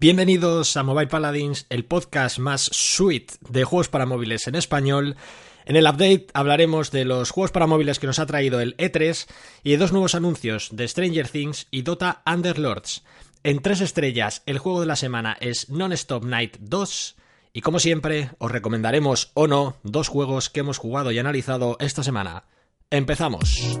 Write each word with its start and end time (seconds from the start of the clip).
Bienvenidos 0.00 0.76
a 0.76 0.84
Mobile 0.84 1.08
Paladins, 1.08 1.66
el 1.70 1.84
podcast 1.84 2.38
más 2.38 2.70
sweet 2.72 3.32
de 3.50 3.64
juegos 3.64 3.88
para 3.88 4.06
móviles 4.06 4.46
en 4.46 4.54
español. 4.54 5.16
En 5.64 5.74
el 5.74 5.86
update 5.86 6.28
hablaremos 6.34 6.92
de 6.92 7.04
los 7.04 7.32
juegos 7.32 7.50
para 7.50 7.66
móviles 7.66 7.98
que 7.98 8.06
nos 8.06 8.20
ha 8.20 8.26
traído 8.26 8.60
el 8.60 8.76
E3 8.76 9.26
y 9.64 9.72
de 9.72 9.76
dos 9.76 9.90
nuevos 9.90 10.14
anuncios 10.14 10.68
de 10.70 10.86
Stranger 10.86 11.26
Things 11.26 11.66
y 11.72 11.82
Dota 11.82 12.22
Underlords. 12.32 13.02
En 13.42 13.58
tres 13.60 13.80
estrellas, 13.80 14.44
el 14.46 14.60
juego 14.60 14.80
de 14.80 14.86
la 14.86 14.94
semana 14.94 15.36
es 15.40 15.68
Non-Stop 15.68 16.24
Night 16.24 16.58
2 16.60 17.16
y 17.52 17.60
como 17.62 17.80
siempre 17.80 18.30
os 18.38 18.52
recomendaremos 18.52 19.32
o 19.34 19.48
no 19.48 19.78
dos 19.82 20.06
juegos 20.06 20.48
que 20.48 20.60
hemos 20.60 20.78
jugado 20.78 21.10
y 21.10 21.18
analizado 21.18 21.76
esta 21.80 22.04
semana. 22.04 22.44
Empezamos. 22.88 23.80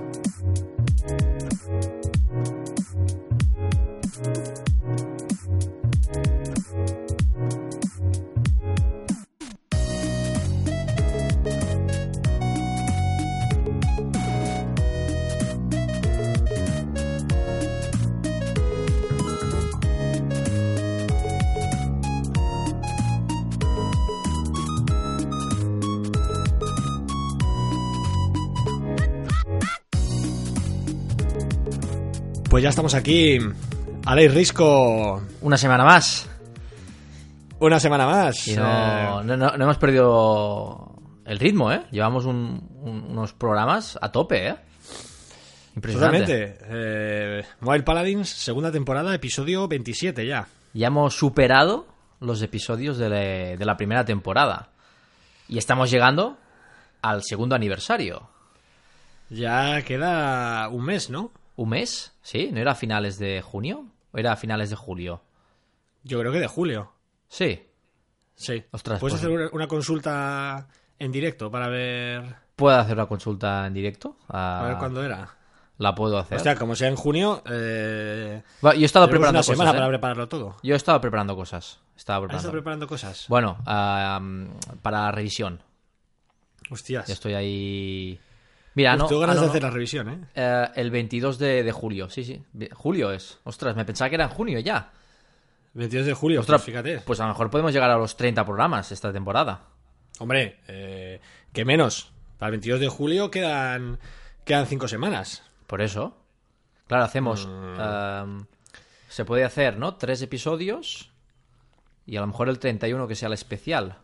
Pues 32.50 32.62
ya 32.62 32.70
estamos 32.70 32.94
aquí. 32.94 33.38
Alex 34.06 34.34
Risco. 34.34 35.22
Una 35.42 35.56
semana 35.58 35.84
más. 35.84 36.28
Una 37.60 37.78
semana 37.80 38.06
más. 38.06 38.48
Y 38.48 38.56
no, 38.56 39.22
no, 39.22 39.36
no- 39.36 39.56
no 39.56 39.64
hemos 39.64 39.78
perdido 39.78 40.94
el 41.24 41.38
ritmo, 41.38 41.70
¿eh? 41.72 41.82
Llevamos 41.90 42.24
un- 42.24 42.68
un- 42.80 43.04
unos 43.10 43.32
programas 43.34 43.98
a 44.00 44.10
tope, 44.10 44.48
¿eh? 44.48 44.56
Impresionante. 45.76 46.18
Totalmente. 46.52 46.66
Eh, 46.70 47.44
Mobile 47.60 47.84
Paladins, 47.84 48.28
segunda 48.28 48.72
temporada, 48.72 49.14
episodio 49.14 49.68
27 49.68 50.26
ya. 50.26 50.46
Ya 50.72 50.86
hemos 50.88 51.14
superado 51.14 51.86
los 52.20 52.42
episodios 52.42 52.98
de 52.98 53.56
la 53.60 53.76
primera 53.76 54.04
temporada. 54.04 54.70
Y 55.48 55.58
estamos 55.58 55.90
llegando 55.90 56.36
al 57.02 57.22
segundo 57.22 57.54
aniversario. 57.54 58.28
Ya 59.30 59.82
queda 59.82 60.68
un 60.68 60.84
mes, 60.84 61.10
¿no? 61.10 61.30
¿Un 61.58 61.70
mes? 61.70 62.12
¿Sí? 62.22 62.50
¿No 62.52 62.60
era 62.60 62.70
a 62.72 62.74
finales 62.76 63.18
de 63.18 63.42
junio? 63.42 63.84
¿O 64.12 64.18
era 64.18 64.30
a 64.32 64.36
finales 64.36 64.70
de 64.70 64.76
julio? 64.76 65.22
Yo 66.04 66.20
creo 66.20 66.30
que 66.30 66.38
de 66.38 66.46
julio. 66.46 66.92
Sí. 67.26 67.66
Sí. 68.36 68.62
Ostras, 68.70 69.00
¿Puedes 69.00 69.14
pues- 69.14 69.24
hacer 69.24 69.30
una- 69.36 69.50
una 69.52 69.66
consulta 69.66 70.68
en 71.00 71.10
directo 71.10 71.50
para 71.50 71.66
ver, 71.68 72.36
¿Puedo 72.54 72.76
hacer 72.78 72.94
una 72.94 73.06
consulta 73.06 73.66
en 73.66 73.74
directo? 73.74 74.16
Para 74.28 74.62
ver 74.68 74.76
cuándo 74.78 75.02
era? 75.04 75.34
La 75.78 75.94
puedo 75.96 76.18
hacer. 76.18 76.36
Hostia, 76.36 76.54
como 76.54 76.76
sea 76.76 76.86
en 76.88 76.94
junio, 76.96 77.42
eh, 77.50 78.42
yo 78.62 78.70
he 78.70 78.84
estado 78.84 79.06
preparando 79.08 79.38
una 79.38 79.40
cosas. 79.40 79.54
semana 79.56 79.70
¿eh? 79.70 79.74
para 79.74 79.88
prepararlo 79.88 80.28
todo. 80.28 80.56
Yo 80.62 80.74
he 80.74 80.76
estado 80.76 81.00
preparando 81.00 81.34
cosas. 81.34 81.80
Estaba 81.96 82.18
¿Has 82.18 82.20
preparando. 82.22 82.36
estado 82.38 82.52
preparando 82.52 82.86
cosas? 82.86 83.26
Bueno, 83.28 83.58
ah, 83.66 84.20
para 84.82 85.02
la 85.06 85.10
revisión. 85.12 85.60
Hostias. 86.70 87.06
Ya 87.08 87.14
estoy 87.14 87.34
ahí. 87.34 88.20
Mira, 88.78 88.94
Uf, 88.94 89.00
no. 89.00 89.06
tengo 89.08 89.20
ganas 89.22 89.38
ah, 89.38 89.40
no, 89.40 89.40
de 89.40 89.46
no. 89.46 89.50
hacer 89.50 89.62
la 89.64 89.70
revisión, 89.70 90.08
¿eh? 90.08 90.18
Eh, 90.36 90.68
el 90.76 90.92
22 90.92 91.36
de, 91.36 91.64
de 91.64 91.72
julio, 91.72 92.08
sí, 92.08 92.22
sí. 92.22 92.40
Julio 92.72 93.10
es. 93.10 93.40
Ostras, 93.42 93.74
me 93.74 93.84
pensaba 93.84 94.08
que 94.08 94.14
era 94.14 94.26
en 94.26 94.30
junio 94.30 94.60
ya. 94.60 94.92
22 95.74 96.06
de 96.06 96.14
julio, 96.14 96.38
Ostras, 96.38 96.60
pues 96.60 96.66
fíjate. 96.66 97.00
Pues 97.00 97.18
a 97.18 97.24
lo 97.24 97.30
mejor 97.30 97.50
podemos 97.50 97.72
llegar 97.72 97.90
a 97.90 97.96
los 97.96 98.16
30 98.16 98.44
programas 98.44 98.92
esta 98.92 99.12
temporada. 99.12 99.62
Hombre, 100.20 100.60
eh, 100.68 101.20
que 101.52 101.64
menos. 101.64 102.12
Para 102.38 102.50
el 102.50 102.52
22 102.52 102.78
de 102.78 102.86
julio 102.86 103.32
quedan, 103.32 103.98
quedan 104.44 104.66
cinco 104.68 104.86
semanas. 104.86 105.42
Por 105.66 105.82
eso. 105.82 106.16
Claro, 106.86 107.02
hacemos. 107.02 107.48
Mm. 107.48 107.76
eh, 107.80 108.44
se 109.08 109.24
puede 109.24 109.42
hacer, 109.42 109.76
¿no? 109.76 109.96
Tres 109.96 110.22
episodios. 110.22 111.10
Y 112.06 112.16
a 112.16 112.20
lo 112.20 112.28
mejor 112.28 112.48
el 112.48 112.60
31 112.60 113.08
que 113.08 113.16
sea 113.16 113.26
el 113.26 113.34
especial. 113.34 113.96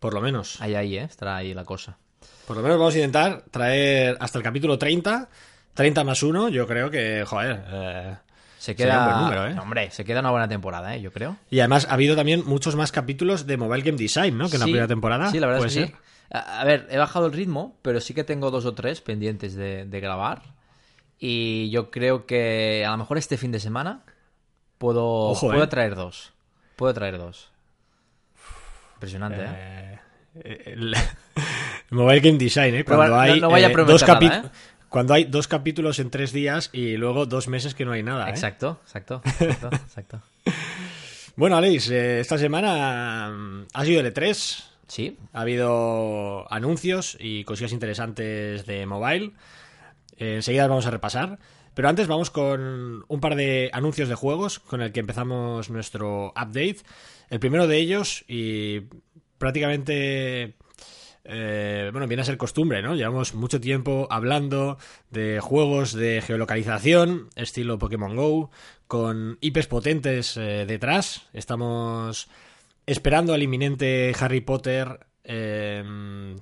Por 0.00 0.14
lo 0.14 0.22
menos. 0.22 0.58
Ahí, 0.62 0.74
ahí, 0.74 0.96
¿eh? 0.96 1.02
Estará 1.02 1.36
ahí 1.36 1.52
la 1.52 1.66
cosa. 1.66 1.98
Por 2.48 2.56
lo 2.56 2.62
menos 2.62 2.78
vamos 2.78 2.94
a 2.94 2.96
intentar 2.98 3.42
traer 3.50 4.16
hasta 4.20 4.38
el 4.38 4.42
capítulo 4.44 4.78
30. 4.78 5.28
30 5.74 6.02
más 6.02 6.22
1, 6.22 6.48
yo 6.48 6.66
creo 6.66 6.90
que, 6.90 7.24
joder. 7.24 7.62
eh, 7.68 8.16
Se 8.58 8.74
queda. 8.74 8.98
un 8.98 9.04
buen 9.04 9.18
número, 9.22 9.46
¿eh? 9.48 9.56
Hombre, 9.60 9.90
se 9.92 10.04
queda 10.04 10.20
una 10.20 10.30
buena 10.30 10.48
temporada, 10.48 10.96
¿eh? 10.96 11.00
Yo 11.02 11.12
creo. 11.12 11.36
Y 11.50 11.60
además 11.60 11.86
ha 11.88 11.92
habido 11.94 12.16
también 12.16 12.42
muchos 12.46 12.74
más 12.74 12.90
capítulos 12.90 13.46
de 13.46 13.56
Mobile 13.58 13.84
Game 13.84 13.98
Design, 13.98 14.36
¿no? 14.36 14.48
Que 14.48 14.56
en 14.56 14.60
la 14.60 14.64
primera 14.66 14.88
temporada. 14.88 15.30
Sí, 15.30 15.38
la 15.38 15.46
verdad 15.46 15.60
¿Puede 15.60 15.68
es 15.82 15.86
que 15.90 15.92
sí. 15.92 15.94
A, 16.30 16.60
a 16.60 16.64
ver, 16.64 16.88
he 16.90 16.96
bajado 16.98 17.26
el 17.26 17.32
ritmo, 17.32 17.76
pero 17.82 18.00
sí 18.00 18.12
que 18.14 18.24
tengo 18.24 18.50
dos 18.50 18.64
o 18.64 18.74
tres 18.74 19.00
pendientes 19.02 19.54
de, 19.54 19.84
de 19.84 20.00
grabar. 20.00 20.42
Y 21.20 21.68
yo 21.70 21.90
creo 21.90 22.26
que 22.26 22.84
a 22.86 22.90
lo 22.90 22.96
mejor 22.96 23.18
este 23.18 23.36
fin 23.36 23.52
de 23.52 23.60
semana 23.60 24.00
puedo, 24.78 25.04
Ojo, 25.04 25.48
puedo 25.48 25.62
¿eh? 25.64 25.68
traer 25.68 25.94
dos. 25.94 26.32
Puedo 26.76 26.94
traer 26.94 27.18
dos. 27.18 27.50
Impresionante, 28.94 29.42
¿eh? 29.44 29.98
Eh, 30.42 30.62
el- 30.72 30.94
Mobile 31.90 32.20
Game 32.20 32.38
Design, 32.38 32.74
¿eh? 32.74 32.84
Cuando 32.84 33.08
no- 33.08 33.20
hay 33.20 33.40
no 33.40 33.50
vaya 33.50 33.68
a 33.68 33.70
eh, 33.70 33.74
dos 33.86 34.04
capi- 34.04 34.32
¿eh? 34.32 34.48
Cuando 34.88 35.12
hay 35.14 35.24
dos 35.24 35.48
capítulos 35.48 35.98
en 35.98 36.10
tres 36.10 36.32
días 36.32 36.70
y 36.72 36.96
luego 36.96 37.26
dos 37.26 37.48
meses 37.48 37.74
que 37.74 37.84
no 37.84 37.92
hay 37.92 38.02
nada, 38.02 38.26
¿eh? 38.28 38.30
Exacto, 38.30 38.80
exacto, 38.84 39.20
exacto, 39.40 39.68
exacto. 39.72 40.22
Bueno, 41.36 41.56
Alex, 41.56 41.90
esta 41.90 42.36
semana 42.38 43.30
mm, 43.30 43.66
ha 43.74 43.84
sido 43.84 44.00
el 44.00 44.12
E3. 44.12 44.64
Sí, 44.86 45.18
Ha 45.34 45.42
habido 45.42 46.50
anuncios 46.52 47.16
y 47.20 47.44
cosillas 47.44 47.72
interesantes 47.72 48.64
de 48.64 48.86
mobile. 48.86 49.32
Enseguida 50.16 50.66
vamos 50.66 50.86
a 50.86 50.90
repasar. 50.90 51.38
Pero 51.74 51.88
antes 51.90 52.06
vamos 52.08 52.30
con 52.30 53.04
un 53.06 53.20
par 53.20 53.36
de 53.36 53.70
anuncios 53.72 54.08
de 54.08 54.14
juegos 54.16 54.58
con 54.58 54.80
el 54.80 54.90
que 54.90 55.00
empezamos 55.00 55.68
nuestro 55.70 56.28
update. 56.30 56.78
El 57.30 57.38
primero 57.38 57.66
de 57.68 57.76
ellos, 57.76 58.24
y 58.26 58.80
prácticamente. 59.36 60.54
Eh, 61.30 61.90
bueno, 61.92 62.08
viene 62.08 62.22
a 62.22 62.24
ser 62.24 62.38
costumbre, 62.38 62.80
¿no? 62.82 62.94
Llevamos 62.94 63.34
mucho 63.34 63.60
tiempo 63.60 64.08
hablando 64.10 64.78
de 65.10 65.40
juegos 65.40 65.92
de 65.92 66.22
geolocalización, 66.22 67.28
estilo 67.36 67.78
Pokémon 67.78 68.16
Go, 68.16 68.50
con 68.86 69.36
IPs 69.42 69.66
potentes 69.66 70.36
eh, 70.38 70.64
detrás. 70.66 71.28
Estamos 71.34 72.28
esperando 72.86 73.34
al 73.34 73.42
inminente 73.42 74.14
Harry 74.18 74.40
Potter. 74.40 75.06
eh, 75.22 75.84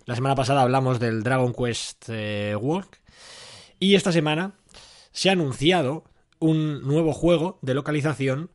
la 0.05 0.15
semana 0.15 0.37
pasada 0.37 0.63
hablamos 0.63 1.01
del 1.01 1.25
Dragon 1.25 1.53
Quest 1.53 2.05
eh, 2.09 2.55
Walk. 2.55 3.01
Y 3.81 3.97
esta 3.97 4.13
semana 4.13 4.55
se 5.11 5.29
ha 5.29 5.33
anunciado 5.33 6.05
un 6.39 6.83
nuevo 6.83 7.13
juego 7.13 7.59
de 7.63 7.75
localización 7.75 8.51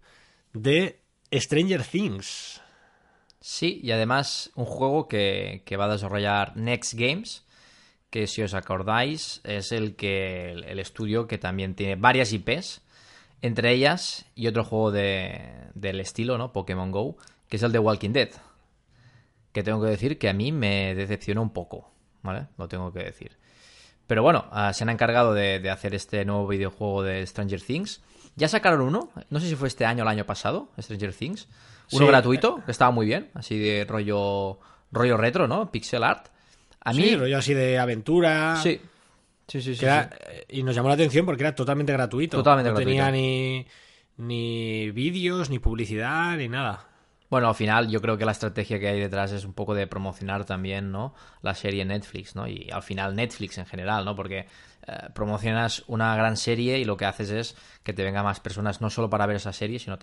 de 0.54 1.02
Stranger 1.34 1.84
Things. 1.84 2.51
Sí, 3.42 3.80
y 3.84 3.92
además 3.92 4.52
un 4.56 4.66
juego 4.66 5.08
que, 5.08 5.64
que 5.66 5.76
va 5.76 5.86
a 5.86 5.90
desarrollar 5.92 6.56
Next 6.56 6.94
Games, 6.94 7.44
que 8.12 8.28
si 8.28 8.44
os 8.44 8.54
acordáis 8.54 9.42
es 9.46 9.72
el 9.72 9.96
que 9.96 10.52
el, 10.52 10.80
estudio 10.80 11.28
que 11.28 11.38
también 11.38 11.76
tiene 11.76 11.96
varias 11.96 12.34
IPs, 12.34 12.82
entre 13.42 13.72
ellas 13.72 14.26
y 14.36 14.48
otro 14.48 14.64
juego 14.64 14.92
de, 14.92 15.70
del 15.74 16.00
estilo, 16.00 16.38
¿no? 16.38 16.52
Pokémon 16.52 16.92
Go, 16.92 17.18
que 17.50 17.56
es 17.56 17.64
el 17.64 17.72
de 17.72 17.80
Walking 17.80 18.12
Dead. 18.12 18.30
Que 19.54 19.64
tengo 19.64 19.82
que 19.82 19.90
decir 19.90 20.20
que 20.20 20.30
a 20.30 20.34
mí 20.34 20.52
me 20.52 20.94
decepcionó 20.94 21.42
un 21.42 21.52
poco, 21.52 21.90
¿vale? 22.22 22.48
Lo 22.58 22.68
tengo 22.68 22.92
que 22.92 23.04
decir. 23.04 23.38
Pero 24.08 24.24
bueno, 24.24 24.46
ah, 24.52 24.74
se 24.74 24.84
han 24.84 24.90
encargado 24.90 25.34
de, 25.34 25.60
de 25.60 25.70
hacer 25.70 25.96
este 25.96 26.26
nuevo 26.26 26.48
videojuego 26.48 27.04
de 27.04 27.26
Stranger 27.26 27.62
Things. 27.62 28.02
Ya 28.36 28.50
sacaron 28.50 28.82
uno, 28.82 29.10
no 29.30 29.40
sé 29.40 29.48
si 29.48 29.56
fue 29.56 29.70
este 29.70 29.86
año 29.86 30.04
o 30.04 30.06
el 30.06 30.10
año 30.10 30.26
pasado, 30.26 30.70
Stranger 30.78 31.14
Things. 31.14 31.48
Uno 31.92 32.06
Sí. 32.06 32.12
gratuito, 32.12 32.62
que 32.66 32.72
estaba 32.72 32.92
muy 32.92 33.06
bien, 33.06 33.30
así 33.34 33.58
de 33.60 33.86
rollo, 33.86 34.60
rollo 34.92 35.18
retro, 35.18 35.48
¿no? 35.48 35.72
Pixel 35.72 36.04
art. 36.04 36.28
A 36.84 36.94
mí, 36.94 37.04
Sí, 37.04 37.16
rollo 37.16 37.38
así 37.38 37.54
de 37.54 37.78
aventura. 37.80 38.56
sí. 38.58 38.80
Sí, 39.48 39.62
sí, 39.62 39.74
sí. 39.74 39.80
que 39.82 39.86
era- 39.86 40.10
sí. 40.10 40.58
y 40.60 40.64
nos 40.64 40.74
llamó 40.74 40.88
la 40.88 40.94
atención 40.94 41.26
porque 41.26 41.44
era 41.44 41.54
totalmente 41.54 41.92
gratuito. 41.92 42.38
Totalmente 42.38 42.70
no 42.70 42.76
gratuito. 42.76 42.90
tenía 43.04 43.12
ni, 43.12 43.66
ni 44.18 44.92
vídeos, 44.92 45.50
ni 45.50 45.60
publicidad, 45.60 46.38
ni 46.38 46.48
nada. 46.48 46.88
Bueno, 47.30 47.48
al 47.48 47.56
final 47.56 47.90
yo 47.90 48.02
creo 48.02 48.18
que 48.18 48.26
la 48.26 48.34
estrategia 48.34 48.78
que 48.80 48.88
hay 48.90 49.00
detrás 49.00 49.32
es 49.32 49.46
un 49.46 49.54
poco 49.54 49.74
de 49.74 49.88
promocionar 49.88 50.44
también, 50.46 50.92
¿no? 50.92 51.14
La 51.42 51.54
serie 51.56 51.86
Netflix, 51.86 52.36
¿no? 52.36 52.46
Y 52.48 52.70
al 52.72 52.84
final 52.84 53.16
Netflix 53.16 53.58
en 53.58 53.66
general, 53.66 54.04
¿no? 54.04 54.16
Porque 54.16 54.48
eh, 54.88 54.94
promocionas 55.14 55.84
una 55.88 56.14
gran 56.16 56.36
serie 56.36 56.78
y 56.80 56.84
lo 56.86 56.98
que 56.98 57.06
haces 57.06 57.30
es 57.32 57.56
que 57.84 57.94
te 57.94 58.04
vengan 58.04 58.26
más 58.26 58.40
personas 58.42 58.82
no 58.82 58.90
solo 58.90 59.10
para 59.10 59.26
ver 59.28 59.38
esa 59.38 59.54
serie, 59.54 59.80
sino 59.80 59.98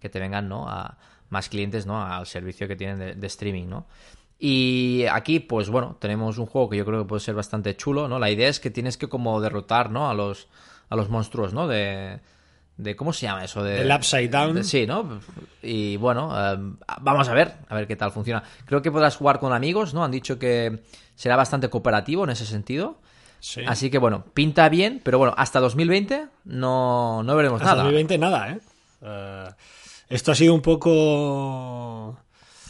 que 0.00 0.08
te 0.08 0.18
vengan, 0.18 0.48
¿no? 0.48 0.68
A 0.68 0.96
más 1.32 1.48
clientes, 1.48 1.86
¿no? 1.86 2.00
Al 2.04 2.26
servicio 2.26 2.68
que 2.68 2.76
tienen 2.76 2.98
de, 2.98 3.14
de 3.14 3.26
streaming, 3.26 3.66
¿no? 3.68 3.86
Y 4.38 5.04
aquí, 5.10 5.40
pues 5.40 5.68
bueno, 5.68 5.96
tenemos 6.00 6.36
un 6.38 6.46
juego 6.46 6.68
que 6.68 6.76
yo 6.76 6.84
creo 6.84 7.02
que 7.02 7.08
puede 7.08 7.20
ser 7.20 7.34
bastante 7.34 7.76
chulo, 7.76 8.08
¿no? 8.08 8.18
La 8.18 8.30
idea 8.30 8.48
es 8.48 8.60
que 8.60 8.70
tienes 8.70 8.96
que 8.96 9.08
como 9.08 9.40
derrotar, 9.40 9.90
¿no? 9.90 10.10
A 10.10 10.14
los, 10.14 10.48
a 10.88 10.96
los 10.96 11.08
monstruos, 11.08 11.52
¿no? 11.54 11.68
De, 11.68 12.18
de 12.76 12.96
¿cómo 12.96 13.12
se 13.12 13.26
llama 13.26 13.44
eso? 13.44 13.62
De, 13.62 13.80
El 13.82 13.92
Upside 13.92 14.28
Down. 14.28 14.54
de- 14.56 14.64
sí, 14.64 14.86
¿no? 14.86 15.20
Y 15.62 15.96
bueno, 15.96 16.32
eh, 16.36 16.58
vamos 17.00 17.28
a 17.28 17.34
ver, 17.34 17.54
a 17.68 17.74
ver 17.76 17.86
qué 17.86 17.94
tal 17.96 18.10
funciona. 18.10 18.42
Creo 18.66 18.82
que 18.82 18.90
podrás 18.90 19.16
jugar 19.16 19.38
con 19.38 19.52
amigos, 19.52 19.94
¿no? 19.94 20.02
Han 20.04 20.10
dicho 20.10 20.38
que 20.40 20.82
será 21.14 21.36
bastante 21.36 21.70
cooperativo 21.70 22.24
en 22.24 22.30
ese 22.30 22.44
sentido. 22.44 22.98
Sí. 23.38 23.62
Así 23.66 23.90
que 23.90 23.98
bueno, 23.98 24.24
pinta 24.34 24.68
bien, 24.68 25.00
pero 25.04 25.18
bueno, 25.18 25.34
hasta 25.36 25.60
2020 25.60 26.26
no, 26.44 27.22
no 27.22 27.36
veremos 27.36 27.60
Hasta 27.60 27.72
nada. 27.76 27.82
2020 27.84 28.18
nada, 28.18 28.50
¿eh? 28.50 28.58
Eh, 29.02 29.48
Esto 30.08 30.32
ha 30.32 30.34
sido 30.34 30.54
un 30.54 30.62
poco 30.62 32.18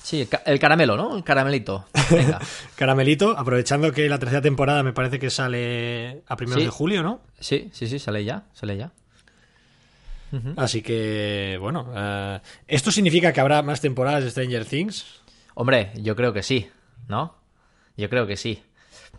Sí, 0.02 0.22
el 0.22 0.28
ca- 0.28 0.42
el 0.46 0.58
caramelo, 0.58 0.96
¿no? 0.96 1.16
El 1.16 1.24
caramelito. 1.24 1.86
Venga. 2.10 2.40
caramelito, 2.76 3.36
aprovechando 3.38 3.92
que 3.92 4.08
la 4.08 4.18
tercera 4.18 4.42
temporada 4.42 4.82
me 4.82 4.92
parece 4.92 5.18
que 5.18 5.30
sale 5.30 6.22
a 6.26 6.36
primeros 6.36 6.60
Sí. 6.60 6.66
de 6.66 6.70
julio, 6.70 7.02
¿no? 7.02 7.20
Sí, 7.40 7.70
sí, 7.72 7.86
sí, 7.86 7.98
sale 7.98 8.24
ya, 8.24 8.44
sale 8.52 8.76
ya. 8.76 8.90
Así 10.56 10.80
que, 10.80 11.58
bueno, 11.60 11.92
eh, 11.94 12.40
¿esto 12.66 12.90
significa 12.90 13.34
que 13.34 13.40
habrá 13.42 13.60
más 13.62 13.82
temporadas 13.82 14.24
de 14.24 14.30
Stranger 14.30 14.64
Things? 14.64 15.20
Hombre, 15.54 15.92
yo 15.96 16.16
creo 16.16 16.32
que 16.32 16.42
sí, 16.42 16.70
¿no? 17.06 17.34
Yo 17.98 18.08
creo 18.08 18.26
que 18.26 18.38
sí. 18.38 18.62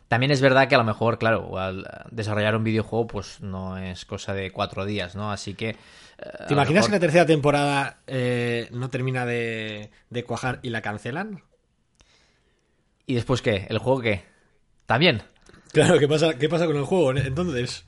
También 0.08 0.32
es 0.32 0.42
verdad 0.42 0.68
que 0.68 0.74
a 0.74 0.80
lo 0.80 0.84
mejor, 0.84 1.20
claro, 1.20 1.60
al 1.60 1.88
desarrollar 2.10 2.56
un 2.56 2.64
videojuego, 2.64 3.06
pues 3.06 3.42
no 3.42 3.78
es 3.78 4.06
cosa 4.06 4.34
de 4.34 4.50
cuatro 4.52 4.86
días, 4.86 5.16
¿no? 5.16 5.32
Así 5.32 5.54
que. 5.54 5.76
Eh, 6.18 6.46
¿Te 6.48 6.54
imaginas 6.54 6.86
que 6.86 6.92
la 6.92 7.00
tercera 7.00 7.26
temporada 7.26 8.02
eh, 8.08 8.68
no 8.72 8.90
termina 8.90 9.26
de, 9.26 9.92
de 10.10 10.24
cuajar 10.24 10.60
y 10.64 10.70
la 10.70 10.82
cancelan? 10.82 11.44
¿Y 13.06 13.16
después 13.16 13.42
qué? 13.42 13.68
¿El 13.70 13.80
juego 13.80 14.02
qué? 14.02 14.24
¿También? 14.86 15.24
Claro, 15.72 15.98
¿qué 16.00 16.08
pasa, 16.08 16.38
qué 16.38 16.48
pasa 16.48 16.68
con 16.68 16.78
el 16.78 16.84
juego 16.84 17.12
entonces? 17.12 17.86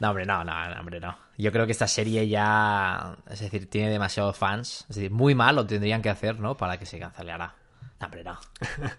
No, 0.00 0.10
hombre, 0.10 0.26
no, 0.26 0.42
no, 0.42 0.68
no, 0.68 0.80
hombre, 0.80 0.98
no. 0.98 1.16
Yo 1.38 1.52
creo 1.52 1.66
que 1.66 1.72
esta 1.72 1.86
serie 1.86 2.26
ya. 2.28 3.16
Es 3.30 3.40
decir, 3.40 3.68
tiene 3.70 3.90
demasiados 3.90 4.36
fans. 4.36 4.86
Es 4.88 4.96
decir, 4.96 5.10
muy 5.10 5.34
mal 5.34 5.56
lo 5.56 5.66
tendrían 5.66 6.02
que 6.02 6.10
hacer, 6.10 6.40
¿no? 6.40 6.56
Para 6.56 6.78
que 6.78 6.86
se 6.86 6.98
cancelara. 6.98 7.54
No, 8.00 8.06
hombre, 8.06 8.24
no. 8.24 8.38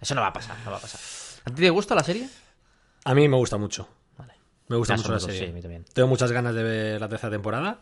Eso 0.00 0.14
no 0.14 0.22
va 0.22 0.28
a 0.28 0.32
pasar, 0.32 0.56
no 0.64 0.70
va 0.70 0.78
a 0.78 0.80
pasar. 0.80 1.00
¿A 1.44 1.50
ti 1.50 1.60
te 1.60 1.70
gusta 1.70 1.94
la 1.94 2.02
serie? 2.02 2.28
A 3.04 3.14
mí 3.14 3.28
me 3.28 3.36
gusta 3.36 3.58
mucho. 3.58 3.86
Vale. 4.16 4.32
Me 4.68 4.76
gusta 4.76 4.96
mucho 4.96 5.12
la 5.12 5.20
serie. 5.20 5.40
sí, 5.40 5.44
a 5.44 5.52
mí 5.52 5.60
también. 5.60 5.84
Tengo 5.92 6.08
muchas 6.08 6.32
ganas 6.32 6.54
de 6.54 6.62
ver 6.62 7.00
la 7.00 7.08
tercera 7.08 7.30
temporada. 7.30 7.80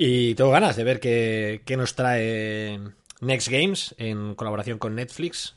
Y 0.00 0.36
tengo 0.36 0.52
ganas 0.52 0.76
de 0.76 0.84
ver 0.84 1.00
qué, 1.00 1.74
nos 1.76 1.96
trae 1.96 2.80
Next 3.20 3.48
Games 3.48 3.96
en 3.98 4.36
colaboración 4.36 4.78
con 4.78 4.94
Netflix. 4.94 5.56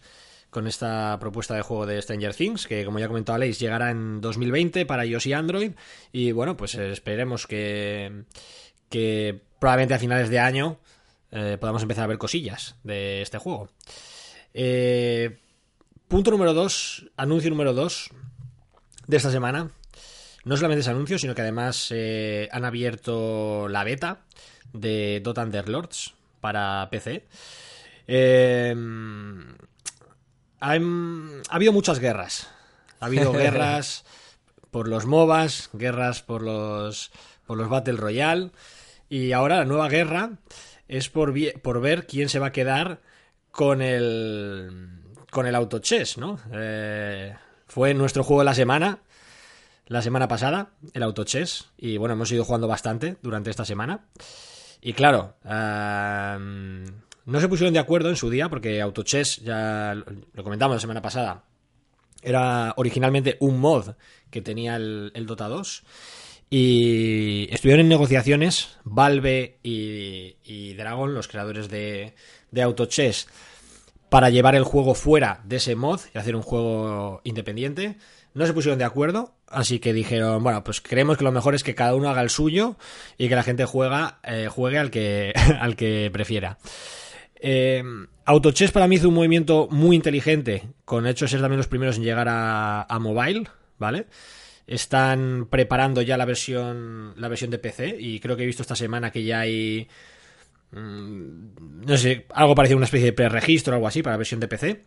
Con 0.49 0.67
esta 0.67 1.17
propuesta 1.19 1.55
de 1.55 1.61
juego 1.61 1.85
de 1.85 2.01
Stranger 2.01 2.35
Things, 2.35 2.67
que 2.67 2.83
como 2.83 2.99
ya 2.99 3.07
comentó 3.07 3.33
Alex, 3.33 3.57
llegará 3.57 3.89
en 3.91 4.19
2020 4.19 4.85
para 4.85 5.05
iOS 5.05 5.27
y 5.27 5.33
Android. 5.33 5.71
Y 6.11 6.33
bueno, 6.33 6.57
pues 6.57 6.75
eh, 6.75 6.91
esperemos 6.91 7.47
que, 7.47 8.25
que 8.89 9.39
probablemente 9.59 9.93
a 9.93 9.99
finales 9.99 10.29
de 10.29 10.39
año 10.39 10.77
eh, 11.31 11.57
podamos 11.57 11.83
empezar 11.83 12.03
a 12.03 12.07
ver 12.07 12.17
cosillas 12.17 12.75
de 12.83 13.21
este 13.21 13.38
juego. 13.38 13.69
Eh, 14.53 15.39
punto 16.09 16.31
número 16.31 16.53
2, 16.53 17.11
anuncio 17.15 17.49
número 17.49 17.73
2 17.73 18.09
de 19.07 19.17
esta 19.17 19.31
semana. 19.31 19.71
No 20.43 20.55
solamente 20.57 20.81
es 20.81 20.88
anuncio, 20.88 21.19
sino 21.19 21.35
que 21.35 21.41
además 21.41 21.88
eh, 21.91 22.49
han 22.51 22.65
abierto 22.65 23.67
la 23.69 23.83
beta 23.83 24.21
de 24.73 25.19
Dota 25.23 25.43
Underlords 25.43 26.13
para 26.39 26.88
PC. 26.89 27.27
Eh, 28.07 28.73
han- 30.59 31.41
ha 31.49 31.55
habido 31.55 31.71
muchas 31.73 31.99
guerras. 31.99 32.49
Ha 32.99 33.05
habido 33.07 33.31
guerras 33.33 34.05
por 34.71 34.88
los 34.88 35.05
MOBAs, 35.05 35.69
guerras 35.73 36.21
por 36.21 36.41
los, 36.41 37.11
por 37.45 37.57
los 37.57 37.69
Battle 37.69 37.97
Royale. 37.97 38.51
Y 39.09 39.33
ahora 39.33 39.57
la 39.57 39.65
nueva 39.65 39.89
guerra 39.89 40.31
es 40.88 41.09
por, 41.09 41.33
por 41.61 41.81
ver 41.81 42.07
quién 42.07 42.29
se 42.29 42.39
va 42.39 42.47
a 42.47 42.51
quedar 42.51 43.01
con 43.51 43.81
el, 43.81 44.89
con 45.29 45.45
el 45.45 45.55
Auto 45.55 45.79
Chess, 45.79 46.17
¿no? 46.17 46.39
Eh, 46.53 47.35
fue 47.67 47.93
nuestro 47.93 48.23
juego 48.23 48.41
de 48.41 48.45
la 48.45 48.53
semana 48.55 48.99
la 49.91 50.01
semana 50.01 50.29
pasada, 50.29 50.69
el 50.93 51.03
Auto 51.03 51.25
Chess, 51.25 51.65
y 51.77 51.97
bueno, 51.97 52.13
hemos 52.13 52.31
ido 52.31 52.45
jugando 52.45 52.65
bastante 52.65 53.17
durante 53.21 53.49
esta 53.49 53.65
semana. 53.65 54.05
Y 54.81 54.93
claro, 54.93 55.35
no 55.43 57.39
se 57.41 57.49
pusieron 57.49 57.73
de 57.73 57.79
acuerdo 57.79 58.07
en 58.07 58.15
su 58.15 58.29
día, 58.29 58.47
porque 58.47 58.79
Auto 58.79 59.03
Chess, 59.03 59.41
ya 59.43 59.93
lo 59.93 60.43
comentamos 60.45 60.77
la 60.77 60.79
semana 60.79 61.01
pasada, 61.01 61.43
era 62.21 62.73
originalmente 62.77 63.35
un 63.41 63.59
mod 63.59 63.95
que 64.29 64.41
tenía 64.41 64.77
el, 64.77 65.11
el 65.13 65.25
Dota 65.25 65.49
2. 65.49 65.83
Y 66.49 67.49
estuvieron 67.51 67.81
en 67.81 67.89
negociaciones 67.89 68.77
Valve 68.85 69.59
y, 69.61 70.38
y 70.45 70.73
Dragon, 70.75 71.13
los 71.13 71.27
creadores 71.27 71.67
de, 71.67 72.15
de 72.49 72.61
Auto 72.61 72.85
Chess, 72.85 73.27
para 74.07 74.29
llevar 74.29 74.55
el 74.55 74.63
juego 74.63 74.93
fuera 74.93 75.41
de 75.43 75.57
ese 75.57 75.75
mod 75.75 75.99
y 76.13 76.17
hacer 76.17 76.35
un 76.35 76.43
juego 76.43 77.19
independiente. 77.25 77.97
No 78.33 78.45
se 78.45 78.53
pusieron 78.53 78.79
de 78.79 78.85
acuerdo, 78.85 79.33
así 79.47 79.79
que 79.79 79.91
dijeron, 79.91 80.41
bueno, 80.41 80.63
pues 80.63 80.79
creemos 80.79 81.17
que 81.17 81.25
lo 81.25 81.33
mejor 81.33 81.53
es 81.53 81.63
que 81.63 81.75
cada 81.75 81.95
uno 81.95 82.09
haga 82.09 82.21
el 82.21 82.29
suyo 82.29 82.77
y 83.17 83.27
que 83.27 83.35
la 83.35 83.43
gente 83.43 83.65
juega, 83.65 84.19
eh, 84.23 84.47
juegue 84.49 84.79
al 84.79 84.89
que, 84.89 85.33
al 85.59 85.75
que 85.75 86.09
prefiera. 86.13 86.57
Eh, 87.35 87.83
Autochess 88.25 88.71
para 88.71 88.87
mí 88.87 88.95
hizo 88.95 89.09
un 89.09 89.15
movimiento 89.15 89.67
muy 89.69 89.95
inteligente, 89.95 90.69
con 90.85 91.07
hecho 91.07 91.27
ser 91.27 91.41
también 91.41 91.57
los 91.57 91.67
primeros 91.67 91.97
en 91.97 92.03
llegar 92.03 92.29
a, 92.29 92.83
a 92.83 92.99
mobile, 92.99 93.49
¿vale? 93.77 94.05
Están 94.67 95.47
preparando 95.49 96.01
ya 96.01 96.15
la 96.15 96.25
versión, 96.25 97.13
la 97.17 97.27
versión 97.27 97.51
de 97.51 97.57
PC 97.57 97.97
y 97.99 98.19
creo 98.21 98.37
que 98.37 98.43
he 98.43 98.45
visto 98.45 98.61
esta 98.61 98.75
semana 98.75 99.11
que 99.11 99.23
ya 99.23 99.41
hay 99.41 99.89
mm, 100.71 101.85
no 101.85 101.97
sé, 101.97 102.27
algo 102.33 102.55
parecido 102.55 102.77
a 102.77 102.79
una 102.79 102.85
especie 102.85 103.07
de 103.07 103.13
preregistro 103.13 103.73
o 103.73 103.75
algo 103.75 103.87
así 103.87 104.01
para 104.01 104.13
la 104.13 104.19
versión 104.19 104.39
de 104.39 104.47
PC. 104.47 104.83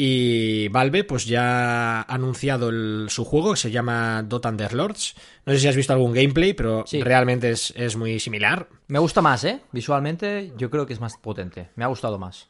Y 0.00 0.68
Valve 0.68 1.02
pues 1.02 1.26
ya 1.26 2.02
ha 2.02 2.02
anunciado 2.02 2.68
el- 2.68 3.06
su 3.10 3.24
juego 3.24 3.50
que 3.50 3.56
se 3.56 3.72
llama 3.72 4.22
Dota 4.22 4.48
Underlords. 4.48 5.16
No 5.44 5.52
sé 5.52 5.58
si 5.58 5.66
has 5.66 5.74
visto 5.74 5.92
algún 5.92 6.12
gameplay, 6.12 6.52
pero 6.54 6.84
Sí. 6.86 7.02
realmente 7.02 7.50
es, 7.50 7.72
es 7.76 7.96
muy 7.96 8.20
similar. 8.20 8.68
Me 8.86 9.00
gusta 9.00 9.22
más, 9.22 9.42
¿eh? 9.42 9.60
Visualmente 9.72 10.52
yo 10.56 10.70
creo 10.70 10.86
que 10.86 10.92
es 10.92 11.00
más 11.00 11.16
potente. 11.16 11.70
Me 11.74 11.82
ha 11.82 11.88
gustado 11.88 12.16
más. 12.16 12.48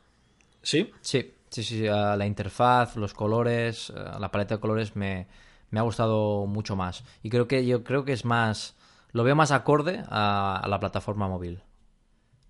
¿Sí? 0.60 0.92
Sí, 1.00 1.32
sí, 1.48 1.62
sí. 1.62 1.80
la 1.84 2.26
interfaz, 2.26 2.96
los 2.96 3.14
colores, 3.14 3.90
la 3.96 4.30
paleta 4.30 4.56
de 4.56 4.60
colores 4.60 4.94
me, 4.94 5.26
me 5.70 5.80
ha 5.80 5.84
gustado 5.84 6.44
mucho 6.44 6.76
más. 6.76 7.02
Y 7.22 7.30
creo 7.30 7.48
que 7.48 7.64
yo 7.64 7.82
creo 7.82 8.04
que 8.04 8.12
es 8.12 8.26
más... 8.26 8.76
Lo 9.12 9.24
veo 9.24 9.34
más 9.34 9.52
acorde 9.52 10.02
a, 10.10 10.60
a 10.62 10.68
la 10.68 10.78
plataforma 10.80 11.28
móvil. 11.28 11.62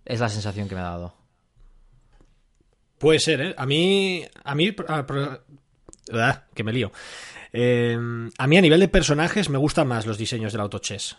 Es 0.04 0.18
la 0.18 0.28
sensación 0.28 0.68
que 0.68 0.74
me 0.74 0.80
ha 0.80 0.90
dado. 0.90 1.14
Puede 2.98 3.18
ser, 3.20 3.40
¿eh? 3.40 3.54
A 3.56 3.64
mí. 3.66 4.24
A 4.44 4.54
mí. 4.54 4.74
ah, 4.88 5.06
pro- 5.06 5.40
ah, 6.14 6.42
que 6.54 6.64
me 6.64 6.72
lío. 6.72 6.90
Eh, 7.52 7.96
a 8.38 8.46
mí, 8.46 8.58
a 8.58 8.60
nivel 8.60 8.80
de 8.80 8.88
personajes, 8.88 9.48
me 9.48 9.58
gustan 9.58 9.86
más 9.88 10.04
los 10.06 10.18
diseños 10.18 10.52
del 10.52 10.60
Auto 10.60 10.78
Chess. 10.80 11.16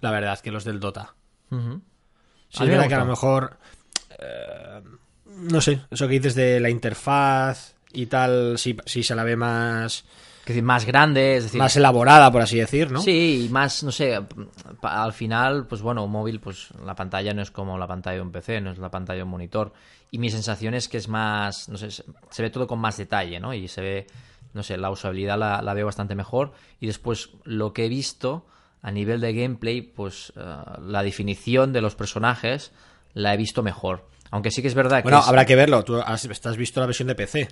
La 0.00 0.10
verdad, 0.10 0.38
que 0.40 0.50
los 0.50 0.64
del 0.64 0.80
Dota. 0.80 1.14
Ujú. 1.50 1.80
Sí, 2.50 2.62
A 2.62 2.64
es 2.64 2.70
verdad 2.70 2.88
que 2.88 2.94
a 2.94 2.98
lo 3.00 3.06
mejor. 3.06 3.58
eh, 4.18 4.80
no 5.26 5.60
sé, 5.60 5.80
eso 5.90 6.06
que 6.08 6.14
dices 6.14 6.34
de 6.34 6.58
la 6.60 6.70
interfaz 6.70 7.74
y 7.92 8.06
tal, 8.06 8.58
si, 8.58 8.76
si 8.86 9.02
se 9.02 9.14
la 9.14 9.24
ve 9.24 9.36
más. 9.36 10.04
Es 10.40 10.46
decir, 10.54 10.62
más 10.62 10.86
grande, 10.86 11.36
es 11.36 11.42
decir... 11.44 11.58
más 11.58 11.76
elaborada, 11.76 12.32
por 12.32 12.40
así 12.40 12.58
decir, 12.58 12.90
¿no? 12.90 13.02
Sí, 13.02 13.44
y 13.44 13.48
más, 13.50 13.82
no 13.84 13.92
sé, 13.92 14.18
al 14.80 15.12
final, 15.12 15.66
pues 15.66 15.82
bueno, 15.82 16.02
un 16.04 16.10
móvil, 16.10 16.40
pues 16.40 16.68
la 16.86 16.94
pantalla 16.94 17.34
no 17.34 17.42
es 17.42 17.50
como 17.50 17.76
la 17.76 17.86
pantalla 17.86 18.16
de 18.16 18.22
un 18.22 18.32
PC, 18.32 18.62
no 18.62 18.70
es 18.70 18.78
la 18.78 18.90
pantalla 18.90 19.18
de 19.18 19.22
un 19.24 19.28
monitor. 19.28 19.74
Y 20.10 20.18
mi 20.18 20.30
sensación 20.30 20.74
es 20.74 20.88
que 20.88 20.96
es 20.96 21.08
más, 21.08 21.68
no 21.68 21.76
sé, 21.76 21.90
se, 21.90 22.42
ve 22.42 22.50
todo 22.50 22.66
con 22.66 22.78
más 22.78 22.96
detalle, 22.96 23.40
¿no? 23.40 23.52
Y 23.52 23.68
se 23.68 23.80
ve, 23.82 24.06
no 24.54 24.62
sé, 24.62 24.76
la 24.78 24.90
usabilidad 24.90 25.38
la, 25.38 25.60
la 25.62 25.74
veo 25.74 25.86
bastante 25.86 26.14
mejor. 26.14 26.52
Y 26.80 26.86
después, 26.86 27.30
lo 27.44 27.72
que 27.72 27.84
he 27.84 27.88
visto 27.88 28.46
a 28.80 28.90
nivel 28.90 29.20
de 29.20 29.32
gameplay, 29.34 29.82
pues 29.82 30.32
eh, 30.36 30.40
la 30.80 31.02
definición 31.02 31.72
de 31.72 31.80
los 31.82 31.94
personajes 31.94 32.72
la 33.12 33.34
he 33.34 33.36
visto 33.36 33.62
mejor. 33.62 34.06
Aunque 34.30 34.50
sí 34.50 34.62
que 34.62 34.68
es 34.68 34.74
verdad 34.74 34.98
que... 34.98 35.02
Bueno, 35.04 35.20
es- 35.20 35.28
habrá 35.28 35.44
que 35.44 35.56
verlo. 35.56 35.84
Tú 35.84 35.96
has, 35.96 36.24
estás 36.24 36.56
visto 36.56 36.80
la 36.80 36.86
versión 36.86 37.08
de 37.08 37.14
PC. 37.14 37.48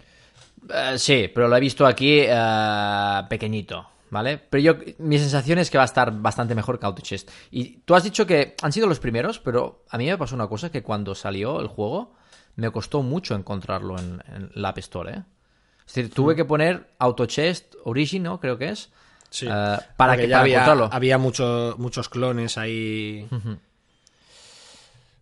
Eh, 0.73 0.99
sí, 0.99 1.31
pero 1.35 1.49
lo 1.49 1.57
he 1.57 1.61
visto 1.61 1.87
aquí 1.87 2.21
eh, 2.23 3.23
pequeñito, 3.29 3.87
¿vale? 4.11 4.39
Pero 4.39 4.63
yo, 4.63 4.75
mi 4.99 5.19
sensación 5.19 5.59
es 5.59 5.71
que 5.71 5.79
va 5.79 5.85
a 5.85 5.87
estar 5.87 6.11
bastante 6.13 6.55
mejor 6.55 6.79
que 6.79 6.87
Autochest. 6.87 7.31
Y 7.51 7.79
tú 7.79 7.95
has 7.95 8.05
dicho 8.05 8.27
que 8.27 8.55
han 8.63 8.73
sido 8.73 8.87
los 8.87 8.99
primeros, 9.01 9.39
pero 9.39 9.85
a 9.91 9.99
mí 9.99 10.07
me 10.07 10.17
pasó 10.17 10.35
una 10.35 10.47
cosa 10.49 10.71
que 10.71 10.83
cuando 10.83 11.15
salió 11.15 11.61
el 11.61 11.67
juego 11.67 12.15
me 12.57 12.71
costó 12.71 13.03
mucho 13.03 13.35
encontrarlo 13.35 13.99
en, 13.99 14.23
en 14.35 14.51
la 14.55 14.71
App 14.71 14.79
Store, 14.79 15.13
¿eh? 15.13 15.23
Es 15.87 15.95
decir, 15.95 16.13
tuve 16.13 16.35
que 16.35 16.45
poner 16.45 16.89
Autochest 16.99 17.75
Origin, 17.85 18.25
¿no? 18.25 18.41
Creo 18.41 18.59
que 18.59 18.71
es. 18.71 18.91
Sí. 19.31 19.47
eh, 19.47 19.51
para 19.97 20.13
Porque 20.13 20.23
que 20.23 20.29
ya 20.29 20.35
para 20.37 20.41
había, 20.43 20.55
encontrarlo. 20.59 20.89
había 20.93 21.19
mucho- 21.19 21.75
muchos 21.79 22.09
clones 22.09 22.59
ahí. 22.59 23.29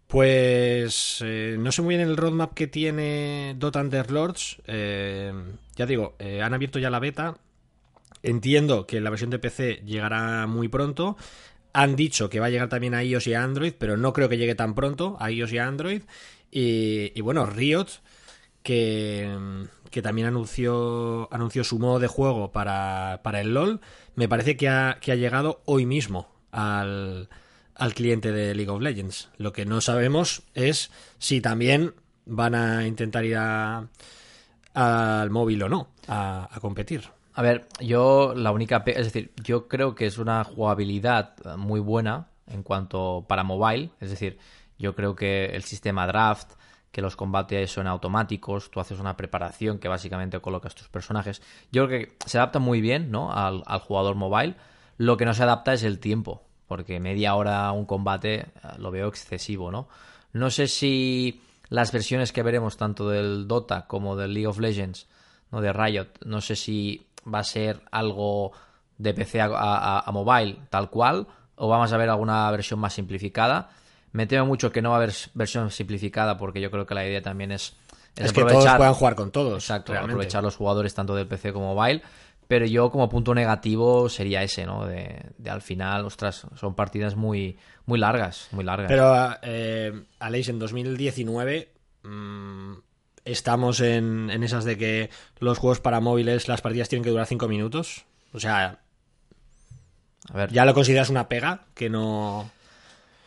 Pues 0.06 1.18
eh, 1.24 1.56
no 1.58 1.72
sé 1.72 1.82
muy 1.82 1.96
bien 1.96 2.06
el 2.08 2.16
roadmap 2.16 2.54
que 2.54 2.66
tiene 2.66 3.54
Dota 3.58 3.80
Underlords. 3.80 4.58
Eh, 4.66 5.32
ya 5.76 5.86
digo, 5.86 6.14
eh, 6.18 6.42
han 6.42 6.54
abierto 6.54 6.78
ya 6.78 6.90
la 6.90 7.00
beta. 7.00 7.36
Entiendo 8.22 8.86
que 8.86 9.00
la 9.00 9.10
versión 9.10 9.30
de 9.30 9.38
PC 9.38 9.82
llegará 9.84 10.46
muy 10.46 10.68
pronto. 10.68 11.16
Han 11.72 11.96
dicho 11.96 12.30
que 12.30 12.38
va 12.40 12.46
a 12.46 12.50
llegar 12.50 12.68
también 12.68 12.94
a 12.94 13.02
iOS 13.02 13.26
y 13.26 13.34
a 13.34 13.42
Android, 13.42 13.74
pero 13.76 13.96
no 13.96 14.12
creo 14.12 14.28
que 14.28 14.38
llegue 14.38 14.54
tan 14.54 14.74
pronto 14.74 15.16
a 15.20 15.30
iOS 15.30 15.52
y 15.52 15.58
a 15.58 15.66
Android. 15.66 16.02
Y, 16.56 17.20
bueno, 17.20 17.46
Riot, 17.46 17.86
que, 18.62 19.28
que 19.90 20.02
también 20.02 20.28
anunció, 20.28 21.28
anunció 21.32 21.64
su 21.64 21.80
modo 21.80 21.98
de 21.98 22.06
juego 22.06 22.52
para, 22.52 23.20
para 23.24 23.40
el 23.40 23.52
LOL, 23.52 23.80
me 24.14 24.28
parece 24.28 24.56
que 24.56 24.68
ha, 24.68 24.98
que 25.00 25.10
ha 25.10 25.16
llegado 25.16 25.62
hoy 25.64 25.84
mismo 25.84 26.28
al, 26.52 27.28
al 27.74 27.94
cliente 27.94 28.30
de 28.30 28.54
League 28.54 28.70
of 28.70 28.80
Legends. 28.80 29.30
Lo 29.36 29.52
que 29.52 29.66
no 29.66 29.80
sabemos 29.80 30.44
es 30.54 30.92
si 31.18 31.40
también 31.40 31.94
van 32.24 32.54
a 32.54 32.86
intentar 32.86 33.24
ir 33.24 33.36
a- 33.36 33.88
al 34.74 35.30
móvil 35.30 35.60
o 35.64 35.68
no, 35.68 35.88
a, 36.06 36.48
a 36.54 36.60
competir. 36.60 37.02
A 37.34 37.42
ver, 37.42 37.66
yo 37.80 38.32
la 38.36 38.52
única... 38.52 38.84
Es 38.86 39.06
decir, 39.06 39.32
yo 39.42 39.66
creo 39.66 39.96
que 39.96 40.06
es 40.06 40.18
una 40.18 40.44
jugabilidad 40.44 41.34
muy 41.56 41.80
buena 41.80 42.28
en 42.46 42.62
cuanto 42.62 43.24
para 43.28 43.42
mobile. 43.42 43.90
Es 44.00 44.10
decir, 44.10 44.38
yo 44.84 44.94
creo 44.94 45.16
que 45.16 45.46
el 45.46 45.64
sistema 45.64 46.06
draft, 46.06 46.52
que 46.92 47.00
los 47.00 47.16
combates 47.16 47.70
son 47.70 47.86
automáticos, 47.86 48.70
tú 48.70 48.80
haces 48.80 49.00
una 49.00 49.16
preparación 49.16 49.78
que 49.78 49.88
básicamente 49.88 50.40
colocas 50.40 50.74
tus 50.74 50.88
personajes. 50.88 51.42
Yo 51.72 51.86
creo 51.86 52.00
que 52.00 52.16
se 52.26 52.38
adapta 52.38 52.58
muy 52.58 52.80
bien 52.80 53.10
¿no? 53.10 53.32
al, 53.32 53.62
al 53.66 53.80
jugador 53.80 54.14
mobile. 54.14 54.54
Lo 54.98 55.16
que 55.16 55.24
no 55.24 55.32
se 55.32 55.42
adapta 55.42 55.72
es 55.72 55.82
el 55.82 55.98
tiempo, 55.98 56.42
porque 56.68 57.00
media 57.00 57.34
hora 57.34 57.72
un 57.72 57.86
combate 57.86 58.34
eh, 58.34 58.46
lo 58.78 58.90
veo 58.90 59.08
excesivo, 59.08 59.72
¿no? 59.72 59.88
No 60.32 60.50
sé 60.50 60.68
si 60.68 61.40
las 61.70 61.90
versiones 61.92 62.30
que 62.30 62.42
veremos 62.42 62.76
tanto 62.76 63.08
del 63.08 63.48
Dota 63.48 63.86
como 63.86 64.16
del 64.16 64.34
League 64.34 64.46
of 64.46 64.58
Legends, 64.58 65.08
¿no? 65.50 65.60
de 65.60 65.72
Riot, 65.72 66.08
no 66.26 66.40
sé 66.40 66.56
si 66.56 67.06
va 67.32 67.38
a 67.38 67.44
ser 67.44 67.80
algo 67.90 68.52
de 68.98 69.14
PC 69.14 69.40
a, 69.40 70.04
mobile 70.12 70.58
tal 70.70 70.90
cual, 70.90 71.26
o 71.56 71.68
vamos 71.68 71.92
a 71.92 71.96
ver 71.96 72.10
alguna 72.10 72.50
versión 72.50 72.80
más 72.80 72.92
simplificada. 72.92 73.70
Me 74.14 74.28
temo 74.28 74.46
mucho 74.46 74.70
que 74.70 74.80
no 74.80 74.90
va 74.90 74.96
a 74.96 74.98
haber 74.98 75.12
versión 75.34 75.72
simplificada, 75.72 76.38
porque 76.38 76.60
yo 76.60 76.70
creo 76.70 76.86
que 76.86 76.94
la 76.94 77.04
idea 77.04 77.20
también 77.20 77.50
es, 77.50 77.74
Es, 78.14 78.32
que 78.32 78.44
todos 78.44 78.64
puedan 78.76 78.94
jugar 78.94 79.16
con 79.16 79.32
todos. 79.32 79.64
Exacto, 79.64 79.90
realmente. 79.90 80.12
aprovechar 80.12 80.44
los 80.44 80.54
jugadores 80.54 80.94
tanto 80.94 81.16
del 81.16 81.26
PC 81.26 81.52
como 81.52 81.74
mobile. 81.74 82.00
Pero 82.46 82.64
yo 82.64 82.92
como 82.92 83.08
punto 83.08 83.34
negativo 83.34 84.08
sería 84.08 84.44
ese, 84.44 84.66
¿no? 84.66 84.86
De, 84.86 85.20
de 85.36 85.50
al 85.50 85.62
final, 85.62 86.04
ostras, 86.04 86.46
son 86.54 86.76
partidas 86.76 87.16
muy, 87.16 87.58
muy 87.86 87.98
largas, 87.98 88.46
muy 88.52 88.62
largas. 88.62 88.86
Pero, 88.88 89.34
eh, 89.42 90.04
Aleix, 90.20 90.48
en 90.48 90.60
2019 90.60 91.72
mm, 92.04 92.72
estamos 93.24 93.80
en, 93.80 94.30
en 94.30 94.44
esas 94.44 94.64
de 94.64 94.78
que 94.78 95.10
los 95.40 95.58
juegos 95.58 95.80
para 95.80 95.98
móviles, 95.98 96.46
las 96.46 96.60
partidas 96.60 96.88
tienen 96.88 97.02
que 97.02 97.10
durar 97.10 97.26
5 97.26 97.48
minutos. 97.48 98.04
O 98.32 98.38
sea, 98.38 98.78
a 100.32 100.36
ver, 100.36 100.52
ya 100.52 100.64
lo 100.64 100.72
consideras 100.72 101.10
una 101.10 101.28
pega 101.28 101.64
que 101.74 101.90
no... 101.90 102.50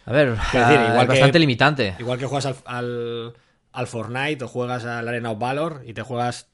a 0.07 0.11
ver, 0.11 0.35
Quiero 0.51 0.65
decir, 0.67 0.79
ah, 0.81 0.87
igual 0.89 1.01
es 1.03 1.07
bastante 1.09 1.31
que- 1.33 1.39
limitante. 1.39 1.95
Igual 1.99 2.17
que 2.17 2.25
juegas 2.25 2.45
al, 2.47 2.55
al, 2.65 3.33
al 3.73 3.87
Fortnite 3.87 4.43
o 4.43 4.47
juegas 4.47 4.85
al 4.85 5.07
Arena 5.07 5.31
of 5.31 5.37
Valor 5.39 5.83
y 5.85 5.93
te 5.93 6.01
juegas 6.01 6.47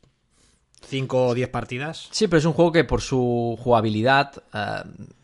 5 0.87 1.27
o 1.27 1.33
10 1.33 1.49
partidas. 1.49 2.07
Sí, 2.11 2.27
pero 2.27 2.39
es 2.39 2.45
un 2.45 2.53
juego 2.53 2.71
que 2.71 2.83
por 2.83 3.01
su 3.01 3.57
jugabilidad 3.61 4.31
ah, 4.51 4.83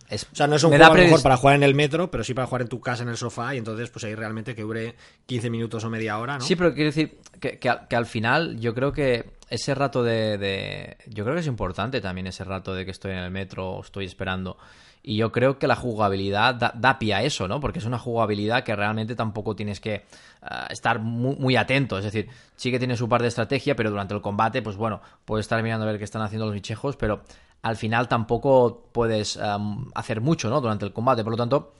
es, 0.09 0.23
O 0.31 0.35
sea, 0.35 0.47
no 0.47 0.55
es 0.55 0.63
un 0.63 0.69
juego 0.69 0.83
da 0.83 0.91
a 0.91 0.95
lo 0.95 1.03
mejor 1.03 1.21
para 1.21 1.37
jugar 1.37 1.55
en 1.57 1.63
el 1.63 1.75
metro, 1.75 2.09
pero 2.09 2.23
sí 2.23 2.33
para 2.33 2.47
jugar 2.47 2.61
en 2.63 2.67
tu 2.69 2.79
casa 2.79 3.03
en 3.03 3.09
el 3.09 3.17
sofá 3.17 3.53
y 3.53 3.57
entonces 3.57 3.89
pues 3.89 4.05
ahí 4.05 4.15
realmente 4.15 4.55
que 4.55 4.61
dure 4.63 4.95
15 5.25 5.49
minutos 5.49 5.83
o 5.83 5.89
media 5.89 6.17
hora, 6.17 6.37
¿no? 6.37 6.45
Sí, 6.45 6.55
pero 6.55 6.73
quiero 6.73 6.87
decir 6.89 7.17
que, 7.39 7.59
que 7.59 7.69
al, 7.69 7.87
que 7.87 7.95
al 7.95 8.05
final 8.05 8.59
yo 8.59 8.73
creo 8.73 8.91
que 8.91 9.31
ese 9.49 9.75
rato 9.75 10.01
de, 10.03 10.37
de- 10.37 10.97
Yo 11.07 11.23
creo 11.25 11.35
que 11.35 11.41
es 11.41 11.47
importante 11.47 12.01
también 12.01 12.27
ese 12.27 12.43
rato 12.43 12.73
de 12.73 12.85
que 12.85 12.91
estoy 12.91 13.11
en 13.11 13.17
el 13.17 13.31
metro 13.31 13.69
o 13.71 13.81
estoy 13.81 14.05
esperando. 14.05 14.57
Y 15.01 15.15
yo 15.15 15.31
creo 15.31 15.57
que 15.57 15.67
la 15.67 15.75
jugabilidad 15.75 16.55
da, 16.55 16.99
pie 16.99 17.13
a 17.13 17.23
eso, 17.23 17.47
¿no? 17.47 17.59
Porque 17.59 17.79
es 17.79 17.85
una 17.85 17.97
jugabilidad 17.97 18.63
que 18.63 18.75
realmente 18.75 19.15
tampoco 19.15 19.55
tienes 19.55 19.79
que 19.79 20.03
ah, 20.41 20.67
estar 20.69 20.99
muy, 20.99 21.35
muy 21.37 21.55
atento. 21.55 21.97
Es 21.97 22.03
decir, 22.03 22.27
sí 22.55 22.69
que 22.69 22.79
tiene 22.79 22.97
su 22.97 23.07
parte 23.07 23.23
de 23.23 23.29
estrategia, 23.29 23.75
pero 23.75 23.89
durante 23.91 24.13
el 24.13 24.21
combate, 24.21 24.61
pues 24.61 24.75
bueno, 24.75 25.01
puedes 25.23 25.45
estar 25.45 25.63
mirando 25.63 25.85
a 25.85 25.91
ver 25.91 25.97
qué 25.97 26.03
están 26.03 26.21
haciendo 26.21 26.45
los 26.45 26.53
bichejos, 26.53 26.97
pero 26.97 27.21
al 27.61 27.77
final 27.77 28.07
tampoco 28.07 28.89
puedes 28.91 29.39
hacer 29.95 30.21
mucho, 30.21 30.49
¿no? 30.49 30.59
Durante 30.59 30.85
el 30.85 30.91
combate. 30.93 31.23
Por 31.23 31.31
lo 31.31 31.37
tanto, 31.37 31.73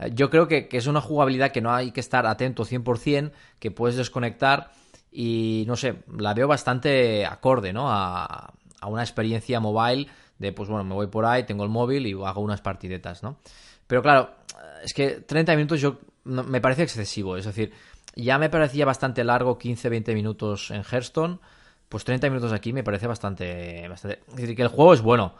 eh, 0.00 0.10
yo 0.12 0.28
creo 0.28 0.48
que, 0.48 0.68
que 0.68 0.76
es 0.76 0.86
una 0.86 1.00
jugabilidad 1.00 1.52
que 1.52 1.60
no 1.60 1.72
hay 1.72 1.92
que 1.92 2.00
estar 2.00 2.26
atento 2.26 2.64
100%, 2.64 3.32
que 3.60 3.70
puedes 3.70 3.96
desconectar 3.96 4.72
y 5.12 5.64
no 5.68 5.76
sé, 5.76 6.02
la 6.18 6.34
veo 6.34 6.48
bastante 6.48 7.24
acorde, 7.24 7.72
¿no? 7.72 7.90
A, 7.90 8.52
a 8.80 8.86
una 8.88 9.02
experiencia 9.02 9.60
mobile 9.60 10.08
de, 10.38 10.52
pues 10.52 10.68
bueno, 10.68 10.84
me 10.84 10.94
voy 10.94 11.06
por 11.08 11.24
ahí, 11.26 11.44
tengo 11.44 11.64
el 11.64 11.70
móvil 11.70 12.06
y 12.06 12.12
hago 12.12 12.40
unas 12.40 12.60
partidetas, 12.60 13.22
¿no? 13.22 13.36
Pero 13.86 14.02
claro, 14.02 14.30
es 14.82 14.94
que 14.94 15.20
30 15.20 15.54
minutos 15.56 15.80
yo 15.80 15.98
no- 16.24 16.44
me 16.44 16.60
parece 16.60 16.82
excesivo, 16.82 17.36
es 17.36 17.44
decir, 17.44 17.72
ya 18.16 18.38
me 18.38 18.50
parecía 18.50 18.86
bastante 18.86 19.24
largo 19.24 19.58
15-20 19.58 20.14
minutos 20.14 20.70
en 20.70 20.82
Hearthstone, 20.84 21.38
pues 21.88 22.04
30 22.04 22.28
minutos 22.28 22.52
aquí 22.52 22.72
me 22.72 22.82
parece 22.84 23.06
bastante, 23.06 23.86
bastante... 23.88 24.20
Es 24.30 24.36
decir, 24.36 24.56
que 24.56 24.62
el 24.62 24.68
juego 24.68 24.94
es 24.94 25.00
bueno, 25.02 25.34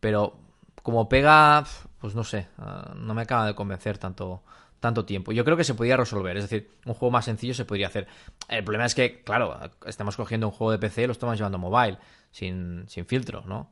pero 0.00 0.34
como 0.82 1.08
pega, 1.08 1.64
pues 2.00 2.14
no 2.14 2.24
sé, 2.24 2.48
ah, 2.58 2.92
no 2.96 3.14
me 3.14 3.22
acaba 3.22 3.46
de 3.46 3.54
convencer 3.54 3.98
tanto, 3.98 4.42
tanto 4.80 5.04
tiempo. 5.04 5.32
Yo 5.32 5.44
creo 5.44 5.56
que 5.56 5.64
se 5.64 5.74
podía 5.74 5.96
resolver, 5.96 6.36
es 6.36 6.44
decir, 6.48 6.70
un 6.86 6.94
juego 6.94 7.10
más 7.12 7.26
sencillo 7.26 7.54
se 7.54 7.64
podría 7.64 7.88
hacer. 7.88 8.06
El 8.48 8.64
problema 8.64 8.86
es 8.86 8.94
que, 8.94 9.22
claro, 9.22 9.58
estamos 9.86 10.16
cogiendo 10.16 10.48
un 10.48 10.52
juego 10.52 10.72
de 10.72 10.78
PC 10.78 11.02
y 11.02 11.06
lo 11.06 11.12
estamos 11.12 11.36
llevando 11.36 11.56
a 11.58 11.60
mobile, 11.60 11.98
sin, 12.30 12.84
sin 12.88 13.04
filtro, 13.06 13.42
¿no? 13.46 13.68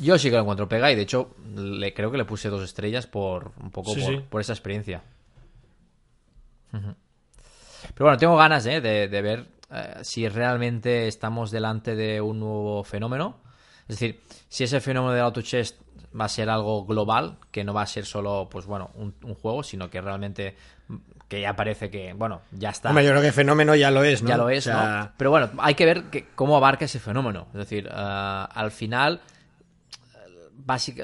Yo 0.00 0.18
sí 0.18 0.30
que 0.30 0.36
lo 0.36 0.42
encuentro 0.42 0.68
pega 0.68 0.90
y 0.90 0.96
de 0.96 1.02
hecho 1.02 1.34
le, 1.54 1.92
creo 1.94 2.10
que 2.10 2.18
le 2.18 2.24
puse 2.24 2.48
dos 2.48 2.62
estrellas 2.62 3.06
por 3.06 3.52
un 3.62 3.70
poco 3.70 3.92
Sí, 3.94 4.00
por, 4.02 4.10
sí. 4.14 4.20
por 4.28 4.40
esa 4.40 4.52
experiencia. 4.52 5.02
Pero 6.72 6.94
bueno, 8.06 8.16
tengo 8.18 8.36
ganas 8.36 8.64
¿eh? 8.66 8.80
de, 8.80 9.08
de 9.08 9.22
ver 9.22 9.46
eh, 9.70 9.94
si 10.02 10.28
realmente 10.28 11.08
estamos 11.08 11.50
delante 11.50 11.96
de 11.96 12.20
un 12.20 12.40
nuevo 12.40 12.84
fenómeno. 12.84 13.38
Es 13.88 13.98
decir, 13.98 14.20
si 14.48 14.64
ese 14.64 14.80
fenómeno 14.80 15.12
del 15.14 15.22
auto 15.24 15.42
chest 15.42 15.80
va 16.18 16.26
a 16.26 16.28
ser 16.28 16.48
algo 16.50 16.84
global, 16.84 17.38
que 17.50 17.64
no 17.64 17.74
va 17.74 17.82
a 17.82 17.86
ser 17.86 18.04
solo, 18.04 18.48
pues 18.50 18.66
bueno, 18.66 18.90
un, 18.94 19.14
un 19.24 19.34
juego, 19.34 19.62
sino 19.62 19.90
que 19.90 20.00
realmente 20.00 20.56
mm, 20.88 20.96
que 21.28 21.40
ya 21.40 21.54
parece 21.56 21.90
que, 21.90 22.12
bueno, 22.12 22.42
ya 22.52 22.70
está. 22.70 22.90
Hombre, 22.90 23.04
yo 23.04 23.10
creo 23.10 23.22
que 23.22 23.32
fenómeno 23.32 23.74
ya 23.74 23.90
lo 23.90 24.04
es, 24.04 24.22
¿no? 24.22 24.28
Ya 24.28 24.36
lo 24.36 24.50
es, 24.50 24.66
O 24.66 24.70
sea, 24.70 25.00
¿no? 25.04 25.12
Pero 25.16 25.30
bueno, 25.30 25.50
hay 25.58 25.74
que 25.74 25.84
ver 25.86 26.04
que- 26.04 26.26
cómo 26.34 26.56
abarca 26.56 26.84
ese 26.84 26.98
fenómeno. 27.00 27.46
Es 27.52 27.58
decir, 27.58 27.86
eh, 27.88 27.92
al 27.92 28.70
final, 28.70 29.20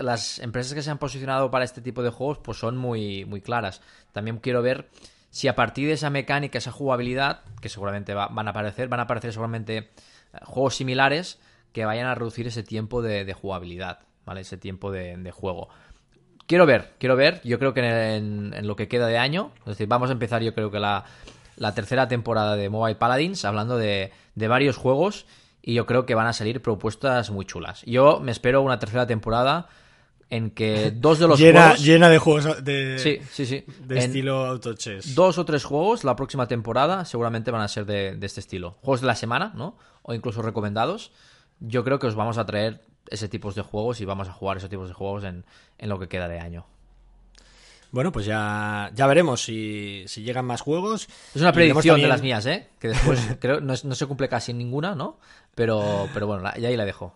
las 0.02 0.38
empresas 0.38 0.75
que 0.75 0.82
se 0.82 0.90
han 0.90 0.98
posicionado 0.98 1.50
para 1.50 1.64
este 1.64 1.80
tipo 1.80 2.02
de 2.02 2.10
juegos 2.10 2.38
pues 2.38 2.58
son 2.58 2.76
muy, 2.76 3.25
muy 3.25 3.40
claras. 3.40 3.80
También 4.12 4.38
quiero 4.38 4.62
ver 4.62 4.88
si 5.30 5.48
a 5.48 5.54
partir 5.54 5.86
de 5.88 5.94
esa 5.94 6.10
mecánica, 6.10 6.58
esa 6.58 6.72
jugabilidad, 6.72 7.40
que 7.60 7.68
seguramente 7.68 8.14
va- 8.14 8.28
van 8.28 8.46
a 8.48 8.50
aparecer, 8.50 8.88
van 8.88 9.00
a 9.00 9.04
aparecer 9.04 9.32
seguramente 9.32 9.76
eh, 9.76 9.88
juegos 10.44 10.76
similares 10.76 11.38
que 11.72 11.84
vayan 11.84 12.06
a 12.06 12.14
reducir 12.14 12.46
ese 12.46 12.62
tiempo 12.62 13.02
de, 13.02 13.30
jugabilidad, 13.34 14.00
¿vale? 14.25 14.40
Ese 14.40 14.56
tiempo 14.56 14.90
de, 14.90 15.30
juego. 15.30 15.68
Quiero 16.46 16.64
ver, 16.64 16.94
quiero 16.98 17.16
ver. 17.16 17.42
Yo 17.44 17.58
creo 17.58 17.75
que 17.75 17.80
en, 17.80 18.54
en 18.54 18.66
lo 18.66 18.76
que 18.76 18.88
queda 18.88 19.08
de 19.08 19.18
año, 19.18 19.52
es 19.60 19.66
decir, 19.66 19.86
vamos 19.86 20.08
a 20.08 20.12
empezar 20.12 20.42
yo 20.42 20.54
creo 20.54 20.70
que 20.70 20.78
la, 20.78 21.04
la 21.56 21.75
tercera 21.75 22.08
temporada 22.08 22.56
de 22.56 22.70
Mobile 22.70 22.96
Paladins, 22.96 23.44
hablando 23.44 23.76
de, 23.76 24.12
de 24.34 24.48
varios 24.48 24.78
juegos, 24.78 25.26
y 25.66 25.75
yo 25.75 25.85
creo 25.85 26.06
que 26.06 26.14
van 26.14 26.28
a 26.28 26.32
salir 26.32 26.62
propuestas 26.62 27.32
muy 27.32 27.44
chulas. 27.44 27.82
Yo 27.85 28.20
me 28.20 28.30
espero 28.30 28.62
una 28.62 28.78
tercera 28.78 29.04
temporada 29.04 29.66
en 30.30 30.50
que 30.50 30.92
dos 30.94 31.18
de 31.18 31.26
los 31.26 31.40
llena, 31.40 31.62
juegos... 31.62 31.85
llena 31.85 32.08
de 32.08 32.18
juegos 32.18 32.64
de, 32.64 32.99
Sí, 33.00 33.18
sí, 33.32 33.46
sí. 33.46 33.64
de 33.80 33.96
En 33.96 34.02
estilo 34.02 34.46
auto 34.46 34.75
chess. 34.75 35.16
Dos 35.16 35.38
o 35.38 35.44
tres 35.44 35.64
juegos 35.64 36.04
la 36.04 36.14
próxima 36.14 36.46
temporada 36.46 37.04
seguramente 37.04 37.50
van 37.50 37.62
a 37.62 37.68
ser 37.68 37.85
de, 37.85 38.14
de 38.14 38.26
este 38.26 38.38
estilo. 38.38 38.76
Juegos 38.80 39.00
de 39.00 39.08
la 39.08 39.16
semana, 39.16 39.52
¿no? 39.56 39.76
O 40.02 40.14
incluso 40.14 40.40
recomendados. 40.40 41.11
Yo 41.58 41.82
creo 41.82 41.99
que 41.99 42.06
os 42.06 42.14
vamos 42.14 42.38
a 42.38 42.46
traer 42.46 42.82
ese 43.11 43.28
tipo 43.28 43.50
de 43.50 43.62
juegos 43.62 44.00
y 44.00 44.04
vamos 44.04 44.28
a 44.28 44.32
jugar 44.32 44.58
esos 44.58 44.70
tipos 44.70 44.87
de 44.87 44.94
juegos 44.94 45.25
en, 45.25 45.44
en 45.78 45.88
lo 45.88 45.99
que 45.99 46.06
queda 46.06 46.28
de 46.28 46.38
año. 46.38 46.64
Bueno, 47.92 48.12
pues 48.12 48.26
ya, 48.26 48.90
ya 48.94 49.06
veremos 49.06 49.42
si, 49.44 50.04
si 50.06 50.22
llegan 50.22 50.44
más 50.44 50.60
juegos. 50.60 51.08
Es 51.34 51.40
una 51.40 51.52
predicción 51.52 51.94
también- 51.94 52.06
de 52.06 52.08
las 52.08 52.22
mías, 52.22 52.46
¿eh? 52.46 52.68
Que 52.78 52.88
después 52.88 53.20
creo 53.40 53.60
no, 53.60 53.74
no 53.82 53.94
se 53.94 54.06
cumple 54.06 54.28
casi 54.28 54.52
ninguna, 54.52 54.94
¿no? 54.94 55.18
Pero, 55.54 56.08
pero 56.12 56.26
bueno, 56.26 56.42
ya 56.58 56.68
ahí 56.68 56.76
la 56.76 56.84
dejo. 56.84 57.14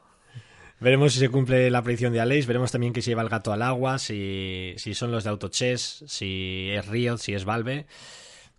Veremos 0.79 1.13
si 1.13 1.19
se 1.19 1.29
cumple 1.29 1.71
la 1.71 1.83
predicción 1.83 2.13
de 2.15 2.21
Aleix, 2.21 2.47
veremos 2.47 2.73
también 2.73 2.95
que 2.95 3.03
se 3.03 3.11
lleva 3.11 3.21
el 3.21 3.29
gato 3.29 3.53
al 3.53 3.61
agua, 3.61 3.99
si, 3.99 4.73
si 4.79 4.95
son 4.95 5.11
los 5.13 5.25
de 5.25 5.31
AutoChess, 5.31 6.05
si 6.07 6.71
es 6.71 6.87
Riot, 6.87 7.19
si 7.19 7.35
es 7.35 7.45
Valve. 7.45 7.85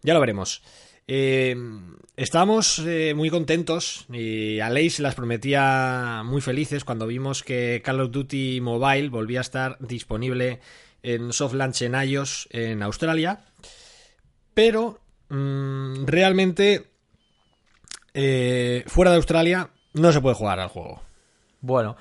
Ya 0.04 0.14
lo 0.14 0.20
veremos. 0.20 0.62
Eh, 1.08 1.56
estábamos 2.16 2.78
eh, 2.86 3.14
muy 3.16 3.32
contentos 3.32 4.06
y 4.14 4.60
Aleix 4.60 5.00
las 5.00 5.16
prometía 5.16 6.22
muy 6.24 6.42
felices 6.42 6.84
cuando 6.86 7.08
vimos 7.08 7.42
que 7.42 7.82
Call 7.84 8.02
of 8.02 8.12
Duty 8.12 8.62
Mobile 8.62 9.10
volvía 9.10 9.40
a 9.40 9.42
estar 9.42 9.78
disponible 9.80 10.60
en 11.04 11.34
soft 11.34 11.54
launch 11.54 11.82
en 11.82 11.96
iOS 11.96 12.48
en 12.52 12.84
Australia. 12.84 13.40
Pero 14.54 15.00
mm, 15.30 16.06
realmente 16.06 16.92
eh, 18.14 18.84
fuera 18.88 19.12
de 19.12 19.18
Australia 19.18 19.70
no 19.94 20.12
se 20.12 20.22
puede 20.22 20.36
jugar 20.36 20.60
al 20.60 20.70
juego. 20.70 21.02
Bueno, 21.62 21.96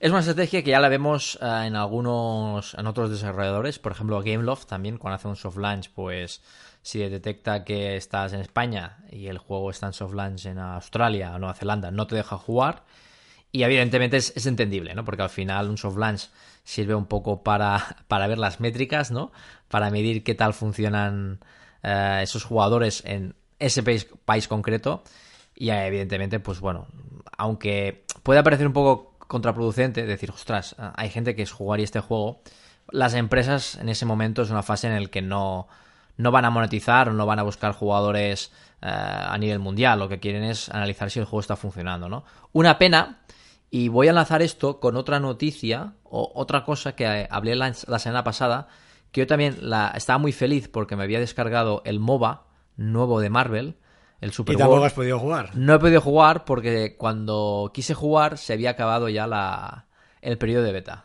Es 0.00 0.10
una 0.10 0.20
estrategia 0.20 0.62
que 0.62 0.70
ya 0.70 0.78
la 0.78 0.88
vemos 0.88 1.36
eh, 1.42 1.64
en 1.66 1.74
algunos, 1.74 2.74
en 2.74 2.86
otros 2.86 3.10
desarrolladores, 3.10 3.80
por 3.80 3.90
ejemplo 3.90 4.22
Gameloft 4.22 4.66
también, 4.66 4.96
cuando 4.96 5.16
hace 5.16 5.26
un 5.26 5.34
soft 5.34 5.56
launch, 5.56 5.90
pues 5.92 6.40
si 6.82 7.00
detecta 7.00 7.64
que 7.64 7.96
estás 7.96 8.32
en 8.32 8.40
España 8.40 8.98
y 9.10 9.26
el 9.26 9.38
juego 9.38 9.70
está 9.70 9.86
en 9.86 9.92
soft 9.94 10.14
launch 10.14 10.46
en 10.46 10.60
Australia 10.60 11.34
o 11.34 11.38
Nueva 11.40 11.54
Zelanda, 11.54 11.90
no 11.90 12.06
te 12.06 12.14
deja 12.14 12.36
jugar. 12.36 12.84
Y 13.50 13.62
evidentemente 13.62 14.18
es, 14.18 14.46
entendible, 14.46 14.94
¿no? 14.94 15.04
Porque 15.04 15.22
al 15.22 15.30
final 15.30 15.70
un 15.70 15.78
soft 15.78 15.96
launch 15.96 16.28
sirve 16.64 16.94
un 16.94 17.06
poco 17.06 17.42
para, 17.42 17.96
para 18.08 18.26
ver 18.26 18.38
las 18.38 18.60
métricas, 18.60 19.10
¿no? 19.10 19.32
Para 19.68 19.90
medir 19.90 20.22
qué 20.22 20.34
tal 20.34 20.52
funcionan 20.52 21.40
eh, 21.82 22.20
esos 22.22 22.44
jugadores 22.44 23.02
en 23.06 23.34
ese 23.58 23.82
país, 23.82 24.06
país 24.24 24.48
concreto. 24.48 25.02
Y 25.54 25.70
evidentemente, 25.70 26.40
pues 26.40 26.60
bueno, 26.60 26.86
aunque 27.36 28.04
puede 28.22 28.42
parecer 28.42 28.66
un 28.66 28.72
poco 28.72 29.16
contraproducente 29.18 30.06
decir, 30.06 30.30
ostras, 30.30 30.76
hay 30.96 31.10
gente 31.10 31.34
que 31.34 31.42
es 31.42 31.52
jugar 31.52 31.80
y 31.80 31.84
este 31.84 32.00
juego, 32.00 32.40
las 32.90 33.14
empresas 33.14 33.76
en 33.76 33.88
ese 33.88 34.06
momento 34.06 34.42
es 34.42 34.50
una 34.50 34.62
fase 34.62 34.88
en 34.88 35.02
la 35.02 35.08
que 35.08 35.22
no, 35.22 35.68
no 36.16 36.30
van 36.30 36.44
a 36.44 36.50
monetizar 36.50 37.08
o 37.08 37.12
no 37.12 37.26
van 37.26 37.38
a 37.38 37.42
buscar 37.42 37.72
jugadores 37.72 38.52
eh, 38.82 38.88
a 38.88 39.36
nivel 39.38 39.58
mundial. 39.58 39.98
Lo 39.98 40.08
que 40.08 40.20
quieren 40.20 40.44
es 40.44 40.68
analizar 40.68 41.10
si 41.10 41.18
el 41.18 41.26
juego 41.26 41.40
está 41.40 41.56
funcionando, 41.56 42.08
¿no? 42.08 42.24
Una 42.52 42.78
pena, 42.78 43.18
y 43.70 43.88
voy 43.88 44.06
a 44.06 44.10
enlazar 44.10 44.42
esto 44.42 44.80
con 44.80 44.96
otra 44.96 45.20
noticia 45.20 45.94
o 46.04 46.32
otra 46.34 46.64
cosa 46.64 46.94
que 46.94 47.26
hablé 47.30 47.54
la, 47.54 47.72
semana 47.74 48.24
pasada, 48.24 48.68
que 49.12 49.22
yo 49.22 49.26
también 49.26 49.56
la, 49.60 49.92
estaba 49.94 50.18
muy 50.18 50.32
feliz 50.32 50.68
porque 50.68 50.96
me 50.96 51.04
había 51.04 51.20
descargado 51.20 51.82
el 51.84 52.00
MOBA 52.00 52.46
nuevo 52.76 53.20
de 53.20 53.30
Marvel, 53.30 53.76
el 54.20 54.32
Super 54.32 54.54
¿Y 54.54 54.58
tampoco 54.58 54.84
has 54.84 54.92
podido 54.94 55.18
jugar? 55.18 55.50
No 55.54 55.74
he 55.74 55.78
podido 55.78 56.00
jugar 56.00 56.44
porque 56.44 56.96
cuando 56.96 57.70
quise 57.74 57.94
jugar 57.94 58.38
se 58.38 58.54
había 58.54 58.70
acabado 58.70 59.08
ya 59.08 59.26
la, 59.26 59.86
el 60.22 60.38
periodo 60.38 60.64
de 60.64 60.72
beta. 60.72 61.04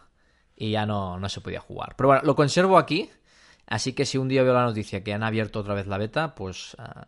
Y 0.55 0.71
ya 0.71 0.85
no, 0.85 1.19
no 1.19 1.29
se 1.29 1.41
podía 1.41 1.59
jugar. 1.59 1.95
Pero 1.97 2.09
bueno, 2.09 2.21
lo 2.23 2.35
conservo 2.35 2.77
aquí. 2.77 3.09
Así 3.65 3.93
que 3.93 4.05
si 4.05 4.17
un 4.17 4.27
día 4.27 4.43
veo 4.43 4.53
la 4.53 4.65
noticia 4.65 5.03
que 5.03 5.13
han 5.13 5.23
abierto 5.23 5.59
otra 5.59 5.73
vez 5.73 5.87
la 5.87 5.97
beta, 5.97 6.35
pues 6.35 6.75
ah, 6.77 7.05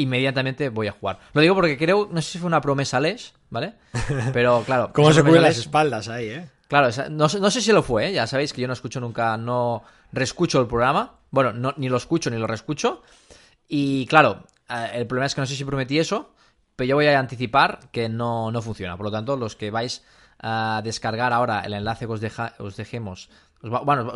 inmediatamente 0.00 0.68
voy 0.68 0.88
a 0.88 0.92
jugar. 0.92 1.18
Lo 1.32 1.40
digo 1.40 1.54
porque 1.54 1.76
creo, 1.76 2.08
no 2.10 2.22
sé 2.22 2.32
si 2.32 2.38
fue 2.38 2.46
una 2.46 2.60
promesa 2.60 3.00
Les, 3.00 3.34
¿vale? 3.50 3.74
Pero 4.32 4.62
claro. 4.64 4.90
¿Cómo 4.92 5.12
se 5.12 5.22
cubren 5.22 5.42
las 5.42 5.58
espaldas 5.58 6.08
ahí, 6.08 6.28
eh? 6.28 6.48
Claro, 6.68 6.88
no, 7.10 7.28
no, 7.28 7.50
sé 7.50 7.62
si 7.62 7.72
lo 7.72 7.82
fue, 7.82 8.08
¿eh? 8.08 8.12
ya 8.12 8.26
sabéis 8.26 8.52
que 8.52 8.60
yo 8.60 8.66
no 8.66 8.74
escucho 8.74 9.00
nunca, 9.00 9.36
no 9.38 9.82
reescucho 10.12 10.60
el 10.60 10.66
programa. 10.66 11.18
Bueno, 11.30 11.52
no, 11.52 11.72
ni 11.78 11.88
lo 11.88 11.96
escucho 11.96 12.28
ni 12.30 12.36
lo 12.36 12.46
reescucho. 12.46 13.02
Y 13.66 14.06
claro, 14.06 14.44
eh, 14.68 14.90
el 14.94 15.06
problema 15.06 15.26
es 15.26 15.34
que 15.34 15.40
no 15.40 15.46
sé 15.46 15.56
si 15.56 15.64
prometí 15.64 15.98
eso, 15.98 16.34
pero 16.76 16.88
yo 16.88 16.96
voy 16.96 17.06
a 17.06 17.18
anticipar 17.18 17.80
que 17.90 18.08
no, 18.10 18.50
no 18.50 18.60
funciona. 18.60 18.96
Por 18.96 19.06
lo 19.06 19.12
tanto, 19.12 19.36
los 19.36 19.56
que 19.56 19.70
vais 19.70 20.04
a 20.40 20.80
descargar 20.84 21.32
ahora 21.32 21.60
el 21.60 21.72
enlace 21.72 22.06
que 22.06 22.12
os, 22.12 22.20
deja, 22.20 22.54
os 22.58 22.76
dejemos. 22.76 23.30
bueno, 23.62 24.12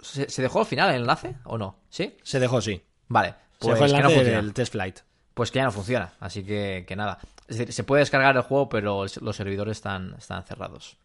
¿se, 0.00 0.42
dejó 0.42 0.60
al 0.60 0.66
final 0.66 0.90
el 0.90 1.02
enlace 1.02 1.36
o 1.44 1.58
no? 1.58 1.80
¿Sí? 1.88 2.16
Se 2.22 2.38
dejó, 2.40 2.60
sí. 2.60 2.82
Vale. 3.08 3.34
Pues 3.58 3.78
se 3.78 3.84
dejó 3.84 3.84
el 3.84 3.92
que 3.92 4.02
no 4.02 4.10
funciona. 4.10 4.38
el 4.38 4.54
test 4.54 4.72
flight. 4.72 5.00
Pues 5.40 5.50
que 5.50 5.58
ya 5.58 5.64
no 5.64 5.72
funciona. 5.72 6.12
Así 6.20 6.44
que, 6.44 6.84
que 6.86 6.94
nada. 6.94 7.18
Es 7.48 7.56
decir, 7.56 7.72
se 7.72 7.82
puede 7.82 8.00
descargar 8.00 8.36
el 8.36 8.42
juego, 8.42 8.68
pero 8.68 9.06
los 9.22 9.36
servidores 9.36 9.78
están, 9.78 10.14
están 10.18 10.44
cerrados. 10.44 10.98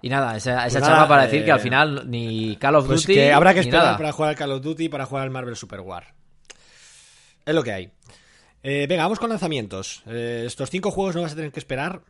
Y 0.00 0.08
nada, 0.08 0.36
esa, 0.36 0.64
esa 0.64 0.78
pues 0.78 0.88
charla 0.88 1.08
para 1.08 1.24
decir 1.24 1.44
que 1.44 1.50
al 1.50 1.58
eh, 1.58 1.62
final 1.62 2.08
ni 2.08 2.54
Call 2.54 2.76
of 2.76 2.86
pues 2.86 3.00
Duty. 3.00 3.14
Que 3.14 3.32
habrá 3.32 3.52
que 3.52 3.58
esperar 3.58 3.96
para 3.96 4.12
jugar 4.12 4.28
al 4.28 4.36
Call 4.36 4.52
of 4.52 4.62
Duty 4.62 4.84
y 4.84 4.88
para 4.88 5.06
jugar 5.06 5.24
al 5.24 5.30
Marvel 5.30 5.56
Super 5.56 5.80
War. 5.80 6.14
Es 7.44 7.52
lo 7.52 7.64
que 7.64 7.72
hay. 7.72 7.90
Eh, 8.62 8.86
venga, 8.88 9.02
vamos 9.02 9.18
con 9.18 9.30
lanzamientos. 9.30 10.04
Eh, 10.06 10.44
estos 10.46 10.70
cinco 10.70 10.92
juegos 10.92 11.16
no 11.16 11.22
vas 11.22 11.32
a 11.32 11.34
tener 11.34 11.50
que 11.50 11.58
esperar 11.58 12.02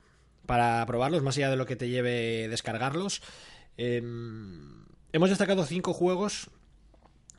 para 0.45 0.85
probarlos, 0.85 1.23
más 1.23 1.35
allá 1.39 1.49
de 1.49 1.57
lo 1.57 1.65
que 1.65 1.77
te 1.77 1.89
lleve 1.89 2.47
descargarlos. 2.49 3.23
Em, 3.79 4.85
hemos 5.15 5.31
destacado 5.31 5.65
cinco 5.65 5.95
juegos 5.95 6.51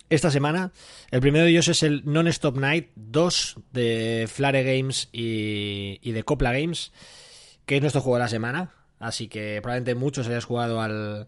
esta 0.09 0.31
semana. 0.31 0.71
El 1.11 1.21
primero 1.21 1.45
de 1.45 1.51
ellos 1.51 1.67
es 1.67 1.83
el 1.83 2.03
Non-Stop 2.05 2.57
Night 2.57 2.89
2 2.95 3.57
de 3.71 4.29
Flare 4.31 4.63
Games 4.63 5.09
y, 5.11 6.11
de 6.11 6.23
Copla 6.23 6.51
Games, 6.51 6.91
que 7.65 7.75
es 7.75 7.81
nuestro 7.81 8.01
juego 8.01 8.17
de 8.17 8.23
la 8.23 8.29
semana. 8.29 8.73
Así 8.99 9.27
que 9.27 9.59
probablemente 9.61 9.95
muchos 9.95 10.27
hayas 10.27 10.45
jugado 10.45 10.81
al, 10.81 11.27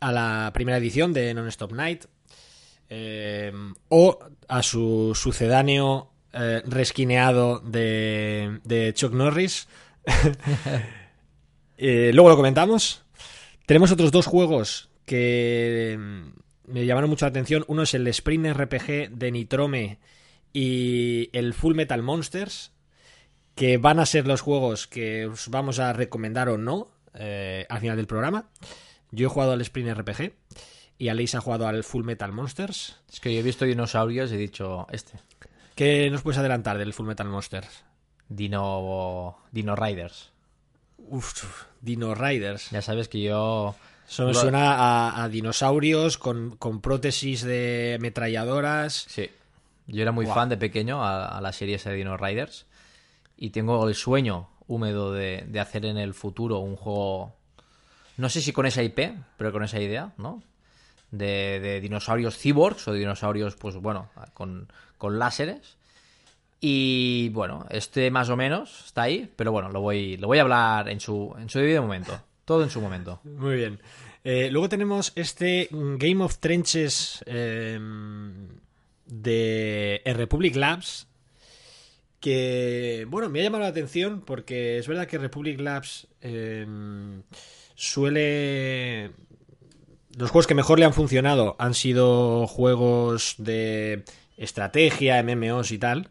a 0.00 0.12
la 0.12 0.50
primera 0.54 0.78
edición 0.78 1.12
de 1.12 1.34
Non-Stop 1.34 1.72
Night. 1.72 2.06
Em, 2.88 3.74
o 3.88 4.18
a 4.46 4.62
su 4.62 5.12
sucedáneo 5.14 6.10
eh, 6.32 6.62
resquineado 6.66 7.60
de, 7.60 8.92
Chuck 8.94 9.12
Norris. 9.12 9.68
Eh, 11.76 12.12
luego 12.14 12.28
lo 12.28 12.36
comentamos. 12.36 13.02
Tenemos 13.66 13.90
otros 13.90 14.12
dos 14.12 14.26
juegos 14.26 14.90
que 15.04 15.98
me 16.66 16.86
llamaron 16.86 17.10
mucho 17.10 17.24
la 17.24 17.30
atención. 17.30 17.64
Uno 17.68 17.82
es 17.82 17.94
el 17.94 18.06
Sprint 18.06 18.46
RPG 18.46 19.10
de 19.10 19.30
Nitrome 19.32 19.98
y 20.52 21.30
el 21.32 21.54
Full 21.54 21.74
Metal 21.74 22.02
Monsters, 22.02 22.72
que 23.54 23.78
van 23.78 23.98
a 24.00 24.06
ser 24.06 24.26
los 24.26 24.40
juegos 24.40 24.86
que 24.86 25.26
os 25.26 25.48
vamos 25.48 25.78
a 25.78 25.92
recomendar 25.92 26.48
o 26.48 26.58
no 26.58 26.90
eh, 27.14 27.66
al 27.68 27.80
final 27.80 27.96
del 27.96 28.06
programa. 28.06 28.48
Yo 29.10 29.26
he 29.26 29.30
jugado 29.30 29.52
al 29.52 29.60
Sprint 29.60 29.96
RPG 29.96 30.32
y 30.98 31.08
Alice 31.08 31.36
ha 31.36 31.40
jugado 31.40 31.66
al 31.66 31.84
Full 31.84 32.04
Metal 32.04 32.32
Monsters. 32.32 33.00
Es 33.12 33.20
que 33.20 33.32
yo 33.32 33.40
he 33.40 33.42
visto 33.42 33.64
dinosaurios 33.64 34.30
y 34.30 34.34
he 34.34 34.38
dicho 34.38 34.86
este. 34.90 35.18
¿Qué 35.74 36.08
nos 36.10 36.22
puedes 36.22 36.38
adelantar 36.38 36.78
del 36.78 36.92
Full 36.92 37.06
Metal 37.06 37.28
Monsters? 37.28 37.84
Dino. 38.28 39.38
Dino 39.50 39.76
Riders. 39.76 40.32
Uf, 40.98 41.66
Dino 41.80 42.14
Riders. 42.14 42.70
Ya 42.70 42.82
sabes 42.82 43.08
que 43.08 43.22
yo. 43.22 43.74
Suena 44.06 45.22
a, 45.22 45.28
dinosaurios 45.28 46.18
con, 46.18 46.56
prótesis 46.82 47.42
de 47.42 47.96
ametralladoras. 47.98 49.06
Sí. 49.08 49.30
Yo 49.86 50.02
era 50.02 50.12
muy 50.12 50.26
fan 50.26 50.48
de 50.48 50.56
pequeño 50.56 51.04
a, 51.04 51.40
la 51.40 51.52
serie 51.52 51.76
esa 51.76 51.90
de 51.90 51.96
Dino 51.96 52.16
Riders. 52.16 52.66
Y 53.36 53.50
tengo 53.50 53.88
el 53.88 53.94
sueño 53.94 54.48
húmedo 54.66 55.12
de, 55.12 55.44
de 55.46 55.60
hacer 55.60 55.84
en 55.86 55.98
el 55.98 56.14
futuro 56.14 56.58
un 56.58 56.76
juego. 56.76 57.34
No 58.16 58.28
sé 58.28 58.40
si 58.40 58.52
con 58.52 58.66
esa 58.66 58.82
IP, 58.82 58.98
pero 59.36 59.52
con 59.52 59.64
esa 59.64 59.80
idea, 59.80 60.12
¿no? 60.16 60.42
de, 61.18 61.80
dinosaurios 61.80 62.38
cyborgs 62.38 62.88
o 62.88 62.92
de 62.92 62.98
dinosaurios, 62.98 63.56
pues 63.56 63.76
bueno, 63.76 64.10
con, 64.32 64.68
con 64.98 65.18
láseres. 65.18 65.76
Y 66.60 67.28
bueno, 67.30 67.66
este 67.70 68.10
más 68.10 68.30
o 68.30 68.36
menos 68.36 68.86
está 68.86 69.02
ahí, 69.02 69.30
pero 69.36 69.52
bueno, 69.52 69.68
lo 69.68 69.80
voy, 69.80 70.16
lo 70.16 70.28
voy 70.28 70.38
a 70.38 70.42
hablar 70.42 70.88
en 70.88 71.00
su, 71.00 71.34
en 71.38 71.48
su 71.48 71.58
debido 71.58 71.82
momento. 71.82 72.18
Todo 72.44 72.62
en 72.62 72.70
su 72.70 72.80
momento. 72.80 73.20
Muy 73.24 73.56
bien. 73.56 73.80
Eh, 74.22 74.48
luego 74.50 74.68
tenemos 74.68 75.12
este 75.16 75.68
Game 75.70 76.22
of 76.22 76.38
Trenches 76.38 77.22
em, 77.26 78.48
de 79.06 80.02
Republic 80.04 80.56
Labs. 80.56 81.06
Que, 82.20 83.06
bueno, 83.08 83.28
me 83.28 83.40
ha 83.40 83.42
llamado 83.42 83.64
la 83.64 83.68
atención 83.68 84.22
porque 84.22 84.78
es 84.78 84.88
verdad 84.88 85.06
que 85.06 85.18
Republic 85.18 85.60
Labs 85.60 86.06
em, 86.22 87.22
suele 87.74 89.10
los 90.16 90.30
juegos 90.30 90.46
que 90.46 90.54
mejor 90.54 90.78
le 90.78 90.84
han 90.84 90.94
funcionado 90.94 91.56
han 91.58 91.74
sido 91.74 92.46
juegos 92.46 93.34
de 93.38 94.04
estrategia, 94.36 95.22
MMOs 95.22 95.72
y 95.72 95.78
tal. 95.78 96.10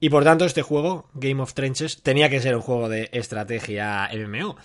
Y 0.00 0.10
por 0.10 0.24
tanto, 0.24 0.44
este 0.44 0.62
juego, 0.62 1.08
Game 1.14 1.40
of 1.40 1.54
Trenches, 1.54 2.02
tenía 2.02 2.28
que 2.28 2.40
ser 2.40 2.56
un 2.56 2.62
juego 2.62 2.88
de 2.88 3.08
estrategia 3.12 4.10
MMO. 4.12 4.56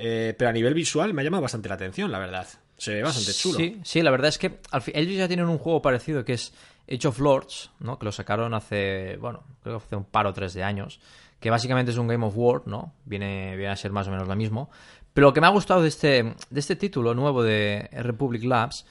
Eh, 0.00 0.34
pero 0.38 0.50
a 0.50 0.52
nivel 0.52 0.74
visual 0.74 1.12
me 1.12 1.22
ha 1.22 1.24
llamado 1.24 1.42
bastante 1.42 1.68
la 1.68 1.74
atención, 1.74 2.12
la 2.12 2.20
verdad. 2.20 2.46
Se 2.76 2.94
ve 2.94 3.02
bastante 3.02 3.32
chulo. 3.32 3.58
Sí, 3.58 3.80
sí 3.82 4.02
la 4.02 4.12
verdad 4.12 4.28
es 4.28 4.38
que 4.38 4.60
ellos 4.94 5.16
ya 5.16 5.26
tienen 5.26 5.48
un 5.48 5.58
juego 5.58 5.82
parecido 5.82 6.24
que 6.24 6.34
es 6.34 6.54
Age 6.88 7.08
of 7.08 7.18
Lords, 7.18 7.72
¿no? 7.80 7.98
Que 7.98 8.04
lo 8.04 8.12
sacaron 8.12 8.54
hace, 8.54 9.16
bueno, 9.16 9.42
creo 9.62 9.78
que 9.78 9.84
hace 9.84 9.96
un 9.96 10.04
par 10.04 10.26
o 10.26 10.32
tres 10.32 10.54
de 10.54 10.62
años. 10.62 11.00
Que 11.40 11.50
básicamente 11.50 11.90
es 11.90 11.98
un 11.98 12.06
Game 12.06 12.24
of 12.24 12.34
War, 12.36 12.62
¿no? 12.66 12.94
Viene, 13.04 13.56
viene 13.56 13.72
a 13.72 13.76
ser 13.76 13.90
más 13.90 14.06
o 14.06 14.10
menos 14.10 14.28
lo 14.28 14.36
mismo. 14.36 14.70
Pero 15.12 15.28
lo 15.28 15.34
que 15.34 15.40
me 15.40 15.48
ha 15.48 15.50
gustado 15.50 15.82
de 15.82 15.88
este, 15.88 16.34
de 16.50 16.60
este 16.60 16.76
título 16.76 17.14
nuevo 17.14 17.42
de 17.42 17.88
Republic 17.92 18.44
Labs 18.44 18.86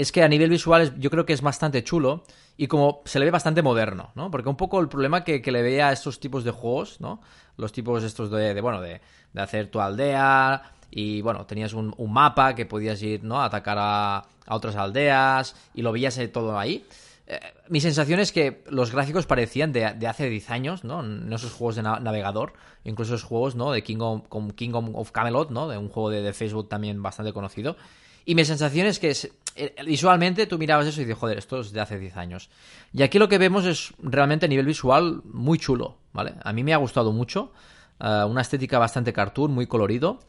es 0.00 0.12
que 0.12 0.22
a 0.22 0.28
nivel 0.28 0.50
visual 0.50 0.98
yo 0.98 1.10
creo 1.10 1.26
que 1.26 1.32
es 1.32 1.42
bastante 1.42 1.84
chulo 1.84 2.24
y 2.56 2.66
como 2.66 3.02
se 3.04 3.18
le 3.18 3.26
ve 3.26 3.30
bastante 3.30 3.62
moderno, 3.62 4.12
¿no? 4.14 4.30
Porque 4.30 4.48
un 4.48 4.56
poco 4.56 4.80
el 4.80 4.88
problema 4.88 5.24
que, 5.24 5.40
le 5.40 5.62
veía 5.62 5.88
a 5.88 5.92
estos 5.92 6.20
tipos 6.20 6.44
de 6.44 6.50
juegos, 6.50 7.00
¿no? 7.00 7.20
Los 7.56 7.72
tipos 7.72 8.02
estos 8.02 8.30
de, 8.30 8.58
bueno, 8.60 8.80
de, 8.80 9.00
hacer 9.36 9.70
tu 9.70 9.80
aldea 9.80 10.62
y, 10.90 11.20
bueno, 11.20 11.46
tenías 11.46 11.72
un, 11.74 11.94
mapa 12.08 12.54
que 12.54 12.66
podías 12.66 13.02
ir, 13.02 13.24
¿no? 13.24 13.40
A 13.40 13.46
atacar 13.46 13.76
a, 13.78 14.18
a 14.18 14.54
otras 14.54 14.76
aldeas 14.76 15.54
y 15.74 15.82
lo 15.82 15.92
veías 15.92 16.18
todo 16.32 16.58
ahí. 16.58 16.86
Eh, 17.32 17.38
mi 17.68 17.80
sensación 17.80 18.18
es 18.18 18.32
que 18.32 18.64
los 18.68 18.90
gráficos 18.90 19.24
parecían 19.24 19.70
de, 19.70 19.84
hace 19.84 20.28
10 20.28 20.50
años, 20.50 20.82
¿no? 20.82 20.98
En 21.04 21.32
esos 21.32 21.52
juegos 21.52 21.76
de 21.76 21.82
navegador, 21.82 22.54
incluso 22.82 23.14
esos 23.14 23.28
juegos, 23.28 23.54
¿no? 23.54 23.70
De 23.70 23.84
King 23.84 23.98
of, 24.00 24.22
King 24.56 24.72
of 24.72 25.12
Camelot, 25.12 25.50
¿no? 25.50 25.68
De 25.68 25.78
un 25.78 25.88
juego 25.88 26.10
de, 26.10 26.32
Facebook 26.32 26.68
también 26.68 27.00
bastante 27.00 27.32
conocido. 27.32 27.76
Y 28.24 28.34
mi 28.34 28.44
sensación 28.44 28.86
es 28.86 28.98
que 28.98 29.14
eh, 29.56 29.74
visualmente 29.84 30.46
tú 30.46 30.58
mirabas 30.58 30.86
eso 30.86 31.00
y 31.00 31.04
dices, 31.04 31.18
joder, 31.18 31.38
esto 31.38 31.60
es 31.60 31.72
de 31.72 31.80
hace 31.80 31.98
10 31.98 32.16
años. 32.16 32.50
Y 32.92 33.02
aquí 33.02 33.18
lo 33.18 33.28
que 33.28 33.38
vemos 33.38 33.66
es 33.66 33.92
realmente 33.98 34.46
a 34.46 34.48
nivel 34.48 34.66
visual 34.66 35.22
muy 35.24 35.58
chulo, 35.58 35.96
¿vale? 36.12 36.34
A 36.42 36.52
mí 36.52 36.64
me 36.64 36.74
ha 36.74 36.78
gustado 36.78 37.12
mucho. 37.12 37.52
Eh, 38.00 38.24
una 38.26 38.40
estética 38.40 38.78
bastante 38.78 39.12
cartoon, 39.12 39.52
muy 39.52 39.66
colorido. 39.66 40.20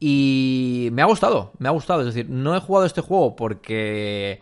Y 0.00 0.90
me 0.92 1.02
ha 1.02 1.06
gustado, 1.06 1.52
me 1.58 1.68
ha 1.68 1.72
gustado. 1.72 2.00
Es 2.00 2.06
decir, 2.06 2.28
no 2.28 2.56
he 2.56 2.60
jugado 2.60 2.86
este 2.86 3.00
juego 3.00 3.36
porque. 3.36 4.40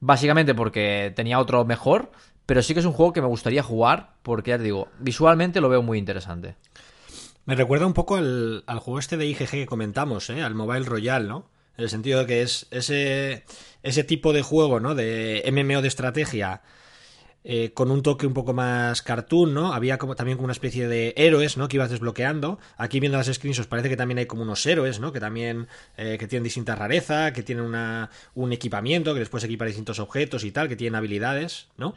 Básicamente 0.00 0.54
porque 0.54 1.12
tenía 1.14 1.38
otro 1.38 1.64
mejor. 1.64 2.10
Pero 2.44 2.60
sí 2.60 2.74
que 2.74 2.80
es 2.80 2.86
un 2.86 2.92
juego 2.92 3.12
que 3.12 3.20
me 3.20 3.28
gustaría 3.28 3.62
jugar. 3.62 4.14
Porque 4.22 4.50
ya 4.50 4.58
te 4.58 4.64
digo, 4.64 4.88
visualmente 4.98 5.60
lo 5.60 5.68
veo 5.68 5.82
muy 5.82 5.98
interesante. 5.98 6.56
Me 7.44 7.54
recuerda 7.54 7.86
un 7.86 7.92
poco 7.92 8.16
al, 8.16 8.64
al 8.66 8.78
juego 8.78 8.98
este 8.98 9.16
de 9.16 9.26
IGG 9.26 9.50
que 9.50 9.66
comentamos, 9.66 10.30
¿eh? 10.30 10.42
al 10.42 10.54
Mobile 10.54 10.84
Royale, 10.84 11.26
¿no? 11.26 11.46
En 11.76 11.84
el 11.84 11.90
sentido 11.90 12.20
de 12.20 12.26
que 12.26 12.42
es 12.42 12.66
ese, 12.70 13.44
ese 13.82 14.04
tipo 14.04 14.32
de 14.32 14.42
juego, 14.42 14.80
¿no? 14.80 14.94
De 14.94 15.42
MMO 15.50 15.82
de 15.82 15.88
estrategia 15.88 16.62
eh, 17.44 17.72
con 17.74 17.90
un 17.90 18.02
toque 18.02 18.24
un 18.24 18.34
poco 18.34 18.52
más 18.52 19.02
cartoon, 19.02 19.52
¿no? 19.52 19.72
Había 19.72 19.98
como, 19.98 20.14
también 20.14 20.38
como 20.38 20.44
una 20.44 20.52
especie 20.52 20.86
de 20.86 21.12
héroes, 21.16 21.56
¿no? 21.56 21.66
Que 21.66 21.76
ibas 21.76 21.90
desbloqueando. 21.90 22.60
Aquí 22.76 23.00
viendo 23.00 23.18
las 23.18 23.26
screenshots 23.26 23.66
parece 23.66 23.88
que 23.88 23.96
también 23.96 24.18
hay 24.18 24.26
como 24.26 24.42
unos 24.42 24.64
héroes, 24.64 25.00
¿no? 25.00 25.12
Que 25.12 25.18
también 25.18 25.66
eh, 25.96 26.18
que 26.20 26.28
tienen 26.28 26.44
distinta 26.44 26.76
rareza, 26.76 27.32
que 27.32 27.42
tienen 27.42 27.64
una, 27.64 28.10
un 28.36 28.52
equipamiento, 28.52 29.12
que 29.12 29.18
después 29.18 29.42
equipa 29.42 29.64
distintos 29.64 29.98
objetos 29.98 30.44
y 30.44 30.52
tal, 30.52 30.68
que 30.68 30.76
tienen 30.76 30.94
habilidades, 30.94 31.66
¿no? 31.76 31.94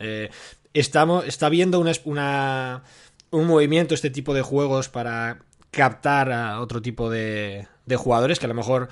eh, 0.00 0.30
estamos, 0.72 1.26
está 1.26 1.50
viendo 1.50 1.78
una, 1.78 1.92
una, 2.04 2.82
un 3.30 3.46
movimiento 3.46 3.92
este 3.92 4.08
tipo 4.08 4.32
de 4.32 4.40
juegos 4.40 4.88
para 4.88 5.40
captar 5.72 6.32
a 6.32 6.60
otro 6.62 6.80
tipo 6.80 7.10
de, 7.10 7.68
de 7.84 7.96
jugadores 7.96 8.38
que 8.38 8.46
a 8.46 8.48
lo 8.48 8.54
mejor 8.54 8.88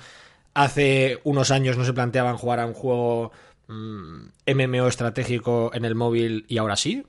hace 0.55 1.19
unos 1.23 1.51
años 1.51 1.77
no 1.77 1.85
se 1.85 1.93
planteaban 1.93 2.37
jugar 2.37 2.59
a 2.59 2.65
un 2.65 2.73
juego 2.73 3.31
MMO 3.67 4.87
estratégico 4.87 5.69
en 5.73 5.85
el 5.85 5.93
móvil 5.93 6.45
y 6.47 6.57
ahora 6.57 6.75
sí. 6.75 7.05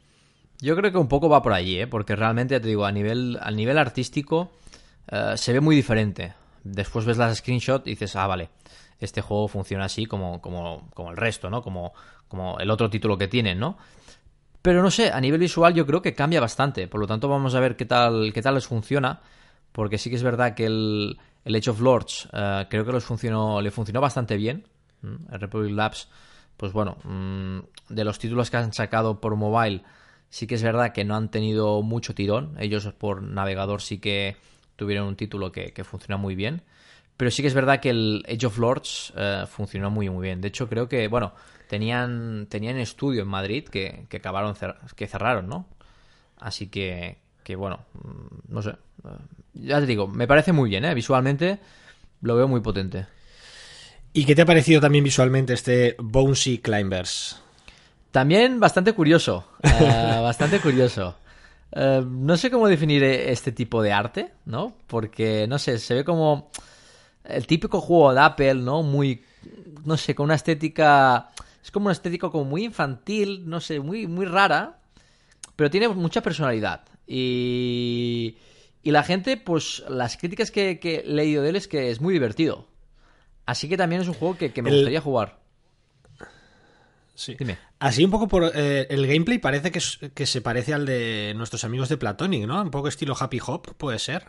Yo 0.61 0.75
creo 0.77 0.91
que 0.91 0.99
un 0.99 1.09
poco 1.09 1.29
va 1.29 1.43
por 1.43 1.53
allí, 1.53 1.81
¿eh? 1.81 1.87
porque 1.87 2.17
realmente, 2.17 2.55
ya 2.55 2.61
te 2.61 2.69
digo, 2.69 2.85
a 2.85 2.93
nivel, 2.93 3.39
nivel 3.55 3.79
artístico 3.79 4.51
eh, 5.11 5.35
se 5.37 5.53
ve 5.53 5.61
muy 5.61 5.77
diferente. 5.77 6.35
Después 6.65 7.05
ves 7.05 7.19
las 7.19 7.39
screenshots 7.39 7.87
y 7.87 7.91
dices, 7.91 8.17
ah, 8.17 8.27
vale, 8.27 8.49
este 8.99 9.21
juego 9.21 9.49
funciona 9.49 9.85
así 9.85 10.07
como, 10.07 10.41
como, 10.41 10.89
como 10.95 11.11
el 11.11 11.17
resto, 11.17 11.51
¿no? 11.51 11.63
Como, 11.63 11.93
como 12.27 12.59
el 12.59 12.71
otro 12.71 12.91
título 12.91 13.17
que 13.19 13.29
tienen, 13.29 13.61
¿no? 13.61 13.77
Pero 14.63 14.83
no 14.83 14.91
sé, 14.91 15.13
a 15.13 15.21
nivel 15.21 15.39
visual 15.39 15.75
yo 15.75 15.87
creo 15.87 16.03
que 16.03 16.15
cambia 16.15 16.41
bastante. 16.41 16.89
Por 16.89 17.01
lo 17.01 17.07
tanto, 17.07 17.29
vamos 17.29 17.55
a 17.55 17.61
ver 17.61 17.77
qué 17.77 17.85
tal, 17.85 18.33
qué 18.33 18.43
tal 18.43 18.55
les 18.55 18.67
funciona. 18.67 19.21
Porque 19.71 19.99
sí 19.99 20.09
que 20.11 20.17
es 20.17 20.23
verdad 20.23 20.55
que 20.55 20.65
el, 20.65 21.19
el 21.47 21.55
Age 21.55 21.71
of 21.71 21.81
Lords 21.81 22.27
uh, 22.33 22.69
creo 22.69 22.85
que 22.85 22.93
les 22.93 23.05
funcionó, 23.05 23.61
le 23.63 23.71
funcionó 23.71 24.01
bastante 24.01 24.37
bien. 24.37 24.67
¿Mm? 25.03 25.33
El 25.33 25.41
Republic 25.41 25.73
Labs, 25.75 26.09
pues 26.57 26.73
bueno, 26.73 26.99
mmm, 27.05 27.61
de 27.89 28.05
los 28.05 28.19
títulos 28.19 28.51
que 28.51 28.57
han 28.57 28.73
sacado 28.73 29.21
por 29.21 29.37
mobile, 29.37 29.83
sí 30.29 30.49
que 30.49 30.57
es 30.57 30.63
verdad 30.65 30.93
que 30.93 31.05
no 31.05 31.15
han 31.15 31.31
tenido 31.31 31.83
mucho 31.83 32.17
tirón. 32.17 32.57
Ellos 32.59 32.93
por 32.99 33.23
navegador 33.23 33.81
sí 33.81 33.99
que 33.99 34.37
tuvieron 34.75 35.07
un 35.07 35.15
título 35.15 35.53
que, 35.53 35.73
funciona 35.85 36.17
muy 36.17 36.35
bien. 36.35 36.63
Pero 37.17 37.31
sí 37.31 37.43
que 37.43 37.49
es 37.49 37.55
verdad 37.55 37.79
que 37.79 37.91
el 37.91 38.25
Age 38.29 38.47
of 38.47 38.59
Lords 38.59 39.15
uh, 39.17 39.47
funcionó 39.47 39.89
muy 39.89 40.11
muy 40.11 40.27
bien. 40.27 40.41
De 40.41 40.49
hecho, 40.49 40.69
creo 40.69 40.89
que, 40.89 41.07
bueno, 41.07 41.33
tenían, 41.69 42.49
tenían 42.51 42.77
estudio 42.77 43.23
en 43.23 43.29
Madrid 43.29 43.69
que, 43.69 44.07
que 44.09 44.17
acabaron, 44.17 44.57
que 44.97 45.07
cerraron, 45.07 45.47
¿no? 45.47 45.69
Así 46.39 46.67
que, 46.67 47.19
que 47.45 47.55
bueno, 47.55 47.87
mm, 48.03 48.53
no 48.53 48.63
sé. 48.63 48.75
Ya 49.63 49.81
te 49.81 49.87
digo, 49.87 50.07
me 50.07 50.27
parece 50.27 50.53
muy 50.53 50.71
bien, 50.71 50.85
¿eh? 50.85 50.95
Visualmente 50.95 51.59
lo 52.21 52.37
veo 52.37 52.49
muy 52.49 52.61
potente. 52.61 53.07
¿Y 54.13 54.25
qué 54.25 54.35
te 54.35 54.43
ha 54.43 54.47
parecido 54.47 54.81
también 54.81 55.05
visualmente 55.05 55.53
este 55.53 55.95
Bouncy 55.99 56.59
Climbers? 56.59 57.41
También 58.11 58.59
bastante 58.59 58.93
curioso. 58.95 59.47
Uh, 59.63 59.69
bastante 60.23 60.61
curioso. 60.61 61.17
Uh, 61.71 62.01
no 62.03 62.37
sé 62.37 62.51
cómo 62.51 62.69
definir 62.69 63.05
este 63.05 63.53
tipo 63.53 63.83
de 63.83 63.93
arte, 63.93 64.33
¿no? 64.47 64.75
Porque, 64.87 65.47
no 65.47 65.59
sé, 65.59 65.79
se 65.79 65.95
ve 65.95 66.05
como 66.05 66.51
el 67.25 67.47
típico 67.47 67.81
juego 67.81 68.15
de 68.15 68.21
Apple, 68.21 68.55
¿no? 68.55 68.83
Muy, 68.83 69.23
no 69.85 69.97
sé, 69.97 70.15
con 70.15 70.25
una 70.25 70.35
estética... 70.35 71.31
Es 71.63 71.71
como 71.71 71.87
una 71.87 71.93
estética 71.93 72.31
como 72.31 72.45
muy 72.45 72.65
infantil, 72.65 73.43
no 73.47 73.61
sé, 73.61 73.81
muy, 73.81 74.07
muy 74.07 74.25
rara, 74.25 74.79
pero 75.57 75.69
tiene 75.69 75.89
mucha 75.89 76.23
personalidad. 76.23 76.83
Y, 77.07 78.37
y 78.87 78.93
la 78.93 79.03
gente, 79.03 79.37
pues 79.37 79.83
las 79.89 80.17
críticas 80.17 80.53
que, 80.53 80.79
que, 80.79 80.99
he 80.99 81.03
leído 81.09 81.43
de 81.43 81.49
él 81.49 81.57
es 81.57 81.67
que 81.67 81.91
es 81.91 82.01
muy 82.01 82.15
divertido. 82.15 82.69
Así 83.45 83.69
que 83.69 83.77
también 83.77 84.01
es 84.01 84.07
un 84.07 84.15
juego 84.15 84.39
que, 84.39 84.53
que 84.53 84.63
me 84.63 84.71
el... 84.71 84.77
gustaría 84.77 85.01
jugar. 85.01 85.41
Sí. 87.17 87.35
Dime. 87.37 87.59
Así 87.81 88.05
un 88.05 88.13
poco 88.13 88.29
por 88.29 88.53
eh, 88.55 88.87
el 88.89 89.09
gameplay 89.09 89.39
parece 89.39 89.73
que, 89.73 89.81
que, 90.15 90.25
se 90.25 90.41
parece 90.41 90.73
al 90.73 90.87
de 90.87 91.35
nuestros 91.35 91.65
amigos 91.65 91.89
de 91.89 91.97
Platonic, 91.97 92.47
¿no? 92.47 92.63
Un 92.63 92.71
poco 92.71 92.87
estilo 92.87 93.17
Happy 93.19 93.41
Hop, 93.45 93.75
puede 93.77 93.99
ser. 93.99 94.27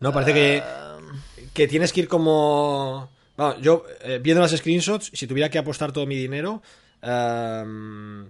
No, 0.00 0.12
parece 0.12 0.32
uh... 0.32 0.34
que, 0.34 1.48
que 1.54 1.68
tienes 1.68 1.92
que 1.92 2.00
ir 2.00 2.08
como... 2.08 3.08
Bueno, 3.36 3.56
yo, 3.60 3.84
eh, 4.00 4.18
viendo 4.20 4.42
las 4.42 4.50
screenshots, 4.50 5.12
si 5.14 5.28
tuviera 5.28 5.48
que 5.48 5.58
apostar 5.58 5.92
todo 5.92 6.06
mi 6.06 6.16
dinero... 6.16 6.60
Uh, 7.04 8.26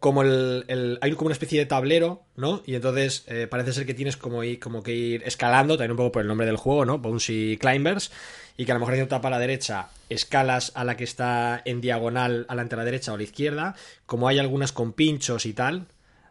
como 0.00 0.22
el, 0.22 0.98
hay 1.00 1.12
como 1.12 1.26
una 1.26 1.32
especie 1.32 1.58
de 1.58 1.66
tablero, 1.66 2.22
¿no? 2.36 2.62
Y 2.66 2.76
entonces 2.76 3.24
eh, 3.26 3.48
parece 3.50 3.72
ser 3.72 3.86
que 3.86 3.94
tienes 3.94 4.16
como, 4.16 4.44
ir, 4.44 4.60
como 4.60 4.82
que 4.82 4.94
ir 4.94 5.22
escalando, 5.24 5.74
también 5.74 5.92
un 5.92 5.96
poco 5.96 6.12
por 6.12 6.22
el 6.22 6.28
nombre 6.28 6.46
del 6.46 6.56
juego, 6.56 6.84
¿no? 6.84 6.98
Bouncy 6.98 7.58
Climbers, 7.60 8.12
y 8.56 8.64
que 8.64 8.72
a 8.72 8.74
lo 8.74 8.86
mejor 8.86 9.08
tapa 9.08 9.28
a 9.28 9.32
la 9.32 9.38
derecha, 9.38 9.88
escalas 10.08 10.72
a 10.74 10.84
la 10.84 10.96
que 10.96 11.04
está 11.04 11.60
en 11.64 11.80
diagonal 11.80 12.46
a 12.48 12.54
la 12.54 12.64
derecha 12.64 13.10
o 13.10 13.14
a 13.16 13.18
la 13.18 13.24
izquierda, 13.24 13.74
como 14.06 14.28
hay 14.28 14.38
algunas 14.38 14.72
con 14.72 14.92
pinchos 14.92 15.46
y 15.46 15.52
tal. 15.52 15.86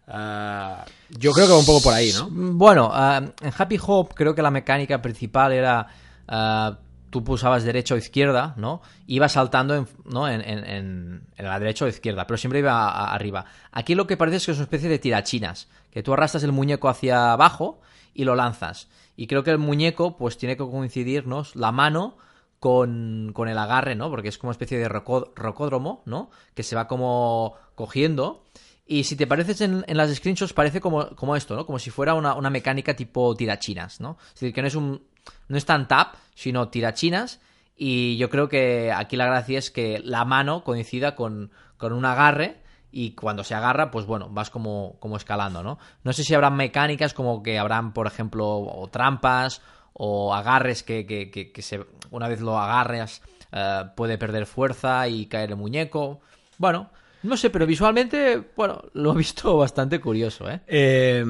Uh, 0.08 0.88
yo 1.10 1.34
creo 1.34 1.47
que 1.47 1.51
va 1.51 1.60
un 1.60 1.65
poco 1.65 1.82
por 1.84 1.93
ahí, 1.93 2.13
¿no? 2.13 2.30
Bueno, 2.32 2.89
uh, 2.89 3.17
en 3.45 3.53
Happy 3.58 3.77
Hop 3.86 4.13
creo 4.13 4.34
que 4.34 4.41
la 4.41 4.51
mecánica 4.51 5.01
principal 5.01 5.51
era 5.51 5.88
uh, 6.30 6.87
tú 7.10 7.24
pulsabas 7.24 7.63
derecha 7.63 7.96
o 7.96 7.98
izquierda, 7.98 8.54
¿no? 8.58 8.82
Iba 9.06 9.30
saltando 9.30 9.76
en, 9.76 9.88
¿no? 10.06 10.28
en, 10.28 10.41
en, 10.41 11.24
en, 11.36 11.46
la 11.46 11.60
derecha 11.60 11.86
o 11.86 11.88
izquierda, 11.88 12.28
pero 12.28 12.38
siempre 12.38 12.60
iba 12.60 13.12
arriba. 13.13 13.46
Aquí 13.72 13.96
lo 13.96 14.08
que 14.08 14.17
parece 14.17 14.38
es 14.38 14.46
que 14.46 14.52
es 14.52 14.58
una 14.58 14.65
especie 14.65 14.89
de 14.89 15.00
tirachinas, 15.00 15.70
que 15.91 16.04
tú 16.04 16.13
arrastras 16.13 16.43
el 16.43 16.52
muñeco 16.52 16.89
hacia 16.89 17.32
abajo 17.34 17.80
y 18.13 18.24
lo 18.24 18.36
lanzas. 18.36 18.89
Y 19.15 19.28
creo 19.28 19.43
que 19.43 19.52
el 19.52 19.58
muñeco, 19.58 20.17
pues 20.17 20.38
tiene 20.38 20.58
que 20.58 20.63
coincidirnos 20.63 21.56
la 21.56 21.72
mano 21.72 22.17
con, 22.60 23.32
con 23.34 23.48
el 23.48 23.58
agarre, 23.58 23.96
¿no? 23.96 24.10
Porque 24.10 24.30
es 24.30 24.38
como 24.38 24.50
una 24.50 24.54
especie 24.54 24.78
de 24.78 24.89
rocó, 24.89 25.32
rocódromo, 25.36 26.02
¿no? 26.06 26.30
Que 26.54 26.63
se 26.63 26.76
va 26.76 26.88
como 26.88 27.56
cogiendo. 27.76 28.43
Y 28.86 29.04
si 29.04 29.15
te 29.15 29.28
pareces 29.28 29.62
en, 29.62 29.84
en, 29.88 29.98
las 29.98 30.13
screenshots, 30.15 30.54
parece 30.54 30.80
como, 30.80 31.10
como 31.15 31.36
esto, 31.36 31.56
¿no? 31.56 31.65
Como 31.65 31.78
si 31.78 31.89
fuera 31.89 32.13
una, 32.13 32.36
una 32.36 32.50
mecánica 32.50 32.96
tipo 32.96 33.36
tirachinas, 33.36 34.00
¿no? 34.00 34.17
Es 34.28 34.36
decir, 34.36 34.54
que 34.54 34.62
no 34.62 34.67
es 34.67 34.76
un, 34.76 35.04
no 35.48 35.58
es 35.58 35.66
tan 35.66 35.88
tap, 35.88 36.16
sino 36.36 36.70
tirachinas. 36.70 37.40
Y 37.76 38.18
yo 38.18 38.30
creo 38.30 38.50
que 38.50 38.92
aquí 38.92 39.16
la 39.16 39.26
gracia 39.26 39.60
es 39.60 39.70
que 39.70 40.00
la 40.04 40.26
mano 40.26 40.63
coincida 40.63 41.16
con, 41.16 41.52
con 41.78 41.94
un 41.94 42.06
agarre 42.06 42.58
y 42.92 43.12
cuando 43.12 43.44
se 43.44 43.54
agarra, 43.54 43.92
pues 43.92 44.06
bueno, 44.06 44.30
vas 44.30 44.50
como, 44.50 44.96
como 45.00 45.18
escalando, 45.18 45.62
¿no? 45.62 45.78
No 46.04 46.13
sé 46.13 46.24
si 46.24 46.34
habrán 46.34 46.56
mecánicas 46.56 47.13
como 47.13 47.44
que 47.44 47.60
habrán, 47.60 47.94
por 47.94 48.08
ejemplo, 48.08 48.48
o 48.48 48.88
trampas 48.88 49.62
o 49.94 50.34
agarres 50.34 50.84
que, 50.84 51.06
que, 51.06 51.30
que, 51.30 51.52
que 51.52 51.62
se, 51.62 51.86
una 52.12 52.28
vez 52.28 52.42
lo 52.42 52.58
agarras 52.58 53.22
uh, 53.52 53.96
puede 53.96 54.18
perder 54.18 54.46
fuerza 54.46 55.08
y 55.08 55.26
caer 55.28 55.52
el 55.52 55.58
muñeco. 55.58 56.22
Bueno, 56.58 56.90
no 57.24 57.36
sé, 57.38 57.50
pero 57.50 57.66
visualmente, 57.66 58.42
bueno, 58.56 58.84
lo 58.94 59.13
he 59.13 59.18
visto 59.18 59.58
bastante 59.58 60.00
curioso, 60.00 60.50
¿eh? 60.50 60.62
eh 60.68 61.26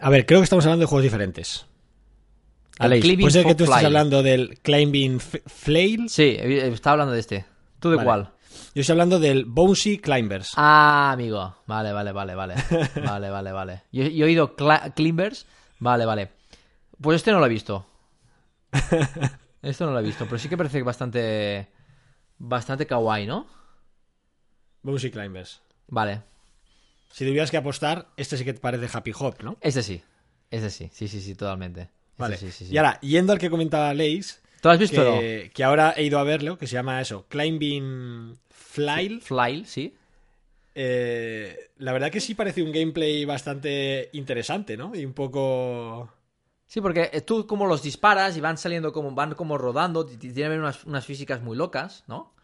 a 0.00 0.10
ver, 0.10 0.26
creo 0.26 0.40
que 0.40 0.44
estamos 0.44 0.64
hablando 0.66 0.82
de 0.82 0.88
juegos 0.88 1.04
diferentes. 1.04 1.66
Aleix, 2.78 3.04
¿puede 3.18 3.30
ser 3.30 3.46
que 3.46 3.54
tú 3.54 3.64
estés 3.64 3.84
hablando 3.84 4.22
del 4.22 4.58
Climbing 4.62 5.20
Flail? 5.20 6.08
Sí, 6.08 6.36
estaba 6.38 6.92
hablando 6.92 7.12
de 7.12 7.20
este. 7.20 7.44
¿Tú 7.80 7.90
de 7.90 7.96
vale. 7.96 8.06
cuál? 8.06 8.30
Yo 8.74 8.80
estoy 8.80 8.92
hablando 8.92 9.18
del 9.18 9.44
Bouncy 9.44 9.98
Climbers. 9.98 10.52
Ah, 10.56 11.10
amigo. 11.12 11.56
Vale, 11.66 11.92
vale, 11.92 12.12
vale, 12.12 12.34
vale. 12.34 12.54
Vale, 13.04 13.30
vale, 13.30 13.52
vale. 13.52 13.82
Yo, 13.92 14.04
yo 14.04 14.24
he 14.24 14.28
oído 14.28 14.54
Climbers. 14.94 15.46
Vale, 15.78 16.04
vale. 16.04 16.30
Pues 17.00 17.16
este 17.16 17.32
no 17.32 17.40
lo 17.40 17.46
he 17.46 17.48
visto. 17.48 17.86
Esto 19.62 19.86
no 19.86 19.92
lo 19.92 20.00
he 20.00 20.02
visto, 20.02 20.24
pero 20.26 20.38
sí 20.38 20.48
que 20.48 20.56
parece 20.56 20.82
bastante. 20.82 21.68
Bastante 22.38 22.86
kawaii, 22.86 23.26
¿no? 23.26 23.46
Bouncy 24.82 25.10
Climbers. 25.10 25.60
Vale. 25.88 26.22
Si 27.10 27.24
tuvieras 27.26 27.50
que 27.50 27.56
apostar, 27.56 28.08
este 28.16 28.36
sí 28.36 28.44
que 28.44 28.52
te 28.52 28.60
parece 28.60 28.88
Happy 28.92 29.12
Hop, 29.18 29.42
¿no? 29.42 29.56
Este 29.60 29.82
sí. 29.82 30.02
Este 30.50 30.70
sí, 30.70 30.88
sí, 30.92 31.08
sí, 31.08 31.20
sí, 31.20 31.34
totalmente. 31.34 31.90
Vale. 32.18 32.36
Sí, 32.36 32.50
sí, 32.50 32.66
sí, 32.66 32.74
y 32.74 32.76
ahora, 32.76 33.00
yendo 33.00 33.32
al 33.32 33.38
que 33.38 33.48
comentaba 33.48 33.94
Leis. 33.94 34.42
¿Tú 34.60 34.68
has 34.68 34.78
visto? 34.78 35.20
Que, 35.20 35.64
ahora 35.64 35.94
he 35.96 36.02
ido 36.02 36.18
a 36.18 36.24
verlo, 36.24 36.58
que 36.58 36.66
se 36.66 36.74
llama 36.74 37.00
eso, 37.00 37.26
Climbing 37.28 38.36
Flail. 38.50 39.20
Flail, 39.22 39.66
sí. 39.66 39.94
Eh, 40.74 41.70
la 41.78 41.92
verdad 41.92 42.10
que 42.10 42.20
sí 42.20 42.34
parece 42.34 42.62
un 42.62 42.72
gameplay 42.72 43.24
bastante 43.24 44.10
interesante, 44.12 44.76
¿no? 44.76 44.94
Y 44.94 45.04
un 45.04 45.12
poco. 45.12 46.12
Sí, 46.66 46.80
porque 46.80 47.22
tú 47.24 47.46
como 47.46 47.66
los 47.66 47.82
disparas 47.82 48.36
y 48.36 48.40
van 48.40 48.58
saliendo 48.58 48.92
como, 48.92 49.12
van 49.12 49.34
como 49.34 49.56
rodando, 49.56 50.04
tienen 50.04 50.60
unas, 50.60 50.84
unas 50.84 51.06
físicas 51.06 51.40
muy 51.40 51.56
locas, 51.56 52.04
¿no? 52.06 52.34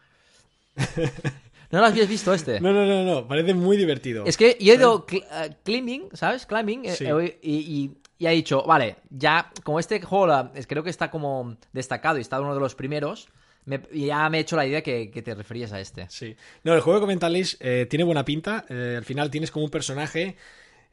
¿No 1.71 1.79
lo 1.79 1.85
habías 1.85 2.07
visto 2.07 2.33
este? 2.33 2.59
No, 2.59 2.73
no, 2.73 2.85
no, 2.85 3.03
no, 3.03 3.27
parece 3.27 3.53
muy 3.53 3.77
divertido. 3.77 4.25
Es 4.25 4.37
que 4.37 4.57
yo 4.59 4.73
he 4.73 4.75
ido 4.75 5.05
cl 5.05 5.17
uh, 5.17 5.53
climbing, 5.63 6.09
¿sabes? 6.13 6.45
Climbing, 6.45 6.85
sí. 6.91 7.05
eh, 7.05 7.39
y, 7.41 7.55
y 7.55 7.97
y 8.17 8.27
ha 8.27 8.31
dicho, 8.31 8.63
vale, 8.63 8.97
ya, 9.09 9.51
como 9.63 9.79
este 9.79 10.01
juego 10.01 10.49
es- 10.55 10.67
creo 10.67 10.83
que 10.83 10.89
está 10.89 11.11
como 11.11 11.57
destacado 11.73 12.17
y 12.17 12.21
está 12.21 12.39
uno 12.39 12.53
de 12.53 12.59
los 12.59 12.75
primeros, 12.75 13.27
me- 13.65 13.81
ya 13.93 14.29
me 14.29 14.37
he 14.37 14.41
hecho 14.41 14.55
la 14.55 14.65
idea 14.65 14.81
que, 14.83 15.09
que 15.11 15.21
te 15.21 15.33
referías 15.35 15.73
a 15.73 15.79
este. 15.79 16.07
Sí. 16.09 16.35
No, 16.63 16.73
el 16.73 16.81
juego 16.81 16.99
que 16.99 17.03
comenta 17.03 17.25
Alex 17.25 17.57
eh, 17.59 17.87
tiene 17.89 18.03
buena 18.05 18.23
pinta. 18.23 18.63
Eh, 18.69 18.95
al 18.97 19.05
final 19.05 19.31
tienes 19.31 19.49
como 19.51 19.65
un 19.65 19.71
personaje 19.71 20.35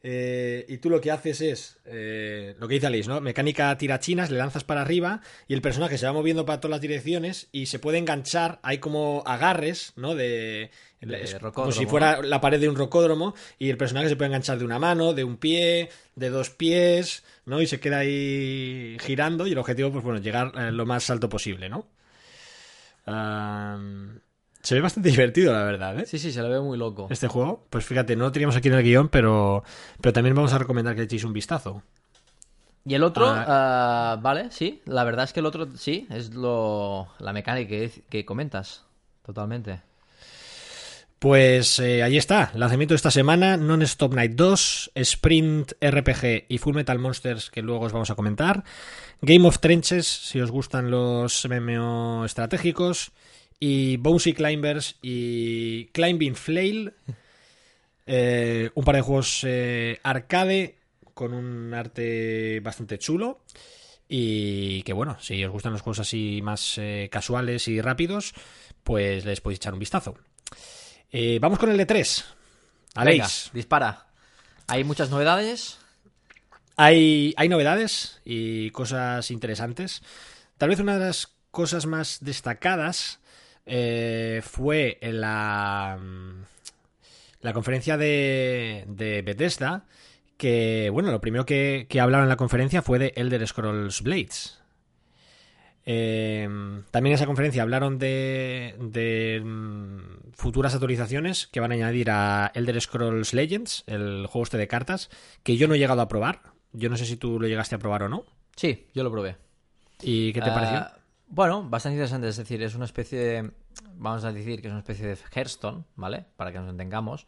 eh, 0.04 0.64
y 0.68 0.78
tú 0.78 0.90
lo 0.90 1.00
que 1.00 1.12
haces 1.12 1.40
es 1.40 1.78
eh, 1.84 2.56
lo 2.58 2.66
que 2.66 2.74
dice 2.74 2.88
Alice, 2.88 3.08
¿no? 3.08 3.20
Mecánica 3.20 3.76
tirachinas, 3.78 4.30
le 4.30 4.38
lanzas 4.38 4.64
para 4.64 4.82
arriba 4.82 5.20
y 5.46 5.54
el 5.54 5.62
personaje 5.62 5.96
se 5.96 6.06
va 6.06 6.12
moviendo 6.12 6.44
para 6.44 6.60
todas 6.60 6.72
las 6.72 6.80
direcciones 6.80 7.48
y 7.52 7.66
se 7.66 7.78
puede 7.78 7.98
enganchar. 7.98 8.58
Hay 8.64 8.78
como 8.78 9.22
agarres, 9.26 9.92
¿no? 9.94 10.16
De. 10.16 10.70
Como 11.52 11.72
si 11.72 11.86
fuera 11.86 12.20
la 12.22 12.40
pared 12.40 12.60
de 12.60 12.68
un 12.68 12.76
rocódromo 12.76 13.34
y 13.58 13.70
el 13.70 13.76
personaje 13.76 14.08
se 14.08 14.16
puede 14.16 14.28
enganchar 14.28 14.58
de 14.58 14.64
una 14.64 14.78
mano, 14.78 15.14
de 15.14 15.24
un 15.24 15.36
pie, 15.36 15.88
de 16.16 16.30
dos 16.30 16.50
pies, 16.50 17.22
¿no? 17.44 17.60
Y 17.60 17.66
se 17.66 17.78
queda 17.78 17.98
ahí 17.98 18.96
girando 19.00 19.46
y 19.46 19.52
el 19.52 19.58
objetivo, 19.58 19.92
pues 19.92 20.04
bueno, 20.04 20.20
llegar 20.20 20.52
eh, 20.56 20.72
lo 20.72 20.84
más 20.84 21.08
alto 21.10 21.28
posible, 21.28 21.68
¿no? 21.68 21.86
Se 24.62 24.74
ve 24.76 24.80
bastante 24.80 25.10
divertido, 25.10 25.52
la 25.52 25.64
verdad, 25.64 25.98
¿eh? 26.00 26.06
Sí, 26.06 26.18
sí, 26.18 26.32
se 26.32 26.40
lo 26.42 26.48
ve 26.48 26.60
muy 26.60 26.78
loco. 26.78 27.08
Este 27.10 27.28
juego, 27.28 27.66
pues 27.70 27.84
fíjate, 27.84 28.14
no 28.16 28.24
lo 28.24 28.32
teníamos 28.32 28.56
aquí 28.56 28.68
en 28.68 28.74
el 28.74 28.82
guion, 28.82 29.08
pero, 29.08 29.64
pero 30.00 30.12
también 30.12 30.34
vamos 30.36 30.52
a 30.52 30.58
recomendar 30.58 30.94
que 30.94 31.00
le 31.00 31.04
echéis 31.06 31.24
un 31.24 31.32
vistazo. 31.32 31.82
Y 32.84 32.94
el 32.94 33.04
otro, 33.04 33.26
Ah. 33.28 33.44
ah, 33.46 34.18
vale, 34.20 34.50
sí, 34.50 34.82
la 34.86 35.04
verdad 35.04 35.24
es 35.24 35.32
que 35.32 35.40
el 35.40 35.46
otro, 35.46 35.68
sí, 35.76 36.06
es 36.10 36.34
lo 36.34 37.08
la 37.18 37.32
mecánica 37.32 37.68
que, 37.68 37.90
que 38.08 38.24
comentas, 38.24 38.84
totalmente. 39.24 39.80
Pues 41.18 41.78
eh, 41.78 42.02
ahí 42.02 42.16
está, 42.16 42.50
lanzamiento 42.54 42.94
de 42.94 42.96
esta 42.96 43.12
semana, 43.12 43.56
Non-Stop 43.56 44.12
Night 44.14 44.32
2, 44.32 44.90
Sprint 44.96 45.74
RPG 45.80 46.46
y 46.48 46.58
Full 46.58 46.74
Metal 46.74 46.98
Monsters 46.98 47.48
que 47.48 47.62
luego 47.62 47.84
os 47.84 47.92
vamos 47.92 48.10
a 48.10 48.16
comentar, 48.16 48.64
Game 49.20 49.46
of 49.46 49.60
Trenches, 49.60 50.04
si 50.08 50.40
os 50.40 50.50
gustan 50.50 50.90
los 50.90 51.46
MMO 51.48 52.24
estratégicos, 52.24 53.12
y 53.64 53.96
Bouncy 53.96 54.32
Climbers 54.32 54.96
y 55.02 55.84
Climbing 55.92 56.34
Flail, 56.34 56.94
eh, 58.06 58.68
un 58.74 58.84
par 58.84 58.96
de 58.96 59.02
juegos 59.02 59.44
eh, 59.44 60.00
arcade 60.02 60.78
con 61.14 61.32
un 61.32 61.72
arte 61.72 62.58
bastante 62.58 62.98
chulo. 62.98 63.44
Y 64.08 64.82
que 64.82 64.92
bueno, 64.92 65.16
si 65.20 65.44
os 65.44 65.52
gustan 65.52 65.70
los 65.70 65.80
juegos 65.80 66.00
así 66.00 66.40
más 66.42 66.76
eh, 66.78 67.08
casuales 67.12 67.68
y 67.68 67.80
rápidos, 67.80 68.34
pues 68.82 69.24
les 69.24 69.40
podéis 69.40 69.58
echar 69.60 69.74
un 69.74 69.78
vistazo. 69.78 70.16
Vamos 71.40 71.60
con 71.60 71.70
el 71.70 71.76
de 71.76 71.86
3. 71.86 72.24
Venga, 72.96 73.00
Aleix, 73.00 73.50
dispara. 73.52 74.08
Hay 74.66 74.82
muchas 74.82 75.08
novedades. 75.08 75.78
hay, 76.76 77.32
hay 77.36 77.48
novedades 77.48 78.20
y 78.24 78.70
cosas 78.70 79.30
interesantes. 79.30 80.02
Tal 80.58 80.68
vez 80.68 80.80
una 80.80 80.98
de 80.98 81.06
las 81.06 81.28
cosas 81.52 81.86
más 81.86 82.18
destacadas 82.22 83.20
eh, 83.66 84.40
fue 84.44 84.98
en 85.00 85.20
la, 85.20 85.98
mm, 86.00 86.42
la 87.40 87.52
conferencia 87.52 87.96
de, 87.96 88.84
de 88.88 89.22
Bethesda, 89.22 89.84
que, 90.36 90.90
bueno, 90.92 91.10
lo 91.10 91.20
primero 91.20 91.46
que, 91.46 91.86
que 91.88 92.00
hablaron 92.00 92.24
en 92.24 92.30
la 92.30 92.36
conferencia 92.36 92.82
fue 92.82 92.98
de 92.98 93.12
Elder 93.16 93.46
Scrolls 93.46 94.02
Blades. 94.02 94.58
Eh, 95.84 96.48
también 96.92 97.12
en 97.12 97.14
esa 97.16 97.26
conferencia 97.26 97.62
hablaron 97.62 97.98
de, 97.98 98.76
de 98.78 99.42
mm, 99.44 100.30
futuras 100.32 100.74
actualizaciones 100.74 101.48
que 101.48 101.58
van 101.60 101.72
a 101.72 101.74
añadir 101.74 102.08
a 102.10 102.52
Elder 102.54 102.80
Scrolls 102.80 103.34
Legends, 103.34 103.82
el 103.86 104.26
juego 104.28 104.44
este 104.44 104.58
de 104.58 104.68
cartas, 104.68 105.10
que 105.42 105.56
yo 105.56 105.66
no 105.68 105.74
he 105.74 105.78
llegado 105.78 106.00
a 106.00 106.08
probar. 106.08 106.42
Yo 106.72 106.88
no 106.88 106.96
sé 106.96 107.04
si 107.04 107.16
tú 107.16 107.38
lo 107.40 107.48
llegaste 107.48 107.74
a 107.74 107.78
probar 107.78 108.04
o 108.04 108.08
no. 108.08 108.24
Sí, 108.56 108.86
yo 108.94 109.02
lo 109.02 109.10
probé. 109.10 109.36
¿Y 110.02 110.32
qué 110.32 110.40
te 110.40 110.50
Ah, 110.50 110.54
pareció? 110.54 111.01
Bueno, 111.34 111.62
bastante 111.64 111.94
interesante. 111.94 112.28
Es 112.28 112.36
decir, 112.36 112.62
es 112.62 112.74
una 112.74 112.84
especie 112.84 113.18
de. 113.18 113.50
Vamos 113.94 114.22
a 114.24 114.32
decir 114.32 114.60
que 114.60 114.68
es 114.68 114.70
una 114.70 114.80
especie 114.80 115.06
de 115.06 115.16
Hearthstone, 115.34 115.84
¿vale? 115.96 116.26
Para 116.36 116.52
que 116.52 116.58
nos 116.58 116.68
entendamos. 116.68 117.26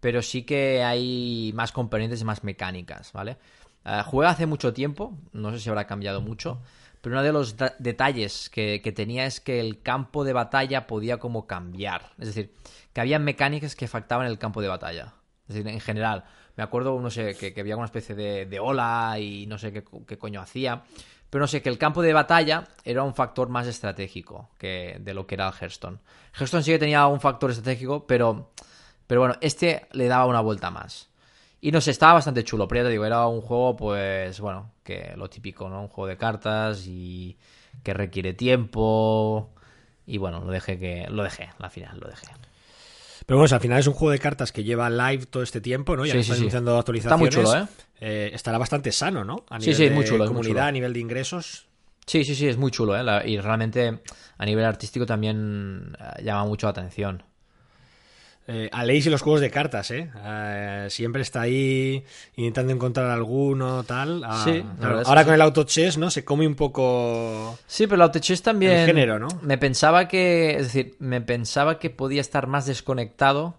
Pero 0.00 0.22
sí 0.22 0.44
que 0.44 0.82
hay 0.82 1.52
más 1.54 1.70
componentes 1.70 2.22
y 2.22 2.24
más 2.24 2.42
mecánicas, 2.42 3.12
¿vale? 3.12 3.36
Ah, 3.84 4.02
jugué 4.02 4.28
hace 4.28 4.46
mucho 4.46 4.72
tiempo, 4.72 5.18
no 5.32 5.52
sé 5.52 5.60
si 5.60 5.68
habrá 5.68 5.86
cambiado 5.86 6.22
mucho. 6.22 6.62
Pero 7.02 7.16
uno 7.16 7.22
de 7.22 7.32
los 7.32 7.56
detalles 7.78 8.48
que, 8.48 8.80
tenía 8.96 9.26
es 9.26 9.42
que 9.42 9.60
el 9.60 9.82
campo 9.82 10.24
de 10.24 10.32
batalla 10.32 10.86
podía 10.86 11.18
como 11.18 11.46
cambiar. 11.46 12.12
Es 12.18 12.28
decir, 12.28 12.54
que 12.94 13.02
había 13.02 13.18
mecánicas 13.18 13.76
que 13.76 13.84
afectaban 13.84 14.26
el 14.26 14.38
campo 14.38 14.62
de 14.62 14.68
batalla. 14.68 15.16
Es 15.48 15.56
decir, 15.56 15.68
en 15.68 15.80
general. 15.80 16.24
Me 16.56 16.62
acuerdo, 16.62 16.98
no 16.98 17.10
sé, 17.10 17.34
que, 17.34 17.60
había 17.60 17.76
una 17.76 17.84
especie 17.84 18.14
de, 18.14 18.58
ola 18.58 19.18
y 19.18 19.44
no 19.46 19.58
sé 19.58 19.70
qué, 19.70 19.84
qué 20.06 20.16
coño 20.16 20.40
hacía. 20.40 20.84
Pero 21.34 21.42
no 21.42 21.48
sé, 21.48 21.62
que 21.62 21.68
el 21.68 21.78
campo 21.78 22.00
de 22.00 22.12
batalla 22.12 22.62
era 22.84 23.02
un 23.02 23.12
factor 23.12 23.48
más 23.48 23.66
estratégico 23.66 24.50
que 24.56 24.98
de 25.00 25.14
lo 25.14 25.26
que 25.26 25.34
era 25.34 25.48
el 25.48 25.52
Hearthstone. 25.52 25.98
Hearthstone 26.32 26.62
sí 26.62 26.70
que 26.70 26.78
tenía 26.78 27.08
un 27.08 27.20
factor 27.20 27.50
estratégico, 27.50 28.06
pero, 28.06 28.52
pero 29.08 29.22
bueno, 29.22 29.34
este 29.40 29.88
le 29.94 30.06
daba 30.06 30.26
una 30.26 30.38
vuelta 30.40 30.70
más. 30.70 31.08
Y 31.60 31.72
no 31.72 31.80
sé, 31.80 31.90
estaba 31.90 32.12
bastante 32.12 32.44
chulo, 32.44 32.68
pero 32.68 32.82
ya 32.82 32.84
te 32.86 32.92
digo, 32.92 33.04
era 33.04 33.26
un 33.26 33.40
juego, 33.40 33.74
pues, 33.76 34.38
bueno, 34.38 34.70
que 34.84 35.12
lo 35.16 35.28
típico, 35.28 35.68
¿no? 35.68 35.80
Un 35.82 35.88
juego 35.88 36.06
de 36.06 36.16
cartas 36.16 36.84
y 36.86 37.36
que 37.82 37.94
requiere 37.94 38.34
tiempo. 38.34 39.50
Y 40.06 40.18
bueno, 40.18 40.38
lo 40.38 40.52
dejé 40.52 40.78
que. 40.78 41.08
Lo 41.10 41.24
dejé, 41.24 41.50
al 41.58 41.70
final, 41.72 41.98
lo 41.98 42.06
dejé. 42.06 42.28
Pero 43.26 43.40
bueno, 43.40 43.52
al 43.52 43.60
final 43.60 43.80
es 43.80 43.88
un 43.88 43.94
juego 43.94 44.12
de 44.12 44.20
cartas 44.20 44.52
que 44.52 44.62
lleva 44.62 44.88
live 44.88 45.26
todo 45.26 45.42
este 45.42 45.60
tiempo, 45.60 45.96
¿no? 45.96 46.06
Ya 46.06 46.12
Sí, 46.12 46.18
que 46.18 46.22
sí, 46.22 46.30
están 46.30 46.36
sí. 46.36 46.42
anunciando 46.42 46.70
Está 46.72 46.80
actualizaciones. 46.80 47.18
muy 47.20 47.28
chulo, 47.30 47.56
¿eh? 47.56 47.66
Eh, 48.06 48.30
estará 48.34 48.58
bastante 48.58 48.92
sano, 48.92 49.24
¿no? 49.24 49.44
A 49.48 49.58
Sí, 49.58 49.66
nivel 49.70 49.76
sí, 49.76 49.84
es 49.84 49.88
de 49.90 49.94
muy 49.96 50.04
chulo, 50.04 50.24
es 50.24 50.30
muy 50.30 50.36
comunidad, 50.36 50.62
chulo. 50.62 50.68
a 50.68 50.72
nivel 50.72 50.92
de 50.92 51.00
ingresos. 51.00 51.66
Sí, 52.06 52.22
sí, 52.24 52.34
sí, 52.34 52.46
es 52.48 52.58
muy 52.58 52.70
chulo, 52.70 52.94
¿eh? 52.96 53.02
La- 53.02 53.26
y 53.26 53.38
realmente 53.40 54.00
a 54.36 54.44
nivel 54.44 54.64
artístico 54.66 55.06
también 55.06 55.96
eh, 55.98 56.22
llama 56.22 56.44
mucho 56.44 56.66
la 56.66 56.72
atención. 56.72 57.22
Eh, 58.46 58.68
Aleix 58.72 59.06
y 59.06 59.10
los 59.10 59.22
juegos 59.22 59.40
de 59.40 59.50
cartas, 59.50 59.90
¿eh? 59.90 60.10
Eh, 60.22 60.86
Siempre 60.90 61.22
está 61.22 61.40
ahí 61.40 62.04
intentando 62.36 62.74
encontrar 62.74 63.10
alguno, 63.10 63.84
tal. 63.84 64.22
Ah, 64.22 64.42
Sí, 64.44 64.62
claro, 64.78 65.00
ahora 65.06 65.24
con 65.24 65.32
sí. 65.32 65.34
el 65.36 65.40
auto 65.40 65.64
chess, 65.64 65.96
¿no? 65.96 66.10
Se 66.10 66.26
come 66.26 66.46
un 66.46 66.54
poco. 66.54 67.58
Sí, 67.66 67.86
pero 67.86 67.96
la 67.96 68.04
autochess 68.04 68.42
también. 68.42 68.72
El 68.72 68.86
género, 68.86 69.18
¿no? 69.18 69.28
Me 69.40 69.56
pensaba 69.56 70.08
que. 70.08 70.56
Es 70.56 70.64
decir, 70.64 70.94
me 70.98 71.22
pensaba 71.22 71.78
que 71.78 71.88
podía 71.88 72.20
estar 72.20 72.46
más 72.46 72.66
desconectado 72.66 73.54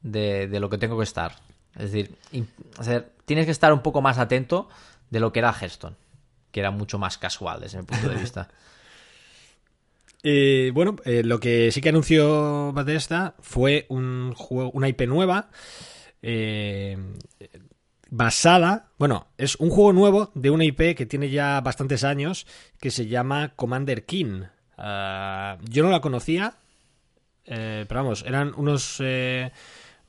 de, 0.00 0.48
de 0.48 0.58
lo 0.58 0.70
que 0.70 0.78
tengo 0.78 0.96
que 0.96 1.04
estar. 1.04 1.32
Es 1.76 1.92
decir, 1.92 2.14
in- 2.32 2.48
o 2.78 2.82
sea, 2.82 3.04
tienes 3.24 3.44
que 3.46 3.52
estar 3.52 3.72
un 3.72 3.82
poco 3.82 4.02
más 4.02 4.18
atento 4.18 4.68
de 5.10 5.20
lo 5.20 5.32
que 5.32 5.40
era 5.40 5.52
Hearthstone, 5.52 5.96
que 6.50 6.60
era 6.60 6.70
mucho 6.70 6.98
más 6.98 7.18
casual 7.18 7.60
desde 7.60 7.78
mi 7.78 7.84
punto 7.84 8.08
de 8.08 8.16
vista. 8.16 8.48
Eh, 10.26 10.70
bueno, 10.72 10.96
eh, 11.04 11.22
lo 11.22 11.38
que 11.38 11.70
sí 11.70 11.82
que 11.82 11.90
anunció 11.90 12.72
Bethesda 12.72 13.34
fue 13.40 13.84
un 13.90 14.32
juego, 14.34 14.70
una 14.70 14.88
IP 14.88 15.02
nueva. 15.06 15.50
eh, 16.22 16.96
basada. 18.10 18.88
Bueno, 18.98 19.26
es 19.38 19.56
un 19.56 19.70
juego 19.70 19.92
nuevo 19.92 20.30
de 20.34 20.50
una 20.50 20.64
IP 20.64 20.94
que 20.96 21.06
tiene 21.06 21.30
ya 21.30 21.60
bastantes 21.60 22.04
años. 22.04 22.46
Que 22.80 22.90
se 22.90 23.06
llama 23.06 23.52
Commander 23.56 24.04
King. 24.06 24.44
Ah, 24.78 25.58
yo 25.68 25.82
no 25.82 25.90
la 25.90 26.00
conocía. 26.00 26.56
eh, 27.44 27.84
pero 27.88 28.02
vamos, 28.02 28.24
eran 28.26 28.52
unos. 28.56 29.00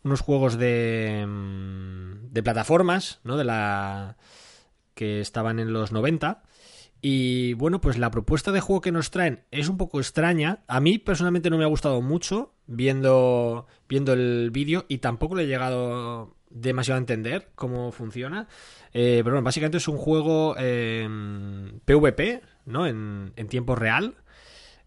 Unos 0.05 0.21
juegos 0.21 0.57
de. 0.57 1.25
mm, 1.27 2.31
de 2.31 2.43
plataformas, 2.43 3.19
¿no? 3.23 3.35
De 3.35 3.43
la. 3.43 4.15
que 4.93 5.19
estaban 5.19 5.59
en 5.59 5.73
los 5.73 5.91
90. 5.91 6.43
Y 7.01 7.53
bueno, 7.55 7.81
pues 7.81 7.97
la 7.97 8.09
propuesta 8.11 8.51
de 8.51 8.61
juego 8.61 8.81
que 8.81 8.91
nos 8.91 9.11
traen 9.11 9.43
es 9.51 9.67
un 9.67 9.77
poco 9.77 9.99
extraña. 9.99 10.63
A 10.67 10.79
mí 10.79 10.97
personalmente 10.97 11.49
no 11.49 11.57
me 11.57 11.65
ha 11.65 11.67
gustado 11.67 12.01
mucho 12.01 12.53
viendo, 12.67 13.67
viendo 13.89 14.13
el 14.13 14.49
vídeo 14.51 14.85
y 14.87 14.99
tampoco 14.99 15.35
le 15.35 15.43
he 15.43 15.47
llegado 15.47 16.35
demasiado 16.49 16.97
a 16.97 16.99
entender 16.99 17.49
cómo 17.55 17.91
funciona. 17.91 18.47
Eh, 18.93 19.21
pero 19.23 19.35
bueno, 19.35 19.43
básicamente 19.43 19.77
es 19.77 19.87
un 19.87 19.97
juego 19.97 20.55
PvP, 20.55 22.41
¿no? 22.65 22.87
En, 22.87 23.33
en 23.35 23.47
tiempo 23.49 23.75
real. 23.75 24.15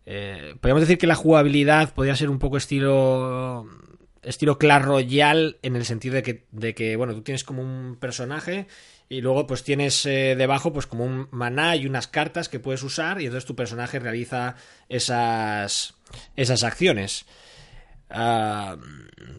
Eh, 0.07 0.55
podríamos 0.61 0.81
decir 0.81 0.97
que 0.97 1.07
la 1.07 1.15
jugabilidad 1.15 1.93
podría 1.93 2.17
ser 2.17 2.31
un 2.31 2.39
poco 2.39 2.57
estilo 2.57 3.69
estilo 4.23 4.59
Clash 4.59 4.83
Royale 4.83 5.59
en 5.63 5.77
el 5.77 5.85
sentido 5.85 6.15
de 6.17 6.23
que, 6.23 6.45
de 6.53 6.75
que 6.75 6.97
bueno, 6.97 7.15
tú 7.15 7.23
tienes 7.23 7.45
como 7.45 7.63
un 7.63 7.97
personaje 8.01 8.67
y 9.09 9.21
luego 9.21 9.47
pues 9.47 9.65
tienes 9.65 10.05
eh, 10.07 10.35
debajo 10.37 10.73
pues 10.73 10.87
como 10.87 11.05
un 11.05 11.29
maná 11.31 11.77
y 11.77 11.87
unas 11.87 12.09
cartas 12.09 12.49
que 12.49 12.61
puedes 12.61 12.83
usar 12.83 13.21
y 13.21 13.27
entonces 13.27 13.47
tu 13.47 13.57
personaje 13.57 13.99
realiza 13.99 14.55
esas 14.89 15.95
esas 16.37 16.63
acciones. 16.65 17.27
Ah, 18.11 18.77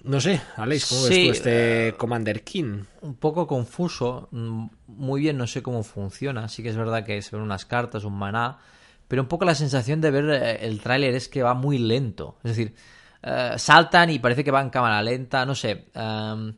no 0.03 0.21
sé, 0.21 0.41
Alex, 0.55 0.85
¿cómo 0.85 1.03
ves 1.03 1.15
Sí, 1.15 1.25
tú 1.25 1.31
este 1.31 1.87
eh, 1.87 1.93
Commander 1.93 2.43
King? 2.43 2.83
un 3.01 3.15
poco 3.15 3.47
confuso. 3.47 4.27
mm, 4.31 4.67
Muy 4.87 5.21
bien, 5.21 5.37
no 5.37 5.47
sé 5.47 5.63
cómo 5.63 5.83
funciona. 5.83 6.47
Sí 6.49 6.61
que 6.61 6.69
es 6.69 6.77
verdad 6.77 7.03
que 7.03 7.21
se 7.21 7.35
ven 7.35 7.43
unas 7.43 7.65
cartas, 7.65 8.03
un 8.03 8.13
maná. 8.17 8.59
Pero 9.07 9.23
un 9.23 9.27
poco 9.27 9.45
la 9.45 9.55
sensación 9.55 10.01
de 10.01 10.11
ver 10.11 10.29
eh, 10.29 10.67
el 10.67 10.81
tráiler 10.81 11.15
es 11.15 11.27
que 11.29 11.41
va 11.41 11.55
muy 11.55 11.79
lento. 11.79 12.37
Es 12.43 12.51
decir, 12.55 12.75
eh, 13.21 13.53
saltan 13.57 14.09
y 14.09 14.19
parece 14.19 14.43
que 14.43 14.51
va 14.51 14.61
en 14.61 14.69
cámara 14.69 15.01
lenta. 15.01 15.45
No 15.45 15.55
sé. 15.55 15.85
em, 15.93 16.53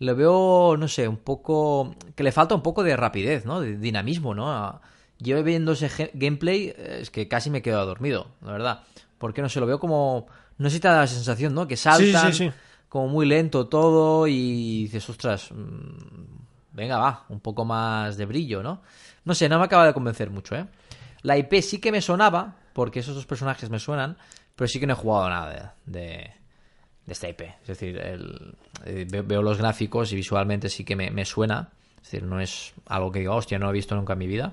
lo 0.00 0.16
veo, 0.16 0.76
no 0.78 0.88
sé, 0.88 1.06
un 1.06 1.18
poco... 1.18 1.94
que 2.14 2.22
le 2.22 2.32
falta 2.32 2.54
un 2.54 2.62
poco 2.62 2.82
de 2.82 2.96
rapidez, 2.96 3.44
¿no? 3.44 3.60
De 3.60 3.76
dinamismo, 3.76 4.34
¿no? 4.34 4.80
Yo 5.18 5.42
viendo 5.44 5.72
ese 5.72 6.10
gameplay 6.14 6.74
es 6.76 7.10
que 7.10 7.28
casi 7.28 7.50
me 7.50 7.58
he 7.58 7.62
quedado 7.62 7.84
dormido, 7.84 8.28
la 8.42 8.52
verdad. 8.52 8.82
Porque 9.18 9.42
no 9.42 9.48
sé, 9.50 9.60
lo 9.60 9.66
veo 9.66 9.78
como... 9.78 10.26
No 10.56 10.70
sé 10.70 10.76
si 10.76 10.80
te 10.80 10.88
da 10.88 11.00
la 11.00 11.06
sensación, 11.06 11.54
¿no? 11.54 11.68
Que 11.68 11.76
saltan 11.76 12.32
como 12.90 13.08
muy 13.08 13.24
lento 13.24 13.68
todo 13.68 14.26
y 14.26 14.82
dices, 14.82 15.08
ostras, 15.08 15.50
mm, 15.52 16.40
venga, 16.72 16.98
va, 16.98 17.24
un 17.28 17.40
poco 17.40 17.64
más 17.64 18.16
de 18.16 18.26
brillo, 18.26 18.62
¿no? 18.62 18.82
No 19.24 19.34
sé, 19.34 19.48
no 19.48 19.58
me 19.58 19.64
acaba 19.64 19.86
de 19.86 19.94
convencer 19.94 20.28
mucho, 20.28 20.56
¿eh? 20.56 20.66
La 21.22 21.38
IP 21.38 21.60
sí 21.62 21.78
que 21.78 21.92
me 21.92 22.00
sonaba, 22.00 22.56
porque 22.72 23.00
esos 23.00 23.14
dos 23.14 23.26
personajes 23.26 23.70
me 23.70 23.78
suenan, 23.78 24.16
pero 24.60 24.68
sí 24.68 24.78
que 24.78 24.86
no 24.86 24.92
he 24.92 24.96
jugado 24.96 25.30
nada 25.30 25.74
de, 25.86 26.30
de, 27.06 27.28
IP. 27.30 27.40
Es 27.62 27.66
decir, 27.66 27.96
el, 27.96 28.54
eh, 28.84 29.06
veo 29.08 29.40
los 29.40 29.56
gráficos 29.56 30.12
y 30.12 30.16
visualmente 30.16 30.68
sí 30.68 30.84
que 30.84 30.96
me, 30.96 31.24
suena. 31.24 31.70
Es 31.96 32.10
decir, 32.10 32.24
no 32.24 32.42
es 32.42 32.74
algo 32.84 33.10
que 33.10 33.20
diga, 33.20 33.34
hostia, 33.34 33.58
no 33.58 33.64
lo 33.64 33.70
he 33.70 33.76
visto 33.76 33.96
nunca 33.96 34.12
en 34.12 34.18
mi 34.18 34.26
vida. 34.26 34.52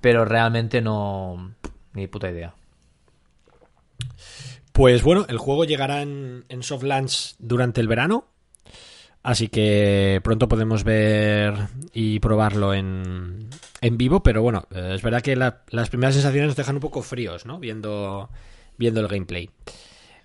Pero 0.00 0.24
realmente 0.24 0.80
no. 0.80 1.52
Ni 1.94 2.06
puta 2.06 2.30
idea. 2.30 2.54
Pues 4.70 5.02
bueno, 5.02 5.26
el 5.28 5.38
juego 5.38 5.64
llegará 5.64 6.02
en, 6.02 6.44
en 6.48 6.62
soft 6.62 6.84
launch 6.84 7.34
durante 7.40 7.80
el 7.80 7.88
verano. 7.88 8.28
Así 9.24 9.48
que 9.48 10.20
pronto 10.22 10.46
podemos 10.46 10.84
ver 10.84 11.54
y 11.92 12.20
probarlo 12.20 12.72
en, 12.72 13.48
en 13.80 13.96
vivo, 13.96 14.22
pero 14.22 14.42
bueno, 14.42 14.68
eh, 14.70 14.92
es 14.94 15.02
verdad 15.02 15.22
que 15.22 15.34
las 15.34 15.88
primeras 15.88 16.14
sensaciones 16.14 16.50
nos 16.50 16.56
dejan 16.56 16.76
un 16.76 16.80
poco 16.80 17.02
fríos, 17.02 17.46
¿no? 17.46 17.58
Viendo, 17.58 18.30
viendo 18.76 19.00
el 19.00 19.08
gameplay. 19.08 19.50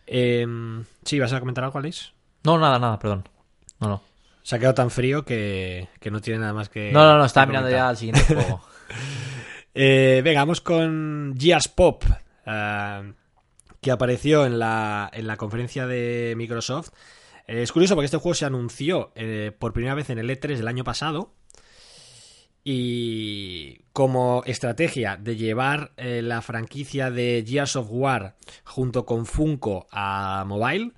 Eh, 0.07 0.45
sí, 1.03 1.19
¿vas 1.19 1.33
a 1.33 1.39
comentar 1.39 1.63
algo, 1.63 1.79
Alice? 1.79 2.11
No, 2.43 2.57
nada, 2.57 2.79
nada, 2.79 2.99
perdón. 2.99 3.27
No, 3.79 3.87
no. 3.87 4.01
Se 4.43 4.55
ha 4.55 4.59
quedado 4.59 4.73
tan 4.73 4.89
frío 4.89 5.25
que, 5.25 5.87
no 6.09 6.21
tiene 6.21 6.39
nada 6.39 6.53
más 6.53 6.69
que. 6.69 6.91
No, 6.91 7.05
no, 7.05 7.17
no, 7.17 7.25
estaba 7.25 7.45
mirando 7.45 7.69
ya 7.69 7.89
al 7.89 7.97
siguiente 7.97 8.23
juego. 8.33 8.61
eh, 9.73 10.21
venga, 10.23 10.41
vamos 10.41 10.61
con 10.61 11.35
Gears 11.37 11.67
Pop, 11.67 12.03
eh, 12.45 13.13
que 13.81 13.91
apareció 13.91 14.45
en 14.45 14.59
la, 14.59 15.09
en 15.13 15.27
la 15.27 15.37
conferencia 15.37 15.85
de 15.85 16.33
Microsoft 16.35 16.89
eh, 17.49 17.63
es 17.63 17.71
curioso 17.71 17.95
porque 17.95 18.05
este 18.05 18.17
juego 18.17 18.35
se 18.35 18.45
anunció 18.45 19.11
eh, 19.15 19.51
por 19.57 19.73
primera 19.73 19.95
vez 19.95 20.11
en 20.11 20.19
el 20.19 20.29
E3 20.29 20.55
del 20.57 20.67
año 20.67 20.83
pasado. 20.83 21.33
Y 22.71 23.81
como 23.93 24.43
estrategia 24.45 25.17
de 25.17 25.35
llevar 25.35 25.91
eh, 25.97 26.21
la 26.21 26.43
franquicia 26.43 27.09
de 27.09 27.43
Gears 27.43 27.75
of 27.75 27.87
War 27.89 28.35
junto 28.63 29.07
con 29.07 29.25
Funko 29.25 29.87
a 29.91 30.43
mobile, 30.45 30.91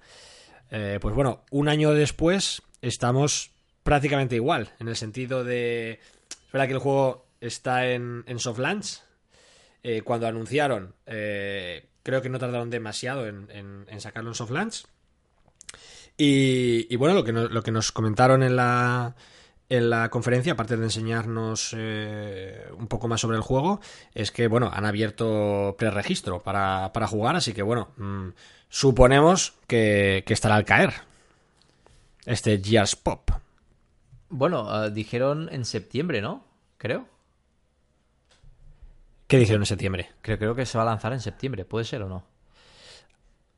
pues 0.70 1.16
bueno, 1.16 1.46
un 1.50 1.70
año 1.70 1.94
después 1.94 2.62
estamos 2.82 3.52
prácticamente 3.84 4.36
igual, 4.36 4.74
en 4.80 4.90
el 4.90 4.98
sentido 4.98 5.46
de... 5.46 6.00
Es 6.30 6.52
verdad 6.52 6.68
que 6.68 6.74
el 6.74 6.80
juego 6.80 7.26
está 7.40 7.88
en, 7.88 8.26
soft 8.38 8.60
launch. 8.60 9.00
cuando 10.04 10.28
anunciaron, 10.28 10.94
creo 11.06 12.22
que 12.22 12.30
no 12.30 12.40
tardaron 12.40 12.70
demasiado 12.70 13.28
en 13.28 14.02
sacarlo 14.02 14.32
en 14.32 14.36
soft 14.36 14.52
launch. 14.52 14.84
Y, 16.18 16.96
bueno, 16.98 17.16
lo 17.16 17.24
que, 17.24 17.32
lo 17.32 17.64
que 17.64 17.72
nos 17.72 17.92
comentaron 17.92 18.44
en 18.44 18.56
la, 18.56 19.16
en 19.72 19.90
la 19.90 20.10
conferencia, 20.10 20.52
aparte 20.52 20.76
de 20.76 20.84
enseñarnos 20.84 21.74
eh, 21.78 22.68
un 22.78 22.88
poco 22.88 23.08
más 23.08 23.22
sobre 23.22 23.38
el 23.38 23.42
juego, 23.42 23.80
es 24.14 24.30
que, 24.34 24.48
bueno, 24.48 24.70
han 24.72 24.84
abierto 24.84 25.76
preregistro 25.78 26.42
para, 26.42 26.92
para 26.92 27.08
jugar, 27.08 27.38
así 27.38 27.54
que, 27.54 27.62
bueno, 27.62 27.92
mm, 27.96 28.28
suponemos 28.68 29.54
que, 29.68 30.26
estará 30.28 30.56
al 30.56 30.66
caer 30.66 30.94
este 32.26 32.62
Gears 32.62 32.98
Pop. 32.98 33.32
Bueno, 34.28 34.84
eh, 34.84 34.92
dijeron 34.92 35.48
en 35.54 35.64
septiembre, 35.64 36.22
¿no? 36.22 36.44
Creo. 36.78 37.08
¿Qué 39.26 39.38
dijeron 39.38 39.62
en 39.62 39.68
septiembre? 39.68 40.10
Creo, 40.22 40.38
creo 40.38 40.54
que 40.54 40.66
se 40.66 40.78
va 40.78 40.84
a 40.84 40.88
lanzar 40.88 41.14
en 41.14 41.22
septiembre, 41.22 41.64
¿puede 41.64 41.86
ser 41.86 42.02
o 42.04 42.10
no? 42.10 42.26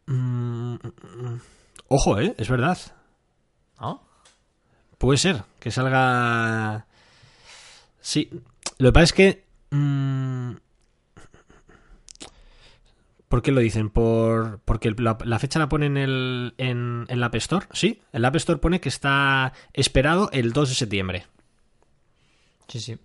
Mm, 0.05 0.75
mm, 0.75 1.41
Ojo, 1.87 2.19
¿eh? 2.19 2.35
Es 2.37 2.49
verdad. 2.49 2.77
¿No? 3.81 4.12
Puede 5.03 5.17
ser 5.17 5.43
que 5.59 5.69
salga... 5.69 6.85
Sí. 7.99 8.29
Lo 8.77 8.87
que 8.87 8.93
pasa 8.93 9.03
es 9.03 9.11
que... 9.11 9.43
Mm, 9.71 10.53
¿Por 13.27 13.41
qué 13.41 13.51
lo 13.51 13.59
dicen? 13.59 13.89
¿Por, 13.89 14.61
porque 14.63 14.95
la, 14.97 15.39
fecha 15.39 15.59
la 15.59 15.67
ponen 15.67 15.97
en 15.97 16.03
el, 16.03 16.53
en, 16.57 17.05
el 17.09 17.21
App 17.21 17.35
Store. 17.35 17.65
Sí, 17.73 18.01
el 18.13 18.23
App 18.23 18.37
Store 18.37 18.59
pone 18.59 18.79
que 18.79 18.87
está 18.87 19.51
esperado 19.73 20.29
el 20.31 20.53
2 20.53 20.69
de 20.69 20.75
septiembre. 20.75 21.25
Sí, 22.69 22.79
sí. 22.79 22.97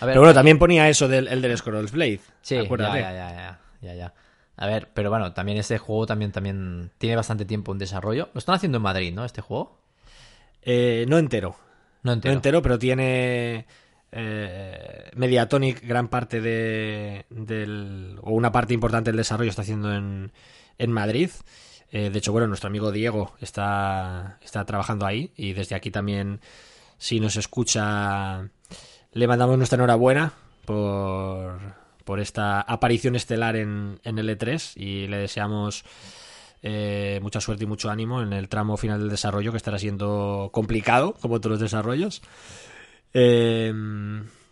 Pero 0.00 0.20
bueno, 0.20 0.34
también 0.34 0.58
ponía 0.58 0.90
eso 0.90 1.08
del 1.08 1.28
Elder 1.28 1.56
Scrolls 1.56 1.92
Blade. 1.92 2.20
Sí, 2.42 2.56
ya, 2.56 2.68
ya, 2.78 3.00
ya, 3.00 3.60
ya, 3.80 3.94
ya. 3.94 4.14
A 4.58 4.66
ver, 4.66 4.90
pero 4.92 5.08
bueno, 5.08 5.32
también 5.32 5.56
este 5.56 5.78
juego 5.78 6.04
también, 6.04 6.30
también 6.30 6.90
tiene 6.98 7.16
bastante 7.16 7.46
tiempo 7.46 7.72
en 7.72 7.78
desarrollo. 7.78 8.28
Lo 8.34 8.38
están 8.38 8.56
haciendo 8.56 8.76
en 8.76 8.82
Madrid, 8.82 9.14
¿no? 9.14 9.24
Este 9.24 9.40
juego. 9.40 9.87
Eh, 10.62 11.06
no 11.08 11.18
entero. 11.18 11.56
No 12.02 12.12
entero. 12.12 12.32
No 12.32 12.36
entero, 12.36 12.62
pero 12.62 12.78
tiene 12.78 13.66
eh, 14.12 15.10
Mediatonic 15.14 15.82
gran 15.86 16.08
parte 16.08 16.40
de, 16.40 17.26
del... 17.30 18.18
o 18.22 18.32
una 18.32 18.52
parte 18.52 18.74
importante 18.74 19.10
del 19.10 19.18
desarrollo 19.18 19.50
está 19.50 19.62
haciendo 19.62 19.94
en, 19.94 20.32
en 20.78 20.92
Madrid. 20.92 21.30
Eh, 21.90 22.10
de 22.10 22.18
hecho, 22.18 22.32
bueno, 22.32 22.46
nuestro 22.46 22.68
amigo 22.68 22.92
Diego 22.92 23.34
está, 23.40 24.38
está 24.42 24.64
trabajando 24.64 25.06
ahí 25.06 25.32
y 25.36 25.54
desde 25.54 25.74
aquí 25.74 25.90
también, 25.90 26.40
si 26.98 27.18
nos 27.18 27.36
escucha, 27.36 28.48
le 29.12 29.26
mandamos 29.26 29.56
nuestra 29.56 29.76
enhorabuena 29.76 30.32
por 30.66 31.78
por 32.08 32.20
esta 32.20 32.62
aparición 32.62 33.16
estelar 33.16 33.54
en, 33.54 34.00
en 34.02 34.18
el 34.18 34.30
E3 34.30 34.80
y 34.80 35.08
le 35.08 35.18
deseamos 35.18 35.84
eh, 36.62 37.18
mucha 37.22 37.40
suerte 37.40 37.64
y 37.64 37.66
mucho 37.66 37.90
ánimo 37.90 38.22
en 38.22 38.32
el 38.32 38.48
tramo 38.48 38.76
final 38.76 39.00
del 39.00 39.10
desarrollo 39.10 39.50
que 39.50 39.56
estará 39.56 39.78
siendo 39.78 40.50
complicado, 40.52 41.14
como 41.20 41.40
todos 41.40 41.52
los 41.52 41.60
desarrollos. 41.60 42.22
Eh, 43.14 43.72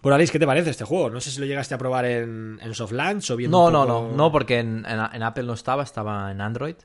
bueno, 0.07 0.15
Alice, 0.15 0.31
¿qué 0.31 0.39
te 0.39 0.47
parece 0.47 0.71
este 0.71 0.85
juego? 0.85 1.11
No 1.11 1.21
sé 1.21 1.33
si 1.33 1.41
lo 1.41 1.47
llegaste 1.47 1.75
a 1.75 1.79
probar 1.79 2.05
en, 2.05 2.61
en 2.63 2.75
soft 2.75 2.93
launch 2.93 3.31
o 3.33 3.37
viendo. 3.37 3.71
No, 3.71 3.71
no, 3.71 3.87
no, 3.87 4.15
no, 4.15 4.31
porque 4.31 4.61
en, 4.61 4.87
Apple 4.87 5.43
no 5.43 5.55
estaba, 5.55 5.83
estaba 5.83 6.31
en 6.31 6.41
Android. 6.41 6.77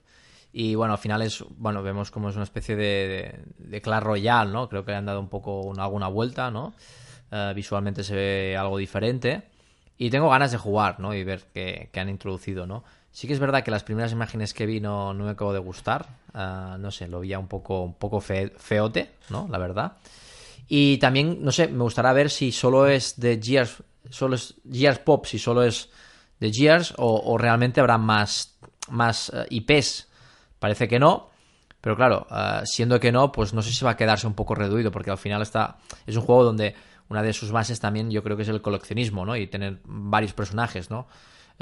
Y 0.54 0.76
bueno, 0.76 0.94
al 0.94 1.00
final 1.00 1.22
es, 1.22 1.46
bueno, 1.58 1.84
vemos 1.84 2.10
como 2.10 2.30
es 2.30 2.36
una 2.36 2.44
especie 2.46 2.76
de, 2.76 3.40
de, 3.58 3.82
Clash 3.82 4.02
Royale, 4.02 4.52
¿no? 4.52 4.68
Creo 4.68 4.84
que 4.84 4.92
le 4.92 4.98
han 4.98 5.06
dado 5.06 5.20
un 5.20 5.30
poco 5.30 5.72
alguna 5.78 6.08
vuelta, 6.08 6.52
¿no? 6.52 6.74
Eh, 7.32 7.54
visualmente 7.56 8.04
se 8.04 8.16
ve 8.16 8.58
algo 8.58 8.78
diferente. 8.78 9.44
Y 9.98 10.10
tengo 10.10 10.30
ganas 10.30 10.52
de 10.52 10.58
jugar, 10.58 11.00
¿no? 11.00 11.14
Y 11.14 11.24
ver 11.24 11.44
qué, 11.54 11.90
han 11.96 12.10
introducido, 12.10 12.66
¿no? 12.66 12.84
Sí 13.12 13.28
que 13.28 13.34
es 13.34 13.40
verdad 13.40 13.64
que 13.64 13.72
las 13.72 13.84
primeras 13.84 14.12
imágenes 14.12 14.54
que 14.54 14.66
vi 14.66 14.80
no, 14.80 15.14
me 15.14 15.30
acabo 15.30 15.54
de 15.54 15.60
gustar. 15.60 16.08
Ah, 16.34 16.78
no 16.80 16.92
sé, 16.92 17.08
lo 17.08 17.20
veía 17.20 17.40
un 17.40 17.48
poco, 17.48 17.84
un 17.84 17.94
poco 17.94 18.22
feote, 18.22 19.12
¿no? 19.30 19.48
La 19.50 19.58
verdad. 19.58 19.98
Y 20.68 20.98
también, 20.98 21.44
no 21.44 21.52
sé, 21.52 21.68
me 21.68 21.84
gustaría 21.84 22.14
ver 22.14 22.30
si 22.30 22.54
solo 22.54 22.88
es 22.88 23.20
de 23.20 23.42
Gears, 23.44 23.84
solo 24.10 24.36
es 24.36 24.56
Gears 24.72 25.00
Pop, 25.00 25.26
si 25.26 25.38
solo 25.38 25.64
es 25.64 25.90
de 26.40 26.54
Gears 26.54 26.94
o, 26.98 27.38
realmente 27.38 27.82
habrá 27.82 27.98
más, 27.98 28.58
más 28.90 29.30
eh, 29.36 29.46
IPs. 29.50 30.08
Parece 30.60 30.88
que 30.88 30.98
no. 30.98 31.30
Pero 31.82 31.98
claro, 31.98 32.28
ah, 32.30 32.62
siendo 32.64 33.00
que 33.00 33.12
no, 33.12 33.32
pues 33.34 33.54
no 33.54 33.62
sé 33.62 33.74
si 33.74 33.84
va 33.84 33.92
a 33.92 33.98
quedarse 33.98 34.28
un 34.28 34.36
poco 34.36 34.56
reduido, 34.56 34.92
porque 34.92 35.12
al 35.12 35.18
final 35.18 35.42
está. 35.42 35.78
Es 36.08 36.16
un 36.16 36.22
juego 36.22 36.46
donde 36.46 36.76
una 37.10 37.22
de 37.22 37.34
sus 37.34 37.52
bases 37.52 37.82
también 37.82 38.10
yo 38.10 38.24
creo 38.24 38.38
que 38.38 38.44
es 38.44 38.50
el 38.50 38.62
coleccionismo, 38.62 39.26
¿no? 39.26 39.36
Y 39.36 39.48
tener 39.48 39.80
varios 39.84 40.32
personajes, 40.32 40.90
¿no? 40.90 41.08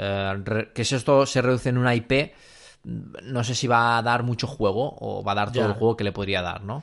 Eh, 0.02 0.70
que 0.74 0.84
si 0.84 0.94
esto 0.94 1.26
se 1.26 1.42
reduce 1.42 1.68
en 1.68 1.76
una 1.76 1.94
IP, 1.94 2.32
no 2.84 3.44
sé 3.44 3.54
si 3.54 3.66
va 3.66 3.98
a 3.98 4.02
dar 4.02 4.22
mucho 4.22 4.46
juego 4.46 4.96
o 4.98 5.22
va 5.22 5.32
a 5.32 5.34
dar 5.34 5.52
todo 5.52 5.66
el 5.66 5.74
juego 5.74 5.94
que 5.94 6.04
le 6.04 6.12
podría 6.12 6.40
dar, 6.40 6.62
¿no? 6.62 6.82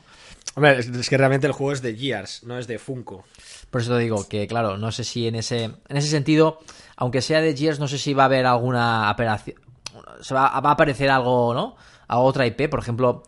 Hombre, 0.53 0.77
es 0.79 1.09
que 1.09 1.17
realmente 1.17 1.47
el 1.47 1.53
juego 1.53 1.73
es 1.73 1.81
de 1.81 1.95
Gears, 1.95 2.43
no 2.43 2.59
es 2.59 2.67
de 2.67 2.77
Funko. 2.77 3.25
Por 3.71 3.81
eso 3.81 3.95
te 3.95 3.99
digo 3.99 4.27
que, 4.27 4.47
claro, 4.47 4.77
no 4.77 4.91
sé 4.91 5.03
si 5.03 5.27
en 5.27 5.33
ese, 5.33 5.63
en 5.63 5.97
ese 5.97 6.07
sentido, 6.09 6.59
aunque 6.95 7.23
sea 7.23 7.41
de 7.41 7.57
Gears, 7.57 7.79
no 7.79 7.87
sé 7.87 7.97
si 7.97 8.13
va 8.13 8.23
a 8.23 8.25
haber 8.27 8.45
alguna 8.45 9.09
operación. 9.09 9.57
Se 10.21 10.35
va, 10.35 10.59
va 10.61 10.69
a 10.69 10.73
aparecer 10.73 11.09
algo, 11.09 11.55
¿no? 11.55 11.75
A 12.07 12.19
otra 12.19 12.45
IP, 12.45 12.69
por 12.69 12.79
ejemplo, 12.79 13.23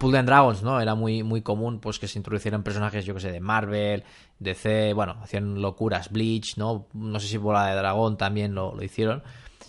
Pull 0.00 0.16
and 0.16 0.28
Dragons, 0.28 0.62
¿no? 0.62 0.80
Era 0.80 0.94
muy, 0.94 1.22
muy 1.22 1.42
común 1.42 1.78
pues 1.78 1.98
que 1.98 2.08
se 2.08 2.18
introducieran 2.18 2.62
personajes, 2.62 3.04
yo 3.04 3.14
que 3.14 3.20
sé, 3.20 3.30
de 3.30 3.40
Marvel, 3.40 4.02
DC, 4.38 4.92
bueno, 4.94 5.16
hacían 5.22 5.60
locuras, 5.60 6.10
Bleach, 6.10 6.56
¿no? 6.56 6.86
No 6.92 7.20
sé 7.20 7.28
si 7.28 7.36
Bola 7.36 7.66
de 7.66 7.76
Dragón 7.76 8.16
también 8.16 8.54
lo, 8.54 8.80
hicieron. 8.82 9.22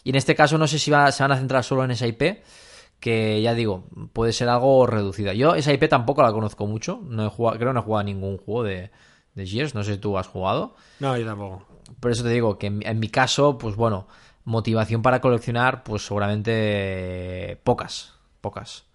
Y 0.03 0.11
en 0.11 0.15
este 0.15 0.35
caso 0.35 0.57
no 0.57 0.67
sé 0.67 0.79
si 0.79 0.91
va, 0.91 1.11
se 1.11 1.23
van 1.23 1.31
a 1.31 1.37
centrar 1.37 1.63
solo 1.63 1.83
en 1.83 1.91
esa 1.91 2.07
IP, 2.07 2.43
que 2.99 3.41
ya 3.41 3.53
digo, 3.53 3.85
puede 4.13 4.33
ser 4.33 4.49
algo 4.49 4.85
reducida. 4.85 5.33
Yo 5.33 5.55
esa 5.55 5.73
IP 5.73 5.87
tampoco 5.89 6.21
la 6.21 6.31
conozco 6.31 6.67
mucho, 6.67 7.01
no 7.03 7.25
he 7.25 7.29
jugado, 7.29 7.57
creo 7.57 7.69
que 7.69 7.73
no 7.73 7.79
he 7.79 7.83
jugado 7.83 7.99
a 8.01 8.03
ningún 8.03 8.37
juego 8.37 8.63
de, 8.63 8.91
de 9.35 9.45
Gears, 9.45 9.75
no 9.75 9.83
sé 9.83 9.93
si 9.93 9.99
tú 9.99 10.17
has 10.17 10.27
jugado. 10.27 10.75
No, 10.99 11.17
yo 11.17 11.25
tampoco. 11.25 11.65
Por 11.99 12.11
eso 12.11 12.23
te 12.23 12.29
digo 12.29 12.57
que 12.57 12.67
en 12.67 12.99
mi 12.99 13.09
caso, 13.09 13.57
pues 13.57 13.75
bueno, 13.75 14.07
motivación 14.49 15.01
para 15.01 15.21
coleccionar, 15.21 15.83
pues 15.83 16.05
seguramente 16.05 17.59
pocas, 17.63 18.15
pocas. 18.41 18.88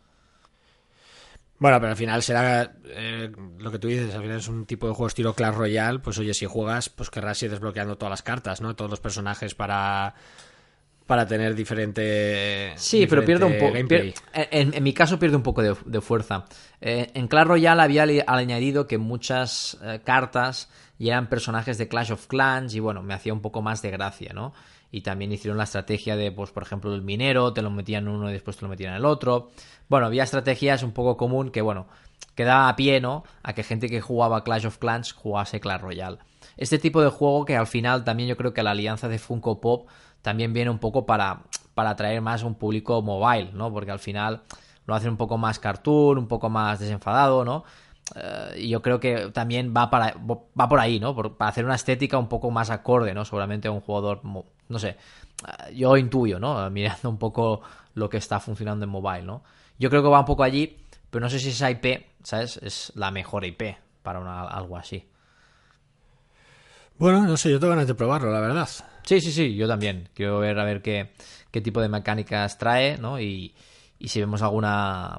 Bueno, 1.64 1.80
pero 1.80 1.92
al 1.92 1.96
final 1.96 2.22
será 2.22 2.74
eh, 2.84 3.32
lo 3.58 3.72
que 3.72 3.78
tú 3.78 3.88
dices, 3.88 4.14
al 4.14 4.20
final 4.20 4.36
es 4.36 4.48
un 4.48 4.66
tipo 4.66 4.86
de 4.86 4.92
juego 4.92 5.06
estilo 5.06 5.32
Clash 5.32 5.54
Royale, 5.54 5.98
pues 5.98 6.18
oye, 6.18 6.34
si 6.34 6.44
juegas, 6.44 6.90
pues 6.90 7.08
querrás 7.08 7.42
ir 7.42 7.50
desbloqueando 7.50 7.96
todas 7.96 8.10
las 8.10 8.20
cartas, 8.20 8.60
¿no? 8.60 8.76
Todos 8.76 8.90
los 8.90 9.00
personajes 9.00 9.54
para 9.54 10.14
para 11.06 11.26
tener 11.26 11.54
diferente 11.54 12.74
Sí, 12.76 13.06
pero 13.06 13.24
pierde 13.24 13.46
un 13.46 13.56
poco. 13.58 13.76
En, 13.78 14.74
en 14.74 14.82
mi 14.82 14.92
caso 14.92 15.18
pierde 15.18 15.36
un 15.36 15.42
poco 15.42 15.62
de, 15.62 15.74
de 15.86 16.02
fuerza. 16.02 16.44
Eh, 16.82 17.10
en 17.14 17.28
Clash 17.28 17.46
Royale 17.46 17.80
había 17.80 18.04
añadido 18.26 18.86
que 18.86 18.98
muchas 18.98 19.78
eh, 19.82 20.02
cartas 20.04 20.68
ya 20.98 21.12
eran 21.12 21.30
personajes 21.30 21.78
de 21.78 21.88
Clash 21.88 22.12
of 22.12 22.26
Clans 22.26 22.74
y 22.74 22.80
bueno, 22.80 23.02
me 23.02 23.14
hacía 23.14 23.32
un 23.32 23.40
poco 23.40 23.62
más 23.62 23.80
de 23.80 23.90
gracia, 23.90 24.34
¿no? 24.34 24.52
Y 24.94 25.00
también 25.00 25.32
hicieron 25.32 25.58
la 25.58 25.64
estrategia 25.64 26.14
de, 26.14 26.30
pues, 26.30 26.52
por 26.52 26.62
ejemplo, 26.62 26.94
el 26.94 27.02
minero, 27.02 27.52
te 27.52 27.62
lo 27.62 27.70
metían 27.70 28.06
uno 28.06 28.30
y 28.30 28.32
después 28.32 28.56
te 28.56 28.62
lo 28.62 28.68
metían 28.68 28.92
en 28.92 28.98
el 28.98 29.04
otro. 29.04 29.50
Bueno, 29.88 30.06
había 30.06 30.22
estrategias 30.22 30.84
un 30.84 30.92
poco 30.92 31.16
común 31.16 31.50
que, 31.50 31.62
bueno, 31.62 31.88
que 32.36 32.44
daba 32.44 32.68
a 32.68 32.76
pie, 32.76 33.00
¿no? 33.00 33.24
A 33.42 33.54
que 33.54 33.64
gente 33.64 33.88
que 33.88 34.00
jugaba 34.00 34.44
Clash 34.44 34.66
of 34.66 34.78
Clans 34.78 35.12
jugase 35.12 35.58
Clash 35.58 35.80
Royale. 35.80 36.18
Este 36.56 36.78
tipo 36.78 37.02
de 37.02 37.08
juego 37.08 37.44
que 37.44 37.56
al 37.56 37.66
final 37.66 38.04
también 38.04 38.28
yo 38.28 38.36
creo 38.36 38.54
que 38.54 38.62
la 38.62 38.70
alianza 38.70 39.08
de 39.08 39.18
Funko 39.18 39.60
Pop 39.60 39.88
también 40.22 40.52
viene 40.52 40.70
un 40.70 40.78
poco 40.78 41.06
para, 41.06 41.42
para 41.74 41.90
atraer 41.90 42.20
más 42.20 42.44
a 42.44 42.46
un 42.46 42.54
público 42.54 43.02
mobile, 43.02 43.50
¿no? 43.52 43.72
Porque 43.72 43.90
al 43.90 43.98
final 43.98 44.42
lo 44.86 44.94
hacen 44.94 45.10
un 45.10 45.16
poco 45.16 45.36
más 45.36 45.58
cartoon, 45.58 46.18
un 46.18 46.28
poco 46.28 46.50
más 46.50 46.78
desenfadado, 46.78 47.44
¿no? 47.44 47.64
Y 48.56 48.68
yo 48.68 48.80
creo 48.80 49.00
que 49.00 49.30
también 49.32 49.74
va, 49.76 49.90
para, 49.90 50.14
va 50.16 50.68
por 50.68 50.78
ahí, 50.78 51.00
¿no? 51.00 51.16
Para 51.16 51.50
hacer 51.50 51.64
una 51.64 51.74
estética 51.74 52.16
un 52.16 52.28
poco 52.28 52.52
más 52.52 52.70
acorde, 52.70 53.12
¿no? 53.12 53.24
Seguramente 53.24 53.66
a 53.66 53.72
un 53.72 53.80
jugador, 53.80 54.20
no 54.68 54.78
sé, 54.78 54.96
eh, 55.68 55.74
yo 55.74 55.96
intuyo, 55.96 56.38
¿no? 56.38 56.68
Mirando 56.70 57.08
un 57.10 57.18
poco 57.18 57.62
lo 57.94 58.08
que 58.08 58.16
está 58.18 58.40
funcionando 58.40 58.84
en 58.84 58.90
mobile, 58.90 59.22
¿no? 59.22 59.42
Yo 59.78 59.90
creo 59.90 60.02
que 60.02 60.08
va 60.08 60.20
un 60.20 60.26
poco 60.26 60.42
allí, 60.42 60.76
pero 61.10 61.22
no 61.24 61.30
sé 61.30 61.38
si 61.38 61.50
esa 61.50 61.70
IP, 61.70 62.06
¿sabes? 62.22 62.58
Es 62.58 62.92
la 62.96 63.10
mejor 63.10 63.44
IP 63.44 63.76
para 64.02 64.20
una- 64.20 64.42
algo 64.48 64.76
así. 64.76 65.06
Bueno, 66.98 67.22
no 67.26 67.36
sé, 67.36 67.50
yo 67.50 67.58
tengo 67.58 67.72
ganas 67.72 67.88
de 67.88 67.94
probarlo, 67.94 68.30
la 68.32 68.40
verdad. 68.40 68.68
Sí, 69.04 69.20
sí, 69.20 69.32
sí, 69.32 69.54
yo 69.56 69.66
también. 69.66 70.08
Quiero 70.14 70.38
ver 70.38 70.58
a 70.58 70.64
ver 70.64 70.80
qué, 70.80 71.12
qué 71.50 71.60
tipo 71.60 71.80
de 71.80 71.88
mecánicas 71.88 72.56
trae, 72.58 72.98
¿no? 72.98 73.20
Y, 73.20 73.54
y 73.98 74.08
si 74.08 74.20
vemos 74.20 74.42
alguna. 74.42 75.18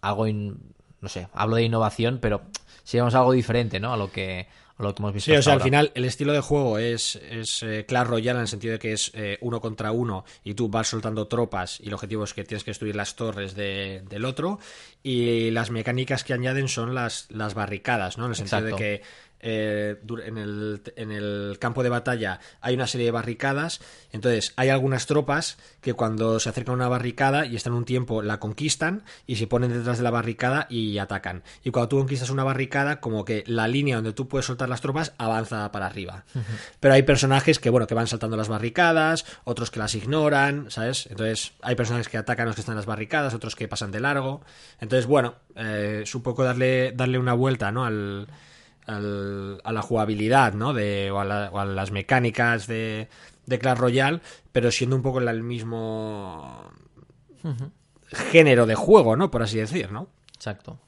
algo. 0.00 0.26
in- 0.26 0.58
no 1.00 1.08
sé, 1.08 1.28
hablo 1.32 1.56
de 1.56 1.62
innovación, 1.64 2.18
pero 2.20 2.42
si 2.84 2.96
vemos 2.96 3.14
algo 3.14 3.32
diferente, 3.32 3.80
¿no? 3.80 3.92
A 3.92 3.96
lo 3.96 4.10
que, 4.10 4.46
a 4.78 4.82
lo 4.82 4.94
que 4.94 5.02
hemos 5.02 5.12
visto. 5.14 5.30
Sí, 5.30 5.36
o 5.36 5.42
sea, 5.42 5.54
al 5.54 5.60
final 5.60 5.90
el 5.94 6.04
estilo 6.04 6.32
de 6.32 6.40
juego 6.40 6.78
es, 6.78 7.16
es 7.16 7.62
eh, 7.62 7.84
Clash 7.86 8.06
Royale 8.06 8.38
en 8.38 8.42
el 8.42 8.48
sentido 8.48 8.72
de 8.72 8.78
que 8.78 8.92
es 8.92 9.10
eh, 9.14 9.38
uno 9.40 9.60
contra 9.60 9.90
uno 9.92 10.24
y 10.44 10.54
tú 10.54 10.68
vas 10.68 10.88
soltando 10.88 11.26
tropas 11.26 11.80
y 11.80 11.88
el 11.88 11.94
objetivo 11.94 12.24
es 12.24 12.34
que 12.34 12.44
tienes 12.44 12.62
que 12.64 12.70
destruir 12.70 12.94
las 12.96 13.16
torres 13.16 13.54
de- 13.54 14.02
del 14.08 14.24
otro 14.24 14.58
y 15.02 15.50
las 15.50 15.70
mecánicas 15.70 16.24
que 16.24 16.32
añaden 16.34 16.68
son 16.68 16.94
las, 16.94 17.26
las 17.30 17.54
barricadas, 17.54 18.18
¿no? 18.18 18.24
En 18.26 18.30
el 18.30 18.36
sentido 18.36 18.58
Exacto. 18.58 18.76
de 18.76 18.82
que 18.82 19.02
eh, 19.40 19.96
en, 20.24 20.38
el, 20.38 20.82
en 20.96 21.12
el 21.12 21.56
campo 21.60 21.82
de 21.82 21.88
batalla 21.88 22.40
hay 22.60 22.74
una 22.74 22.86
serie 22.86 23.06
de 23.06 23.10
barricadas, 23.10 23.80
entonces 24.12 24.52
hay 24.56 24.70
algunas 24.70 25.06
tropas 25.06 25.58
que 25.80 25.94
cuando 25.94 26.40
se 26.40 26.48
acercan 26.48 26.72
a 26.72 26.76
una 26.76 26.88
barricada 26.88 27.46
y 27.46 27.56
están 27.56 27.72
un 27.72 27.84
tiempo 27.84 28.22
la 28.22 28.40
conquistan 28.40 29.04
y 29.26 29.36
se 29.36 29.46
ponen 29.46 29.72
detrás 29.72 29.98
de 29.98 30.04
la 30.04 30.10
barricada 30.10 30.66
y 30.70 30.98
atacan. 30.98 31.42
Y 31.64 31.70
cuando 31.70 31.88
tú 31.88 31.98
conquistas 31.98 32.30
una 32.30 32.44
barricada, 32.44 33.00
como 33.00 33.24
que 33.24 33.44
la 33.46 33.68
línea 33.68 33.96
donde 33.96 34.12
tú 34.12 34.28
puedes 34.28 34.46
soltar 34.46 34.68
las 34.68 34.80
tropas 34.80 35.12
avanza 35.18 35.70
para 35.72 35.86
arriba. 35.86 36.24
Pero 36.80 36.94
hay 36.94 37.02
personajes 37.02 37.58
que, 37.58 37.70
bueno, 37.70 37.86
que 37.86 37.94
van 37.94 38.06
saltando 38.06 38.36
las 38.36 38.48
barricadas, 38.48 39.24
otros 39.44 39.70
que 39.70 39.78
las 39.78 39.94
ignoran, 39.94 40.70
¿sabes? 40.70 41.06
Entonces 41.06 41.52
hay 41.62 41.74
personajes 41.74 42.08
que 42.08 42.18
atacan 42.18 42.44
a 42.44 42.46
los 42.46 42.56
que 42.56 42.60
están 42.60 42.74
en 42.74 42.78
las 42.78 42.86
barricadas, 42.86 43.34
otros 43.34 43.54
que 43.54 43.68
pasan 43.68 43.90
de 43.90 44.00
largo. 44.00 44.42
Entonces, 44.80 45.06
bueno, 45.06 45.34
eh, 45.54 46.00
es 46.02 46.14
un 46.14 46.22
poco 46.22 46.44
darle, 46.44 46.92
darle 46.92 47.18
una 47.18 47.34
vuelta, 47.34 47.70
¿no? 47.72 47.84
Al, 47.84 48.26
al- 48.86 49.60
a 49.64 49.72
la 49.72 49.82
jugabilidad, 49.82 50.54
¿no? 50.54 50.72
De, 50.72 51.10
o, 51.10 51.20
a 51.20 51.24
la- 51.24 51.50
o 51.52 51.58
a 51.58 51.64
las 51.64 51.90
mecánicas 51.90 52.66
de, 52.66 53.08
de 53.46 53.58
Clash 53.58 53.78
Royale, 53.78 54.20
pero 54.52 54.70
siendo 54.70 54.96
un 54.96 55.02
poco 55.02 55.20
el 55.20 55.42
mismo 55.42 56.70
género 58.12 58.66
de 58.66 58.74
juego, 58.74 59.16
¿no? 59.16 59.30
Por 59.30 59.42
así 59.42 59.58
decir, 59.58 59.90
¿no? 59.92 60.08
Exacto. 60.34 60.78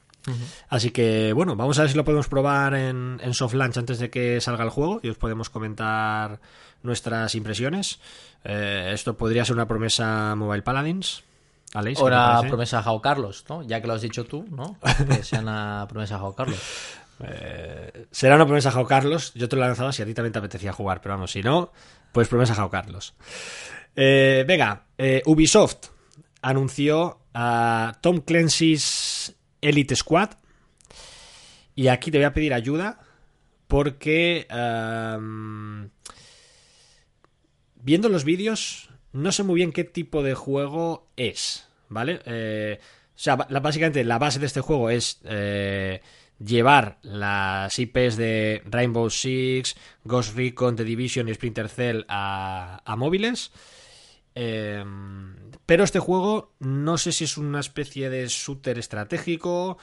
Así 0.67 0.91
que, 0.91 1.33
bueno, 1.33 1.55
vamos 1.55 1.79
a 1.79 1.83
ver 1.83 1.91
si 1.91 1.97
lo 1.97 2.03
podemos 2.05 2.27
probar 2.27 2.75
en, 2.75 3.19
en 3.23 3.33
soft 3.33 3.55
launch 3.55 3.77
antes 3.77 3.97
de 3.97 4.11
que 4.11 4.39
salga 4.41 4.63
el 4.63 4.69
juego 4.69 4.99
y 5.01 5.09
os 5.09 5.17
podemos 5.17 5.49
comentar 5.49 6.39
nuestras 6.83 7.33
impresiones. 7.33 7.99
Eh, 8.43 8.91
esto 8.93 9.17
podría 9.17 9.43
ser 9.43 9.55
una 9.55 9.67
promesa 9.67 10.35
Mobile 10.35 10.61
Paladins. 10.61 11.23
Aleix, 11.73 11.97
¿qué 11.97 12.03
te 12.03 12.15
Ahora 12.15 12.47
promesa 12.47 12.79
a 12.79 12.83
Jao 12.83 13.01
Carlos, 13.01 13.43
¿no? 13.49 13.63
Ya 13.63 13.81
que 13.81 13.87
lo 13.87 13.93
has 13.93 14.01
dicho 14.01 14.25
tú, 14.25 14.45
¿no? 14.51 14.77
Que 15.07 15.23
sea 15.23 15.39
una 15.39 15.85
promesa 15.89 16.15
a 16.17 16.19
Jao 16.19 16.35
Carlos. 16.35 16.59
Eh, 17.21 18.07
será 18.11 18.35
una 18.35 18.45
promesa 18.45 18.71
Jao 18.71 18.85
Carlos. 18.85 19.33
Yo 19.33 19.49
te 19.49 19.55
lo 19.55 19.63
he 19.63 19.67
lanzado 19.67 19.91
si 19.91 20.01
a 20.01 20.05
ti 20.05 20.13
también 20.13 20.33
te 20.33 20.39
apetecía 20.39 20.71
jugar, 20.71 21.01
pero 21.01 21.15
vamos, 21.15 21.31
si 21.31 21.41
no, 21.41 21.71
pues 22.11 22.27
promesa 22.27 22.55
Jao 22.55 22.69
Carlos. 22.69 23.15
Eh, 23.95 24.45
venga, 24.47 24.85
eh, 24.97 25.21
Ubisoft 25.25 25.87
anunció 26.41 27.19
a 27.33 27.97
Tom 28.01 28.21
Clancy's 28.21 29.35
Elite 29.61 29.95
Squad. 29.95 30.31
Y 31.75 31.87
aquí 31.87 32.11
te 32.11 32.17
voy 32.17 32.25
a 32.25 32.33
pedir 32.33 32.53
ayuda 32.53 32.99
porque 33.67 34.47
ehm, 34.49 35.89
viendo 37.75 38.09
los 38.09 38.25
vídeos 38.25 38.89
no 39.13 39.31
sé 39.31 39.43
muy 39.43 39.55
bien 39.55 39.71
qué 39.71 39.83
tipo 39.83 40.21
de 40.23 40.33
juego 40.33 41.07
es, 41.15 41.67
¿vale? 41.87 42.21
Eh, 42.25 42.79
o 42.81 43.21
sea, 43.21 43.35
básicamente 43.35 44.03
la 44.03 44.17
base 44.19 44.39
de 44.39 44.45
este 44.45 44.61
juego 44.61 44.89
es 44.89 45.19
llevar 46.43 46.99
las 47.01 47.77
IPs 47.77 48.15
de 48.17 48.61
Rainbow 48.65 49.09
Six, 49.09 49.75
Ghost 50.03 50.35
Recon, 50.35 50.75
The 50.75 50.83
Division 50.83 51.29
y 51.29 51.33
Splinter 51.33 51.69
Cell 51.69 52.05
a, 52.07 52.81
móviles. 52.97 53.51
Eh, 54.35 54.83
pero 55.65 55.83
este 55.83 55.99
juego 55.99 56.53
no 56.59 56.97
sé 56.97 57.11
si 57.11 57.25
es 57.25 57.37
una 57.37 57.59
especie 57.59 58.09
de 58.09 58.27
shooter 58.27 58.79
estratégico. 58.79 59.77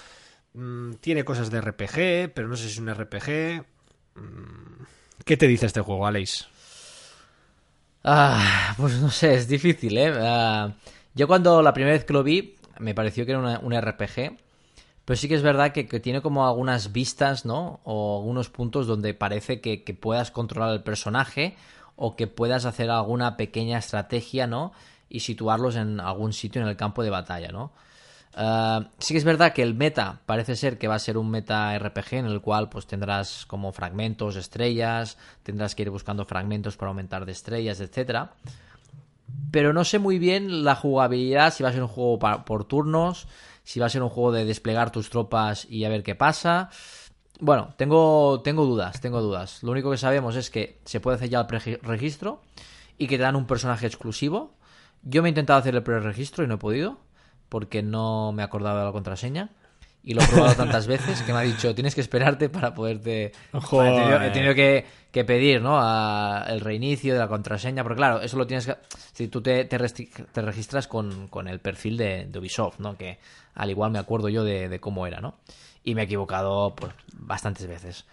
mm, 0.54 0.94
tiene 0.94 1.24
cosas 1.24 1.50
de 1.50 1.60
RPG, 1.60 2.32
pero 2.34 2.48
no 2.48 2.56
sé 2.56 2.64
si 2.64 2.70
es 2.72 2.78
un 2.78 2.88
RPG. 2.88 3.64
Mm, 4.14 4.84
¿Qué 5.24 5.36
te 5.36 5.46
dice 5.46 5.66
este 5.66 5.80
juego, 5.82 6.06
Aleix? 6.06 6.46
Ah, 8.04 8.74
pues 8.76 8.94
no 9.00 9.10
sé, 9.10 9.34
es 9.34 9.48
difícil, 9.48 9.98
¿eh? 9.98 10.12
Ah, 10.16 10.72
yo 11.14 11.26
cuando 11.26 11.60
la 11.62 11.72
primera 11.74 11.94
vez 11.96 12.04
que 12.04 12.12
lo 12.12 12.22
vi 12.22 12.54
me 12.78 12.94
pareció 12.94 13.24
que 13.24 13.32
era 13.32 13.40
una- 13.40 13.58
un 13.60 13.72
RPG, 13.72 14.38
pero 15.06 15.16
sí 15.16 15.28
que 15.28 15.36
es 15.36 15.42
verdad 15.42 15.72
que, 15.72 15.86
que 15.88 16.00
tiene 16.00 16.20
como 16.20 16.46
algunas 16.46 16.92
vistas, 16.92 17.46
¿no? 17.46 17.80
O 17.84 18.18
algunos 18.18 18.50
puntos 18.50 18.86
donde 18.86 19.14
parece 19.14 19.62
que, 19.62 19.84
que 19.84 19.94
puedas 19.94 20.30
controlar 20.30 20.74
el 20.74 20.82
personaje 20.82 21.56
o 21.96 22.16
que 22.16 22.26
puedas 22.26 22.66
hacer 22.66 22.90
alguna 22.90 23.38
pequeña 23.38 23.78
estrategia, 23.78 24.46
¿no? 24.46 24.72
Y 25.08 25.20
situarlos 25.20 25.76
en 25.76 26.00
algún 26.00 26.34
sitio 26.34 26.60
en 26.60 26.68
el 26.68 26.76
campo 26.76 27.02
de 27.02 27.10
batalla, 27.10 27.48
¿no? 27.52 27.72
Ah, 28.38 28.90
sí 28.98 29.14
que 29.14 29.18
es 29.18 29.24
verdad 29.24 29.54
que 29.54 29.62
el 29.62 29.74
meta 29.74 30.20
parece 30.26 30.56
ser 30.56 30.78
que 30.78 30.88
va 30.88 30.96
a 30.96 30.98
ser 30.98 31.16
un 31.16 31.30
meta 31.30 31.74
RPG 31.74 32.14
en 32.18 32.26
el 32.26 32.42
cual 32.42 32.68
pues 32.68 32.86
tendrás 32.86 33.46
como 33.46 33.72
fragmentos, 33.72 34.36
estrellas, 34.36 35.16
tendrás 35.42 35.74
que 35.74 35.82
ir 35.84 35.90
buscando 35.90 36.26
fragmentos 36.26 36.76
para 36.76 36.90
aumentar 36.90 37.24
de 37.24 37.32
estrellas, 37.32 37.80
etcétera. 37.80 38.34
Pero 39.50 39.72
no 39.72 39.84
sé 39.84 39.98
muy 39.98 40.18
bien 40.18 40.64
la 40.64 40.74
jugabilidad, 40.74 41.52
si 41.52 41.62
va 41.62 41.70
a 41.70 41.72
ser 41.72 41.82
un 41.82 41.88
juego 41.88 42.18
pa- 42.18 42.44
por 42.44 42.64
turnos, 42.64 43.26
si 43.66 43.80
va 43.80 43.86
a 43.86 43.88
ser 43.88 44.04
un 44.04 44.08
juego 44.08 44.30
de 44.30 44.44
desplegar 44.44 44.92
tus 44.92 45.10
tropas 45.10 45.66
y 45.68 45.84
a 45.84 45.88
ver 45.88 46.04
qué 46.04 46.14
pasa. 46.14 46.70
Bueno, 47.40 47.74
tengo, 47.76 48.40
tengo 48.42 48.64
dudas, 48.64 49.00
tengo 49.00 49.20
dudas. 49.20 49.60
Lo 49.64 49.72
único 49.72 49.90
que 49.90 49.96
sabemos 49.96 50.36
es 50.36 50.50
que 50.50 50.80
se 50.84 51.00
puede 51.00 51.16
hacer 51.16 51.30
ya 51.30 51.40
el 51.40 51.46
preregistro 51.46 52.42
y 52.96 53.08
que 53.08 53.16
te 53.16 53.24
dan 53.24 53.34
un 53.34 53.48
personaje 53.48 53.88
exclusivo. 53.88 54.54
Yo 55.02 55.20
me 55.20 55.28
he 55.28 55.30
intentado 55.30 55.58
hacer 55.58 55.74
el 55.74 55.82
preregistro 55.82 56.44
y 56.44 56.46
no 56.46 56.54
he 56.54 56.58
podido 56.58 56.98
porque 57.48 57.82
no 57.82 58.30
me 58.30 58.42
he 58.42 58.44
acordado 58.44 58.78
de 58.78 58.84
la 58.84 58.92
contraseña. 58.92 59.50
Y 60.06 60.14
lo 60.14 60.22
he 60.22 60.26
probado 60.28 60.54
tantas 60.54 60.86
veces 60.86 61.20
que 61.22 61.32
me 61.32 61.40
ha 61.40 61.42
dicho, 61.42 61.74
tienes 61.74 61.94
que 61.94 62.00
esperarte 62.00 62.48
para 62.48 62.72
poderte... 62.72 63.32
Joder. 63.52 63.92
He 63.92 63.96
tenido, 63.96 64.22
he 64.22 64.30
tenido 64.30 64.54
que, 64.54 64.86
que 65.10 65.24
pedir, 65.24 65.60
¿no? 65.60 65.78
A- 65.80 66.44
el 66.48 66.60
reinicio 66.60 67.12
de 67.12 67.18
la 67.18 67.26
contraseña, 67.28 67.82
porque 67.82 67.96
claro, 67.96 68.20
eso 68.22 68.36
lo 68.38 68.46
tienes 68.46 68.66
que... 68.66 68.76
Si 69.12 69.26
tú 69.28 69.42
te, 69.42 69.64
te, 69.64 69.78
te 69.78 70.42
registras 70.42 70.86
con, 70.86 71.26
con 71.26 71.48
el 71.48 71.58
perfil 71.58 71.96
de, 71.96 72.26
de 72.26 72.38
Ubisoft, 72.38 72.78
¿no? 72.78 72.96
Que 72.96 73.18
al 73.56 73.68
igual 73.70 73.90
me 73.90 73.98
acuerdo 73.98 74.28
yo 74.28 74.44
de, 74.44 74.68
de 74.68 74.78
cómo 74.80 75.06
era, 75.08 75.20
¿no? 75.20 75.34
Y 75.82 75.94
me 75.96 76.02
he 76.02 76.04
equivocado 76.04 76.74
pues, 76.76 76.92
bastantes 77.12 77.66
veces. 77.66 78.04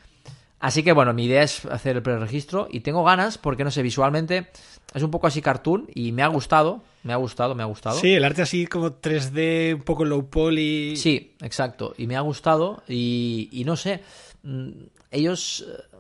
Así 0.64 0.82
que 0.82 0.94
bueno, 0.94 1.14
mi 1.14 1.26
idea 1.26 1.44
es 1.44 1.66
hacer 1.66 1.98
el 1.98 2.04
preregistro 2.04 2.70
y 2.72 2.80
tengo 2.80 3.04
ganas 3.04 3.38
porque 3.38 3.66
no 3.66 3.70
sé, 3.72 3.82
visualmente 3.82 4.48
es 4.94 5.04
un 5.04 5.12
poco 5.12 5.28
así 5.28 5.42
cartoon 5.42 5.88
y 5.94 6.14
me 6.14 6.24
ha 6.24 6.28
gustado, 6.28 6.82
me 7.04 7.12
ha 7.12 7.18
gustado, 7.18 7.54
me 7.54 7.64
ha 7.64 7.66
gustado. 7.66 8.00
Sí, 8.00 8.14
el 8.14 8.24
arte 8.24 8.44
así 8.44 8.66
como 8.68 8.92
3D, 9.02 9.76
un 9.76 9.82
poco 9.82 10.06
low 10.06 10.30
poly. 10.30 10.96
Sí, 10.96 11.36
exacto. 11.42 11.94
Y 11.98 12.08
me 12.08 12.16
ha 12.16 12.22
gustado. 12.22 12.82
Y, 12.88 13.50
y 13.52 13.66
no 13.66 13.76
sé. 13.76 14.04
mm, 14.44 14.70
Ellos. 15.12 15.66
eh, 15.68 15.98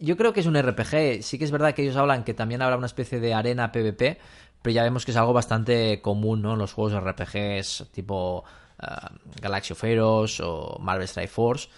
Yo 0.00 0.16
creo 0.16 0.32
que 0.32 0.40
es 0.40 0.46
un 0.46 0.56
RPG. 0.56 1.22
Sí 1.22 1.36
que 1.36 1.44
es 1.44 1.50
verdad 1.50 1.74
que 1.74 1.82
ellos 1.82 1.96
hablan 1.96 2.24
que 2.24 2.32
también 2.32 2.62
habrá 2.62 2.78
una 2.78 2.86
especie 2.86 3.20
de 3.20 3.34
arena 3.34 3.72
PvP. 3.72 4.18
Pero 4.62 4.72
ya 4.74 4.84
vemos 4.84 5.04
que 5.04 5.10
es 5.10 5.18
algo 5.18 5.34
bastante 5.34 6.00
común, 6.00 6.40
¿no? 6.40 6.54
En 6.54 6.58
los 6.60 6.72
juegos 6.72 6.94
RPGs 6.98 7.88
tipo 7.92 8.42
Galaxy 9.42 9.74
of 9.74 9.84
Heroes 9.84 10.40
o 10.40 10.78
Marvel 10.80 11.04
Strike 11.08 11.28
Force. 11.30 11.68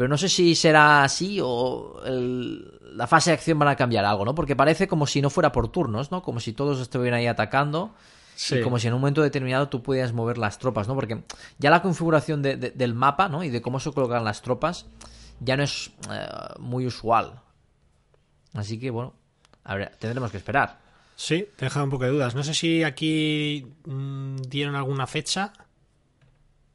Pero 0.00 0.08
no 0.08 0.16
sé 0.16 0.30
si 0.30 0.54
será 0.54 1.04
así 1.04 1.40
o 1.42 2.00
la 2.06 3.06
fase 3.06 3.28
de 3.28 3.34
acción 3.34 3.58
van 3.58 3.68
a 3.68 3.76
cambiar 3.76 4.06
algo, 4.06 4.24
¿no? 4.24 4.34
Porque 4.34 4.56
parece 4.56 4.88
como 4.88 5.06
si 5.06 5.20
no 5.20 5.28
fuera 5.28 5.52
por 5.52 5.68
turnos, 5.68 6.10
¿no? 6.10 6.22
Como 6.22 6.40
si 6.40 6.54
todos 6.54 6.80
estuvieran 6.80 7.18
ahí 7.18 7.26
atacando. 7.26 7.94
Y 8.50 8.62
como 8.62 8.78
si 8.78 8.88
en 8.88 8.94
un 8.94 9.02
momento 9.02 9.20
determinado 9.20 9.68
tú 9.68 9.82
pudieras 9.82 10.14
mover 10.14 10.38
las 10.38 10.58
tropas, 10.58 10.88
¿no? 10.88 10.94
Porque 10.94 11.22
ya 11.58 11.68
la 11.68 11.82
configuración 11.82 12.40
del 12.40 12.94
mapa, 12.94 13.28
¿no? 13.28 13.44
Y 13.44 13.50
de 13.50 13.60
cómo 13.60 13.78
se 13.78 13.92
colocan 13.92 14.24
las 14.24 14.40
tropas 14.40 14.86
ya 15.38 15.58
no 15.58 15.64
es 15.64 15.90
eh, 16.10 16.28
muy 16.58 16.86
usual. 16.86 17.38
Así 18.54 18.80
que, 18.80 18.88
bueno, 18.88 19.12
tendremos 19.98 20.30
que 20.30 20.38
esperar. 20.38 20.78
Sí, 21.14 21.46
te 21.56 21.66
deja 21.66 21.84
un 21.84 21.90
poco 21.90 22.04
de 22.04 22.10
dudas. 22.12 22.34
No 22.34 22.42
sé 22.42 22.54
si 22.54 22.84
aquí 22.84 23.66
mm, 23.84 24.36
dieron 24.48 24.76
alguna 24.76 25.06
fecha. 25.06 25.52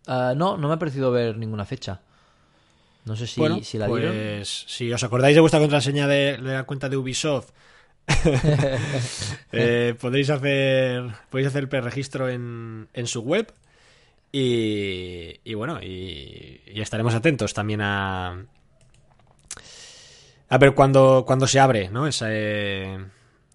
Ah, 0.05 0.33
no, 0.37 0.57
no 0.57 0.67
me 0.67 0.75
ha 0.75 0.77
parecido 0.77 1.09
ver 1.09 1.39
ninguna 1.39 1.65
fecha. 1.65 2.01
No 3.05 3.15
sé 3.15 3.27
si, 3.27 3.41
si 3.63 3.77
la 3.77 3.87
dieron. 3.87 4.15
Pues 4.15 4.65
si 4.67 4.91
os 4.91 5.03
acordáis 5.03 5.35
de 5.35 5.41
vuestra 5.41 5.59
contraseña 5.59 6.07
de, 6.07 6.37
la 6.39 6.63
cuenta 6.63 6.89
de 6.89 6.97
Ubisoft, 6.97 7.51
eh, 9.51 9.95
podréis 9.99 10.29
hacer 10.29 11.05
podéis 11.29 11.47
hacer 11.47 11.63
el 11.63 11.69
preregistro 11.69 12.29
en, 12.29 12.87
en 12.93 13.07
su 13.07 13.21
web 13.21 13.51
y, 14.31 15.39
y 15.43 15.53
bueno 15.53 15.79
y, 15.81 16.61
estaremos 16.75 17.15
atentos 17.15 17.53
también 17.53 17.81
a 17.81 18.45
a 20.49 20.57
ver 20.57 20.75
cuando, 20.75 21.23
cuando 21.25 21.47
se 21.47 21.59
abre 21.59 21.89
no 21.89 22.05
ese 22.05 22.99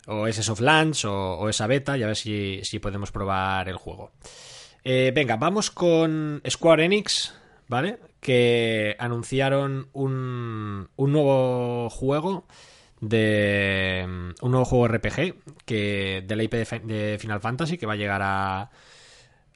o 0.06 0.26
ese 0.26 0.42
soft 0.42 0.60
launch 0.60 1.04
o, 1.04 1.48
esa 1.48 1.66
beta 1.66 1.96
y 1.96 2.02
a 2.02 2.06
ver 2.06 2.16
si, 2.16 2.60
si 2.64 2.78
podemos 2.80 3.12
probar 3.12 3.68
el 3.68 3.76
juego. 3.76 4.10
Eh, 4.82 5.12
venga 5.14 5.36
vamos 5.36 5.70
con 5.70 6.42
Square 6.48 6.84
Enix 6.86 7.34
vale 7.68 7.98
que 8.20 8.96
anunciaron 8.98 9.88
un, 9.92 10.88
un 10.96 11.12
nuevo 11.12 11.88
juego 11.90 12.46
de 13.00 14.04
un 14.42 14.50
nuevo 14.50 14.66
juego 14.66 14.88
RPG 14.88 15.34
que 15.64 16.22
de 16.26 16.36
la 16.36 16.42
IP 16.42 16.52
de, 16.52 17.18
Final 17.18 17.40
Fantasy 17.40 17.78
que 17.78 17.86
va 17.86 17.94
a 17.94 17.96
llegar 17.96 18.20
a, 18.22 18.70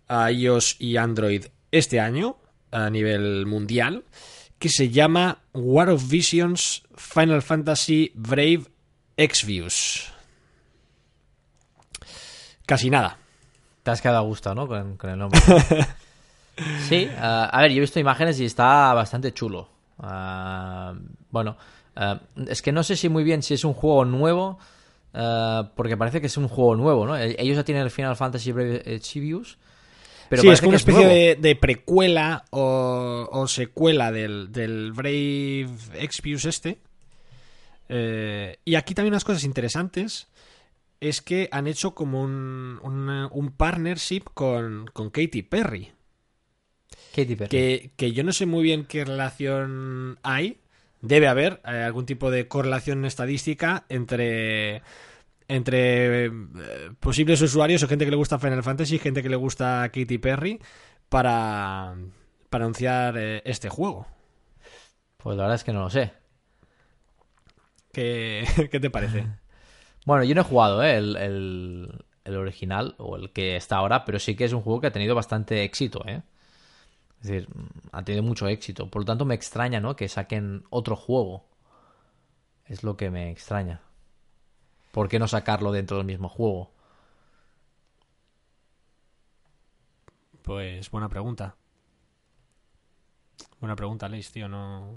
a 0.08 0.32
iOS 0.32 0.76
y 0.78 0.96
Android 0.96 1.44
este 1.70 2.00
año 2.00 2.38
a 2.70 2.88
nivel 2.88 3.44
mundial 3.46 4.04
que 4.58 4.70
se 4.70 4.88
llama 4.88 5.42
War 5.52 5.90
of 5.90 6.08
Visions 6.08 6.84
Final 6.96 7.42
Fantasy 7.42 8.12
Brave 8.14 8.64
X-Views. 9.16 10.12
Casi 12.66 12.88
nada. 12.88 13.18
Te 13.82 13.90
has 13.90 14.00
quedado 14.00 14.18
a 14.18 14.22
gusto, 14.22 14.54
¿no? 14.54 14.66
Con, 14.66 14.96
con 14.96 15.10
el 15.10 15.18
nombre. 15.18 15.38
Sí, 16.88 17.08
uh, 17.10 17.48
a 17.50 17.62
ver, 17.62 17.72
yo 17.72 17.78
he 17.78 17.80
visto 17.80 17.98
imágenes 18.00 18.38
y 18.40 18.44
está 18.44 18.92
bastante 18.94 19.32
chulo. 19.32 19.68
Uh, 19.98 20.96
bueno, 21.30 21.56
uh, 21.96 22.44
es 22.48 22.62
que 22.62 22.72
no 22.72 22.82
sé 22.82 22.96
si 22.96 23.08
muy 23.08 23.24
bien 23.24 23.42
si 23.42 23.54
es 23.54 23.64
un 23.64 23.74
juego 23.74 24.04
nuevo, 24.04 24.58
porque 25.76 25.96
parece 25.96 26.20
que 26.20 26.26
es 26.26 26.36
un 26.36 26.48
juego 26.48 26.74
nuevo, 26.74 27.06
¿no? 27.06 27.16
Ellos 27.16 27.56
ya 27.56 27.64
tienen 27.64 27.84
el 27.84 27.90
Final 27.90 28.16
Fantasy 28.16 28.52
Brave 28.52 28.98
Chibius. 29.00 29.58
Pero 30.28 30.42
sí, 30.42 30.48
es 30.48 30.60
como 30.60 30.70
una 30.70 30.78
especie 30.78 31.36
de, 31.36 31.56
precuela 31.56 32.44
o, 32.50 33.44
secuela 33.46 34.10
del, 34.10 34.50
del 34.50 34.92
Brave 34.92 35.68
Exvius 35.94 36.46
este. 36.46 36.78
y 38.64 38.74
aquí 38.74 38.94
también 38.94 39.12
unas 39.12 39.24
cosas 39.24 39.44
interesantes 39.44 40.26
es 41.00 41.20
que 41.20 41.48
han 41.52 41.66
hecho 41.66 41.94
como 41.94 42.22
un, 42.22 42.80
un, 42.82 43.50
partnership 43.52 44.22
con, 44.32 44.90
con 44.92 45.10
Katy 45.10 45.42
Perry. 45.42 45.93
Que, 47.48 47.90
que 47.96 48.12
yo 48.12 48.24
no 48.24 48.32
sé 48.32 48.46
muy 48.46 48.62
bien 48.62 48.84
qué 48.84 49.04
relación 49.04 50.18
hay. 50.22 50.58
Debe 51.00 51.28
haber 51.28 51.60
eh, 51.64 51.82
algún 51.82 52.06
tipo 52.06 52.30
de 52.30 52.48
correlación 52.48 53.04
estadística 53.04 53.84
entre 53.88 54.82
entre 55.48 56.26
eh, 56.26 56.30
posibles 57.00 57.40
usuarios 57.42 57.82
o 57.82 57.88
gente 57.88 58.04
que 58.04 58.10
le 58.10 58.16
gusta 58.16 58.38
Final 58.38 58.62
Fantasy 58.62 58.96
y 58.96 58.98
gente 58.98 59.22
que 59.22 59.28
le 59.28 59.36
gusta 59.36 59.90
Katy 59.92 60.18
Perry 60.18 60.60
para, 61.08 61.94
para 62.50 62.64
anunciar 62.64 63.16
eh, 63.18 63.42
este 63.44 63.68
juego. 63.68 64.06
Pues 65.18 65.36
la 65.36 65.44
verdad 65.44 65.56
es 65.56 65.64
que 65.64 65.72
no 65.72 65.80
lo 65.80 65.90
sé. 65.90 66.12
¿Qué, 67.92 68.46
qué 68.70 68.80
te 68.80 68.90
parece? 68.90 69.26
Bueno, 70.06 70.22
yo 70.24 70.34
no 70.34 70.42
he 70.42 70.44
jugado 70.44 70.82
el, 70.82 71.16
el, 71.16 72.04
el, 72.24 72.36
original 72.36 72.94
o 72.98 73.16
el 73.16 73.32
que 73.32 73.56
está 73.56 73.76
ahora, 73.78 74.04
pero 74.04 74.18
sí 74.18 74.36
que 74.36 74.44
es 74.44 74.52
un 74.52 74.60
juego 74.60 74.82
que 74.82 74.88
ha 74.88 74.92
tenido 74.92 75.14
bastante 75.14 75.64
éxito, 75.64 76.04
¿eh? 76.06 76.20
Es 77.24 77.30
decir, 77.30 77.48
ha 77.90 78.04
tenido 78.04 78.22
mucho 78.22 78.48
éxito. 78.48 78.90
Por 78.90 79.00
lo 79.00 79.06
tanto, 79.06 79.24
me 79.24 79.34
extraña, 79.34 79.80
¿no? 79.80 79.96
Que 79.96 80.10
saquen 80.10 80.64
otro 80.68 80.94
juego. 80.94 81.46
Es 82.66 82.82
lo 82.82 82.98
que 82.98 83.10
me 83.10 83.30
extraña. 83.30 83.80
¿Por 84.92 85.08
qué 85.08 85.18
no 85.18 85.26
sacarlo 85.26 85.72
dentro 85.72 85.96
del 85.96 86.04
mismo 86.04 86.28
juego? 86.28 86.70
Pues 90.42 90.90
buena 90.90 91.08
pregunta. 91.08 91.56
Buena 93.58 93.74
pregunta, 93.74 94.06
Leis, 94.06 94.30
tío. 94.30 94.46
No. 94.46 94.92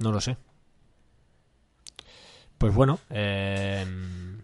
No 0.00 0.10
lo 0.10 0.20
sé. 0.20 0.36
Pues 2.58 2.74
bueno, 2.74 2.98
em, 3.08 4.42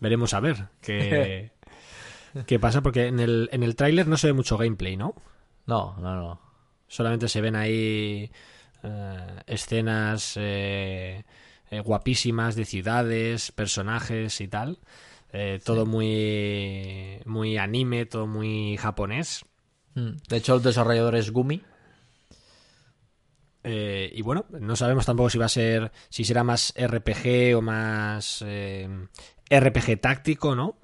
veremos 0.00 0.34
a 0.34 0.40
ver 0.40 0.68
qué, 0.82 1.50
qué 2.46 2.58
pasa, 2.58 2.82
porque 2.82 3.06
en 3.06 3.20
el, 3.20 3.48
en 3.52 3.62
el 3.62 3.74
tráiler 3.74 4.06
no 4.06 4.18
se 4.18 4.26
ve 4.26 4.32
mucho 4.34 4.58
gameplay, 4.58 4.98
¿no? 4.98 5.14
No, 5.66 5.96
no, 5.98 6.14
no. 6.16 6.40
Solamente 6.88 7.28
se 7.28 7.40
ven 7.40 7.56
ahí 7.56 8.30
eh, 8.82 9.42
escenas 9.46 10.34
eh, 10.36 11.24
eh, 11.70 11.80
guapísimas 11.80 12.54
de 12.54 12.64
ciudades, 12.64 13.50
personajes 13.52 14.40
y 14.40 14.48
tal. 14.48 14.78
todo 15.64 15.84
muy, 15.84 17.20
muy 17.26 17.58
anime, 17.58 18.06
todo 18.06 18.26
muy 18.26 18.76
japonés. 18.76 19.44
Mm. 19.94 20.12
De 20.28 20.36
hecho, 20.36 20.54
el 20.54 20.62
desarrollador 20.62 21.16
es 21.16 21.30
Gumi. 21.30 21.62
y 23.64 24.22
bueno, 24.22 24.46
no 24.60 24.76
sabemos 24.76 25.04
tampoco 25.04 25.28
si 25.28 25.38
va 25.38 25.46
a 25.46 25.48
ser, 25.48 25.90
si 26.08 26.24
será 26.24 26.44
más 26.44 26.72
RPG 26.76 27.56
o 27.56 27.62
más 27.62 28.44
RPG 29.50 30.00
táctico, 30.00 30.54
¿no? 30.54 30.78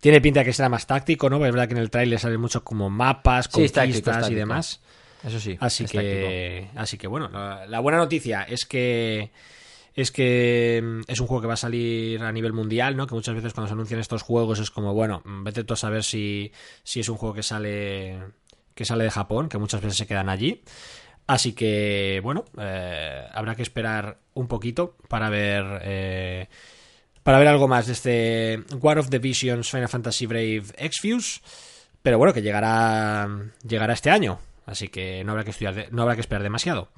Tiene 0.00 0.20
pinta 0.20 0.40
de 0.40 0.46
que 0.46 0.52
será 0.52 0.68
más 0.68 0.86
táctico, 0.86 1.28
¿no? 1.28 1.36
es 1.44 1.52
verdad 1.52 1.68
que 1.68 1.74
en 1.74 1.80
el 1.80 1.90
trailer 1.90 2.18
salen 2.18 2.40
muchos 2.40 2.62
como 2.62 2.88
mapas, 2.88 3.48
conquistas 3.48 4.30
y 4.30 4.34
demás. 4.34 4.80
Eso 5.22 5.38
sí. 5.38 5.56
Así 5.60 5.84
que, 5.84 6.68
así 6.74 6.96
que 6.96 7.06
bueno, 7.06 7.28
la, 7.28 7.80
buena 7.80 7.98
noticia 7.98 8.42
es 8.42 8.64
que 8.64 9.30
es 9.94 10.10
que 10.10 10.80
mm, 10.82 11.00
es 11.08 11.20
un 11.20 11.26
juego 11.26 11.42
que 11.42 11.46
va 11.48 11.54
a 11.54 11.58
salir 11.58 12.22
a 12.22 12.32
nivel 12.32 12.54
mundial, 12.54 12.96
¿no? 12.96 13.06
Que 13.06 13.14
muchas 13.14 13.34
veces 13.34 13.52
cuando 13.52 13.68
se 13.68 13.74
anuncian 13.74 14.00
estos 14.00 14.22
juegos 14.22 14.58
es 14.60 14.70
como, 14.70 14.94
bueno, 14.94 15.20
mm, 15.24 15.44
vete 15.44 15.64
tú 15.64 15.74
a 15.74 15.76
saber 15.76 16.04
si, 16.04 16.50
si 16.82 17.00
es 17.00 17.08
un 17.10 17.16
juego 17.16 17.34
que 17.34 17.42
sale 17.42 18.18
que 18.74 18.86
sale 18.86 19.04
de 19.04 19.10
Japón, 19.10 19.50
que 19.50 19.58
muchas 19.58 19.82
veces 19.82 19.98
se 19.98 20.06
quedan 20.06 20.30
allí. 20.30 20.62
Así 21.26 21.52
que, 21.52 22.20
bueno, 22.24 22.44
eh, 22.58 23.26
habrá 23.32 23.54
que 23.54 23.62
esperar 23.62 24.18
un 24.34 24.48
poquito 24.48 24.96
para 25.08 25.28
ver 25.28 25.80
eh, 25.84 26.48
para 27.30 27.38
ver 27.38 27.46
algo 27.46 27.68
más 27.68 27.86
de 27.86 27.92
este 27.92 28.64
War 28.80 28.98
of 28.98 29.08
the 29.08 29.20
Visions 29.20 29.70
Final 29.70 29.88
Fantasy 29.88 30.26
Brave 30.26 30.64
X-Fuse. 30.76 31.40
Pero 32.02 32.18
bueno, 32.18 32.34
que 32.34 32.42
llegará, 32.42 33.28
llegará 33.62 33.92
este 33.92 34.10
año. 34.10 34.40
Así 34.66 34.88
que 34.88 35.22
no 35.22 35.30
habrá 35.30 35.44
que, 35.44 35.52
estudiar 35.52 35.92
no 35.92 36.02
habrá 36.02 36.16
que 36.16 36.22
esperar 36.22 36.42
demasiado. 36.42 36.88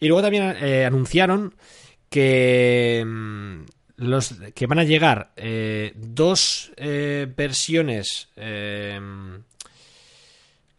Y 0.00 0.08
luego 0.08 0.20
también 0.20 0.56
eh, 0.60 0.84
anunciaron 0.84 1.54
que, 2.10 3.04
mm, 3.06 3.66
los, 3.98 4.34
que 4.52 4.66
van 4.66 4.80
a 4.80 4.84
llegar 4.84 5.30
eh, 5.36 5.92
dos 5.94 6.72
eh, 6.76 7.32
versiones 7.36 8.30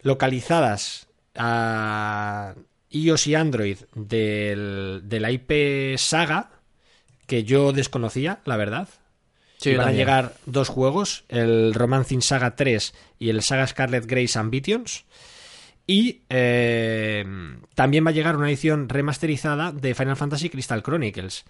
localizadas 0.02 1.06
a 1.36 2.54
iOS 2.90 3.26
y 3.28 3.34
Android 3.34 3.78
del, 3.94 5.00
de 5.04 5.20
la 5.20 5.30
IP 5.30 5.96
Saga 5.96 6.59
que 7.30 7.44
yo 7.44 7.72
desconocía, 7.72 8.40
la 8.44 8.56
verdad. 8.56 8.88
Sí, 9.56 9.76
van 9.76 9.86
a 9.86 9.92
llegar 9.92 10.34
dos 10.46 10.68
juegos, 10.68 11.22
el 11.28 11.74
Romancing 11.74 12.22
Saga 12.22 12.56
3 12.56 12.92
y 13.20 13.28
el 13.28 13.42
Saga 13.42 13.68
Scarlet 13.68 14.04
Grace 14.04 14.36
Ambitions. 14.36 15.04
Y 15.86 16.22
eh, 16.28 17.24
también 17.76 18.04
va 18.04 18.10
a 18.10 18.14
llegar 18.14 18.36
una 18.36 18.48
edición 18.48 18.88
remasterizada 18.88 19.70
de 19.70 19.94
Final 19.94 20.16
Fantasy 20.16 20.50
Crystal 20.50 20.82
Chronicles. 20.82 21.44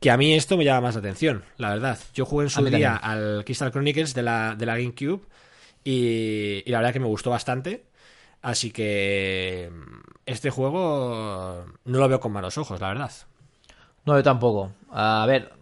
Que 0.00 0.10
a 0.10 0.18
mí 0.18 0.34
esto 0.34 0.58
me 0.58 0.66
llama 0.66 0.82
más 0.88 0.96
la 0.96 0.98
atención, 0.98 1.44
la 1.56 1.70
verdad. 1.70 1.98
Yo 2.12 2.26
jugué 2.26 2.44
en 2.44 2.50
su 2.50 2.62
día 2.66 2.94
al 2.94 3.42
Crystal 3.46 3.72
Chronicles 3.72 4.12
de 4.12 4.22
la, 4.22 4.54
de 4.54 4.66
la 4.66 4.76
GameCube 4.76 5.22
y, 5.82 6.62
y 6.66 6.70
la 6.70 6.80
verdad 6.80 6.92
que 6.92 7.00
me 7.00 7.06
gustó 7.06 7.30
bastante. 7.30 7.86
Así 8.42 8.70
que 8.70 9.72
este 10.26 10.50
juego 10.50 11.64
no 11.86 11.98
lo 11.98 12.06
veo 12.06 12.20
con 12.20 12.32
malos 12.32 12.58
ojos, 12.58 12.82
la 12.82 12.88
verdad. 12.88 13.12
No, 14.06 14.16
yo 14.16 14.22
tampoco. 14.22 14.72
A 14.90 15.24
ver, 15.26 15.52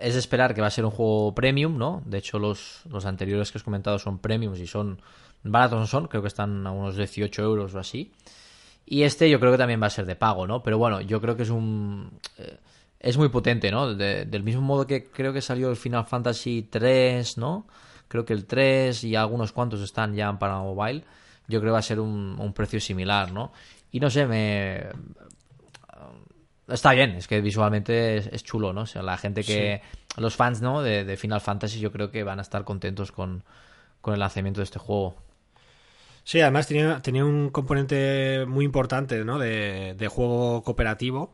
es 0.00 0.14
de 0.14 0.20
esperar 0.20 0.54
que 0.54 0.60
va 0.60 0.66
a 0.68 0.70
ser 0.70 0.84
un 0.84 0.90
juego 0.90 1.34
premium, 1.34 1.78
¿no? 1.78 2.02
De 2.04 2.18
hecho, 2.18 2.38
los, 2.38 2.82
los 2.88 3.06
anteriores 3.06 3.50
que 3.50 3.58
has 3.58 3.64
comentado 3.64 3.98
son 3.98 4.18
premiums 4.18 4.58
y 4.60 4.66
son 4.66 5.00
baratos 5.42 5.78
no 5.80 5.86
son, 5.86 6.06
creo 6.08 6.22
que 6.22 6.28
están 6.28 6.66
a 6.66 6.70
unos 6.72 6.96
18 6.96 7.42
euros 7.42 7.74
o 7.74 7.78
así. 7.78 8.12
Y 8.86 9.02
este 9.04 9.30
yo 9.30 9.40
creo 9.40 9.52
que 9.52 9.58
también 9.58 9.82
va 9.82 9.86
a 9.86 9.90
ser 9.90 10.06
de 10.06 10.16
pago, 10.16 10.46
¿no? 10.46 10.62
Pero 10.62 10.78
bueno, 10.78 11.00
yo 11.00 11.20
creo 11.20 11.36
que 11.36 11.44
es 11.44 11.50
un... 11.50 12.10
eh, 12.38 12.58
es 13.00 13.16
muy 13.18 13.28
potente, 13.30 13.70
¿no? 13.70 13.94
De- 13.94 14.24
del 14.26 14.42
mismo 14.42 14.62
modo 14.62 14.86
que 14.86 15.06
creo 15.06 15.32
que 15.32 15.40
salió 15.42 15.70
el 15.70 15.76
Final 15.76 16.06
Fantasy 16.06 16.68
3, 16.70 17.38
¿no? 17.38 17.66
Creo 18.08 18.24
que 18.24 18.32
el 18.34 18.46
3 18.46 19.04
y 19.04 19.16
algunos 19.16 19.52
cuantos 19.52 19.80
están 19.82 20.14
ya 20.14 20.38
para 20.38 20.58
mobile. 20.58 21.04
Yo 21.48 21.60
creo 21.60 21.70
que 21.70 21.74
va 21.74 21.78
a 21.78 21.82
ser 21.82 22.00
un, 22.00 22.36
un 22.38 22.52
precio 22.52 22.80
similar, 22.80 23.32
¿no? 23.32 23.52
Y 23.92 24.00
no 24.00 24.10
sé, 24.10 24.26
me... 24.26 24.86
Está 26.70 26.92
bien, 26.92 27.10
es 27.10 27.26
que 27.28 27.40
visualmente 27.40 28.16
es, 28.16 28.26
es 28.28 28.44
chulo, 28.44 28.72
¿no? 28.72 28.82
O 28.82 28.86
sea, 28.86 29.02
la 29.02 29.16
gente 29.16 29.44
que... 29.44 29.82
Los 30.16 30.34
fans, 30.34 30.60
¿no? 30.60 30.82
De, 30.82 31.04
de 31.04 31.16
Final 31.16 31.40
Fantasy 31.40 31.78
yo 31.78 31.92
creo 31.92 32.10
que 32.10 32.24
van 32.24 32.40
a 32.40 32.42
estar 32.42 32.64
contentos 32.64 33.12
con, 33.12 33.44
con 34.00 34.14
el 34.14 34.20
lanzamiento 34.20 34.60
de 34.60 34.64
este 34.64 34.78
juego. 34.78 35.16
Sí, 36.24 36.40
además 36.40 36.66
tenía, 36.66 37.00
tenía 37.00 37.24
un 37.24 37.50
componente 37.50 38.44
muy 38.46 38.64
importante, 38.64 39.24
¿no? 39.24 39.38
De, 39.38 39.94
de 39.96 40.08
juego 40.08 40.62
cooperativo, 40.62 41.32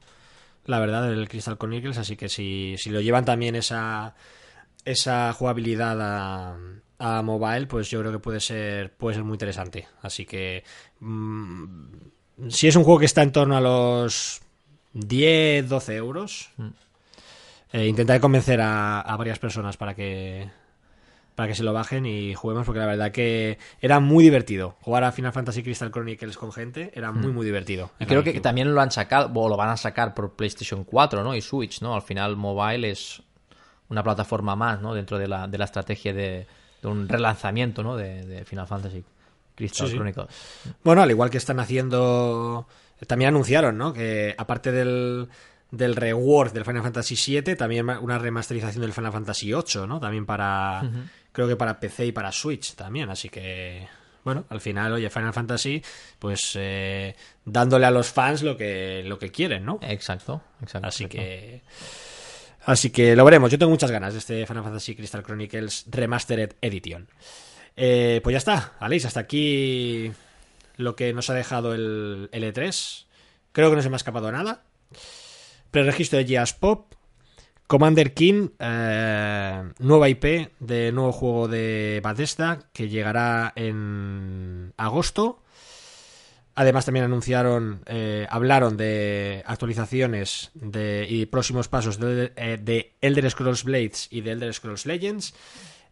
la 0.67 0.79
verdad, 0.79 1.09
del 1.09 1.29
Crystal 1.29 1.59
Chronicles, 1.59 1.99
así 1.99 2.17
que 2.17 2.29
si, 2.29 2.77
si 2.79 2.91
lo 2.91 3.01
llevan 3.01 3.25
también 3.25 3.57
esa, 3.57 4.15
esa 4.85 5.33
jugabilidad 5.33 6.01
a, 6.01 6.59
a 6.99 7.23
mobile, 7.23 7.67
pues 7.67 7.91
yo 7.91 8.01
creo 8.01 8.13
que 8.13 8.19
puede 8.19 8.41
ser, 8.41 8.93
puede 8.95 9.17
ser 9.17 9.25
muy 9.25 9.35
interesante. 9.35 9.89
Así 10.03 10.25
que 10.27 10.65
mm, 11.01 12.49
si 12.49 12.69
es 12.69 12.77
un 12.77 12.85
juego 12.85 13.01
que 13.01 13.07
está 13.07 13.23
en 13.23 13.33
torno 13.33 13.57
a 13.57 13.61
los 13.61 14.41
10, 14.97 15.69
12 15.69 15.95
euros, 15.97 16.51
eh, 17.73 17.87
intentaré 17.87 18.21
convencer 18.21 18.61
a, 18.61 19.01
a 19.01 19.17
varias 19.17 19.39
personas 19.39 19.77
para 19.77 19.95
que 19.95 20.49
para 21.35 21.49
que 21.49 21.55
se 21.55 21.63
lo 21.63 21.75
bajen 21.75 22.07
y 22.07 22.33
juguemos 22.35 22.65
porque 22.65 22.79
la 22.79 22.87
verdad 22.87 23.13
que 23.13 23.59
era 23.83 24.01
muy 24.01 24.25
divertido 24.25 24.77
jugar 24.81 25.05
a 25.05 25.13
Final 25.13 25.35
Fantasy 25.35 25.63
Crystal 25.63 25.91
Chronicles 25.91 26.39
con 26.39 26.51
gente 26.51 26.91
era 26.95 27.13
muy 27.13 27.31
muy 27.31 27.45
divertido 27.45 27.91
Y 28.01 28.07
creo 28.07 28.25
que 28.25 28.41
también 28.41 28.75
lo 28.75 28.81
han 28.81 28.91
sacado, 28.91 29.31
o 29.35 29.49
lo 29.51 29.57
van 29.59 29.69
a 29.69 29.77
sacar 29.77 30.15
por 30.15 30.33
PlayStation 30.33 30.85
4, 30.85 31.23
¿no? 31.23 31.35
Y 31.37 31.43
Switch, 31.43 31.83
¿no? 31.83 31.95
Al 31.95 32.01
final 32.01 32.37
mobile 32.37 32.91
es 32.91 33.23
una 33.91 34.03
plataforma 34.03 34.57
más, 34.57 34.81
¿no? 34.81 34.95
Dentro 34.95 35.19
de 35.19 35.29
la, 35.29 35.47
de 35.47 35.59
la 35.59 35.67
estrategia 35.67 36.15
de, 36.15 36.47
de 36.81 36.89
un 36.89 37.07
relanzamiento, 37.07 37.83
¿no? 37.83 37.97
De, 37.99 38.25
de 38.25 38.45
Final 38.47 38.67
Fantasy 38.67 39.05
Crystal 39.55 39.87
Sí, 39.89 39.91
sí. 39.93 39.97
Chronicles. 39.99 40.29
bueno 40.83 41.03
al 41.03 41.11
igual 41.11 41.29
que 41.29 41.37
están 41.37 41.61
haciendo 41.61 42.67
también 43.07 43.29
anunciaron 43.29 43.77
¿no? 43.77 43.93
que 43.93 44.35
aparte 44.37 44.73
del 44.73 45.29
del 45.71 45.97
reward 45.97 46.53
del 46.53 46.65
Final 46.65 46.83
Fantasy 46.83 47.17
7 47.17 47.57
también 47.57 47.89
una 47.89 48.19
remasterización 48.19 48.83
del 48.83 48.93
Final 48.93 49.13
Fantasy 49.13 49.53
8 49.53 49.87
¿no? 49.87 50.01
también 50.01 50.25
para 50.25 50.83
creo 51.33 51.49
que 51.49 51.57
para 51.57 51.79
PC 51.79 52.07
y 52.07 52.13
para 52.13 52.33
Switch 52.33 52.75
también 52.75 53.11
así 53.11 53.29
que 53.29 53.87
bueno, 54.27 54.45
al 54.49 54.61
final, 54.61 54.93
oye, 54.93 55.09
Final 55.09 55.33
Fantasy, 55.33 55.81
pues 56.19 56.55
eh, 56.57 57.15
dándole 57.45 57.87
a 57.87 57.93
los 57.93 58.09
fans 58.09 58.43
lo 58.43 58.57
que, 58.57 59.05
lo 59.07 59.21
que 59.21 59.31
quieren, 59.31 59.65
¿no? 59.65 59.79
Exacto, 59.81 60.43
exacto. 60.61 60.89
Así 60.89 61.05
exacto. 61.05 61.23
que. 61.23 61.63
Así 62.65 62.91
que 62.91 63.15
lo 63.15 63.25
veremos. 63.25 63.53
Yo 63.53 63.57
tengo 63.57 63.71
muchas 63.71 63.93
ganas 63.93 64.15
de 64.15 64.19
este 64.19 64.45
Final 64.45 64.65
Fantasy 64.65 64.97
Crystal 64.97 65.23
Chronicles 65.23 65.87
Remastered 65.89 66.57
Edition. 66.61 67.07
Eh, 67.77 68.21
pues 68.25 68.33
ya 68.33 68.39
está, 68.39 68.73
Aleix, 68.81 69.05
hasta 69.05 69.21
aquí 69.21 70.11
lo 70.77 70.97
que 70.97 71.13
nos 71.13 71.31
ha 71.31 71.35
dejado 71.35 71.75
el 71.75 72.29
L3. 72.33 73.05
Creo 73.53 73.71
que 73.71 73.77
no 73.77 73.83
se 73.83 73.89
me 73.89 73.95
ha 73.95 73.99
escapado 73.99 74.31
nada. 74.31 74.63
Preregistro 75.71 76.19
de 76.19 76.27
Gears 76.27 76.53
Pop. 76.53 76.95
Commander 77.67 78.15
King, 78.15 78.51
eh, 78.61 79.73
nueva 79.81 80.09
IP 80.09 80.53
de 80.61 80.93
nuevo 80.93 81.11
juego 81.11 81.49
de 81.49 82.01
Bethesda 82.05 82.61
que 82.73 82.89
llegará 82.89 83.53
en 83.57 84.73
agosto. 84.77 85.43
Además 86.55 86.85
también 86.85 87.05
anunciaron, 87.05 87.83
eh, 87.87 88.27
hablaron 88.31 88.77
de 88.77 89.43
actualizaciones 89.47 90.53
de, 90.55 91.07
y 91.09 91.27
próximos 91.27 91.69
pasos 91.69 91.99
de, 91.99 92.33
eh, 92.37 92.59
de 92.63 92.95
Elder 93.01 93.31
Scrolls 93.31 93.65
Blades 93.65 94.09
y 94.11 94.21
de 94.21 94.31
Elder 94.31 94.55
Scrolls 94.55 94.87
Legends, 94.87 95.35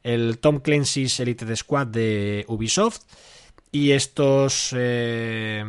el 0.04 0.38
Tom 0.38 0.60
Clancy's 0.60 1.18
Elite 1.20 1.54
Squad 1.56 1.88
de 1.88 2.44
Ubisoft 2.48 3.02
y 3.74 3.90
estos 3.90 4.72
eh, 4.76 5.64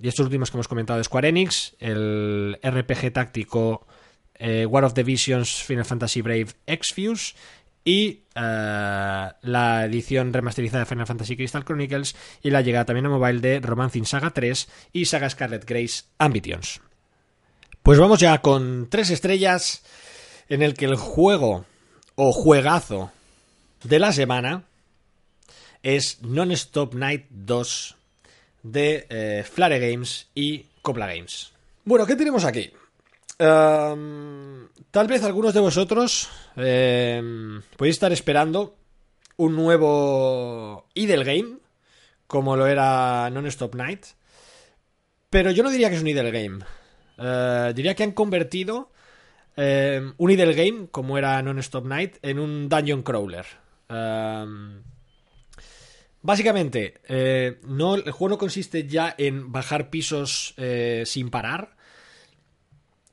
y 0.00 0.08
estos 0.08 0.24
últimos 0.24 0.50
que 0.50 0.56
hemos 0.56 0.66
comentado 0.66 0.96
de 0.96 1.04
Square 1.04 1.28
Enix, 1.28 1.76
el 1.78 2.58
RPG 2.64 3.12
táctico 3.12 3.86
eh, 4.34 4.64
War 4.64 4.84
of 4.84 4.94
the 4.94 5.02
Visions 5.02 5.62
Final 5.62 5.84
Fantasy 5.84 6.22
Brave 6.22 6.46
Exvius 6.66 7.34
y 7.84 8.22
eh, 8.34 9.28
la 9.42 9.84
edición 9.84 10.32
remasterizada 10.32 10.84
de 10.84 10.86
Final 10.86 11.06
Fantasy 11.06 11.36
Crystal 11.36 11.62
Chronicles 11.62 12.16
y 12.42 12.48
la 12.48 12.62
llegada 12.62 12.86
también 12.86 13.04
a 13.04 13.10
mobile 13.10 13.40
de 13.40 13.60
Romancing 13.60 14.06
Saga 14.06 14.30
3 14.30 14.66
y 14.94 15.04
Saga 15.04 15.28
Scarlet 15.28 15.66
Grace 15.66 16.04
Ambitions. 16.16 16.80
Pues 17.82 17.98
vamos 17.98 18.20
ya 18.20 18.40
con 18.40 18.88
tres 18.88 19.10
estrellas 19.10 19.82
en 20.48 20.62
el 20.62 20.72
que 20.72 20.86
el 20.86 20.96
juego 20.96 21.66
o 22.14 22.32
juegazo 22.32 23.12
de 23.84 23.98
la 23.98 24.12
semana 24.12 24.64
es 25.82 26.22
Non-Stop 26.22 26.94
Night 26.94 27.26
2 27.30 27.96
de 28.62 29.06
eh, 29.08 29.44
Flare 29.50 29.78
Games 29.78 30.28
y 30.34 30.66
Copla 30.82 31.06
Games. 31.06 31.52
Bueno, 31.84 32.06
¿qué 32.06 32.16
tenemos 32.16 32.44
aquí? 32.44 32.70
Um, 33.38 34.68
tal 34.90 35.06
vez 35.06 35.24
algunos 35.24 35.54
de 35.54 35.60
vosotros 35.60 36.28
eh, 36.56 37.22
podéis 37.76 37.96
estar 37.96 38.12
esperando 38.12 38.76
un 39.38 39.56
nuevo 39.56 40.86
idle 40.92 41.24
game, 41.24 41.56
como 42.26 42.54
lo 42.56 42.66
era 42.66 43.30
Non-Stop 43.30 43.74
Night, 43.74 44.04
pero 45.30 45.50
yo 45.50 45.62
no 45.62 45.70
diría 45.70 45.88
que 45.88 45.96
es 45.96 46.02
un 46.02 46.08
idle 46.08 46.30
game. 46.30 46.64
Eh, 47.16 47.72
diría 47.74 47.94
que 47.94 48.02
han 48.02 48.12
convertido 48.12 48.90
eh, 49.56 50.12
un 50.18 50.30
idle 50.30 50.52
game, 50.52 50.88
como 50.90 51.16
era 51.16 51.40
Non-Stop 51.40 51.86
Night, 51.86 52.18
en 52.20 52.38
un 52.38 52.68
dungeon 52.68 53.02
crawler. 53.02 53.46
Básicamente, 56.22 57.00
eh, 57.08 57.58
no, 57.66 57.94
el 57.94 58.10
juego 58.10 58.30
no 58.30 58.38
consiste 58.38 58.86
ya 58.86 59.14
en 59.16 59.52
bajar 59.52 59.88
pisos 59.88 60.52
eh, 60.58 61.04
sin 61.06 61.30
parar, 61.30 61.76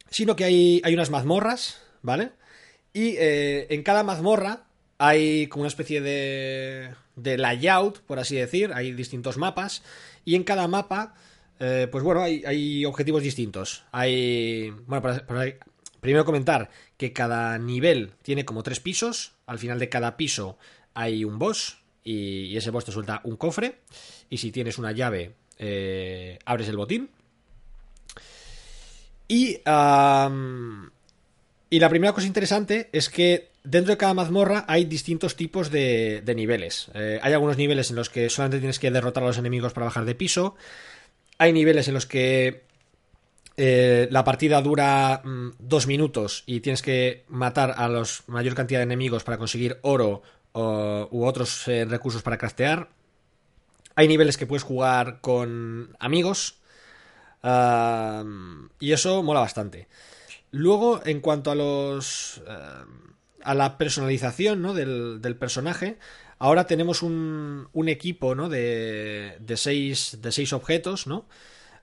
sino 0.09 0.35
que 0.35 0.43
hay, 0.43 0.81
hay 0.83 0.93
unas 0.93 1.09
mazmorras, 1.09 1.81
¿vale? 2.01 2.31
Y 2.93 3.15
eh, 3.17 3.67
en 3.69 3.83
cada 3.83 4.03
mazmorra 4.03 4.65
hay 4.97 5.47
como 5.47 5.61
una 5.61 5.67
especie 5.69 6.01
de, 6.01 6.93
de 7.15 7.37
layout, 7.37 8.01
por 8.01 8.19
así 8.19 8.35
decir, 8.35 8.71
hay 8.73 8.91
distintos 8.91 9.37
mapas, 9.37 9.83
y 10.25 10.35
en 10.35 10.43
cada 10.43 10.67
mapa, 10.67 11.13
pues 11.59 12.03
bueno, 12.03 12.21
hay, 12.21 12.43
hay 12.45 12.83
objetivos 12.85 13.23
distintos. 13.23 13.83
Hay, 13.91 14.69
bueno, 14.85 15.01
para- 15.01 15.25
para- 15.25 15.55
primero 16.01 16.25
comentar 16.25 16.69
que 16.97 17.13
cada 17.13 17.57
nivel 17.57 18.11
tiene 18.21 18.43
como 18.45 18.63
tres 18.63 18.79
pisos, 18.79 19.33
al 19.45 19.59
final 19.59 19.79
de 19.79 19.89
cada 19.89 20.17
piso 20.17 20.57
hay 20.93 21.23
un 21.23 21.39
boss, 21.39 21.77
y, 22.07 22.55
ese 22.55 22.71
boss 22.71 22.85
te 22.85 22.91
suelta 22.91 23.21
un 23.23 23.35
cofre, 23.35 23.79
y 24.29 24.37
si 24.37 24.51
tienes 24.51 24.77
una 24.77 24.91
llave, 24.91 25.33
eh, 25.57 26.39
abres 26.45 26.69
el 26.69 26.77
botín. 26.77 27.09
Y, 29.27 29.57
y 29.57 31.79
la 31.79 31.89
primera 31.89 32.13
cosa 32.13 32.27
interesante 32.27 32.89
es 32.93 33.09
que 33.09 33.49
dentro 33.63 33.91
de 33.91 33.97
cada 33.97 34.13
mazmorra 34.13 34.63
hay 34.69 34.85
distintos 34.85 35.35
tipos 35.35 35.69
de, 35.69 36.21
de 36.23 36.35
niveles. 36.35 36.89
Eh, 36.93 37.19
hay 37.21 37.33
algunos 37.33 37.57
niveles 37.57 37.89
en 37.89 37.97
los 37.97 38.09
que 38.09 38.29
solamente 38.29 38.59
tienes 38.59 38.79
que 38.79 38.89
derrotar 38.89 39.23
a 39.23 39.27
los 39.27 39.37
enemigos 39.37 39.73
para 39.73 39.87
bajar 39.87 40.05
de 40.05 40.15
piso. 40.15 40.55
Hay 41.37 41.51
niveles 41.51 41.89
en 41.89 41.93
los 41.93 42.05
que 42.05 42.67
eh, 43.57 44.07
la 44.11 44.23
partida 44.23 44.61
dura 44.61 45.21
mm, 45.23 45.49
dos 45.59 45.87
minutos 45.87 46.43
y 46.45 46.61
tienes 46.61 46.83
que 46.83 47.25
matar 47.27 47.73
a 47.75 47.89
la 47.89 48.03
mayor 48.27 48.53
cantidad 48.53 48.79
de 48.79 48.83
enemigos 48.83 49.23
para 49.23 49.39
conseguir 49.39 49.79
oro 49.81 50.21
u 51.11 51.25
otros 51.25 51.67
eh, 51.67 51.85
recursos 51.85 52.21
para 52.21 52.37
craftear. 52.37 52.89
Hay 53.95 54.07
niveles 54.07 54.37
que 54.37 54.45
puedes 54.45 54.63
jugar 54.63 55.21
con 55.21 55.95
amigos. 55.99 56.59
am, 57.41 58.69
y 58.79 58.91
eso 58.91 59.23
mola 59.23 59.39
bastante. 59.41 59.87
Luego, 60.51 61.01
en 61.05 61.21
cuanto 61.21 61.51
a 61.51 61.55
los. 61.55 62.41
a 63.43 63.53
la 63.53 63.77
personalización 63.77 64.61
¿no? 64.61 64.73
del, 64.73 65.21
del 65.21 65.35
personaje. 65.35 65.97
Ahora 66.39 66.67
tenemos 66.67 67.01
un, 67.01 67.67
un 67.73 67.89
equipo 67.89 68.35
¿no? 68.35 68.47
de, 68.49 69.37
de, 69.39 69.57
seis, 69.57 70.19
de 70.21 70.31
seis 70.31 70.53
objetos, 70.53 71.07
¿no? 71.07 71.25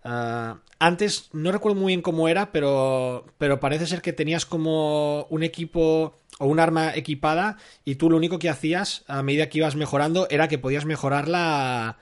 Ah, 0.04 0.58
antes 0.78 1.30
no 1.32 1.50
recuerdo 1.50 1.80
muy 1.80 1.92
bien 1.92 2.02
cómo 2.02 2.28
era, 2.28 2.52
pero, 2.52 3.24
pero 3.38 3.58
parece 3.58 3.86
ser 3.86 4.02
que 4.02 4.12
tenías 4.12 4.44
como 4.44 5.24
un 5.30 5.42
equipo 5.42 6.20
o 6.38 6.46
un 6.46 6.60
arma 6.60 6.94
equipada 6.94 7.56
y 7.84 7.94
tú 7.96 8.10
lo 8.10 8.16
único 8.16 8.38
que 8.38 8.48
hacías 8.50 9.04
a 9.06 9.22
medida 9.22 9.48
que 9.48 9.58
ibas 9.58 9.76
mejorando 9.76 10.26
era 10.30 10.48
que 10.48 10.58
podías 10.58 10.84
mejorarla, 10.84 11.96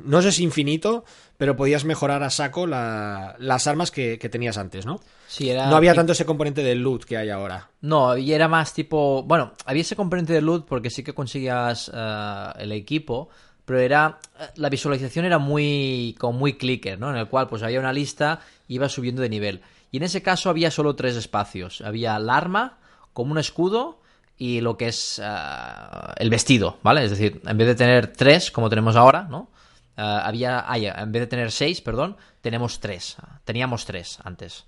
no 0.00 0.22
sé 0.22 0.32
si 0.32 0.44
infinito, 0.44 1.04
pero 1.36 1.56
podías 1.56 1.84
mejorar 1.84 2.22
a 2.22 2.30
saco 2.30 2.66
la- 2.66 3.34
las 3.38 3.66
armas 3.66 3.90
que, 3.90 4.18
que 4.18 4.28
tenías 4.28 4.58
antes, 4.58 4.84
¿no? 4.86 5.00
Sí, 5.26 5.48
era 5.50 5.68
No 5.68 5.76
había 5.76 5.94
tanto 5.94 6.12
ese 6.12 6.24
componente 6.26 6.62
de 6.62 6.74
loot 6.74 7.04
que 7.04 7.16
hay 7.16 7.30
ahora. 7.30 7.70
No, 7.80 8.16
y 8.16 8.32
era 8.32 8.48
más 8.48 8.72
tipo. 8.74 9.22
Bueno, 9.22 9.52
había 9.66 9.82
ese 9.82 9.94
componente 9.96 10.32
de 10.32 10.40
loot 10.42 10.66
porque 10.66 10.90
sí 10.90 11.02
que 11.04 11.14
conseguías 11.14 11.90
eh, 11.94 12.48
el 12.58 12.72
equipo, 12.72 13.28
pero 13.64 13.78
era 13.80 14.18
la 14.56 14.68
visualización 14.70 15.24
era 15.26 15.38
muy 15.38 16.16
como 16.18 16.38
muy 16.38 16.54
clicker, 16.54 16.98
¿no? 16.98 17.10
En 17.10 17.16
el 17.16 17.28
cual 17.28 17.46
pues 17.48 17.62
había 17.62 17.78
una 17.80 17.92
lista 17.92 18.40
y 18.66 18.74
iba 18.76 18.88
subiendo 18.88 19.22
de 19.22 19.28
nivel. 19.28 19.60
Y 19.90 19.98
en 19.98 20.02
ese 20.02 20.22
caso 20.22 20.50
había 20.50 20.70
solo 20.70 20.94
tres 20.96 21.14
espacios. 21.16 21.80
Había 21.82 22.16
el 22.16 22.28
arma, 22.30 22.78
como 23.18 23.32
un 23.32 23.38
escudo 23.38 23.98
y 24.36 24.60
lo 24.60 24.76
que 24.76 24.86
es 24.86 25.20
ah, 25.20 26.14
el 26.18 26.30
vestido, 26.30 26.78
¿vale? 26.84 27.04
Es 27.04 27.10
decir, 27.10 27.40
en 27.44 27.58
vez 27.58 27.66
de 27.66 27.74
tener 27.74 28.12
tres, 28.12 28.52
como 28.52 28.70
tenemos 28.70 28.94
ahora, 28.94 29.24
¿no? 29.24 29.50
Ah, 29.96 30.22
había, 30.24 30.64
en 30.96 31.10
vez 31.10 31.22
de 31.22 31.26
tener 31.26 31.50
seis, 31.50 31.80
perdón, 31.80 32.16
tenemos 32.42 32.78
tres. 32.78 33.16
Teníamos 33.44 33.86
tres 33.86 34.20
antes. 34.22 34.66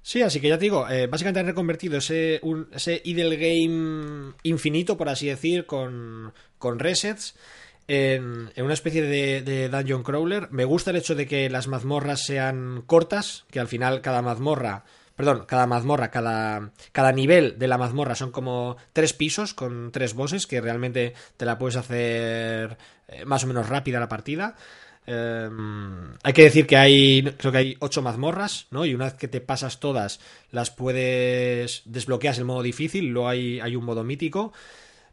Sí, 0.00 0.22
así 0.22 0.40
que 0.40 0.48
ya 0.48 0.58
te 0.58 0.66
digo, 0.66 0.88
eh, 0.88 1.08
básicamente 1.08 1.40
han 1.40 1.46
reconvertido 1.46 1.98
ese, 1.98 2.40
ese 2.70 3.02
idle 3.04 3.36
game 3.36 4.34
infinito, 4.44 4.96
por 4.96 5.08
así 5.08 5.26
decir, 5.26 5.66
con, 5.66 6.32
con 6.58 6.78
resets. 6.78 7.34
En, 7.88 8.52
una 8.56 8.74
especie 8.74 9.02
de, 9.02 9.42
de, 9.42 9.68
dungeon 9.68 10.04
crawler. 10.04 10.52
Me 10.52 10.64
gusta 10.64 10.92
el 10.92 10.98
hecho 10.98 11.16
de 11.16 11.26
que 11.26 11.50
las 11.50 11.66
mazmorras 11.66 12.22
sean 12.22 12.84
cortas, 12.86 13.44
que 13.50 13.58
al 13.58 13.66
final 13.66 14.02
cada 14.02 14.22
mazmorra, 14.22 14.84
perdón, 15.22 15.44
cada 15.46 15.68
mazmorra, 15.68 16.10
cada, 16.10 16.72
cada 16.90 17.12
nivel 17.12 17.56
de 17.56 17.68
la 17.68 17.78
mazmorra 17.78 18.16
son 18.16 18.32
como 18.32 18.76
tres 18.92 19.12
pisos 19.12 19.54
con 19.54 19.92
tres 19.92 20.14
bosses, 20.14 20.48
que 20.48 20.60
realmente 20.60 21.14
te 21.36 21.44
la 21.44 21.58
puedes 21.58 21.76
hacer 21.76 22.76
eh, 23.06 23.24
más 23.24 23.44
o 23.44 23.46
menos 23.46 23.68
rápida 23.68 24.00
la 24.00 24.08
partida. 24.08 24.56
Em, 25.06 26.14
hay 26.24 26.32
que 26.32 26.42
decir 26.42 26.66
que 26.66 26.76
hay, 26.76 27.22
creo 27.38 27.52
que 27.52 27.58
hay 27.58 27.76
ocho 27.78 28.02
mazmorras, 28.02 28.66
¿no? 28.72 28.84
Y 28.84 28.96
una 28.96 29.04
vez 29.04 29.14
que 29.14 29.28
te 29.28 29.40
pasas 29.40 29.78
todas, 29.78 30.18
las 30.50 30.72
puedes 30.72 31.82
desbloqueas 31.84 32.38
el 32.38 32.44
modo 32.44 32.64
difícil, 32.64 33.06
luego 33.10 33.28
hay, 33.28 33.60
hay 33.60 33.76
un 33.76 33.84
modo 33.84 34.02
mítico. 34.02 34.52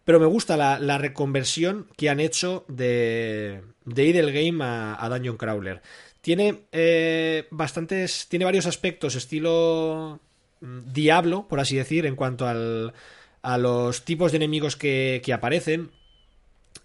Pero 0.05 0.19
me 0.19 0.25
gusta 0.25 0.57
la, 0.57 0.97
reconversión 0.97 1.85
que 1.95 2.09
han 2.09 2.19
hecho 2.19 2.65
de, 2.67 3.61
de 3.85 4.05
Idle 4.05 4.31
Game 4.31 4.63
a, 4.63 5.07
Dungeon 5.07 5.37
Crawler. 5.37 5.83
Tiene 6.21 6.65
eh, 6.71 7.47
bastantes. 7.51 8.27
Tiene 8.27 8.45
varios 8.45 8.65
aspectos, 8.65 9.15
estilo 9.15 10.19
mm, 10.61 10.91
Diablo, 10.91 11.47
por 11.47 11.59
así 11.59 11.75
decir, 11.75 12.05
en 12.05 12.15
cuanto 12.15 12.47
al, 12.47 12.93
a 13.41 13.57
los 13.57 14.03
tipos 14.05 14.31
de 14.31 14.37
enemigos 14.37 14.75
que, 14.75 15.21
que 15.23 15.33
aparecen. 15.33 15.91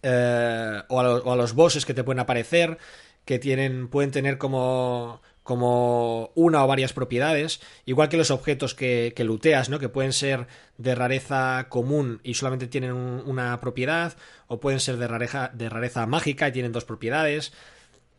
Eh, 0.03 0.83
o, 0.89 1.01
a 1.01 1.37
los, 1.37 1.55
bosses 1.55 1.87
que 1.87 1.95
te 1.95 2.05
pueden 2.05 2.21
aparecer, 2.21 2.77
que 3.25 3.39
tienen, 3.39 3.89
pueden 3.89 4.11
tener 4.11 4.37
como, 4.37 5.23
como 5.43 6.31
una 6.35 6.63
o 6.63 6.67
varias 6.67 6.93
propiedades, 6.93 7.61
igual 7.87 8.11
que 8.11 8.19
los 8.19 8.31
objetos 8.31 8.75
que, 8.75 9.15
que 9.17 9.25
looteas, 9.25 9.71
¿no? 9.71 9.79
que 9.79 9.89
pueden 9.89 10.13
ser 10.13 10.47
de 10.77 10.95
rareza 10.95 11.69
común 11.71 12.21
y 12.23 12.35
solamente 12.35 12.67
tienen 12.67 12.93
una 12.93 13.59
propiedad, 13.61 14.15
o 14.47 14.61
pueden 14.61 14.81
ser 14.81 14.99
de 14.99 15.09
rareza, 15.09 15.51
de 15.55 15.71
rareza 15.71 16.05
mágica 16.07 16.49
y 16.49 16.53
tienen 16.53 16.73
dos 16.73 16.85
propiedades. 16.85 17.55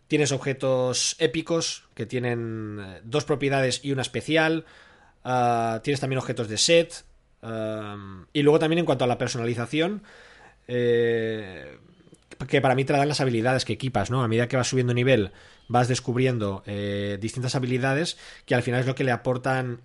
Tienes 0.08 0.32
objetos 0.32 1.16
épicos 1.20 1.84
que 1.93 2.06
tienen 2.06 2.80
eh, 2.80 3.01
dos 3.03 3.26
propiedades 3.26 3.82
y 3.84 3.91
una 3.91 4.01
especial. 4.01 4.66
Ah, 5.24 5.82
tienes 5.84 5.99
también 5.99 6.20
objetos 6.20 6.47
de 6.47 6.58
set. 6.58 7.06
Y 8.34 8.41
luego 8.41 8.58
también 8.58 8.80
en 8.80 8.86
cuanto 8.86 9.06
a 9.06 9.08
la 9.08 9.20
personalización, 9.20 10.01
eh, 10.68 11.78
que 12.47 12.62
para 12.62 12.76
mí 12.76 12.86
te 12.86 12.93
dan 12.93 13.08
las 13.08 13.22
habilidades 13.22 13.66
que 13.66 13.74
equipas, 13.74 14.12
¿no? 14.12 14.24
A 14.24 14.28
medida 14.28 14.47
que 14.47 14.58
vas 14.58 14.68
subiendo 14.68 14.93
nivel, 14.93 15.32
vas 15.68 15.88
descubriendo 15.88 16.64
eh, 16.66 17.18
distintas 17.22 17.56
habilidades 17.56 18.18
que 18.45 18.56
al 18.56 18.64
final 18.64 18.82
es 18.82 18.88
lo 18.88 18.95
que 18.95 19.03
le 19.03 19.12
aportan 19.12 19.82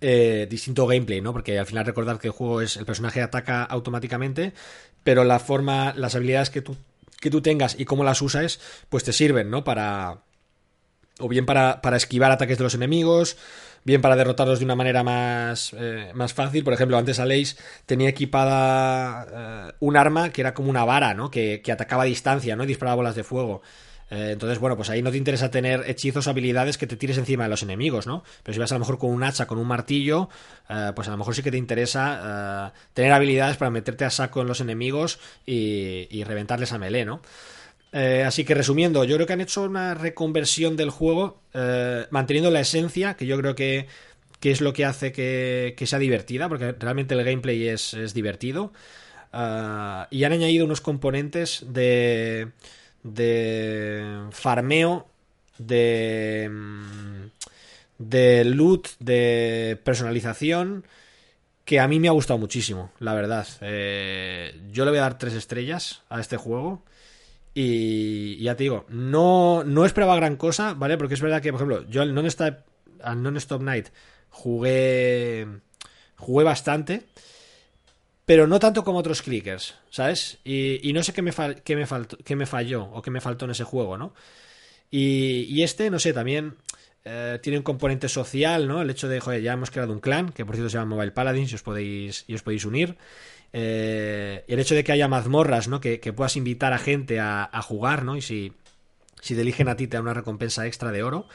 eh, 0.00 0.46
distinto 0.50 0.86
gameplay, 0.86 1.20
¿no? 1.20 1.32
Porque 1.32 1.58
al 1.58 1.66
final 1.66 1.86
recordar 1.86 2.18
que 2.18 2.28
el 2.28 2.32
juego 2.32 2.60
es 2.60 2.76
el 2.76 2.84
personaje 2.84 3.22
ataca 3.22 3.64
automáticamente, 3.64 4.52
pero 5.02 5.24
la 5.24 5.38
forma, 5.38 5.94
las 5.96 6.14
habilidades 6.14 6.50
que 6.50 6.60
tú, 6.60 6.76
que 7.24 7.30
tú 7.30 7.40
tengas 7.40 7.74
y 7.80 7.86
cómo 7.86 8.04
las 8.04 8.20
usas, 8.20 8.60
pues 8.90 9.02
te 9.02 9.12
sirven, 9.12 9.50
¿no? 9.50 9.64
Para... 9.64 10.18
O 11.20 11.28
bien 11.28 11.46
para, 11.46 11.80
para 11.80 11.96
esquivar 11.96 12.32
ataques 12.32 12.58
de 12.58 12.64
los 12.64 12.74
enemigos, 12.74 13.36
bien 13.84 14.02
para 14.02 14.16
derrotarlos 14.16 14.58
de 14.58 14.64
una 14.64 14.74
manera 14.74 15.04
más, 15.04 15.72
eh, 15.78 16.10
más 16.12 16.34
fácil. 16.34 16.64
Por 16.64 16.74
ejemplo, 16.74 16.98
antes 16.98 17.20
Aleix 17.20 17.56
tenía 17.86 18.08
equipada 18.08 19.68
eh, 19.70 19.72
un 19.78 19.96
arma 19.96 20.30
que 20.30 20.40
era 20.40 20.54
como 20.54 20.70
una 20.70 20.84
vara, 20.84 21.14
¿no? 21.14 21.30
Que, 21.30 21.62
atacaba 21.72 22.02
a 22.02 22.06
distancia, 22.06 22.56
¿no? 22.56 22.64
Y 22.64 22.66
disparaba 22.66 22.96
bolas 22.96 23.14
de 23.14 23.22
fuego. 23.22 23.62
Eh, 24.10 24.30
entonces, 24.32 24.58
bueno, 24.58 24.76
pues 24.76 24.90
ahí 24.90 25.02
no 25.02 25.10
te 25.10 25.16
interesa 25.16 25.50
tener 25.50 25.84
hechizos, 25.86 26.28
habilidades 26.28 26.78
que 26.78 26.86
te 26.86 26.96
tires 26.96 27.18
encima 27.18 27.44
de 27.44 27.50
los 27.50 27.62
enemigos, 27.62 28.06
¿no? 28.06 28.22
Pero 28.42 28.54
si 28.54 28.60
vas 28.60 28.70
a 28.72 28.76
lo 28.76 28.80
mejor 28.80 28.98
con 28.98 29.10
un 29.10 29.22
hacha, 29.22 29.46
con 29.46 29.58
un 29.58 29.66
martillo, 29.66 30.28
pues 30.94 31.08
a 31.08 31.10
lo 31.10 31.16
mejor 31.16 31.34
sí 31.34 31.42
que 31.42 31.50
te 31.50 31.56
interesa 31.56 32.72
tener 32.92 33.12
habilidades 33.12 33.56
para 33.56 33.70
meterte 33.70 34.04
a 34.04 34.10
saco 34.10 34.40
en 34.42 34.46
los 34.46 34.60
enemigos 34.60 35.18
y, 35.46 36.22
reventarles 36.24 36.72
a 36.72 36.78
melee, 36.78 37.04
¿no? 37.04 37.20
Eh, 37.96 38.24
así 38.26 38.44
que 38.44 38.54
resumiendo, 38.54 39.04
yo 39.04 39.14
creo 39.14 39.26
que 39.28 39.34
han 39.34 39.40
hecho 39.40 39.62
una 39.62 39.94
reconversión 39.94 40.76
del 40.76 40.90
juego, 40.90 41.40
eh, 41.54 42.06
manteniendo 42.10 42.50
la 42.50 42.58
esencia, 42.58 43.14
que 43.14 43.24
yo 43.24 43.38
creo 43.38 43.54
que, 43.54 43.86
es 44.42 44.60
lo 44.60 44.72
que 44.72 44.84
hace 44.84 45.12
que, 45.12 45.74
sea 45.86 46.00
divertida, 46.00 46.48
porque 46.48 46.72
realmente 46.72 47.14
el 47.14 47.22
gameplay 47.22 47.68
es, 47.68 47.94
divertido. 48.12 48.72
Ah, 49.32 50.08
y 50.10 50.24
han 50.24 50.32
añadido 50.32 50.64
unos 50.64 50.80
componentes 50.80 51.64
de, 51.68 52.48
de 53.04 54.26
farmeo, 54.32 55.06
de, 55.58 56.50
de 57.98 58.44
loot, 58.44 58.88
de 58.98 59.80
personalización, 59.84 60.84
que 61.64 61.78
a 61.80 61.86
mí 61.86 62.00
me 62.00 62.08
ha 62.08 62.12
gustado 62.12 62.38
muchísimo, 62.38 62.90
la 62.98 63.14
verdad. 63.14 63.46
Eh, 63.60 64.60
yo 64.72 64.84
le 64.84 64.90
voy 64.90 64.98
a 64.98 65.02
dar 65.02 65.18
tres 65.18 65.34
estrellas 65.34 66.02
a 66.08 66.20
este 66.20 66.36
juego. 66.36 66.82
Y 67.56 68.42
ya 68.42 68.56
te 68.56 68.64
digo, 68.64 68.84
no, 68.88 69.62
no 69.62 69.84
esperaba 69.84 70.16
gran 70.16 70.36
cosa, 70.36 70.74
¿vale? 70.74 70.98
Porque 70.98 71.14
es 71.14 71.20
verdad 71.20 71.40
que, 71.40 71.52
por 71.52 71.60
ejemplo, 71.60 71.88
yo 71.88 72.02
al 72.02 72.12
Non-Stop, 72.12 72.58
non 73.14 73.64
Night 73.64 73.88
jugué, 74.28 75.46
jugué 76.16 76.44
bastante, 76.44 77.04
pero 78.26 78.46
no 78.46 78.58
tanto 78.58 78.84
como 78.84 78.98
otros 78.98 79.22
clickers, 79.22 79.74
¿sabes? 79.90 80.38
Y, 80.44 80.90
no 80.94 81.02
sé 81.02 81.12
qué 81.12 81.22
me, 81.22 81.32
qué, 81.64 81.76
me 81.76 81.86
faltó, 81.86 82.16
qué 82.18 82.36
me 82.36 82.46
falló 82.46 82.84
o 82.84 83.02
qué 83.02 83.10
me 83.10 83.20
faltó 83.20 83.44
en 83.44 83.50
ese 83.50 83.64
juego, 83.64 83.98
¿no? 83.98 84.14
Y, 84.90 85.62
este, 85.62 85.90
no 85.90 85.98
sé, 85.98 86.12
también 86.12 86.54
eh, 87.04 87.38
tiene 87.42 87.58
un 87.58 87.64
componente 87.64 88.08
social, 88.08 88.68
¿no? 88.68 88.80
El 88.80 88.90
hecho 88.90 89.08
de, 89.08 89.20
joder, 89.20 89.42
ya 89.42 89.52
hemos 89.52 89.70
creado 89.70 89.92
un 89.92 90.00
clan, 90.00 90.32
que 90.32 90.46
por 90.46 90.54
cierto 90.54 90.70
se 90.70 90.78
llama 90.78 90.94
Mobile 90.96 91.12
Paladins 91.12 91.52
y 91.52 91.56
os 91.56 91.62
podéis, 91.62 92.24
y 92.28 92.34
os 92.34 92.42
podéis 92.42 92.64
unir. 92.64 92.96
Eh, 93.52 94.44
el 94.48 94.58
hecho 94.58 94.74
de 94.74 94.84
que 94.84 94.92
haya 94.92 95.08
mazmorras, 95.08 95.68
¿no? 95.68 95.80
Que, 95.80 95.98
puedas 96.14 96.36
invitar 96.36 96.72
a 96.72 96.78
gente 96.78 97.20
a, 97.20 97.48
jugar, 97.62 98.04
¿no? 98.04 98.16
Y 98.16 98.22
si, 98.22 98.52
si 99.20 99.34
te 99.34 99.40
eligen 99.42 99.68
a 99.68 99.76
ti 99.76 99.86
te 99.86 99.96
da 99.96 100.02
una 100.02 100.14
recompensa 100.14 100.66
extra 100.66 100.92
de 100.92 101.02
oro. 101.02 101.26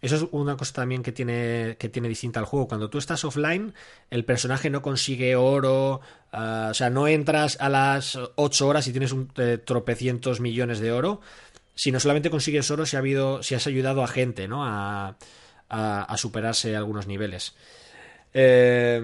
Eso 0.00 0.16
es 0.16 0.24
una 0.30 0.56
cosa 0.56 0.72
también 0.72 1.02
que 1.02 1.12
tiene, 1.12 1.76
que 1.78 1.88
tiene 1.88 2.08
distinta 2.08 2.40
al 2.40 2.46
juego. 2.46 2.68
Cuando 2.68 2.90
tú 2.90 2.98
estás 2.98 3.24
offline, 3.24 3.74
el 4.10 4.24
personaje 4.24 4.70
no 4.70 4.82
consigue 4.82 5.36
oro, 5.36 6.00
ah, 6.32 6.68
o 6.70 6.74
sea, 6.74 6.90
no 6.90 7.08
entras 7.08 7.56
a 7.60 7.68
las 7.68 8.18
8 8.36 8.66
horas 8.66 8.86
y 8.88 8.92
tienes 8.92 9.12
un, 9.12 9.30
eh, 9.36 9.58
tropecientos 9.58 10.40
millones 10.40 10.80
de 10.80 10.92
oro, 10.92 11.20
sino 11.74 12.00
solamente 12.00 12.30
consigues 12.30 12.70
oro 12.70 12.86
si, 12.86 12.96
ha 12.96 13.00
habido, 13.00 13.42
si 13.42 13.54
has 13.54 13.66
ayudado 13.66 14.02
a 14.02 14.08
gente, 14.08 14.48
¿no? 14.48 14.64
A, 14.64 15.16
a, 15.68 16.16
superarse 16.16 16.76
algunos 16.76 17.06
niveles. 17.06 17.54
Eh, 18.32 19.00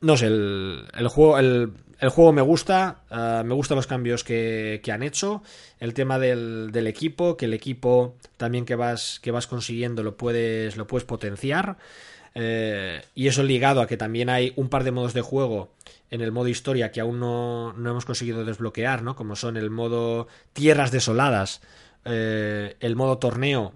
no 0.00 0.16
sé, 0.16 0.26
el, 0.26 1.08
juego, 1.08 1.38
el, 1.38 1.72
juego 2.08 2.32
me 2.32 2.40
gusta, 2.40 3.02
eh, 3.10 3.42
me 3.44 3.54
gustan 3.54 3.76
los 3.76 3.86
cambios 3.86 4.24
que, 4.24 4.80
han 4.90 5.02
hecho, 5.02 5.42
el 5.78 5.92
tema 5.92 6.18
del, 6.18 6.86
equipo, 6.86 7.36
que 7.36 7.44
el 7.44 7.52
equipo 7.52 8.16
también 8.38 8.64
que 8.64 8.74
vas, 8.74 9.20
que 9.20 9.30
vas 9.30 9.46
consiguiendo 9.46 10.02
lo 10.02 10.16
puedes, 10.16 10.78
lo 10.78 10.86
puedes 10.86 11.04
potenciar. 11.04 11.76
Eh, 12.34 13.02
y 13.14 13.26
eso 13.26 13.42
ligado 13.42 13.82
a 13.82 13.86
que 13.86 13.98
también 13.98 14.30
hay 14.30 14.54
un 14.56 14.68
par 14.68 14.84
de 14.84 14.92
modos 14.92 15.14
de 15.14 15.20
juego 15.20 15.72
en 16.10 16.22
el 16.22 16.32
modo 16.32 16.48
historia 16.48 16.90
que 16.90 17.00
aún 17.00 17.20
no, 17.20 17.74
hemos 17.76 18.06
conseguido 18.06 18.44
desbloquear, 18.44 19.02
¿no? 19.02 19.14
Como 19.14 19.36
son 19.36 19.58
el 19.58 19.68
modo 19.68 20.26
tierras 20.54 20.92
desoladas, 20.92 21.60
eh, 22.06 22.76
el 22.80 22.96
modo 22.96 23.18
torneo. 23.18 23.74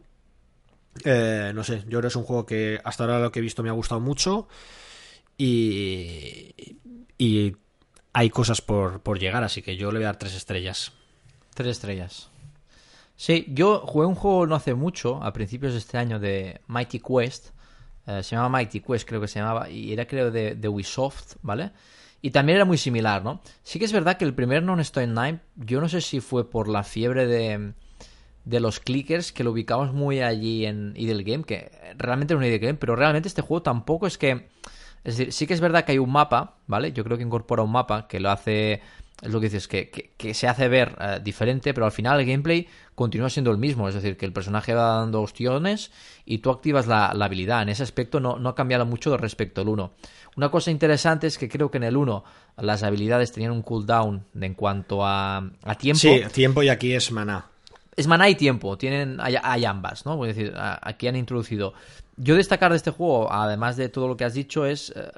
no 1.05 1.65
sé, 1.65 1.81
yo 1.81 1.99
creo 1.99 2.01
que 2.03 2.07
es 2.07 2.17
un 2.17 2.25
juego 2.25 2.47
que 2.47 2.81
hasta 2.85 3.05
ahora 3.05 3.19
lo 3.19 3.33
que 3.33 3.41
he 3.41 3.43
visto 3.43 3.63
me 3.63 3.69
ha 3.69 3.73
gustado 3.73 4.01
mucho. 4.01 4.49
Y, 5.37 6.55
y 7.19 7.57
hay 8.15 8.31
cosas 8.31 8.63
por, 8.63 9.01
por 9.01 9.19
llegar, 9.19 9.45
así 9.45 9.61
que 9.61 9.77
yo 9.77 9.91
le 9.91 9.99
voy 9.99 10.05
a 10.05 10.09
dar 10.09 10.17
tres 10.17 10.35
estrellas. 10.35 10.93
Tres 11.53 11.69
estrellas. 11.69 12.31
Sí, 13.17 13.45
yo 13.49 13.81
jugué 13.81 14.07
un 14.07 14.15
juego 14.15 14.47
no 14.47 14.55
hace 14.55 14.75
mucho, 14.75 15.23
a 15.23 15.33
principios 15.33 15.73
de 15.73 15.81
este 15.81 15.99
año, 15.99 16.19
de 16.19 16.61
Mighty 16.69 17.01
Quest. 17.01 17.49
Eh, 18.07 18.23
se 18.23 18.37
llamaba 18.37 18.59
Mighty 18.59 18.81
Quest, 18.81 19.07
creo 19.07 19.21
que 19.21 19.29
se 19.29 19.41
llamaba, 19.41 19.69
y 19.69 19.93
era 19.93 20.07
creo 20.07 20.31
de, 20.31 20.55
de 20.55 20.69
Ubisoft, 20.69 21.35
¿vale? 21.43 21.73
Y 22.23 22.31
también 22.31 22.57
era 22.57 22.65
muy 22.65 22.79
similar, 22.79 23.23
¿no? 23.25 23.43
Sí 23.65 23.79
que 23.79 23.85
es 23.85 23.93
verdad 23.93 24.17
que 24.17 24.25
el 24.25 24.35
primer 24.35 24.63
Non-Stop 24.63 25.09
Night, 25.09 25.41
yo 25.57 25.81
no 25.81 25.89
sé 25.89 26.01
si 26.01 26.21
fue 26.21 26.49
por 26.49 26.69
la 26.69 26.85
fiebre 26.85 27.27
de, 27.27 27.75
de 28.45 28.61
los 28.61 28.79
clickers, 28.79 29.33
que 29.33 29.43
lo 29.43 29.51
ubicamos 29.51 29.93
muy 29.93 30.21
allí 30.21 30.67
en 30.67 30.95
Idle 30.97 31.25
Game, 31.25 31.45
que 31.45 31.71
realmente 31.99 32.35
era 32.35 32.39
un 32.39 32.45
Idle 32.45 32.59
Game, 32.59 32.79
pero 32.79 32.95
realmente 32.95 33.29
este 33.29 33.43
juego 33.43 33.63
tampoco 33.63 34.07
es 34.07 34.19
que 34.19 34.49
es 35.05 35.19
decir, 35.19 35.33
sí 35.33 35.47
que 35.47 35.55
es 35.55 35.61
verdad 35.61 35.85
que 35.85 35.93
hay 35.93 35.99
un 35.99 36.11
mapa, 36.11 36.57
¿vale? 36.67 36.93
Yo 36.93 37.05
creo 37.05 37.17
que 37.17 37.23
incorpora 37.23 37.63
un 37.63 37.73
mapa 37.73 38.09
que 38.09 38.21
lo 38.21 38.31
hace 38.31 38.83
es 39.23 39.31
lo 39.31 39.41
que 39.41 39.47
dices, 39.47 39.69
que, 39.69 40.13
que, 40.17 40.35
se 40.35 40.49
hace 40.49 40.69
ver 40.69 40.97
eh, 41.01 41.21
diferente, 41.23 41.73
pero 41.73 41.87
al 41.87 41.93
final 41.93 42.21
el 42.21 42.27
gameplay 42.27 42.67
continúa 42.95 43.31
siendo 43.31 43.51
el 43.53 43.59
mismo. 43.59 43.89
Es 43.89 43.95
decir, 43.95 44.17
que 44.17 44.27
el 44.27 44.33
personaje 44.33 44.75
va 44.75 44.99
dando 44.99 45.23
opciones 45.23 45.93
y 46.25 46.39
tú 46.39 46.51
activas 46.51 46.87
la, 46.87 47.07
habilidad. 47.09 47.63
En 47.63 47.69
ese 47.69 47.83
aspecto 47.83 48.19
no, 48.21 48.39
no, 48.39 48.51
ha 48.51 48.55
cambiado 48.55 48.85
mucho 48.87 49.17
respecto 49.17 49.61
al 49.61 49.69
1. 49.69 49.93
Una 50.37 50.51
cosa 50.51 50.71
interesante 50.71 51.27
es 51.27 51.39
que 51.39 51.49
creo 51.49 51.71
que 51.71 51.79
en 51.79 51.85
el 51.85 51.97
1 51.97 52.25
las 52.59 52.83
habilidades 52.83 53.33
tenían 53.33 53.53
un 53.53 53.63
cooldown 53.63 54.25
en 54.39 54.55
cuanto 54.55 55.07
a, 55.07 55.39
a 55.63 55.75
tiempo. 55.77 56.01
Sí, 56.01 56.21
tiempo 56.33 56.63
y 56.63 56.69
aquí 56.69 56.93
es 56.93 57.13
maná. 57.13 57.47
Es 57.97 58.09
maná 58.09 58.29
y 58.29 58.35
tiempo, 58.35 58.77
tienen 58.77 59.19
hay, 59.21 59.65
ambas, 59.65 60.05
¿no? 60.05 60.25
Es 60.27 60.35
decir, 60.35 60.53
aquí 60.57 61.07
han 61.07 61.15
introducido. 61.15 61.75
Yo 62.17 62.37
destacar 62.37 62.71
de 62.71 62.77
este 62.77 62.91
juego, 62.91 63.33
además 63.33 63.77
de 63.77 63.89
todo 63.89 64.09
lo 64.09 64.17
que 64.17 64.25
has 64.25 64.35
dicho, 64.35 64.67
es 64.67 64.93
eh, 64.95 65.11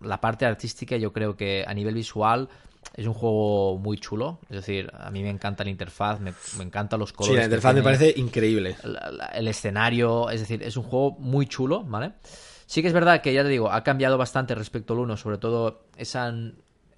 la 0.00 0.20
parte 0.20 0.46
artística. 0.46 0.96
Yo 0.96 1.12
creo 1.12 1.36
que 1.36 1.64
a 1.66 1.74
nivel 1.74 1.94
visual 1.94 2.48
es 2.94 3.06
un 3.06 3.14
juego 3.14 3.78
muy 3.78 3.98
chulo. 3.98 4.38
Es 4.50 4.56
decir, 4.56 4.90
a 4.98 5.10
mí 5.10 5.22
me 5.22 5.30
encanta 5.30 5.64
la 5.64 5.70
interfaz, 5.70 6.20
me, 6.20 6.32
me 6.58 6.64
encantan 6.64 7.00
los 7.00 7.12
colores. 7.12 7.34
Sí, 7.34 7.38
la 7.38 7.44
interfaz 7.44 7.74
me 7.74 7.82
parece 7.82 8.12
increíble. 8.16 8.76
El, 9.32 9.48
escenario, 9.48 10.30
es 10.30 10.40
decir, 10.40 10.62
es 10.62 10.76
un 10.76 10.84
juego 10.84 11.12
muy 11.18 11.46
chulo, 11.46 11.82
¿vale? 11.84 12.12
Sí 12.66 12.82
que 12.82 12.88
es 12.88 12.94
verdad 12.94 13.20
que 13.20 13.32
ya 13.32 13.42
te 13.42 13.48
digo, 13.48 13.70
ha 13.70 13.82
cambiado 13.84 14.16
bastante 14.16 14.54
respecto 14.54 14.94
al 14.94 15.00
1, 15.00 15.16
sobre 15.16 15.38
todo 15.38 15.84
esa 15.96 16.32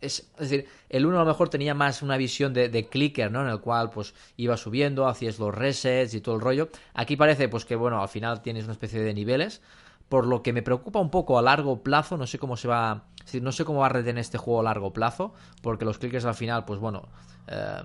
es, 0.00 0.30
decir, 0.38 0.66
el 0.88 1.06
1 1.06 1.16
a 1.16 1.20
lo 1.20 1.26
mejor 1.26 1.48
tenía 1.48 1.74
más 1.74 2.02
una 2.02 2.16
visión 2.16 2.52
de, 2.52 2.88
clicker, 2.88 3.30
¿no? 3.30 3.42
En 3.42 3.48
el 3.48 3.60
cual, 3.60 3.90
pues, 3.90 4.14
iba 4.36 4.56
subiendo, 4.56 5.06
hacías 5.06 5.38
los 5.38 5.54
resets 5.54 6.14
y 6.14 6.20
todo 6.20 6.34
el 6.34 6.40
rollo. 6.40 6.68
Aquí 6.94 7.16
parece, 7.16 7.48
pues, 7.48 7.64
que, 7.64 7.76
bueno, 7.76 8.00
al 8.00 8.08
final 8.08 8.42
tienes 8.42 8.64
una 8.64 8.72
especie 8.72 9.00
de 9.00 9.14
niveles. 9.14 9.62
Por 10.08 10.26
lo 10.26 10.42
que 10.42 10.52
me 10.52 10.62
preocupa 10.62 11.00
un 11.00 11.10
poco 11.10 11.38
a 11.38 11.42
largo 11.42 11.82
plazo, 11.82 12.16
no 12.16 12.26
sé 12.26 12.38
cómo 12.38 12.56
se 12.56 12.68
va... 12.68 13.06
no 13.40 13.52
sé 13.52 13.64
cómo 13.64 13.80
va 13.80 13.86
a 13.86 13.90
retener 13.90 14.20
este 14.20 14.38
juego 14.38 14.60
a 14.60 14.64
largo 14.64 14.92
plazo, 14.92 15.34
porque 15.62 15.84
los 15.84 15.98
clickers 15.98 16.24
al 16.24 16.34
final, 16.34 16.64
pues 16.64 16.78
bueno, 16.78 17.08
eh, 17.48 17.82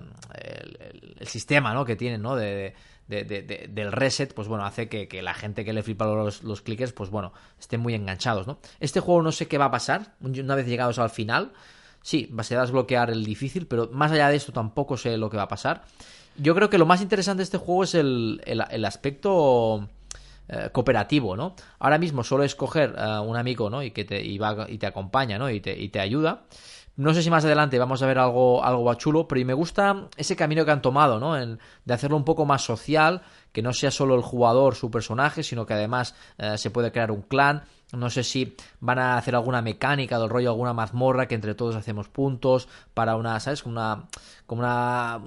el, 1.18 1.26
sistema, 1.26 1.72
¿no? 1.74 1.84
Que 1.84 1.96
tienen, 1.96 2.22
¿no? 2.22 2.36
De, 2.36 2.74
del 3.08 3.92
reset, 3.92 4.32
pues 4.32 4.48
bueno, 4.48 4.64
hace 4.64 4.88
que, 4.88 5.22
la 5.22 5.34
gente 5.34 5.64
que 5.64 5.72
le 5.72 5.82
flipa 5.82 6.06
los, 6.06 6.42
los 6.42 6.62
clickers, 6.62 6.92
pues 6.92 7.10
bueno, 7.10 7.32
estén 7.58 7.80
muy 7.80 7.94
enganchados, 7.94 8.46
¿no? 8.46 8.58
Este 8.80 9.00
juego 9.00 9.22
no 9.22 9.32
sé 9.32 9.48
qué 9.48 9.58
va 9.58 9.66
a 9.66 9.70
pasar, 9.70 10.14
una 10.20 10.54
vez 10.54 10.66
llegados 10.66 10.98
al 10.98 11.10
final, 11.10 11.52
Sí, 12.02 12.30
se 12.42 12.56
va 12.56 12.62
a 12.62 12.64
desbloquear 12.64 13.10
el 13.10 13.24
difícil, 13.24 13.66
pero 13.66 13.88
más 13.92 14.12
allá 14.12 14.28
de 14.28 14.36
esto 14.36 14.52
tampoco 14.52 14.96
sé 14.96 15.16
lo 15.16 15.30
que 15.30 15.36
va 15.36 15.44
a 15.44 15.48
pasar. 15.48 15.84
Yo 16.36 16.54
creo 16.54 16.70
que 16.70 16.78
lo 16.78 16.86
más 16.86 17.00
interesante 17.00 17.38
de 17.38 17.44
este 17.44 17.58
juego 17.58 17.84
es 17.84 17.94
el, 17.94 18.84
aspecto 18.84 19.88
eh, 20.48 20.70
cooperativo, 20.72 21.36
¿no? 21.36 21.54
Ahora 21.78 21.98
mismo 21.98 22.24
solo 22.24 22.42
escoger 22.42 22.98
a 22.98 23.20
un 23.20 23.36
amigo, 23.36 23.70
¿no? 23.70 23.82
Y 23.82 23.90
que 23.90 24.04
te, 24.04 24.24
y, 24.24 24.40
y 24.68 24.78
te 24.78 24.86
acompaña, 24.86 25.38
¿no? 25.38 25.50
Y 25.50 25.60
te, 25.60 25.78
y 25.78 25.88
te 25.90 26.00
ayuda. 26.00 26.44
No 26.94 27.14
sé 27.14 27.22
si 27.22 27.30
más 27.30 27.44
adelante 27.44 27.78
vamos 27.78 28.02
a 28.02 28.06
ver 28.06 28.18
algo, 28.18 28.62
algo 28.62 28.92
chulo, 28.94 29.26
pero 29.26 29.44
me 29.46 29.54
gusta 29.54 30.08
ese 30.16 30.36
camino 30.36 30.64
que 30.66 30.72
han 30.72 30.82
tomado, 30.82 31.18
¿no? 31.18 31.38
En, 31.38 31.58
de 31.86 31.94
hacerlo 31.94 32.18
un 32.18 32.24
poco 32.24 32.44
más 32.44 32.62
social, 32.62 33.22
que 33.50 33.62
no 33.62 33.72
sea 33.72 33.90
solo 33.90 34.14
el 34.14 34.20
jugador, 34.20 34.74
su 34.74 34.90
personaje, 34.90 35.42
sino 35.42 35.64
que 35.64 35.72
además 35.72 36.14
eh, 36.36 36.58
se 36.58 36.70
puede 36.70 36.92
crear 36.92 37.10
un 37.10 37.22
clan. 37.22 37.62
No 37.92 38.08
sé 38.08 38.24
si 38.24 38.56
van 38.80 38.98
a 38.98 39.18
hacer 39.18 39.34
alguna 39.34 39.60
mecánica 39.60 40.18
del 40.18 40.30
rollo, 40.30 40.48
alguna 40.48 40.72
mazmorra 40.72 41.28
que 41.28 41.34
entre 41.34 41.54
todos 41.54 41.76
hacemos 41.76 42.08
puntos 42.08 42.68
para 42.94 43.16
una, 43.16 43.38
¿sabes? 43.38 43.62
Como 43.62 43.74
una, 43.74 44.04
como 44.46 44.62
una, 44.62 45.20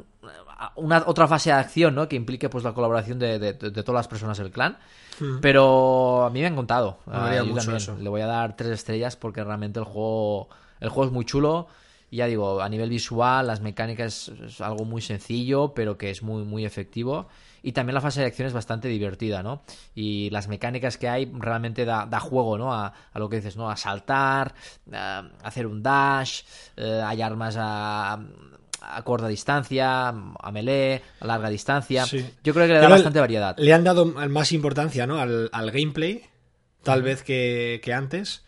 una 0.76 1.04
otra 1.06 1.28
fase 1.28 1.52
de 1.52 1.58
acción, 1.58 1.94
¿no? 1.94 2.08
Que 2.08 2.16
implique 2.16 2.50
pues 2.50 2.64
la 2.64 2.74
colaboración 2.74 3.20
de, 3.20 3.54
todas 3.54 3.94
las 3.94 4.08
personas 4.08 4.38
del 4.40 4.52
clan. 4.52 4.78
Hmm. 5.20 5.40
Pero 5.42 6.26
a 6.26 6.30
mí 6.32 6.40
me 6.42 6.48
han 6.48 6.56
contado. 6.56 6.98
Le 8.00 8.10
voy 8.10 8.22
a 8.22 8.28
dar 8.28 8.56
tres 8.56 8.72
estrellas 8.72 9.16
porque 9.16 9.44
realmente 9.44 9.80
el 9.80 9.86
juego, 9.86 10.50
el 10.80 10.90
juego 10.90 11.10
es 11.10 11.14
muy 11.14 11.26
chulo. 11.26 11.68
Y 12.10 12.18
ya 12.18 12.26
digo, 12.26 12.62
a 12.62 12.70
nivel 12.70 12.90
visual, 12.90 13.46
las 13.46 13.62
mecánicas 13.62 14.30
es 14.30 14.62
algo 14.62 14.86
muy 14.86 15.02
sencillo, 15.02 15.74
pero 15.76 15.98
que 15.98 16.10
es 16.10 16.24
muy, 16.24 16.44
muy 16.44 16.66
efectivo 16.66 17.28
y 17.66 17.72
también 17.72 17.96
la 17.96 18.02
fase 18.02 18.20
de 18.22 18.28
acción 18.28 18.48
es 18.48 18.54
bastante 18.54 18.88
divertida, 18.88 19.42
¿no? 19.42 19.64
Y 19.96 20.30
las 20.30 20.48
mecánicas 20.48 21.00
que 21.00 21.10
hay 21.10 21.26
realmente 21.34 21.84
da, 21.84 22.20
juego, 22.20 22.60
¿no? 22.60 22.72
A, 22.72 22.94
lo 23.16 23.28
que 23.28 23.38
dices, 23.38 23.58
¿no? 23.58 23.72
A 23.72 23.76
saltar, 23.76 24.54
a 24.94 25.24
hacer 25.44 25.66
un 25.66 25.82
dash, 25.82 26.44
eh, 26.78 27.02
hay 27.04 27.24
armas 27.24 27.56
a, 27.58 28.20
corta 29.04 29.28
distancia, 29.28 30.10
a 30.10 30.52
melee, 30.52 31.02
a 31.20 31.26
larga 31.26 31.50
distancia. 31.50 32.06
Yo 32.06 32.54
creo 32.54 32.68
que 32.68 32.74
le 32.74 32.80
da 32.80 32.88
bastante 32.88 33.20
variedad. 33.20 33.58
Le 33.58 33.74
han 33.74 33.84
dado 33.84 34.06
más 34.06 34.52
importancia, 34.52 35.08
¿no? 35.08 35.18
Al, 35.20 35.72
gameplay, 35.72 36.22
tal 36.84 37.02
vez 37.02 37.24
que, 37.24 37.82
antes. 37.92 38.44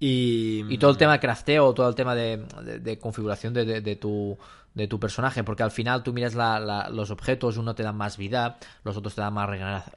Y... 0.00 0.64
y... 0.68 0.78
todo 0.78 0.90
el 0.90 0.96
tema 0.96 1.12
de 1.12 1.20
crafteo, 1.20 1.72
todo 1.72 1.88
el 1.88 1.94
tema 1.94 2.16
de, 2.16 2.98
configuración 3.00 3.54
de, 3.54 3.94
tu, 3.94 4.36
de 4.74 4.88
tu 4.88 4.98
personaje, 4.98 5.44
porque 5.44 5.62
al 5.62 5.70
final 5.70 6.02
tú 6.02 6.12
miras 6.12 6.34
los 6.34 7.10
objetos, 7.10 7.56
uno 7.56 7.74
te 7.74 7.82
da 7.82 7.92
más 7.92 8.16
vida, 8.16 8.58
los 8.82 8.96
otros 8.96 9.14
te 9.14 9.20
dan 9.20 9.32
más 9.32 9.48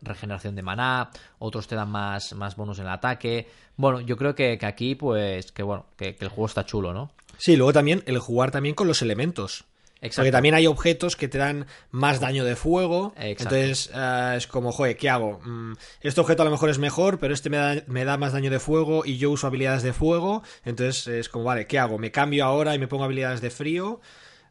regeneración 0.02 0.56
de 0.56 0.62
maná, 0.62 1.10
otros 1.40 1.68
te 1.68 1.76
dan 1.76 1.90
más, 1.90 2.34
más 2.34 2.56
bonus 2.56 2.80
en 2.80 2.86
el 2.86 2.92
ataque. 2.92 3.48
Bueno, 3.76 4.02
yo 4.02 4.18
creo 4.18 4.36
que, 4.36 4.58
aquí, 4.62 4.96
pues, 4.96 5.52
que 5.52 5.64
bueno, 5.64 5.86
que, 5.98 6.16
el 6.20 6.30
juego 6.30 6.46
está 6.46 6.66
chulo, 6.66 6.94
¿no? 6.94 7.12
Sí, 7.38 7.56
luego 7.56 7.74
también 7.74 8.04
el 8.06 8.20
jugar 8.20 8.52
también 8.52 8.76
con 8.76 8.88
los 8.88 9.02
elementos. 9.02 9.66
Exacto. 10.00 10.22
Porque 10.22 10.32
también 10.32 10.54
hay 10.54 10.68
objetos 10.68 11.16
que 11.16 11.28
te 11.28 11.40
dan 11.40 11.66
más 11.90 12.20
daño 12.20 12.46
de 12.46 12.56
fuego. 12.56 13.14
Entonces 13.18 13.90
eh, 13.96 14.36
es 14.38 14.46
como, 14.46 14.72
joder, 14.72 14.96
¿qué 14.96 15.10
hago? 15.10 15.40
Mm, 15.44 15.74
este 16.02 16.22
objeto 16.22 16.44
a 16.44 16.46
lo 16.46 16.52
mejor 16.52 16.70
es 16.70 16.78
mejor, 16.78 17.18
pero 17.18 17.34
este 17.34 17.50
me 17.50 17.58
da, 17.58 17.84
me 17.88 18.06
da, 18.06 18.16
más 18.18 18.32
daño 18.32 18.52
de 18.52 18.60
fuego 18.60 19.06
y 19.06 19.18
yo 19.18 19.32
uso 19.32 19.48
habilidades 19.48 19.82
de 19.82 19.94
fuego. 19.94 20.44
Entonces 20.66 21.08
es 21.08 21.30
como, 21.30 21.46
vale, 21.46 21.66
¿qué 21.66 21.80
hago? 21.80 21.98
¿Me 21.98 22.12
cambio 22.12 22.46
ahora 22.46 22.76
y 22.76 22.80
me 22.80 22.88
pongo 22.88 23.06
habilidades 23.06 23.42
de 23.42 23.50
frío? 23.50 24.00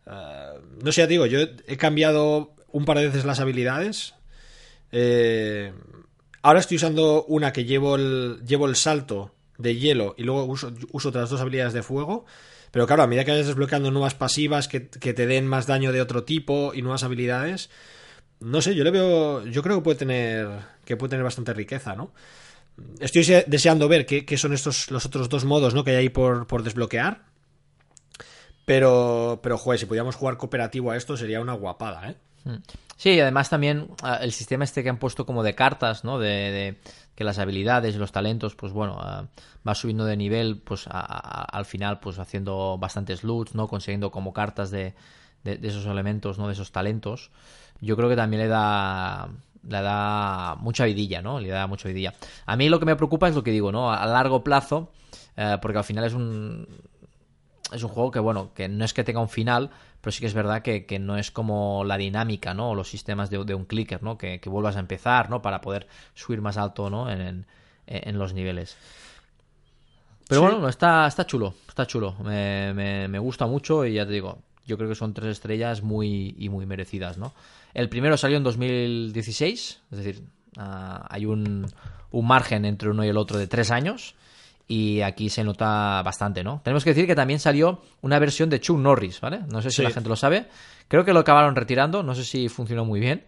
Eh, 0.06 0.60
no 0.82 0.92
sé, 0.92 1.02
ya 1.02 1.06
digo, 1.06 1.26
yo 1.26 1.40
he 1.40 1.76
cambiado 1.76 2.54
un 2.72 2.84
par 2.84 2.98
de 2.98 3.06
veces 3.06 3.24
las 3.24 3.40
habilidades. 3.40 4.14
Eh, 4.92 5.72
ahora 6.42 6.60
estoy 6.60 6.76
usando 6.76 7.24
una 7.24 7.52
que 7.52 7.64
llevo 7.64 7.96
el, 7.96 8.42
llevo 8.46 8.66
el 8.66 8.76
salto 8.76 9.34
de 9.58 9.76
hielo 9.76 10.14
y 10.18 10.22
luego 10.24 10.44
uso, 10.44 10.72
otras 10.92 11.30
dos 11.30 11.40
habilidades 11.40 11.72
de 11.72 11.82
fuego. 11.82 12.26
Pero 12.70 12.86
claro, 12.86 13.02
a 13.02 13.06
medida 13.06 13.24
que 13.24 13.30
vayas 13.30 13.46
desbloqueando 13.46 13.90
nuevas 13.90 14.14
pasivas 14.14 14.68
que, 14.68 14.80
te 14.80 15.26
den 15.26 15.46
más 15.46 15.66
daño 15.66 15.92
de 15.92 16.00
otro 16.00 16.24
tipo 16.24 16.74
y 16.74 16.82
nuevas 16.82 17.04
habilidades, 17.04 17.70
no 18.40 18.60
sé, 18.60 18.74
yo 18.74 18.84
le 18.84 18.90
veo. 18.90 19.46
Yo 19.46 19.62
creo 19.62 19.76
que 19.76 19.82
puede 19.82 19.98
tener. 19.98 20.48
que 20.84 20.96
puede 20.96 21.10
tener 21.10 21.24
bastante 21.24 21.54
riqueza, 21.54 21.94
¿no? 21.96 22.12
Estoy 23.00 23.24
deseando 23.46 23.88
ver 23.88 24.04
qué, 24.04 24.36
son 24.36 24.52
estos 24.52 24.90
los 24.90 25.06
otros 25.06 25.30
dos 25.30 25.46
modos 25.46 25.72
¿no? 25.72 25.82
que 25.82 25.92
hay 25.92 25.96
ahí 25.96 26.08
por, 26.10 26.46
por 26.46 26.62
desbloquear. 26.62 27.24
Pero, 28.66 29.38
pero, 29.42 29.56
joder, 29.56 29.78
si 29.78 29.86
pudiéramos 29.86 30.16
jugar 30.16 30.36
cooperativo 30.36 30.90
a 30.90 30.96
esto 30.96 31.16
sería 31.16 31.40
una 31.40 31.54
guapada, 31.54 32.10
¿eh? 32.10 32.16
Hmm. 32.44 32.56
Sí, 32.96 33.18
además 33.20 33.48
también 33.48 33.88
ah, 34.02 34.18
el 34.20 34.32
sistema 34.32 34.64
este 34.64 34.82
que 34.82 34.88
han 34.88 34.98
puesto 34.98 35.24
como 35.24 35.42
de 35.42 35.54
cartas, 35.54 36.04
¿no? 36.04 36.18
De, 36.18 36.76
que 37.14 37.24
las 37.24 37.38
habilidades 37.38 37.94
y 37.94 37.98
los 37.98 38.12
talentos, 38.12 38.56
pues 38.56 38.72
bueno, 38.72 38.98
ah, 39.00 39.26
va 39.66 39.74
subiendo 39.74 40.04
de 40.04 40.16
nivel, 40.16 40.58
pues 40.58 40.86
al 40.90 41.64
final, 41.64 42.00
pues 42.00 42.18
haciendo 42.18 42.76
bastantes 42.76 43.22
loots, 43.22 43.54
¿no? 43.54 43.68
Consiguiendo 43.68 44.10
como 44.10 44.32
cartas 44.32 44.70
de, 44.70 44.94
de, 45.44 45.58
esos 45.62 45.86
elementos, 45.86 46.38
¿no? 46.38 46.48
De 46.48 46.54
esos 46.54 46.72
talentos. 46.72 47.30
Yo 47.80 47.96
creo 47.96 48.08
que 48.08 48.16
también 48.16 48.42
le 48.42 48.48
da 48.48 49.28
le 49.62 49.82
da 49.82 50.56
mucha 50.56 50.84
vidilla, 50.84 51.22
¿no? 51.22 51.40
Le 51.40 51.48
da 51.48 51.66
mucha 51.66 51.88
vidilla. 51.88 52.14
A 52.46 52.56
mí 52.56 52.68
lo 52.68 52.78
que 52.80 52.86
me 52.86 52.96
preocupa 52.96 53.28
es 53.28 53.34
lo 53.34 53.42
que 53.42 53.50
digo, 53.50 53.72
¿no? 53.72 53.92
A 53.92 54.06
largo 54.06 54.42
plazo, 54.42 54.92
eh, 55.36 55.58
porque 55.60 55.78
al 55.78 55.84
final 55.84 56.04
es 56.04 56.14
un 56.14 56.66
es 57.72 57.82
un 57.82 57.88
juego 57.88 58.10
que, 58.10 58.20
bueno, 58.20 58.52
que 58.54 58.68
no 58.68 58.84
es 58.84 58.94
que 58.94 59.04
tenga 59.04 59.20
un 59.20 59.28
final, 59.28 59.70
pero 60.00 60.12
sí 60.12 60.20
que 60.20 60.26
es 60.26 60.34
verdad 60.34 60.62
que, 60.62 60.98
no 61.00 61.16
es 61.16 61.30
como 61.30 61.84
la 61.84 61.96
dinámica, 61.96 62.54
¿no? 62.54 62.70
O 62.70 62.74
los 62.74 62.88
sistemas 62.88 63.30
de, 63.30 63.38
un 63.54 63.64
clicker, 63.64 64.02
¿no? 64.02 64.16
Que, 64.16 64.40
vuelvas 64.46 64.76
a 64.76 64.80
empezar, 64.80 65.30
¿no? 65.30 65.42
Para 65.42 65.60
poder 65.60 65.88
subir 66.14 66.40
más 66.40 66.56
alto, 66.56 66.90
¿no? 66.90 67.10
En, 67.10 67.46
los 68.18 68.34
niveles. 68.34 68.76
Pero 70.28 70.42
bueno, 70.42 70.68
está, 70.68 71.06
está 71.06 71.24
chulo, 71.24 71.54
está 71.68 71.86
chulo. 71.86 72.14
Me, 72.24 72.72
me, 73.08 73.18
gusta 73.18 73.46
mucho 73.46 73.84
y 73.84 73.94
ya 73.94 74.06
te 74.06 74.12
digo, 74.12 74.38
yo 74.64 74.76
creo 74.76 74.88
que 74.88 74.96
son 74.96 75.14
tres 75.14 75.30
estrellas 75.30 75.82
muy 75.82 76.34
y 76.38 76.48
muy 76.48 76.66
merecidas, 76.66 77.18
¿no? 77.18 77.32
El 77.74 77.88
primero 77.88 78.16
salió 78.16 78.36
en 78.36 78.42
2016, 78.42 79.82
es 79.90 79.98
decir, 79.98 80.24
ah, 80.56 81.06
hay 81.10 81.26
un, 81.26 81.66
un 82.10 82.26
margen 82.26 82.64
entre 82.64 82.90
uno 82.90 83.04
y 83.04 83.08
el 83.08 83.16
otro 83.16 83.38
de 83.38 83.46
tres 83.46 83.70
años 83.70 84.14
y 84.68 85.00
aquí 85.02 85.30
se 85.30 85.44
nota 85.44 86.02
bastante, 86.02 86.42
¿no? 86.42 86.60
Tenemos 86.64 86.82
que 86.82 86.90
decir 86.90 87.06
que 87.06 87.14
también 87.14 87.38
salió 87.38 87.80
una 88.00 88.18
versión 88.18 88.50
de 88.50 88.60
Chuck 88.60 88.78
Norris, 88.78 89.20
¿vale? 89.20 89.40
No 89.50 89.62
sé 89.62 89.70
si 89.70 89.82
la 89.82 89.90
gente 89.90 90.08
lo 90.08 90.16
sabe. 90.16 90.46
Creo 90.88 91.04
que 91.04 91.12
lo 91.12 91.20
acabaron 91.20 91.54
retirando, 91.54 92.02
no 92.02 92.14
sé 92.14 92.24
si 92.24 92.48
funcionó 92.48 92.84
muy 92.84 93.00
bien, 93.00 93.24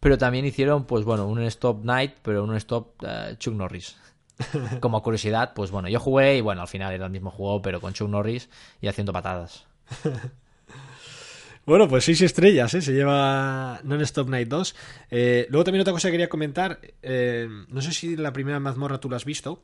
pero 0.00 0.18
también 0.18 0.44
hicieron, 0.44 0.84
pues 0.84 1.04
bueno, 1.04 1.26
un 1.26 1.40
Stop 1.42 1.84
Night, 1.84 2.14
pero 2.22 2.44
un 2.44 2.54
Stop 2.56 3.02
uh, 3.02 3.34
Chuck 3.36 3.54
Norris. 3.54 3.96
Como 4.80 5.02
curiosidad, 5.02 5.52
pues 5.54 5.70
bueno, 5.70 5.88
yo 5.88 6.00
jugué 6.00 6.36
y 6.36 6.40
bueno, 6.40 6.62
al 6.62 6.68
final 6.68 6.92
era 6.92 7.06
el 7.06 7.12
mismo 7.12 7.30
juego, 7.30 7.62
pero 7.62 7.80
con 7.80 7.92
Chuck 7.92 8.08
Norris 8.08 8.48
y 8.80 8.88
haciendo 8.88 9.12
patadas. 9.12 9.66
Bueno, 11.64 11.88
pues 11.88 12.04
seis 12.04 12.20
estrellas, 12.22 12.74
¿eh? 12.74 12.82
Se 12.82 12.92
lleva 12.92 13.80
Non-Stop 13.84 14.28
Night 14.28 14.48
2. 14.48 14.74
Eh, 15.12 15.46
luego 15.48 15.62
también 15.62 15.82
otra 15.82 15.92
cosa 15.92 16.08
que 16.08 16.12
quería 16.12 16.28
comentar. 16.28 16.80
Eh, 17.02 17.48
no 17.68 17.80
sé 17.80 17.92
si 17.92 18.16
la 18.16 18.32
primera 18.32 18.58
mazmorra 18.58 18.98
tú 18.98 19.08
la 19.08 19.16
has 19.16 19.24
visto. 19.24 19.62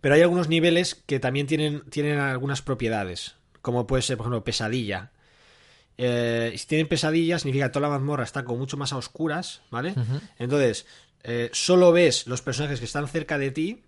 Pero 0.00 0.14
hay 0.14 0.22
algunos 0.22 0.48
niveles 0.48 0.94
que 0.94 1.20
también 1.20 1.46
tienen, 1.46 1.82
tienen 1.90 2.18
algunas 2.18 2.62
propiedades 2.62 3.36
como 3.62 3.86
puede 3.86 4.02
ser, 4.02 4.16
por 4.16 4.24
ejemplo, 4.24 4.44
pesadilla. 4.44 5.10
Eh, 5.98 6.54
si 6.56 6.66
tienen 6.66 6.88
pesadilla, 6.88 7.38
significa 7.38 7.66
que 7.66 7.72
toda 7.72 7.88
la 7.88 7.94
mazmorra 7.94 8.24
está 8.24 8.44
como 8.44 8.58
mucho 8.58 8.76
más 8.76 8.92
a 8.92 8.96
oscuras, 8.96 9.62
¿vale? 9.70 9.94
Entonces, 10.38 10.86
eh, 11.22 11.50
solo 11.52 11.92
ves 11.92 12.26
los 12.26 12.42
personajes 12.42 12.78
que 12.78 12.86
están 12.86 13.06
cerca 13.08 13.38
de 13.38 13.50
ti, 13.50 13.82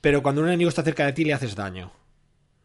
pero 0.00 0.22
cuando 0.22 0.42
un 0.42 0.48
enemigo 0.48 0.68
está 0.68 0.82
cerca 0.82 1.06
de 1.06 1.12
ti 1.12 1.24
le 1.24 1.34
haces 1.34 1.56
daño, 1.56 1.92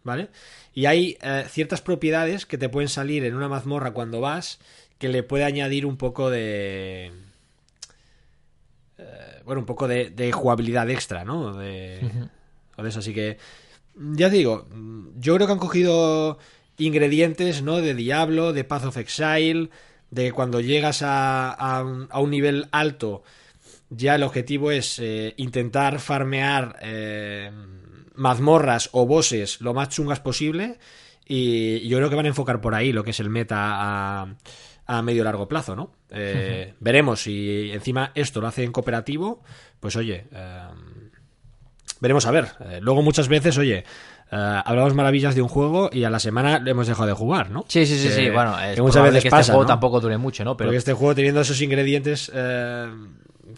¿vale? 0.04 0.30
Y 0.74 0.86
hay 0.86 1.18
eh, 1.22 1.46
ciertas 1.50 1.82
propiedades 1.82 2.46
que 2.46 2.58
te 2.58 2.70
pueden 2.70 2.90
salir 2.90 3.26
en 3.26 3.36
una 3.36 3.48
mazmorra 3.50 3.92
cuando 3.92 4.22
vas 4.22 4.60
que 5.00 5.10
le 5.10 5.24
puede 5.24 5.44
añadir 5.44 5.86
un 5.86 5.98
poco 5.98 6.30
de... 6.30 7.12
bueno, 9.46 9.62
un 9.62 9.66
poco 9.66 9.88
de, 9.88 10.10
de 10.10 10.32
jugabilidad 10.32 10.90
extra, 10.90 11.24
¿no? 11.24 11.54
De, 11.56 12.00
o 12.78 12.84
de 12.84 12.90
eso, 12.90 13.00
así 13.00 13.14
que... 13.14 13.38
Ya 13.98 14.30
te 14.30 14.36
digo, 14.36 14.68
yo 15.18 15.36
creo 15.36 15.48
que 15.48 15.54
han 15.54 15.60
cogido 15.60 16.38
ingredientes, 16.78 17.62
¿no? 17.62 17.78
De 17.78 17.94
Diablo, 17.94 18.52
de 18.52 18.66
Path 18.66 18.86
of 18.86 18.98
Exile, 18.98 19.70
de 20.12 20.34
cuando 20.34 20.60
llegas 20.60 21.02
a, 21.02 21.52
a 21.52 21.82
un- 21.84 22.08
a 22.12 22.20
un 22.20 22.30
nivel 22.32 22.68
alto, 22.72 23.24
ya 23.90 24.16
el 24.16 24.24
objetivo 24.24 24.72
es 24.72 25.00
eh, 25.00 25.34
intentar 25.38 26.00
farmear 26.00 26.78
eh, 26.82 27.52
mazmorras 28.16 28.90
o 28.92 29.06
bosses 29.06 29.62
lo 29.62 29.74
más 29.74 29.90
chungas 29.90 30.20
posible. 30.20 30.78
Y 31.28 31.88
yo 31.88 31.98
creo 31.98 32.10
que 32.10 32.16
van 32.16 32.26
a 32.26 32.30
enfocar 32.30 32.60
por 32.62 32.76
ahí 32.76 32.92
lo 32.92 33.04
que 33.04 33.12
es 33.12 33.20
el 33.22 33.30
meta 33.30 33.58
a, 34.22 34.36
a 34.88 35.02
medio 35.02 35.24
largo 35.24 35.48
plazo, 35.48 35.76
¿no? 35.76 35.92
Eh, 36.12 36.74
Veremos 36.80 37.22
si 37.24 37.72
encima 37.72 38.12
esto 38.16 38.42
lo 38.42 38.48
hace 38.48 38.64
en 38.64 38.72
cooperativo, 38.72 39.42
pues 39.80 39.96
oye, 39.96 40.28
eh, 40.32 40.60
veremos 42.00 42.26
a 42.26 42.32
ver. 42.32 42.48
Eh, 42.70 42.80
luego 42.82 43.02
muchas 43.02 43.28
veces, 43.28 43.58
oye, 43.58 43.84
hablamos 44.30 44.94
maravillas 44.94 45.34
de 45.36 45.42
un 45.42 45.48
juego 45.48 45.90
y 45.94 46.04
a 46.04 46.10
la 46.10 46.20
semana 46.20 46.60
le 46.60 46.72
hemos 46.72 46.88
dejado 46.88 47.08
de 47.08 47.14
jugar, 47.14 47.50
¿no? 47.52 47.64
Sí, 47.68 47.86
sí, 47.86 47.98
sí, 47.98 48.08
Que- 48.10 48.14
sí. 48.14 48.30
Bueno, 48.30 48.60
es 48.60 48.76
que 48.76 48.82
muchas 48.82 49.04
veces 49.04 49.24
que 49.24 49.30
pasa, 49.30 49.42
este 49.42 49.52
juego 49.54 49.64
¿no? 49.64 49.68
tampoco 49.68 50.00
dure 50.02 50.18
mucho, 50.18 50.44
¿no? 50.44 50.58
Pero 50.58 50.68
Porque 50.70 50.78
este 50.78 50.94
juego 50.94 51.16
teniendo 51.16 51.42
esos 51.42 51.62
ingredientes 51.62 52.30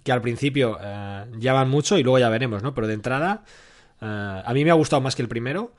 que 0.03 0.11
al 0.11 0.21
principio 0.21 0.77
eh, 0.81 1.25
llaman 1.39 1.69
mucho 1.69 1.97
y 1.97 2.03
luego 2.03 2.19
ya 2.19 2.29
veremos, 2.29 2.61
¿no? 2.63 2.73
Pero 2.73 2.87
de 2.87 2.93
entrada, 2.93 3.43
a 3.99 4.51
mí 4.53 4.63
me 4.63 4.71
ha 4.71 4.75
gustado 4.75 5.01
más 5.01 5.15
que 5.15 5.21
el 5.23 5.27
primero. 5.27 5.71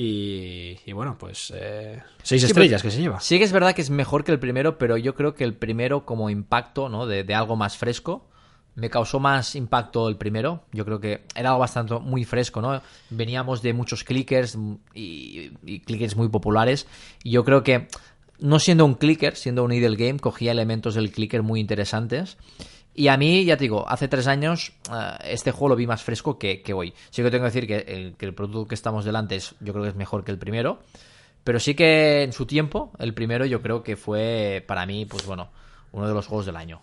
Y, 0.00 0.78
y 0.86 0.92
bueno, 0.92 1.16
pues 1.18 1.52
eh, 1.56 2.00
seis 2.22 2.42
Sí, 2.42 2.46
estrellas 2.46 2.84
que 2.84 2.90
se 2.92 3.00
lleva. 3.00 3.18
Sí 3.18 3.36
que 3.36 3.44
es 3.44 3.50
verdad 3.50 3.74
que 3.74 3.82
es 3.82 3.90
mejor 3.90 4.22
que 4.22 4.30
el 4.30 4.38
primero, 4.38 4.78
pero 4.78 4.96
yo 4.96 5.16
creo 5.16 5.34
que 5.34 5.42
el 5.42 5.54
primero 5.54 6.06
como 6.06 6.30
impacto, 6.30 6.88
¿no? 6.88 7.04
De, 7.04 7.24
de 7.24 7.34
algo 7.34 7.56
más 7.56 7.76
fresco. 7.76 8.24
Me 8.76 8.90
causó 8.90 9.18
más 9.18 9.56
impacto 9.56 10.08
el 10.08 10.16
primero. 10.16 10.62
Yo 10.70 10.84
creo 10.84 11.00
que 11.00 11.24
era 11.34 11.48
algo 11.48 11.58
bastante 11.58 11.98
muy 11.98 12.24
fresco, 12.24 12.62
¿no? 12.62 12.80
Veníamos 13.10 13.60
de 13.60 13.72
muchos 13.72 14.04
clickers 14.04 14.56
y, 14.94 15.50
y 15.66 15.80
clickers 15.80 16.14
muy 16.14 16.28
populares. 16.28 16.86
Y 17.24 17.32
yo 17.32 17.44
creo 17.44 17.64
que, 17.64 17.88
no 18.38 18.60
siendo 18.60 18.84
un 18.84 18.94
clicker, 18.94 19.34
siendo 19.34 19.64
un 19.64 19.72
idle 19.72 19.96
game, 19.96 20.20
cogía 20.20 20.52
elementos 20.52 20.94
del 20.94 21.10
clicker 21.10 21.42
muy 21.42 21.58
interesantes. 21.58 22.36
Y 22.98 23.06
a 23.06 23.16
mí, 23.16 23.44
ya 23.44 23.56
te 23.56 23.62
digo, 23.62 23.88
hace 23.88 24.08
tres 24.08 24.26
años 24.26 24.72
eh, 24.92 25.18
este 25.22 25.52
juego 25.52 25.68
lo 25.68 25.76
vi 25.76 25.86
más 25.86 26.02
fresco 26.02 26.36
que, 26.36 26.62
que 26.62 26.72
hoy. 26.72 26.92
Sí 27.10 27.22
que 27.22 27.30
tengo 27.30 27.44
que 27.44 27.52
decir 27.52 27.68
que 27.68 27.76
el, 27.76 28.16
que 28.16 28.26
el 28.26 28.34
producto 28.34 28.66
que 28.66 28.74
estamos 28.74 29.04
delante 29.04 29.36
es, 29.36 29.54
yo 29.60 29.72
creo 29.72 29.84
que 29.84 29.90
es 29.90 29.94
mejor 29.94 30.24
que 30.24 30.32
el 30.32 30.38
primero. 30.38 30.80
Pero 31.44 31.60
sí 31.60 31.76
que 31.76 32.24
en 32.24 32.32
su 32.32 32.44
tiempo, 32.44 32.90
el 32.98 33.14
primero 33.14 33.46
yo 33.46 33.62
creo 33.62 33.84
que 33.84 33.94
fue 33.94 34.64
para 34.66 34.84
mí, 34.84 35.06
pues 35.06 35.24
bueno, 35.26 35.48
uno 35.92 36.08
de 36.08 36.12
los 36.12 36.26
juegos 36.26 36.46
del 36.46 36.56
año. 36.56 36.82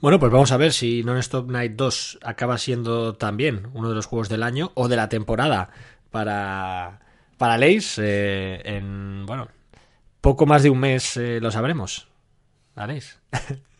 Bueno, 0.00 0.20
pues 0.20 0.30
vamos 0.30 0.52
a 0.52 0.58
ver 0.58 0.72
si 0.72 1.02
Non-Stop 1.02 1.50
Night 1.50 1.72
2 1.72 2.20
acaba 2.22 2.56
siendo 2.58 3.16
también 3.16 3.66
uno 3.74 3.88
de 3.88 3.96
los 3.96 4.06
juegos 4.06 4.28
del 4.28 4.44
año 4.44 4.70
o 4.74 4.86
de 4.86 4.94
la 4.94 5.08
temporada 5.08 5.70
para, 6.12 7.00
para 7.36 7.58
Leis. 7.58 7.98
eh, 7.98 8.62
en, 8.64 9.26
bueno, 9.26 9.48
poco 10.20 10.46
más 10.46 10.62
de 10.62 10.70
un 10.70 10.78
mes 10.78 11.16
eh, 11.16 11.40
lo 11.40 11.50
sabremos. 11.50 12.06
¿A 12.76 12.86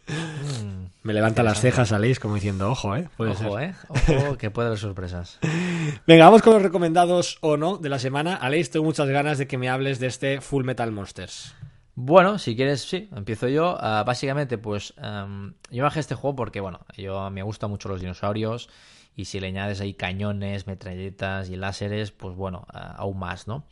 Me 1.02 1.12
levanta 1.12 1.42
las 1.42 1.60
cejas 1.60 1.92
a 1.92 1.98
Leis 1.98 2.18
como 2.18 2.34
diciendo, 2.34 2.70
ojo, 2.70 2.96
¿eh? 2.96 3.08
Puede 3.16 3.32
Ojo, 3.32 3.58
ser. 3.58 3.70
eh. 3.70 3.74
Ojo, 3.88 4.38
que 4.38 4.50
puede 4.50 4.68
haber 4.68 4.78
sorpresas. 4.78 5.38
Venga, 6.06 6.24
vamos 6.24 6.40
con 6.42 6.54
los 6.54 6.62
recomendados 6.62 7.38
o 7.42 7.56
no 7.56 7.76
de 7.76 7.88
la 7.90 7.98
semana. 7.98 8.36
Aleix, 8.36 8.70
tengo 8.70 8.86
muchas 8.86 9.08
ganas 9.08 9.36
de 9.38 9.46
que 9.46 9.58
me 9.58 9.68
hables 9.68 9.98
de 9.98 10.06
este 10.06 10.40
Full 10.40 10.64
Metal 10.64 10.90
Monsters. 10.90 11.54
Bueno, 11.94 12.38
si 12.38 12.56
quieres, 12.56 12.82
sí, 12.82 13.08
empiezo 13.14 13.48
yo. 13.48 13.76
Ah, 13.78 14.02
básicamente, 14.04 14.56
pues 14.58 14.94
em, 14.96 15.54
yo 15.70 15.84
bajé 15.84 16.00
este 16.00 16.14
juego 16.14 16.34
porque, 16.36 16.60
bueno, 16.60 16.80
yo 16.96 17.30
me 17.30 17.42
gustan 17.42 17.70
mucho 17.70 17.88
los 17.88 18.00
dinosaurios 18.00 18.68
y 19.14 19.26
si 19.26 19.38
le 19.40 19.48
añades 19.48 19.80
ahí 19.80 19.94
cañones, 19.94 20.66
metralletas 20.66 21.50
y 21.50 21.56
láseres, 21.56 22.10
pues 22.12 22.34
bueno, 22.34 22.66
ah, 22.72 22.94
aún 22.96 23.18
más, 23.18 23.46
¿no? 23.46 23.66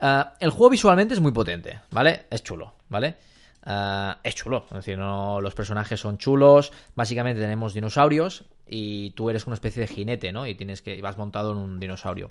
Ah, 0.00 0.34
el 0.40 0.50
juego 0.50 0.70
visualmente 0.70 1.14
es 1.14 1.20
muy 1.20 1.32
potente, 1.32 1.80
¿vale? 1.90 2.26
Es 2.30 2.42
chulo, 2.42 2.74
¿vale? 2.88 3.16
Ah, 3.64 4.18
es 4.22 4.34
chulo, 4.34 4.64
es 4.70 4.76
decir, 4.76 4.96
no, 4.96 5.40
los 5.40 5.54
personajes 5.54 6.00
son 6.00 6.18
chulos. 6.18 6.72
Básicamente 6.94 7.40
tenemos 7.40 7.74
dinosaurios 7.74 8.44
y 8.66 9.10
tú 9.10 9.30
eres 9.30 9.46
una 9.46 9.54
especie 9.54 9.80
de 9.82 9.88
jinete, 9.88 10.32
¿no? 10.32 10.46
Y 10.46 10.54
tienes 10.54 10.82
que 10.82 11.00
vas 11.02 11.18
montado 11.18 11.52
en 11.52 11.58
un 11.58 11.80
dinosaurio. 11.80 12.28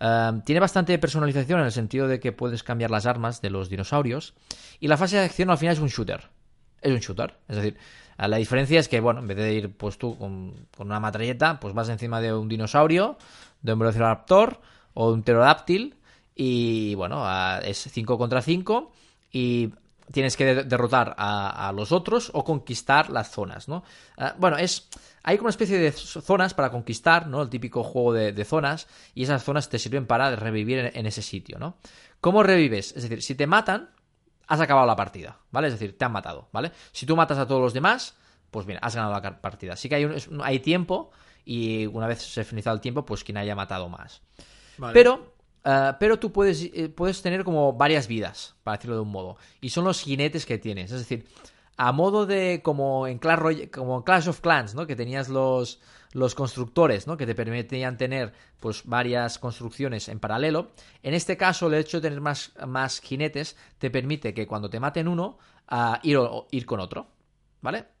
Ah, 0.00 0.34
tiene 0.44 0.60
bastante 0.60 0.98
personalización 0.98 1.60
en 1.60 1.66
el 1.66 1.72
sentido 1.72 2.08
de 2.08 2.20
que 2.20 2.32
puedes 2.32 2.62
cambiar 2.62 2.90
las 2.90 3.06
armas 3.06 3.40
de 3.40 3.50
los 3.50 3.68
dinosaurios. 3.68 4.34
Y 4.80 4.88
la 4.88 4.96
fase 4.96 5.16
de 5.16 5.24
acción 5.24 5.50
al 5.50 5.58
final 5.58 5.74
es 5.74 5.80
un 5.80 5.88
shooter. 5.88 6.28
Es 6.82 6.92
un 6.92 7.00
shooter. 7.00 7.34
Es 7.48 7.56
decir, 7.56 7.76
ah, 8.16 8.28
la 8.28 8.36
diferencia 8.36 8.80
es 8.80 8.88
que, 8.88 9.00
bueno, 9.00 9.20
en 9.20 9.28
vez 9.28 9.36
de 9.36 9.52
ir 9.54 9.74
pues 9.76 9.98
tú 9.98 10.18
con, 10.18 10.68
una 10.78 11.00
matralleta, 11.00 11.60
pues 11.60 11.74
vas 11.74 11.88
encima 11.88 12.20
de 12.20 12.34
un 12.34 12.48
dinosaurio, 12.48 13.16
de 13.62 13.72
un 13.72 13.78
velociraptor 13.78 14.60
o 14.94 15.10
un 15.12 15.22
pterodáctil. 15.22 15.96
Y 16.34 16.94
bueno, 16.96 17.24
es 17.62 17.78
5 17.78 18.18
contra 18.18 18.42
5. 18.42 18.92
Y 19.32 19.72
tienes 20.12 20.36
que 20.36 20.44
de- 20.44 20.64
derrotar 20.64 21.14
a, 21.18 21.68
a 21.68 21.72
los 21.72 21.92
otros 21.92 22.30
o 22.34 22.44
conquistar 22.44 23.10
las 23.10 23.30
zonas, 23.30 23.68
¿no? 23.68 23.82
Ah, 24.16 24.34
bueno, 24.38 24.56
es... 24.58 24.88
Hay 25.22 25.36
como 25.38 25.46
una 25.46 25.50
especie 25.50 25.78
de 25.78 25.90
zonas 25.92 26.54
para 26.54 26.70
conquistar, 26.70 27.26
¿no? 27.26 27.42
El 27.42 27.48
típico 27.50 27.82
juego 27.82 28.12
de, 28.12 28.32
de 28.32 28.44
zonas, 28.44 28.86
y 29.14 29.24
esas 29.24 29.42
zonas 29.42 29.68
te 29.68 29.78
sirven 29.80 30.06
para 30.06 30.34
revivir 30.36 30.78
en, 30.78 30.96
en 30.96 31.06
ese 31.06 31.20
sitio, 31.22 31.58
¿no? 31.58 31.78
¿Cómo 32.20 32.42
revives? 32.44 32.92
Es 32.96 33.02
decir, 33.02 33.22
si 33.22 33.34
te 33.34 33.46
matan, 33.48 33.90
has 34.46 34.60
acabado 34.60 34.86
la 34.86 34.94
partida, 34.94 35.38
¿vale? 35.50 35.66
Es 35.66 35.72
decir, 35.74 35.98
te 35.98 36.04
han 36.04 36.12
matado, 36.12 36.48
¿vale? 36.52 36.70
Si 36.92 37.06
tú 37.06 37.16
matas 37.16 37.38
a 37.38 37.46
todos 37.48 37.60
los 37.60 37.72
demás, 37.74 38.14
pues 38.52 38.66
bien, 38.66 38.78
has 38.82 38.94
ganado 38.94 39.20
la 39.20 39.40
partida. 39.40 39.74
Sí 39.74 39.88
que 39.88 39.96
hay, 39.96 40.04
un- 40.04 40.12
es 40.14 40.28
hay 40.42 40.60
tiempo, 40.60 41.10
y 41.44 41.86
una 41.86 42.06
vez 42.06 42.22
se 42.22 42.42
ha 42.42 42.44
finalizado 42.44 42.74
el 42.76 42.80
tiempo, 42.80 43.04
pues 43.04 43.24
quien 43.24 43.36
haya 43.38 43.56
matado 43.56 43.88
más. 43.88 44.22
Pero, 44.94 45.34
eh, 45.66 45.92
pero 45.98 46.18
tú 46.18 46.30
puedes, 46.32 46.62
eh, 46.62 46.88
puedes 46.88 47.20
tener 47.22 47.42
como 47.42 47.72
varias 47.72 48.06
vidas, 48.06 48.54
para 48.62 48.76
decirlo 48.76 48.96
de 48.96 49.02
un 49.02 49.10
modo. 49.10 49.36
Y 49.60 49.70
son 49.70 49.84
los 49.84 50.00
jinetes 50.00 50.46
que 50.46 50.58
tienes. 50.58 50.92
Es 50.92 51.00
decir, 51.00 51.26
a 51.76 51.90
modo 51.90 52.24
de 52.24 52.60
como 52.62 53.08
en 53.08 53.18
Clash, 53.18 53.68
como 53.70 54.04
Clash 54.04 54.28
of 54.28 54.40
Clans, 54.40 54.76
¿no? 54.76 54.86
Que 54.86 54.94
tenías 54.94 55.28
los, 55.28 55.80
los 56.12 56.36
constructores, 56.36 57.08
¿no? 57.08 57.16
Que 57.16 57.26
te 57.26 57.34
permitían 57.34 57.96
tener 57.96 58.32
pues 58.60 58.84
varias 58.84 59.40
construcciones 59.40 60.08
en 60.08 60.20
paralelo. 60.20 60.70
En 61.02 61.14
este 61.14 61.36
caso, 61.36 61.66
el 61.66 61.74
hecho 61.74 61.98
de 61.98 62.08
tener 62.10 62.20
más, 62.20 62.52
más 62.64 63.00
jinetes 63.00 63.56
te 63.78 63.90
permite 63.90 64.34
que 64.34 64.46
cuando 64.46 64.70
te 64.70 64.78
maten 64.78 65.08
uno, 65.08 65.38
ah, 65.66 65.98
ir, 66.04 66.18
ir 66.52 66.64
con 66.64 66.78
otro. 66.78 67.08
¿Vale? 67.60 67.95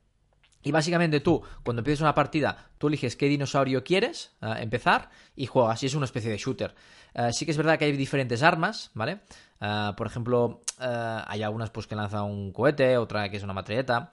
Y 0.66 0.72
básicamente 0.72 1.20
tú, 1.20 1.40
cuando 1.62 1.78
empiezas 1.78 2.00
una 2.00 2.12
partida, 2.12 2.58
tú 2.76 2.88
eliges 2.88 3.14
qué 3.14 3.26
dinosaurio 3.26 3.84
quieres 3.84 4.32
eh, 4.42 4.52
empezar 4.58 5.10
y 5.36 5.46
juegas. 5.46 5.80
Y 5.84 5.86
es 5.86 5.94
una 5.94 6.06
especie 6.06 6.28
de 6.28 6.38
shooter. 6.38 6.74
Eh, 7.14 7.32
sí 7.32 7.44
que 7.44 7.52
es 7.52 7.56
verdad 7.56 7.78
que 7.78 7.84
hay 7.84 7.92
diferentes 7.92 8.42
armas, 8.42 8.90
¿vale? 8.92 9.20
Eh, 9.60 9.92
por 9.96 10.08
ejemplo, 10.08 10.62
hay 10.80 11.44
algunas 11.44 11.70
pues, 11.70 11.86
que 11.86 11.94
lanzan 11.94 12.24
un 12.24 12.50
cohete, 12.50 12.98
otra 12.98 13.28
que 13.28 13.36
es 13.36 13.44
una 13.44 13.52
matralleta. 13.52 14.10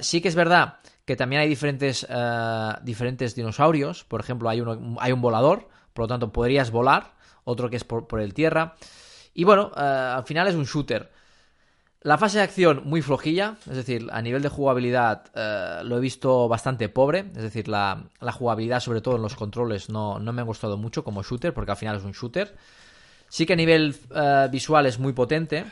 Sí 0.00 0.20
que 0.20 0.28
es 0.28 0.36
verdad 0.36 0.76
que 1.04 1.16
también 1.16 1.42
hay 1.42 1.48
diferentes, 1.48 2.06
diferentes 2.82 3.34
dinosaurios. 3.34 4.04
Por 4.04 4.20
ejemplo, 4.20 4.48
hay, 4.48 4.60
uno, 4.60 4.96
hay 5.00 5.10
un 5.10 5.20
volador, 5.20 5.70
por 5.92 6.04
lo 6.04 6.06
tanto 6.06 6.32
podrías 6.32 6.70
volar. 6.70 7.14
Otro 7.42 7.68
que 7.68 7.74
es 7.74 7.82
por, 7.82 8.06
por 8.06 8.20
el 8.20 8.32
tierra. 8.32 8.76
Y 9.34 9.42
bueno, 9.42 9.72
al 9.74 10.22
final 10.22 10.46
es 10.46 10.54
un 10.54 10.66
shooter. 10.66 11.10
La 12.02 12.16
fase 12.16 12.38
de 12.38 12.44
acción 12.44 12.82
muy 12.86 13.02
flojilla, 13.02 13.56
es 13.68 13.76
decir, 13.76 14.08
a 14.10 14.22
nivel 14.22 14.40
de 14.40 14.48
jugabilidad 14.48 15.24
eh, 15.34 15.82
lo 15.84 15.98
he 15.98 16.00
visto 16.00 16.48
bastante 16.48 16.88
pobre, 16.88 17.26
es 17.36 17.42
decir, 17.42 17.68
la, 17.68 18.04
la 18.20 18.32
jugabilidad 18.32 18.80
sobre 18.80 19.02
todo 19.02 19.16
en 19.16 19.22
los 19.22 19.36
controles 19.36 19.90
no, 19.90 20.18
no 20.18 20.32
me 20.32 20.40
ha 20.40 20.44
gustado 20.44 20.78
mucho 20.78 21.04
como 21.04 21.22
shooter, 21.22 21.52
porque 21.52 21.72
al 21.72 21.76
final 21.76 21.96
es 21.96 22.04
un 22.04 22.12
shooter. 22.12 22.56
Sí 23.28 23.44
que 23.44 23.52
a 23.52 23.56
nivel 23.56 23.94
eh, 24.14 24.48
visual 24.50 24.86
es 24.86 24.98
muy 24.98 25.12
potente. 25.12 25.66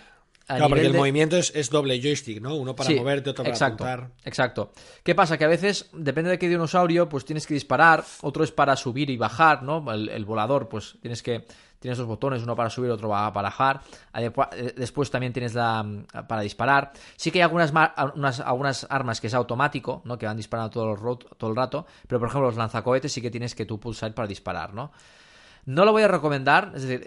A 0.48 0.56
Claro, 0.56 0.70
porque 0.70 0.86
el 0.86 0.92
de- 0.92 0.98
movimiento 0.98 1.36
es, 1.36 1.52
es 1.54 1.68
doble 1.68 2.00
joystick, 2.00 2.40
¿no? 2.40 2.54
Uno 2.54 2.74
para 2.74 2.88
Sí, 2.88 2.96
moverte, 2.96 3.30
otro 3.30 3.44
para 3.44 3.54
exacto, 3.54 3.84
apuntar. 3.84 4.10
Exacto. 4.24 4.72
¿Qué 5.02 5.14
pasa? 5.14 5.36
Que 5.36 5.44
a 5.44 5.48
veces, 5.48 5.90
depende 5.92 6.30
de 6.30 6.38
qué 6.38 6.48
dinosaurio, 6.48 7.06
pues 7.08 7.24
tienes 7.26 7.46
que 7.46 7.52
disparar, 7.54 8.02
otro 8.22 8.42
es 8.44 8.50
para 8.50 8.74
subir 8.76 9.10
y 9.10 9.18
bajar, 9.18 9.62
¿no? 9.62 9.92
El, 9.92 10.08
el 10.08 10.24
volador, 10.24 10.68
pues 10.68 10.96
tienes 11.02 11.22
que. 11.22 11.44
Tienes 11.80 11.96
dos 11.96 12.08
botones, 12.08 12.42
uno 12.42 12.56
para 12.56 12.70
subir, 12.70 12.90
otro 12.90 13.08
para 13.08 13.30
bajar. 13.30 13.82
Eh, 14.16 14.72
Después 14.76 15.12
también 15.12 15.32
tienes 15.32 15.54
la 15.54 15.82
mm, 15.84 16.06
para 16.26 16.40
disparar. 16.40 16.90
Sí 17.14 17.30
que 17.30 17.38
hay 17.38 17.42
algunas, 17.44 17.72
ma- 17.72 17.94
unas- 18.16 18.40
algunas 18.40 18.84
armas 18.90 19.20
que 19.20 19.28
es 19.28 19.34
automático, 19.34 20.02
¿no? 20.04 20.18
Que 20.18 20.26
van 20.26 20.36
disparando 20.36 20.70
todo 20.70 20.92
el, 20.92 21.36
todo 21.36 21.50
el 21.50 21.56
rato. 21.56 21.86
Pero 22.08 22.18
por 22.18 22.30
ejemplo, 22.30 22.48
los 22.48 22.56
lanzacohetes 22.56 23.12
sí 23.12 23.22
que 23.22 23.30
tienes 23.30 23.54
que 23.54 23.64
tú 23.64 23.78
pulsar 23.78 24.12
para 24.12 24.26
disparar, 24.26 24.74
¿no? 24.74 24.90
No 25.66 25.84
lo 25.84 25.92
voy 25.92 26.02
a 26.02 26.08
recomendar, 26.08 26.72
es 26.74 26.82
decir, 26.82 27.02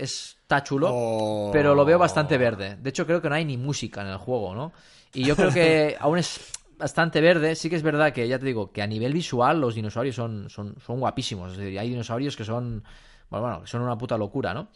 está 0.52 0.64
chulo, 0.64 0.90
Oh. 0.92 1.50
pero 1.54 1.74
lo 1.74 1.86
veo 1.86 1.98
bastante 1.98 2.38
verde. 2.38 2.76
De 2.76 2.90
hecho, 2.90 3.06
creo 3.06 3.22
que 3.22 3.30
no 3.30 3.36
hay 3.36 3.46
ni 3.46 3.58
música 3.58 4.02
en 4.02 4.08
el 4.08 4.18
juego, 4.18 4.54
¿no? 4.54 4.74
Y 5.14 5.24
yo 5.24 5.36
creo 5.36 5.52
que 5.52 5.96
aún 6.00 6.18
es 6.18 6.40
bastante 6.78 7.22
verde. 7.22 7.56
Sí 7.56 7.70
que 7.70 7.78
es 7.78 7.84
verdad 7.84 8.12
que, 8.12 8.28
ya 8.28 8.38
te 8.38 8.46
digo, 8.46 8.72
que 8.72 8.82
a 8.82 8.88
nivel 8.88 9.14
visual 9.14 9.62
los 9.62 9.76
dinosaurios 9.76 10.16
son, 10.16 10.50
son, 10.50 10.76
son 10.86 11.00
guapísimos. 11.00 11.54
Es 11.54 11.58
decir, 11.58 11.80
hay 11.80 11.90
dinosaurios 11.90 12.36
que 12.36 12.44
son, 12.44 12.84
bueno, 13.30 13.46
bueno, 13.46 13.62
que 13.62 13.68
son 13.68 13.82
una 13.82 13.98
puta 13.98 14.18
locura, 14.18 14.54
¿no? 14.54 14.68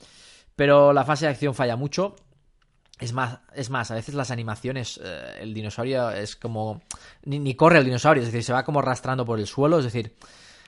Pero 0.55 0.93
la 0.93 1.03
fase 1.03 1.25
de 1.25 1.31
acción 1.31 1.53
falla 1.53 1.75
mucho. 1.75 2.15
Es 2.97 3.11
más, 3.11 3.39
es 3.53 3.69
más, 3.69 3.91
a 3.91 3.95
veces 3.95 4.15
las 4.15 4.31
animaciones, 4.31 5.01
eh, 5.03 5.39
el 5.41 5.53
dinosaurio 5.53 6.11
es 6.11 6.37
como. 6.37 6.81
Ni, 7.25 7.39
ni 7.39 7.53
corre 7.55 7.79
el 7.79 7.85
dinosaurio, 7.85 8.23
es 8.23 8.27
decir, 8.31 8.43
se 8.43 8.53
va 8.53 8.63
como 8.63 8.79
arrastrando 8.79 9.25
por 9.25 9.37
el 9.37 9.47
suelo, 9.47 9.79
es 9.79 9.83
decir. 9.83 10.15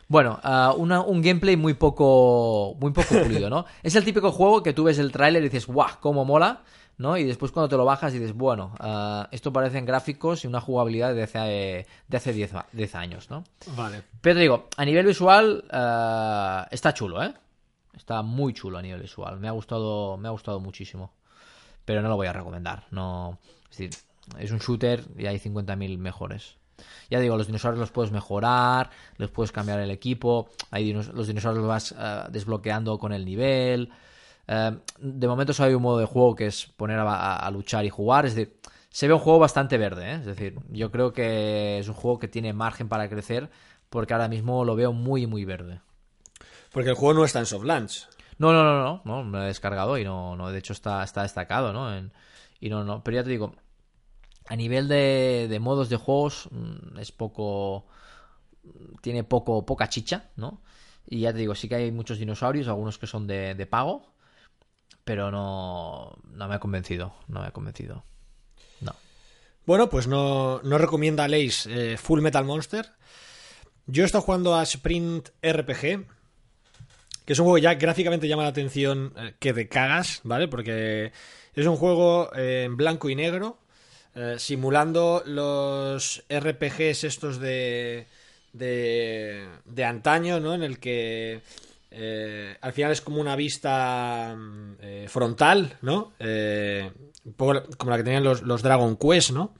Bueno, 0.08 0.39
ah, 0.43 0.74
una- 0.78 1.01
un 1.01 1.22
gameplay 1.22 1.58
muy 1.58 1.74
poco, 1.74 2.76
muy 2.80 2.91
poco 2.91 3.08
pulido, 3.24 3.49
¿no? 3.49 3.66
Es 3.84 3.95
el 3.95 4.05
típico 4.05 4.32
juego 4.32 4.64
que 4.64 4.74
tú 4.74 4.86
ves 4.86 4.99
el 4.99 5.12
tráiler 5.12 5.41
y 5.43 5.49
dices, 5.49 5.68
¡guau! 5.68 5.89
¡Cómo 5.99 6.24
mola! 6.26 6.62
¿No? 6.99 7.16
Y 7.16 7.26
después 7.26 7.51
cuando 7.51 7.70
te 7.70 7.78
lo 7.78 7.86
bajas 7.86 8.12
dices, 8.14 8.34
bueno, 8.34 8.74
ah, 8.80 9.28
esto 9.32 9.53
parecen 9.53 9.86
gráficos 9.86 10.43
y 10.43 10.47
una 10.47 10.62
jugabilidad 10.62 11.14
de 11.14 11.24
hace, 11.24 11.86
de 12.08 12.18
hace 12.18 12.34
10, 12.34 12.53
a- 12.55 12.66
10 12.72 12.95
años, 12.95 13.30
¿no? 13.30 13.43
Vale. 13.76 14.01
Pero 14.22 14.36
te 14.36 14.41
digo, 14.41 14.68
a 14.78 14.84
nivel 14.86 15.05
visual 15.05 15.64
ah, 15.70 16.68
está 16.72 16.93
chulo, 16.95 17.22
¿eh? 17.22 17.34
Está 17.95 18.22
muy 18.24 18.53
chulo 18.53 18.78
a 18.78 18.82
nivel 18.82 19.01
visual. 19.01 19.39
Me 19.39 19.47
ha 19.47 19.51
gustado, 19.51 20.18
me 20.18 20.28
ha 20.28 20.32
gustado 20.32 20.60
muchísimo. 20.60 21.12
Pero 21.86 22.01
no 22.01 22.10
lo 22.10 22.16
voy 22.16 22.28
a 22.28 22.34
recomendar. 22.34 22.86
No, 22.91 23.38
es 23.70 23.78
decir, 23.78 23.89
es 24.39 24.51
un 24.51 24.60
shooter 24.60 25.03
y 25.18 25.26
hay 25.28 25.38
50.000 25.39 25.97
mejores. 25.97 26.55
Ya 27.09 27.19
digo, 27.19 27.38
los 27.38 27.47
dinosaurios 27.47 27.80
los 27.80 27.91
puedes 27.91 28.11
mejorar, 28.11 28.89
les 29.17 29.30
puedes 29.30 29.51
cambiar 29.51 29.80
el 29.80 29.91
equipo. 29.91 30.49
Hay 30.71 30.84
dinos- 30.84 31.13
los 31.13 31.28
dinosaurios 31.28 31.61
los 31.63 31.69
vas 31.69 31.95
ah, 31.97 32.28
desbloqueando 32.32 32.97
con 32.99 33.13
el 33.13 33.25
nivel. 33.25 33.89
Eh, 34.47 34.78
de 34.99 35.28
momento 35.28 35.53
solo 35.53 35.69
hay 35.69 35.75
un 35.75 35.82
modo 35.82 35.99
de 35.99 36.05
juego 36.05 36.36
que 36.36 36.47
es 36.47 36.67
poner 36.75 36.99
a, 36.99 37.03
a- 37.03 37.36
a 37.38 37.51
luchar 37.51 37.86
y 37.86 37.89
jugar. 37.89 38.25
Es 38.25 38.36
decir, 38.36 38.55
se 38.89 39.07
ve 39.07 39.13
un 39.13 39.19
juego 39.19 39.39
bastante 39.39 39.78
verde. 39.78 40.11
¿eh? 40.11 40.15
Es 40.15 40.25
decir, 40.25 40.55
yo 40.69 40.91
creo 40.91 41.13
que 41.13 41.80
es 41.80 41.88
un 41.88 41.93
juego 41.93 42.19
que 42.19 42.28
tiene 42.28 42.53
margen 42.53 42.88
para 42.89 43.09
crecer 43.09 43.49
porque 43.89 44.13
ahora 44.13 44.28
mismo 44.28 44.65
lo 44.65 44.75
veo 44.75 44.91
muy, 44.93 45.28
muy 45.28 45.45
verde. 45.45 45.82
Porque 46.71 46.89
el 46.89 46.95
juego 46.95 47.13
no 47.13 47.25
está 47.25 47.39
en 47.39 47.45
soft 47.45 47.63
launch. 47.65 48.07
No, 48.38 48.51
no, 48.53 48.63
no, 48.63 48.84
no, 48.84 49.01
no, 49.05 49.23
me 49.23 49.38
lo 49.39 49.43
he 49.45 49.47
descargado 49.47 49.97
y 49.97 50.03
no, 50.03 50.36
no 50.36 50.51
de 50.51 50.59
hecho 50.59 50.73
está, 50.73 51.03
está 51.03 51.23
destacado, 51.23 51.73
¿no? 51.73 51.95
En- 51.95 52.11
y 52.59 52.69
no, 52.69 52.84
no, 52.84 53.03
pero 53.03 53.15
ya 53.17 53.23
te 53.23 53.30
digo, 53.30 53.53
a 54.48 54.56
nivel 54.56 54.88
de, 54.88 55.48
de 55.50 55.60
modos 55.60 55.89
de 55.89 55.98
juegos 55.98 56.50
mm, 56.52 57.00
es 57.00 57.12
poco, 57.12 57.86
tiene 59.02 59.24
poco, 59.24 59.66
poca 59.66 59.89
chicha, 59.89 60.30
¿no? 60.36 60.62
Y 61.10 61.22
ya 61.22 61.32
te 61.32 61.39
digo, 61.39 61.56
sí 61.56 61.70
que 61.70 61.76
hay 61.76 61.91
muchos 61.91 62.20
dinosaurios, 62.20 62.68
algunos 62.68 62.98
que 62.98 63.08
son 63.08 63.28
de, 63.28 63.56
de 63.56 63.66
pago, 63.66 64.14
pero 65.04 65.32
no, 65.32 66.18
no 66.34 66.48
me 66.48 66.56
ha 66.56 66.60
convencido, 66.60 67.14
no 67.28 67.41
me 67.41 67.48
ha 67.48 67.52
convencido. 67.52 68.04
No. 68.82 68.93
Bueno, 69.66 69.89
pues 69.89 70.08
no, 70.08 70.62
no 70.64 70.78
recomienda 70.78 71.28
Leis 71.28 71.66
eh, 71.68 71.98
Full 71.98 72.22
Metal 72.22 72.43
Monster. 72.43 72.91
Yo 73.86 74.04
he 74.04 74.06
estado 74.06 74.22
jugando 74.22 74.56
a 74.56 74.64
Sprint 74.64 75.30
RPG, 75.41 76.08
que 77.26 77.34
es 77.34 77.39
un 77.39 77.45
juego 77.45 77.56
que 77.56 77.62
ya 77.62 77.76
gráficamente 77.76 78.28
llama 78.28 78.43
la 78.43 78.50
atención 78.50 79.14
eh, 79.16 79.36
que 79.39 79.54
te 79.54 79.70
cagas, 79.70 80.20
¿vale? 80.24 80.50
Porque 80.50 81.14
es 81.54 81.66
un 81.66 81.78
juego 81.78 82.30
eh, 82.36 82.64
en 82.66 82.76
blanco 82.76 83.10
y 83.10 83.16
negro, 83.16 83.60
eh, 84.20 84.39
simulando 84.39 85.22
los 85.28 86.24
RPGs 86.28 87.03
estos 87.03 87.39
de, 87.39 88.07
de, 88.51 89.47
de 89.63 89.86
antaño, 89.86 90.39
¿no? 90.39 90.55
En 90.55 90.63
el 90.63 90.80
que 90.80 91.41
eh, 91.91 92.57
al 92.59 92.74
final 92.74 92.91
es 92.93 93.01
como 93.01 93.22
una 93.22 93.36
vista 93.36 94.36
mm, 94.36 94.74
eh, 94.82 95.05
frontal, 95.07 95.78
¿no? 95.84 96.13
Poco 97.36 97.61
como 97.78 97.91
la 97.91 97.97
que 97.97 98.03
tenían 98.03 98.24
los, 98.24 98.41
los 98.41 98.63
Dragon 98.63 98.97
Quest, 98.97 99.34
¿no? 99.34 99.53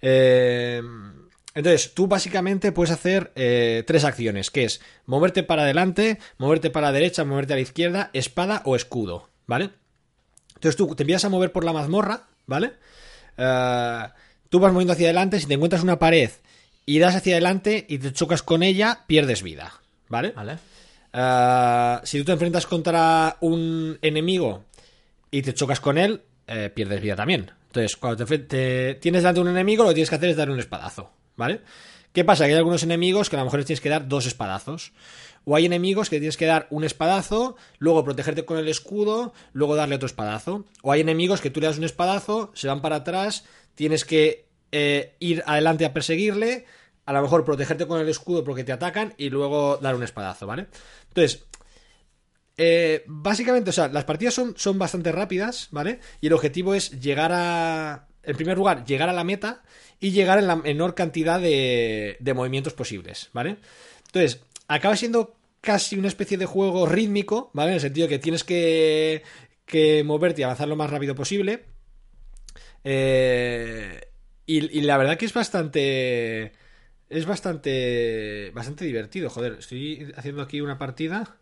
Entonces, 0.00 1.92
tú 1.92 2.06
básicamente 2.06 2.70
puedes 2.70 2.92
hacer 2.92 3.32
tres 3.34 4.04
acciones, 4.04 4.52
que 4.52 4.62
es 4.62 4.80
moverte 5.06 5.42
para 5.42 5.62
adelante, 5.62 6.20
moverte 6.38 6.70
para 6.70 6.86
la 6.86 6.92
derecha, 6.92 7.24
moverte 7.24 7.54
a 7.54 7.56
la 7.56 7.62
izquierda, 7.62 8.10
espada 8.12 8.62
o 8.64 8.76
escudo, 8.76 9.28
¿vale? 9.46 9.70
Entonces 10.54 10.76
tú 10.76 10.94
te 10.94 11.02
empiezas 11.02 11.24
a 11.24 11.30
mover 11.30 11.50
por 11.50 11.64
la 11.64 11.72
mazmorra, 11.72 12.28
¿vale? 12.46 12.74
Eh, 13.36 14.02
tú 14.48 14.60
vas 14.60 14.72
moviendo 14.72 14.92
hacia 14.92 15.06
adelante, 15.06 15.40
si 15.40 15.46
te 15.46 15.54
encuentras 15.54 15.82
una 15.82 15.98
pared 15.98 16.30
y 16.84 16.98
das 16.98 17.16
hacia 17.16 17.34
adelante 17.34 17.86
y 17.88 17.98
te 17.98 18.12
chocas 18.12 18.42
con 18.42 18.62
ella, 18.62 19.04
pierdes 19.06 19.42
vida, 19.42 19.72
¿vale? 20.08 20.32
¿Vale? 20.32 20.58
Eh, 21.12 21.96
si 22.04 22.18
tú 22.18 22.24
te 22.24 22.32
enfrentas 22.32 22.66
contra 22.66 23.36
un 23.40 23.98
enemigo 24.02 24.64
y 25.30 25.42
te 25.42 25.54
chocas 25.54 25.80
con 25.80 25.98
él, 25.98 26.22
eh, 26.46 26.70
pierdes 26.74 27.00
vida 27.00 27.16
también. 27.16 27.50
Entonces, 27.68 27.96
cuando 27.96 28.24
te, 28.24 28.38
te 28.38 28.94
tienes 28.96 29.22
delante 29.22 29.40
un 29.40 29.48
enemigo, 29.48 29.84
lo 29.84 29.90
que 29.90 29.94
tienes 29.94 30.10
que 30.10 30.16
hacer 30.16 30.30
es 30.30 30.36
darle 30.36 30.54
un 30.54 30.60
espadazo, 30.60 31.10
¿vale? 31.42 31.60
¿Qué 32.12 32.24
pasa? 32.24 32.44
Que 32.44 32.52
hay 32.52 32.58
algunos 32.58 32.84
enemigos 32.84 33.28
que 33.28 33.36
a 33.36 33.40
lo 33.40 33.46
mejor 33.46 33.58
les 33.58 33.66
tienes 33.66 33.80
que 33.80 33.88
dar 33.88 34.06
dos 34.06 34.26
espadazos. 34.26 34.92
O 35.44 35.56
hay 35.56 35.66
enemigos 35.66 36.08
que 36.08 36.18
tienes 36.18 36.36
que 36.36 36.46
dar 36.46 36.68
un 36.70 36.84
espadazo, 36.84 37.56
luego 37.78 38.04
protegerte 38.04 38.44
con 38.44 38.58
el 38.58 38.68
escudo, 38.68 39.32
luego 39.52 39.74
darle 39.74 39.96
otro 39.96 40.06
espadazo. 40.06 40.64
O 40.82 40.92
hay 40.92 41.00
enemigos 41.00 41.40
que 41.40 41.50
tú 41.50 41.60
le 41.60 41.66
das 41.66 41.78
un 41.78 41.84
espadazo, 41.84 42.52
se 42.54 42.68
van 42.68 42.80
para 42.80 42.96
atrás, 42.96 43.44
tienes 43.74 44.04
que 44.04 44.46
eh, 44.70 45.16
ir 45.18 45.42
adelante 45.46 45.84
a 45.84 45.92
perseguirle, 45.92 46.64
a 47.06 47.12
lo 47.12 47.22
mejor 47.22 47.44
protegerte 47.44 47.88
con 47.88 48.00
el 48.00 48.08
escudo 48.08 48.44
porque 48.44 48.62
te 48.62 48.70
atacan 48.70 49.14
y 49.18 49.30
luego 49.30 49.78
dar 49.78 49.96
un 49.96 50.04
espadazo, 50.04 50.46
¿vale? 50.46 50.68
Entonces, 51.08 51.44
eh, 52.56 53.02
básicamente, 53.06 53.70
o 53.70 53.72
sea, 53.72 53.88
las 53.88 54.04
partidas 54.04 54.34
son, 54.34 54.54
son 54.56 54.78
bastante 54.78 55.10
rápidas, 55.10 55.68
¿vale? 55.72 55.98
Y 56.20 56.28
el 56.28 56.34
objetivo 56.34 56.74
es 56.74 57.00
llegar 57.00 57.32
a. 57.34 58.06
En 58.22 58.36
primer 58.36 58.56
lugar, 58.56 58.84
llegar 58.84 59.08
a 59.08 59.12
la 59.12 59.24
meta 59.24 59.62
y 59.98 60.12
llegar 60.12 60.38
en 60.38 60.46
la 60.46 60.56
menor 60.56 60.94
cantidad 60.94 61.40
de, 61.40 62.16
de 62.20 62.34
movimientos 62.34 62.72
posibles, 62.72 63.30
¿vale? 63.32 63.56
Entonces, 64.06 64.40
acaba 64.68 64.96
siendo 64.96 65.36
casi 65.60 65.96
una 65.96 66.08
especie 66.08 66.38
de 66.38 66.46
juego 66.46 66.86
rítmico, 66.86 67.50
¿vale? 67.54 67.70
En 67.70 67.74
el 67.76 67.80
sentido 67.80 68.08
que 68.08 68.18
tienes 68.18 68.44
que, 68.44 69.22
que 69.64 70.04
moverte 70.04 70.40
y 70.42 70.44
avanzar 70.44 70.68
lo 70.68 70.76
más 70.76 70.90
rápido 70.90 71.14
posible. 71.14 71.64
Eh, 72.84 74.00
y, 74.46 74.78
y 74.78 74.82
la 74.82 74.96
verdad 74.98 75.16
que 75.16 75.24
es 75.26 75.32
bastante. 75.32 76.52
Es 77.08 77.26
bastante. 77.26 78.50
Bastante 78.54 78.84
divertido, 78.84 79.30
joder. 79.30 79.56
Estoy 79.58 80.12
haciendo 80.16 80.42
aquí 80.42 80.60
una 80.60 80.78
partida. 80.78 81.36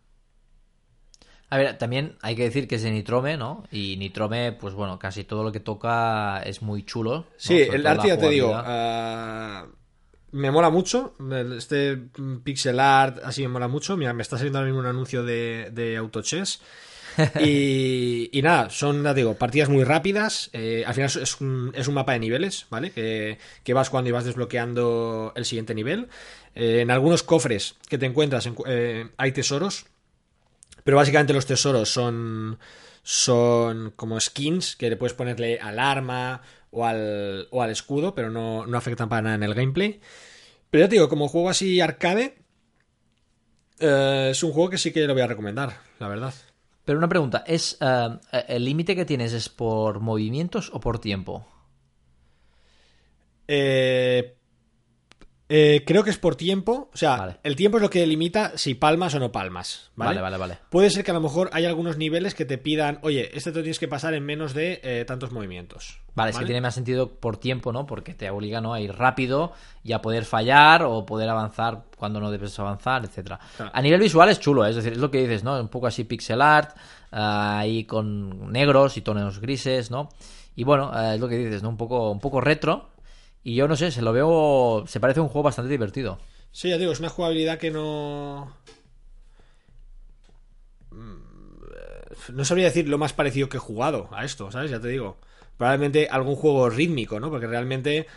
A 1.51 1.57
ver, 1.57 1.77
también 1.77 2.15
hay 2.21 2.35
que 2.35 2.43
decir 2.43 2.67
que 2.67 2.75
es 2.75 2.81
de 2.83 2.91
Nitrome, 2.91 3.37
¿no? 3.37 3.65
Y 3.71 3.97
Nitrome, 3.97 4.53
pues 4.53 4.73
bueno, 4.73 4.97
casi 4.97 5.23
todo 5.25 5.43
lo 5.43 5.51
que 5.51 5.59
toca 5.59 6.41
es 6.43 6.61
muy 6.61 6.83
chulo. 6.83 7.17
¿no? 7.17 7.25
Sí, 7.37 7.65
Sobre 7.65 7.77
el 7.77 7.87
arte 7.87 8.07
ya 8.07 8.17
te 8.17 8.29
digo. 8.29 8.53
ah, 8.55 9.67
me 10.31 10.49
mola 10.49 10.69
mucho. 10.69 11.13
Este 11.57 11.97
pixel 12.43 12.79
art 12.79 13.19
así 13.23 13.41
me 13.41 13.49
mola 13.49 13.67
mucho. 13.67 13.97
Mira, 13.97 14.13
me 14.13 14.21
está 14.23 14.37
saliendo 14.37 14.59
ahora 14.59 14.67
mismo 14.71 14.79
un 14.79 14.87
anuncio 14.87 15.23
de, 15.23 15.69
de 15.73 15.97
Autochess. 15.97 16.61
Y, 17.41 18.29
y 18.31 18.41
nada, 18.41 18.69
son, 18.69 19.03
ya 19.03 19.09
te 19.13 19.19
digo, 19.19 19.35
partidas 19.35 19.67
muy 19.67 19.83
rápidas. 19.83 20.49
eh, 20.53 20.85
al 20.87 20.93
final 20.93 21.11
es 21.21 21.41
un, 21.41 21.71
es 21.75 21.89
un 21.89 21.93
mapa 21.95 22.13
de 22.13 22.19
niveles, 22.19 22.67
¿vale? 22.69 22.91
Que, 22.91 23.37
que 23.65 23.73
vas 23.73 23.89
cuando 23.89 24.09
y 24.09 24.13
vas 24.13 24.23
desbloqueando 24.23 25.33
el 25.35 25.43
siguiente 25.43 25.75
nivel. 25.75 26.07
Eh, 26.55 26.79
en 26.79 26.91
algunos 26.91 27.23
cofres 27.23 27.75
que 27.89 27.97
te 27.97 28.05
encuentras 28.05 28.47
encu- 28.49 28.63
eh, 28.65 29.09
hay 29.17 29.33
tesoros. 29.33 29.85
Pero 30.83 30.97
básicamente 30.97 31.33
los 31.33 31.45
tesoros 31.45 31.89
son. 31.89 32.59
Son 33.03 33.93
como 33.95 34.19
skins 34.19 34.75
que 34.75 34.89
le 34.91 34.95
puedes 34.95 35.15
ponerle 35.15 35.59
al 35.59 35.79
arma 35.79 36.43
o 36.69 36.85
al, 36.85 37.47
o 37.49 37.63
al 37.63 37.71
escudo, 37.71 38.13
pero 38.13 38.29
no, 38.29 38.67
no 38.67 38.77
afectan 38.77 39.09
para 39.09 39.23
nada 39.23 39.35
en 39.35 39.43
el 39.43 39.55
gameplay. 39.55 39.99
Pero 40.69 40.85
ya 40.85 40.89
te 40.89 40.95
digo, 40.95 41.09
como 41.09 41.27
juego 41.27 41.49
así 41.49 41.81
arcade, 41.81 42.37
eh, 43.79 44.29
es 44.31 44.43
un 44.43 44.51
juego 44.51 44.69
que 44.69 44.77
sí 44.77 44.93
que 44.93 45.07
lo 45.07 45.13
voy 45.13 45.23
a 45.23 45.27
recomendar, 45.27 45.77
la 45.99 46.07
verdad. 46.07 46.33
Pero 46.85 46.97
una 46.97 47.09
pregunta, 47.09 47.43
¿es 47.45 47.77
eh, 47.81 48.09
el 48.47 48.65
límite 48.65 48.95
que 48.95 49.05
tienes 49.05 49.33
es 49.33 49.49
por 49.49 49.99
movimientos 49.99 50.69
o 50.73 50.79
por 50.79 50.99
tiempo? 50.99 51.45
Eh, 53.47 54.35
eh, 55.53 55.83
creo 55.85 56.01
que 56.05 56.11
es 56.11 56.17
por 56.17 56.37
tiempo. 56.37 56.89
O 56.93 56.97
sea, 56.97 57.17
Vale. 57.17 57.37
el 57.43 57.57
tiempo 57.57 57.77
es 57.77 57.83
lo 57.83 57.89
que 57.89 58.07
limita 58.07 58.57
si 58.57 58.73
palmas 58.73 59.13
o 59.15 59.19
no 59.19 59.33
palmas. 59.33 59.91
¿vale? 59.97 60.11
Vale, 60.11 60.21
vale, 60.21 60.37
vale. 60.37 60.57
Puede 60.69 60.89
ser 60.89 61.03
que 61.03 61.11
a 61.11 61.13
lo 61.13 61.19
mejor 61.19 61.49
hay 61.51 61.65
algunos 61.65 61.97
niveles 61.97 62.35
que 62.35 62.45
te 62.45 62.57
pidan, 62.57 62.99
oye, 63.01 63.29
este 63.33 63.51
te 63.51 63.57
lo 63.57 63.63
tienes 63.63 63.77
que 63.77 63.89
pasar 63.89 64.13
en 64.13 64.25
menos 64.25 64.53
de 64.53 64.79
eh, 64.81 65.03
tantos 65.05 65.33
movimientos. 65.33 65.99
Vale, 66.15 66.31
es 66.31 66.37
que 66.37 66.45
tiene 66.45 66.61
más 66.61 66.73
sentido 66.73 67.09
por 67.09 67.35
tiempo, 67.35 67.73
¿no? 67.73 67.85
Porque 67.85 68.13
te 68.13 68.29
obliga 68.29 68.61
¿no? 68.61 68.73
a 68.73 68.79
ir 68.79 68.93
rápido 68.93 69.51
y 69.83 69.91
a 69.91 70.01
poder 70.01 70.23
fallar 70.23 70.83
o 70.83 71.05
poder 71.05 71.27
avanzar 71.27 71.83
cuando 71.97 72.21
no 72.21 72.31
debes 72.31 72.57
avanzar, 72.57 73.03
etcétera. 73.03 73.37
Claro. 73.57 73.71
A 73.73 73.81
nivel 73.81 73.99
visual 73.99 74.29
es 74.29 74.39
chulo, 74.39 74.65
¿eh? 74.65 74.69
es 74.69 74.77
decir, 74.77 74.93
es 74.93 74.99
lo 74.99 75.11
que 75.11 75.19
dices, 75.19 75.43
¿no? 75.43 75.59
Un 75.59 75.67
poco 75.67 75.87
así 75.87 76.05
pixel 76.05 76.41
art, 76.41 76.77
ah, 77.11 77.59
ahí 77.59 77.83
con 77.83 78.53
negros 78.53 78.95
y 78.95 79.01
tonos 79.01 79.39
grises, 79.39 79.91
¿no? 79.91 80.07
Y 80.55 80.63
bueno, 80.63 80.91
eh, 80.97 81.15
es 81.15 81.19
lo 81.19 81.27
que 81.27 81.37
dices, 81.37 81.63
¿no? 81.63 81.69
Un 81.69 81.77
poco, 81.77 82.11
un 82.11 82.19
poco 82.19 82.41
retro. 82.41 82.90
Y 83.43 83.55
yo 83.55 83.67
no 83.67 83.75
sé, 83.75 83.91
se 83.91 84.01
lo 84.01 84.13
veo. 84.13 84.85
Se 84.87 84.99
parece 84.99 85.19
un 85.19 85.27
juego 85.27 85.43
bastante 85.43 85.71
divertido. 85.71 86.19
Sí, 86.51 86.69
ya 86.69 86.77
digo, 86.77 86.91
es 86.91 86.99
una 86.99 87.09
jugabilidad 87.09 87.57
que 87.57 87.71
no. 87.71 88.55
Mm, 90.91 91.21
no 92.33 92.45
sabría 92.45 92.65
decir 92.65 92.87
lo 92.87 92.97
más 92.97 93.13
parecido 93.13 93.49
que 93.49 93.57
he 93.57 93.61
jugado 93.61 94.09
a 94.11 94.25
esto, 94.25 94.51
¿sabes? 94.51 94.71
Ya 94.71 94.79
te 94.79 94.89
digo. 94.89 95.17
Probablemente 95.57 96.07
algún 96.09 96.35
juego 96.35 96.69
rítmico, 96.69 97.19
¿no? 97.19 97.29
Porque 97.29 97.47
realmente 97.47 98.07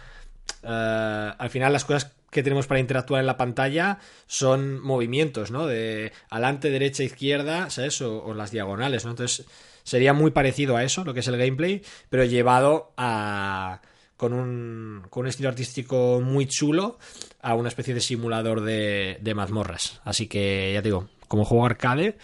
eh, 0.63 1.33
al 1.39 1.51
final 1.51 1.73
las 1.73 1.85
cosas 1.85 2.13
que 2.31 2.43
tenemos 2.43 2.67
para 2.67 2.81
interactuar 2.81 3.21
en 3.21 3.27
la 3.27 3.37
pantalla 3.37 3.99
son 4.27 4.81
movimientos, 4.81 5.51
¿no? 5.51 5.67
De 5.67 6.13
adelante, 6.31 6.71
derecha, 6.71 7.03
izquierda, 7.03 7.71
¿sabes? 7.71 8.01
O, 8.03 8.25
o 8.25 8.35
las 8.35 8.51
diagonales, 8.51 9.05
¿no? 9.05 9.13
Entonces 9.13 9.47
sería 9.85 10.13
muy 10.13 10.33
parecido 10.33 10.77
a 10.77 10.85
eso, 10.85 11.05
lo 11.05 11.15
que 11.15 11.21
es 11.21 11.29
el 11.29 11.37
gameplay, 11.37 11.83
pero 12.09 12.25
llevado 12.25 12.93
a 12.97 13.81
con 14.17 14.33
un, 14.33 15.03
con 15.11 15.23
un 15.23 15.29
estilo 15.29 15.49
artístico 15.49 16.21
muy 16.23 16.47
chulo 16.47 16.99
a 17.43 17.55
una 17.55 17.69
especie 17.69 17.95
de 17.95 18.01
simulador 18.01 18.61
de, 18.61 19.19
de 19.21 19.35
mazmorras. 19.35 20.01
Así 20.05 20.27
que 20.29 20.73
ya 20.73 20.83
te 20.83 20.89
digo, 20.89 21.09
como 21.29 21.45
juego 21.45 21.67
arcade 21.67 22.17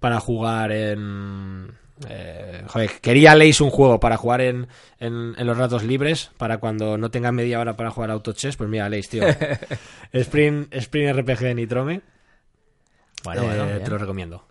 para 0.00 0.20
jugar 0.20 0.72
en... 0.72 1.72
eh, 2.08 2.64
joder, 2.68 2.90
quería 3.00 3.34
Leis 3.34 3.60
un 3.60 3.70
juego 3.70 3.98
para 4.00 4.16
jugar 4.16 4.40
en, 4.40 4.66
en, 4.98 5.34
en 5.38 5.46
los 5.46 5.56
ratos 5.56 5.84
libres, 5.84 6.30
para 6.36 6.58
cuando 6.58 6.98
no 6.98 7.10
tenga 7.10 7.32
media 7.32 7.60
hora 7.60 7.76
para 7.76 7.90
jugar 7.90 8.10
Auto 8.10 8.32
Chess, 8.32 8.56
pues 8.56 8.68
mira, 8.68 8.88
Leis, 8.88 9.08
tío. 9.08 9.24
Sprint, 10.12 10.74
Sprint 10.74 11.16
RPG 11.18 11.38
de 11.38 11.54
Nitrome, 11.54 12.00
Bueno, 13.24 13.42
eh, 13.44 13.46
bueno, 13.46 13.80
te 13.84 13.90
lo 13.90 13.98
recomiendo. 13.98 14.44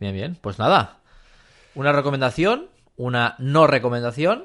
bien, 0.00 0.14
bien. 0.14 0.38
Pues 0.40 0.58
nada, 0.58 1.00
una 1.74 1.92
recomendación, 1.92 2.68
una 2.96 3.34
no 3.38 3.66
recomendación 3.66 4.44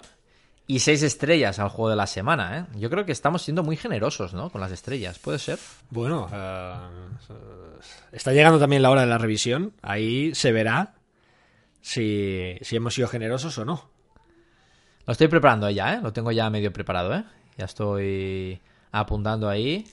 y 0.65 0.79
seis 0.79 1.03
estrellas 1.03 1.59
al 1.59 1.69
juego 1.69 1.89
de 1.89 1.95
la 1.95 2.07
semana, 2.07 2.57
¿eh? 2.59 2.65
Yo 2.77 2.89
creo 2.89 3.05
que 3.05 3.11
estamos 3.11 3.41
siendo 3.41 3.63
muy 3.63 3.75
generosos, 3.75 4.33
¿no? 4.33 4.49
Con 4.49 4.61
las 4.61 4.71
estrellas, 4.71 5.19
¿puede 5.19 5.39
ser? 5.39 5.59
Bueno, 5.89 6.29
eh, 6.31 6.73
está 8.11 8.31
llegando 8.31 8.59
también 8.59 8.81
la 8.81 8.89
hora 8.89 9.01
de 9.01 9.07
la 9.07 9.17
revisión. 9.17 9.73
Ahí 9.81 10.33
se 10.35 10.51
verá 10.51 10.95
si, 11.81 12.55
si 12.61 12.75
hemos 12.75 12.93
sido 12.93 13.07
generosos 13.07 13.57
o 13.57 13.65
no. 13.65 13.89
Lo 15.05 15.11
estoy 15.11 15.27
preparando 15.27 15.69
ya, 15.69 15.95
¿eh? 15.95 15.99
Lo 16.01 16.13
tengo 16.13 16.31
ya 16.31 16.49
medio 16.49 16.71
preparado, 16.71 17.13
¿eh? 17.13 17.25
Ya 17.57 17.65
estoy 17.65 18.61
apuntando 18.91 19.49
ahí. 19.49 19.85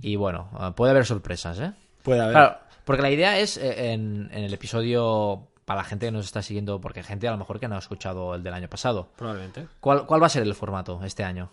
Y 0.00 0.16
bueno, 0.16 0.50
eh, 0.60 0.72
puede 0.74 0.90
haber 0.90 1.06
sorpresas, 1.06 1.60
¿eh? 1.60 1.72
Puede 2.02 2.20
haber. 2.20 2.32
Claro, 2.32 2.58
porque 2.84 3.02
la 3.02 3.10
idea 3.10 3.38
es 3.38 3.56
eh, 3.56 3.92
en, 3.92 4.28
en 4.32 4.42
el 4.42 4.52
episodio, 4.52 5.48
para 5.64 5.82
la 5.82 5.84
gente 5.84 6.06
que 6.06 6.12
nos 6.12 6.24
está 6.24 6.42
siguiendo, 6.42 6.80
porque 6.80 7.00
hay 7.00 7.06
gente 7.06 7.28
a 7.28 7.32
lo 7.32 7.38
mejor 7.38 7.60
que 7.60 7.68
no 7.68 7.76
ha 7.76 7.78
escuchado 7.78 8.34
el 8.34 8.42
del 8.42 8.54
año 8.54 8.68
pasado. 8.68 9.08
Probablemente. 9.16 9.68
¿Cuál, 9.80 10.06
cuál 10.06 10.22
va 10.22 10.26
a 10.26 10.30
ser 10.30 10.42
el 10.42 10.54
formato 10.54 11.00
este 11.04 11.24
año? 11.24 11.50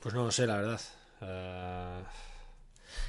Pues 0.00 0.14
no 0.14 0.24
lo 0.24 0.30
sé, 0.30 0.46
la 0.46 0.56
verdad. 0.56 0.80
Eh, 1.22 2.02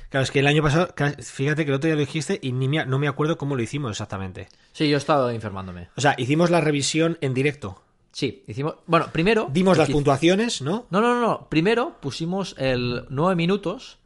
Claro, 0.10 0.24
es 0.24 0.32
que 0.32 0.40
el 0.40 0.48
año 0.48 0.64
pasado, 0.64 0.90
fíjate 1.20 1.66
que 1.66 1.72
el 1.72 1.76
otro 1.76 1.88
día 1.88 1.94
lo 1.96 2.00
dijiste 2.00 2.40
y 2.42 2.52
ni 2.52 2.68
me, 2.68 2.84
no 2.86 2.98
me 2.98 3.08
acuerdo 3.08 3.38
cómo 3.38 3.56
lo 3.56 3.62
hicimos 3.62 3.92
exactamente. 3.92 4.50
Sí, 4.74 4.90
yo 4.90 4.96
he 4.96 4.98
estado 4.98 5.32
informándome. 5.32 5.90
O 5.96 6.02
sea, 6.02 6.16
hicimos 6.18 6.50
la 6.50 6.62
revisión 6.62 7.20
en 7.22 7.36
directo. 7.36 7.84
Sí, 8.12 8.44
hicimos. 8.48 8.76
Bueno, 8.88 9.10
primero. 9.12 9.48
Dimos 9.52 9.78
las 9.78 9.90
puntuaciones, 9.90 10.64
¿no? 10.64 10.88
No, 10.90 11.00
no, 11.00 11.14
no, 11.14 11.22
no. 11.22 11.48
Primero 11.50 11.98
pusimos 12.02 12.56
el 12.58 13.06
9 13.10 13.36
minutos 13.36 14.00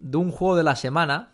de 0.00 0.18
un 0.18 0.30
juego 0.30 0.54
de 0.54 0.64
la 0.64 0.76
semana. 0.76 1.31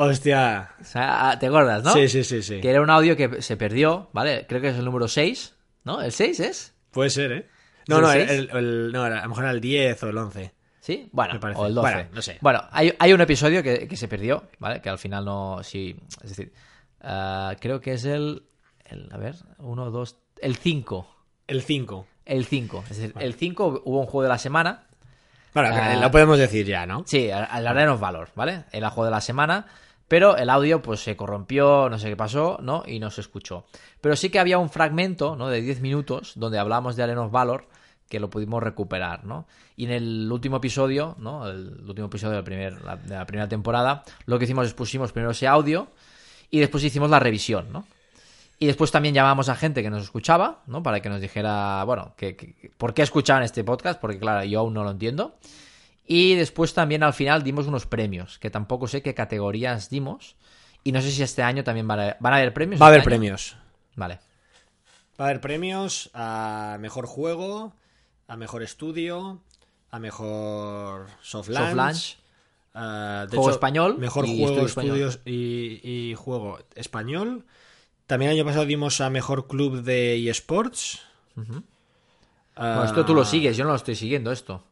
Hostia. 0.00 0.70
O 0.80 0.84
sea, 0.84 1.36
¿te 1.38 1.46
acuerdas, 1.46 1.82
no? 1.84 1.92
Sí, 1.92 2.08
sí, 2.08 2.24
sí, 2.24 2.42
sí. 2.42 2.60
Que 2.60 2.70
era 2.70 2.80
un 2.82 2.90
audio 2.90 3.16
que 3.16 3.42
se 3.42 3.56
perdió, 3.56 4.08
¿vale? 4.12 4.46
Creo 4.48 4.60
que 4.60 4.68
es 4.68 4.76
el 4.76 4.84
número 4.84 5.08
6, 5.08 5.54
¿no? 5.84 6.00
¿El 6.00 6.12
6 6.12 6.40
es? 6.40 6.74
Puede 6.90 7.10
ser, 7.10 7.32
¿eh? 7.32 7.48
No, 7.88 7.96
¿Es 7.96 8.02
no, 8.02 8.12
el 8.12 8.20
el, 8.20 8.28
el- 8.30 8.56
el- 8.56 8.92
no, 8.92 9.02
a 9.04 9.08
lo 9.10 9.28
mejor 9.28 9.44
era 9.44 9.52
el 9.52 9.60
10 9.60 10.02
o 10.02 10.08
el 10.08 10.18
11. 10.18 10.54
¿Sí? 10.80 11.08
Bueno, 11.12 11.38
o 11.56 11.66
el 11.66 11.74
12. 11.74 11.80
Bueno, 11.94 12.08
no 12.14 12.22
sé. 12.22 12.38
Bueno, 12.40 12.62
hay, 12.70 12.94
hay 12.98 13.12
un 13.12 13.20
episodio 13.20 13.62
que, 13.62 13.86
que 13.86 13.96
se 13.96 14.08
perdió, 14.08 14.44
¿vale? 14.58 14.80
Que 14.80 14.88
al 14.88 14.98
final 14.98 15.24
no. 15.24 15.58
Sí. 15.62 15.94
Es 16.22 16.30
decir, 16.30 16.52
ah, 17.02 17.54
creo 17.60 17.80
que 17.80 17.92
es 17.92 18.04
el, 18.04 18.42
el. 18.86 19.08
A 19.12 19.18
ver, 19.18 19.34
1, 19.58 19.90
2. 19.90 20.16
El 20.40 20.56
5. 20.56 21.16
El 21.46 21.62
5. 21.62 22.06
El 22.24 22.44
5. 22.46 22.84
Es 22.90 22.96
decir, 22.98 23.14
el 23.18 23.34
5 23.34 23.82
hubo 23.84 24.00
un 24.00 24.06
juego 24.06 24.22
de 24.22 24.28
la 24.28 24.38
semana. 24.38 24.84
Bueno, 25.54 25.70
Ah. 25.74 25.96
lo 25.96 26.10
podemos 26.10 26.38
decir 26.38 26.66
ya, 26.66 26.86
¿no? 26.86 27.02
Sí, 27.06 27.30
al 27.30 27.66
Arena 27.66 27.94
of 27.94 28.00
Valor, 28.00 28.28
¿vale? 28.34 28.64
El 28.70 28.86
juego 28.88 29.06
de 29.06 29.10
la 29.10 29.20
semana. 29.20 29.66
Pero 30.08 30.36
el 30.38 30.48
audio, 30.48 30.80
pues 30.80 31.00
se 31.00 31.16
corrompió, 31.16 31.88
no 31.90 31.98
sé 31.98 32.08
qué 32.08 32.16
pasó, 32.16 32.58
¿no? 32.62 32.82
Y 32.86 32.98
no 32.98 33.10
se 33.10 33.20
escuchó. 33.20 33.66
Pero 34.00 34.16
sí 34.16 34.30
que 34.30 34.38
había 34.38 34.58
un 34.58 34.70
fragmento, 34.70 35.36
¿no? 35.36 35.48
De 35.48 35.60
10 35.60 35.80
minutos, 35.82 36.32
donde 36.36 36.58
hablamos 36.58 36.96
de 36.96 37.02
Arena 37.02 37.22
of 37.22 37.30
Valor, 37.30 37.66
que 38.08 38.18
lo 38.18 38.30
pudimos 38.30 38.62
recuperar, 38.62 39.24
¿no? 39.24 39.46
Y 39.76 39.84
en 39.84 39.90
el 39.90 40.32
último 40.32 40.56
episodio, 40.56 41.14
¿no? 41.18 41.46
El 41.46 41.84
último 41.86 42.06
episodio 42.06 42.42
de 42.42 42.70
la, 43.06 43.26
primera 43.26 43.48
temporada, 43.48 44.02
lo 44.24 44.38
que 44.38 44.46
hicimos 44.46 44.66
es 44.66 44.72
pusimos 44.72 45.12
primero 45.12 45.32
ese 45.32 45.46
audio 45.46 45.88
y 46.50 46.58
después 46.58 46.82
hicimos 46.84 47.10
la 47.10 47.20
revisión, 47.20 47.70
¿no? 47.70 47.84
Y 48.58 48.66
después 48.66 48.90
también 48.90 49.14
llamamos 49.14 49.50
a 49.50 49.54
gente 49.54 49.82
que 49.82 49.90
nos 49.90 50.02
escuchaba, 50.02 50.62
¿no? 50.66 50.82
Para 50.82 51.00
que 51.00 51.10
nos 51.10 51.20
dijera, 51.20 51.84
bueno, 51.84 52.14
que- 52.16 52.34
que- 52.34 52.72
por 52.78 52.94
qué 52.94 53.02
escuchaban 53.02 53.42
este 53.42 53.62
podcast, 53.62 54.00
porque 54.00 54.18
claro, 54.18 54.42
yo 54.44 54.60
aún 54.60 54.72
no 54.72 54.82
lo 54.84 54.90
entiendo. 54.90 55.36
Y 56.10 56.34
después 56.36 56.72
también 56.72 57.02
al 57.02 57.12
final 57.12 57.42
dimos 57.42 57.66
unos 57.66 57.84
premios, 57.86 58.38
que 58.38 58.48
tampoco 58.48 58.88
sé 58.88 59.02
qué 59.02 59.14
categorías 59.14 59.90
dimos. 59.90 60.36
Y 60.82 60.92
no 60.92 61.02
sé 61.02 61.10
si 61.10 61.22
este 61.22 61.42
año 61.42 61.64
también 61.64 61.86
van 61.86 62.00
a, 62.00 62.16
¿van 62.18 62.32
a 62.32 62.36
haber 62.38 62.54
premios. 62.54 62.80
Va 62.80 62.86
a 62.86 62.88
este 62.88 62.94
haber 62.94 63.00
año? 63.00 63.08
premios. 63.10 63.56
Vale. 63.94 64.18
Va 65.20 65.26
a 65.26 65.28
haber 65.28 65.42
premios 65.42 66.10
a 66.14 66.78
mejor 66.80 67.06
juego, 67.06 67.74
a 68.26 68.36
mejor 68.38 68.62
estudio, 68.62 69.42
a 69.90 69.98
mejor 69.98 71.08
soft 71.20 71.50
launch. 71.50 71.66
Soft 71.68 71.76
launch. 71.76 72.16
de 73.28 73.36
Juego 73.36 73.48
hecho, 73.48 73.50
español 73.50 73.98
Mejor 73.98 74.26
y 74.26 74.38
juego, 74.38 74.64
estudios 74.64 75.20
y, 75.26 75.80
y 75.82 76.14
juego 76.14 76.58
español. 76.74 77.44
También 78.06 78.30
el 78.30 78.38
año 78.38 78.46
pasado 78.46 78.64
dimos 78.64 79.02
a 79.02 79.10
mejor 79.10 79.46
club 79.46 79.82
de 79.82 80.30
eSports. 80.30 81.02
Bueno, 81.34 82.84
esto 82.84 83.04
tú 83.04 83.14
lo 83.14 83.26
sigues, 83.26 83.58
yo 83.58 83.64
no 83.64 83.70
lo 83.70 83.76
estoy 83.76 83.94
siguiendo 83.94 84.32
esto. 84.32 84.64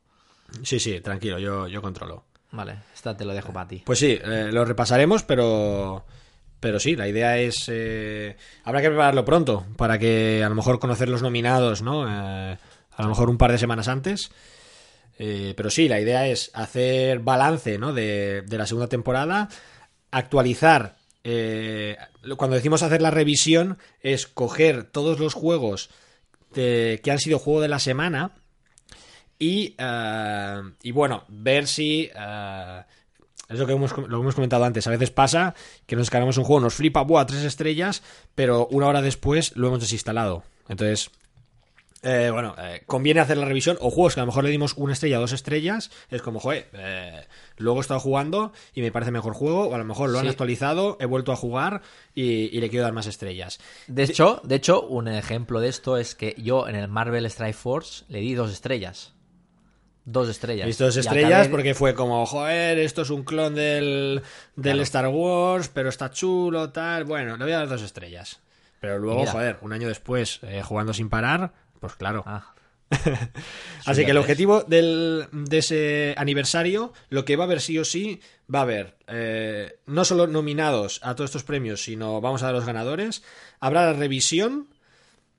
Sí, 0.62 0.78
sí, 0.80 1.00
tranquilo, 1.00 1.38
yo, 1.38 1.66
yo 1.68 1.82
controlo. 1.82 2.24
Vale, 2.52 2.76
esta 2.94 3.16
te 3.16 3.24
lo 3.24 3.34
dejo 3.34 3.52
para 3.52 3.68
ti. 3.68 3.82
Pues 3.84 3.98
sí, 3.98 4.18
eh, 4.22 4.48
lo 4.52 4.64
repasaremos, 4.64 5.22
pero. 5.24 6.04
Pero 6.60 6.80
sí, 6.80 6.96
la 6.96 7.06
idea 7.08 7.36
es. 7.38 7.64
eh, 7.68 8.36
habrá 8.64 8.80
que 8.80 8.88
prepararlo 8.88 9.24
pronto 9.24 9.66
para 9.76 9.98
que 9.98 10.42
a 10.44 10.48
lo 10.48 10.54
mejor 10.54 10.78
conocer 10.78 11.08
los 11.08 11.22
nominados, 11.22 11.82
¿no? 11.82 12.06
Eh, 12.08 12.56
a 12.96 13.02
lo 13.02 13.08
mejor 13.08 13.28
un 13.28 13.36
par 13.38 13.52
de 13.52 13.58
semanas 13.58 13.88
antes. 13.88 14.30
Eh, 15.18 15.54
pero 15.56 15.70
sí, 15.70 15.88
la 15.88 16.00
idea 16.00 16.26
es 16.28 16.50
hacer 16.54 17.18
balance, 17.20 17.78
¿no? 17.78 17.92
De, 17.92 18.42
de 18.42 18.58
la 18.58 18.66
segunda 18.66 18.88
temporada, 18.88 19.48
actualizar. 20.10 20.96
eh, 21.24 21.96
cuando 22.36 22.56
decimos 22.56 22.82
hacer 22.82 23.02
la 23.02 23.10
revisión, 23.10 23.78
es 24.00 24.26
coger 24.26 24.84
todos 24.84 25.18
los 25.18 25.34
juegos 25.34 25.90
de- 26.54 27.00
que 27.02 27.10
han 27.10 27.18
sido 27.18 27.38
juego 27.38 27.60
de 27.60 27.68
la 27.68 27.78
semana 27.80 28.32
y, 29.38 29.74
eh, 29.78 30.62
y 30.82 30.92
bueno, 30.92 31.24
ver 31.28 31.66
si. 31.66 32.10
eh, 32.14 32.82
es 33.48 33.58
lo 33.60 33.66
que, 33.66 33.74
hemos, 33.74 33.96
lo 33.96 34.08
que 34.08 34.14
hemos 34.14 34.34
comentado 34.34 34.64
antes. 34.64 34.86
A 34.86 34.90
veces 34.90 35.10
pasa 35.10 35.54
que 35.86 35.94
nos 35.94 36.06
descargamos 36.06 36.36
un 36.36 36.44
juego, 36.44 36.60
nos 36.60 36.74
flipa, 36.74 37.02
¡buah! 37.02 37.26
Tres 37.26 37.44
estrellas, 37.44 38.02
pero 38.34 38.66
una 38.72 38.88
hora 38.88 39.02
después 39.02 39.56
lo 39.56 39.68
hemos 39.68 39.80
desinstalado. 39.80 40.42
Entonces, 40.68 41.12
eh, 42.02 42.30
bueno, 42.32 42.54
eh, 42.58 42.82
conviene 42.86 43.20
hacer 43.20 43.36
la 43.36 43.44
revisión. 43.44 43.78
O 43.80 43.90
juegos 43.90 44.14
que 44.14 44.20
a 44.20 44.24
lo 44.24 44.26
mejor 44.26 44.44
le 44.44 44.50
dimos 44.50 44.74
una 44.76 44.92
estrella, 44.92 45.18
dos 45.18 45.32
estrellas. 45.32 45.90
Es 46.10 46.22
como, 46.22 46.40
joder, 46.40 46.68
eh, 46.72 47.24
luego 47.56 47.78
he 47.78 47.82
estado 47.82 48.00
jugando 48.00 48.52
y 48.74 48.82
me 48.82 48.90
parece 48.92 49.12
mejor 49.12 49.34
juego. 49.34 49.68
O 49.68 49.74
a 49.74 49.78
lo 49.78 49.84
mejor 49.84 50.10
lo 50.10 50.18
han 50.18 50.28
actualizado, 50.28 50.96
he 51.00 51.06
vuelto 51.06 51.32
a 51.32 51.36
jugar 51.36 51.82
y, 52.14 52.56
y 52.56 52.60
le 52.60 52.68
quiero 52.68 52.84
dar 52.84 52.92
más 52.92 53.06
estrellas. 53.06 53.60
De 53.86 54.04
hecho, 54.04 54.40
de 54.42 54.56
hecho, 54.56 54.82
un 54.82 55.08
ejemplo 55.08 55.60
de 55.60 55.68
esto 55.68 55.96
es 55.96 56.14
que 56.14 56.34
yo 56.38 56.68
en 56.68 56.74
el 56.74 56.88
Marvel 56.88 57.26
Strike 57.26 57.54
Force 57.56 58.04
le 58.08 58.20
di 58.20 58.34
dos 58.34 58.52
estrellas. 58.52 59.12
Dos 60.06 60.28
estrellas. 60.28 60.78
Dos 60.78 60.96
estrellas 60.96 61.32
acabé 61.32 61.48
porque 61.48 61.74
fue 61.74 61.92
como, 61.94 62.24
joder, 62.26 62.78
esto 62.78 63.02
es 63.02 63.10
un 63.10 63.24
clon 63.24 63.56
del, 63.56 64.22
del 64.54 64.62
Claro. 64.62 64.82
Star 64.82 65.08
Wars, 65.08 65.68
pero 65.68 65.88
está 65.88 66.10
chulo, 66.12 66.70
tal. 66.70 67.04
Bueno, 67.04 67.36
le 67.36 67.44
voy 67.44 67.52
a 67.52 67.58
dar 67.58 67.68
dos 67.68 67.82
estrellas. 67.82 68.38
Pero 68.80 69.00
luego, 69.00 69.20
mira. 69.20 69.32
joder, 69.32 69.58
un 69.62 69.72
año 69.72 69.88
después, 69.88 70.38
eh, 70.42 70.62
jugando 70.62 70.94
sin 70.94 71.08
parar, 71.10 71.52
pues 71.80 71.96
claro. 71.96 72.22
Ah, 72.24 72.54
Así 73.84 74.04
que 74.04 74.12
el 74.12 74.16
objetivo 74.16 74.62
del, 74.62 75.26
de 75.32 75.58
ese 75.58 76.14
aniversario, 76.16 76.92
lo 77.08 77.24
que 77.24 77.34
va 77.34 77.42
a 77.42 77.46
haber 77.46 77.60
sí 77.60 77.76
o 77.78 77.84
sí, 77.84 78.20
va 78.52 78.60
a 78.60 78.62
haber 78.62 78.94
eh, 79.08 79.80
no 79.86 80.04
solo 80.04 80.28
nominados 80.28 81.00
a 81.02 81.16
todos 81.16 81.30
estos 81.30 81.42
premios, 81.42 81.82
sino 81.82 82.20
vamos 82.20 82.42
a 82.42 82.46
dar 82.46 82.54
los 82.54 82.64
ganadores. 82.64 83.24
Habrá 83.58 83.86
la 83.86 83.92
revisión 83.92 84.68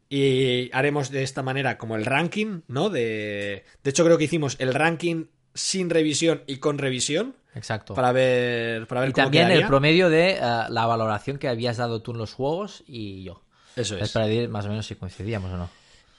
y 0.10 0.70
haremos 0.74 1.12
de 1.12 1.24
esta 1.24 1.44
manera 1.44 1.78
como 1.78 1.96
el 1.96 2.06
ranking, 2.06 2.62
¿no? 2.68 2.90
De, 2.90 3.64
de 3.84 3.90
hecho, 3.90 4.06
creo 4.06 4.18
que 4.18 4.24
hicimos 4.26 4.56
el 4.60 4.74
ranking 4.74 5.26
sin 5.54 5.90
revisión 5.90 6.44
y 6.48 6.58
con 6.58 6.78
revisión 6.78 7.36
exacto. 7.56 7.94
para 7.96 8.12
ver, 8.12 8.86
para 8.88 9.02
ver 9.02 9.10
y 9.10 9.14
cómo 9.14 9.26
también 9.26 9.46
quedaría. 9.48 9.64
el 9.64 9.68
promedio 9.68 10.10
de 10.10 10.32
eh, 10.32 10.40
la 10.70 10.86
valoración 10.86 11.38
que 11.40 11.48
habías 11.48 11.78
dado 11.78 12.02
tú 12.02 12.12
en 12.12 12.20
los 12.20 12.34
juegos 12.34 12.84
y 12.88 13.24
yo. 13.24 13.44
Eso 13.76 13.96
Es 13.98 14.04
es. 14.04 14.12
para 14.12 14.28
decir 14.28 14.50
más 14.50 14.66
o 14.66 14.70
menos 14.70 14.86
si 14.86 14.96
coincidíamos 14.96 15.52
o 15.52 15.58
no. 15.58 15.70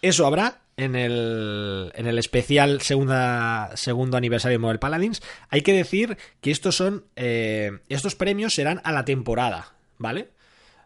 Eso 0.02 0.27
habrá 0.27 0.60
en 0.77 0.94
el, 0.94 1.90
en 1.97 2.06
el 2.06 2.19
especial 2.20 2.81
segunda, 2.82 3.70
segundo 3.74 4.16
aniversario 4.16 4.55
de 4.55 4.60
Mobile 4.60 4.78
Paladins. 4.78 5.23
Hay 5.48 5.62
que 5.62 5.73
decir 5.73 6.16
que 6.40 6.51
estos 6.52 6.77
son. 6.77 7.05
eh, 7.16 7.81
estos 7.89 8.15
premios 8.15 8.55
serán 8.55 8.81
a 8.85 8.93
la 8.93 9.05
temporada, 9.05 9.73
¿vale? 9.98 10.28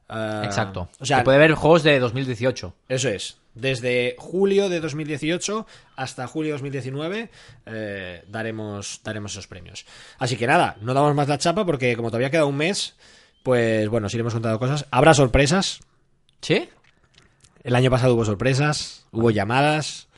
Eh, 0.09 0.43
Exacto. 0.45 0.89
O 1.01 1.05
sea, 1.07 1.19
Se 1.19 1.24
puede 1.24 1.39
ver 1.39 1.53
juegos 1.55 1.83
de 1.83 1.99
2018. 1.99 2.74
Eso 2.89 3.09
es. 3.09 3.39
Desde 3.55 4.15
julio 4.19 4.69
de 4.70 4.81
2018 4.81 5.66
hasta 5.97 6.27
julio 6.27 6.49
de 6.49 6.53
2019 6.53 7.31
eh, 7.66 8.24
daremos, 8.29 9.01
daremos 9.05 9.33
esos 9.33 9.47
premios. 9.47 9.85
Así 10.19 10.37
que 10.37 10.47
nada, 10.47 10.77
no 10.81 10.95
damos 10.95 11.15
más 11.15 11.29
la 11.29 11.37
chapa 11.39 11.66
porque 11.66 11.95
como 11.97 12.09
todavía 12.09 12.31
queda 12.31 12.47
un 12.47 12.57
mes, 12.57 12.97
pues 13.43 13.89
bueno, 13.89 14.09
si 14.09 14.16
iremos 14.16 14.33
contando 14.33 14.59
cosas. 14.59 14.87
Habrá 14.91 15.12
sorpresas. 15.12 15.81
¿Sí? 16.41 16.69
El 17.62 17.74
año 17.77 17.91
pasado 17.91 18.15
hubo 18.15 18.24
sorpresas, 18.24 19.07
hubo 19.12 19.31
llamadas. 19.31 20.09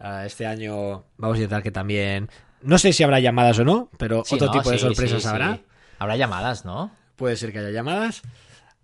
Eh, 0.00 0.24
este 0.26 0.44
año 0.46 1.04
vamos 1.16 1.36
a 1.36 1.38
intentar 1.38 1.62
que 1.62 1.70
también... 1.70 2.28
No 2.60 2.78
sé 2.78 2.92
si 2.92 3.02
habrá 3.04 3.20
llamadas 3.20 3.58
o 3.58 3.64
no, 3.64 3.90
pero 3.98 4.24
Sí, 4.24 4.34
otro 4.34 4.48
¿no? 4.48 4.52
tipo 4.54 4.70
de 4.70 4.78
sorpresas 4.78 5.22
sí. 5.22 5.28
habrá. 5.28 5.60
Habrá 5.98 6.16
llamadas, 6.16 6.64
¿no? 6.64 6.90
Puede 7.14 7.36
ser 7.36 7.52
que 7.52 7.58
haya 7.60 7.70
llamadas. 7.70 8.22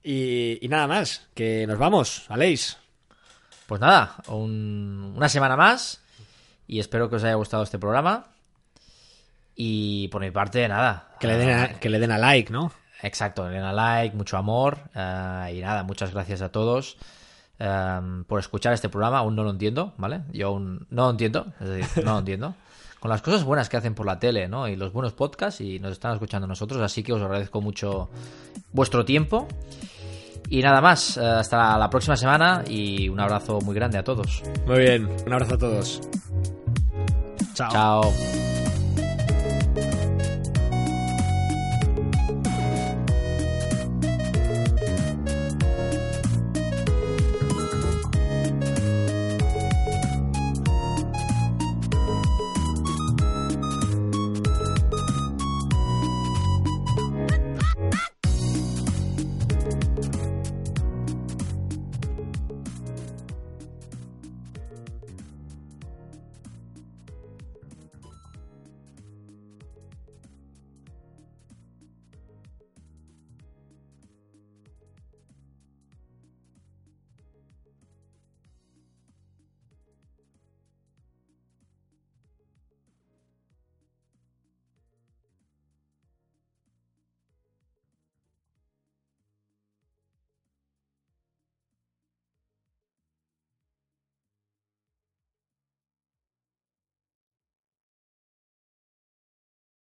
Y, 0.03 0.59
y 0.65 0.69
nada 0.69 0.87
más, 0.87 1.29
que 1.35 1.67
nos 1.67 1.79
vamos, 1.79 2.25
Aleix. 2.29 2.77
Pues 3.67 3.81
nada, 3.81 4.17
un- 4.29 5.13
una 5.17 5.29
semana 5.29 5.57
más. 5.57 6.01
Y 6.67 6.79
espero 6.81 7.09
que 7.11 7.17
os 7.17 7.25
haya 7.25 7.35
gustado 7.35 7.63
este 7.63 7.79
programa. 7.79 8.27
Y 9.55 10.09
por 10.09 10.23
mi 10.23 10.31
parte, 10.31 10.67
nada. 10.69 11.09
Que 11.21 11.27
le 11.27 11.37
den 11.37 11.51
a, 11.51 11.69
que 11.81 11.91
le 11.91 11.99
den 11.99 12.13
a 12.13 12.19
like, 12.19 12.53
¿no? 12.53 12.73
Exacto, 13.03 13.45
den 13.45 13.63
a 13.63 13.73
like, 13.73 14.17
mucho 14.17 14.37
amor. 14.37 14.79
eh, 14.95 15.55
y 15.57 15.61
nada, 15.61 15.83
muchas 15.83 16.13
gracias 16.13 16.41
a 16.43 16.51
todos 16.51 16.97
eh, 17.59 18.01
por 18.27 18.41
escuchar 18.41 18.73
este 18.73 18.89
programa. 18.89 19.19
Aún 19.19 19.37
no 19.37 19.43
lo 19.45 19.51
entiendo, 19.51 19.93
¿vale? 19.99 20.23
Yo 20.33 20.49
aún 20.49 20.87
no 20.91 21.05
lo 21.05 21.11
entiendo, 21.11 21.53
es 21.61 21.69
decir, 21.69 22.05
no 22.05 22.13
lo 22.15 22.19
entiendo. 22.21 22.55
Con 23.01 23.11
las 23.11 23.23
cosas 23.23 23.45
buenas 23.45 23.69
que 23.69 23.79
hacen 23.79 23.95
por 23.95 24.05
la 24.05 24.19
tele, 24.19 24.47
¿no? 24.47 24.69
Y 24.69 24.77
los 24.77 24.93
buenos 24.93 25.15
podcasts 25.15 25.63
y 25.63 25.79
nos 25.79 25.93
están 25.93 26.13
escuchando 26.13 26.47
nosotros. 26.47 26.83
Así 26.83 27.03
que 27.03 27.15
os 27.15 27.23
agradezco 27.23 27.61
mucho 27.61 28.11
vuestro 28.73 29.05
tiempo. 29.05 29.49
Y 30.51 30.63
nada 30.63 30.81
más, 30.81 31.17
eh, 31.17 31.25
hasta 31.25 31.79
la 31.79 31.89
próxima 31.89 32.17
semana 32.17 32.63
y 32.67 33.09
un 33.09 33.21
abrazo 33.21 33.61
muy 33.61 33.75
grande 33.75 33.99
a 33.99 34.05
todos. 34.05 34.43
Muy 34.67 34.81
bien, 34.81 35.09
un 35.27 35.33
abrazo 35.33 35.55
a 35.55 35.59
todos. 35.59 36.01
Chao. 37.55 37.71
Chao. 37.71 38.60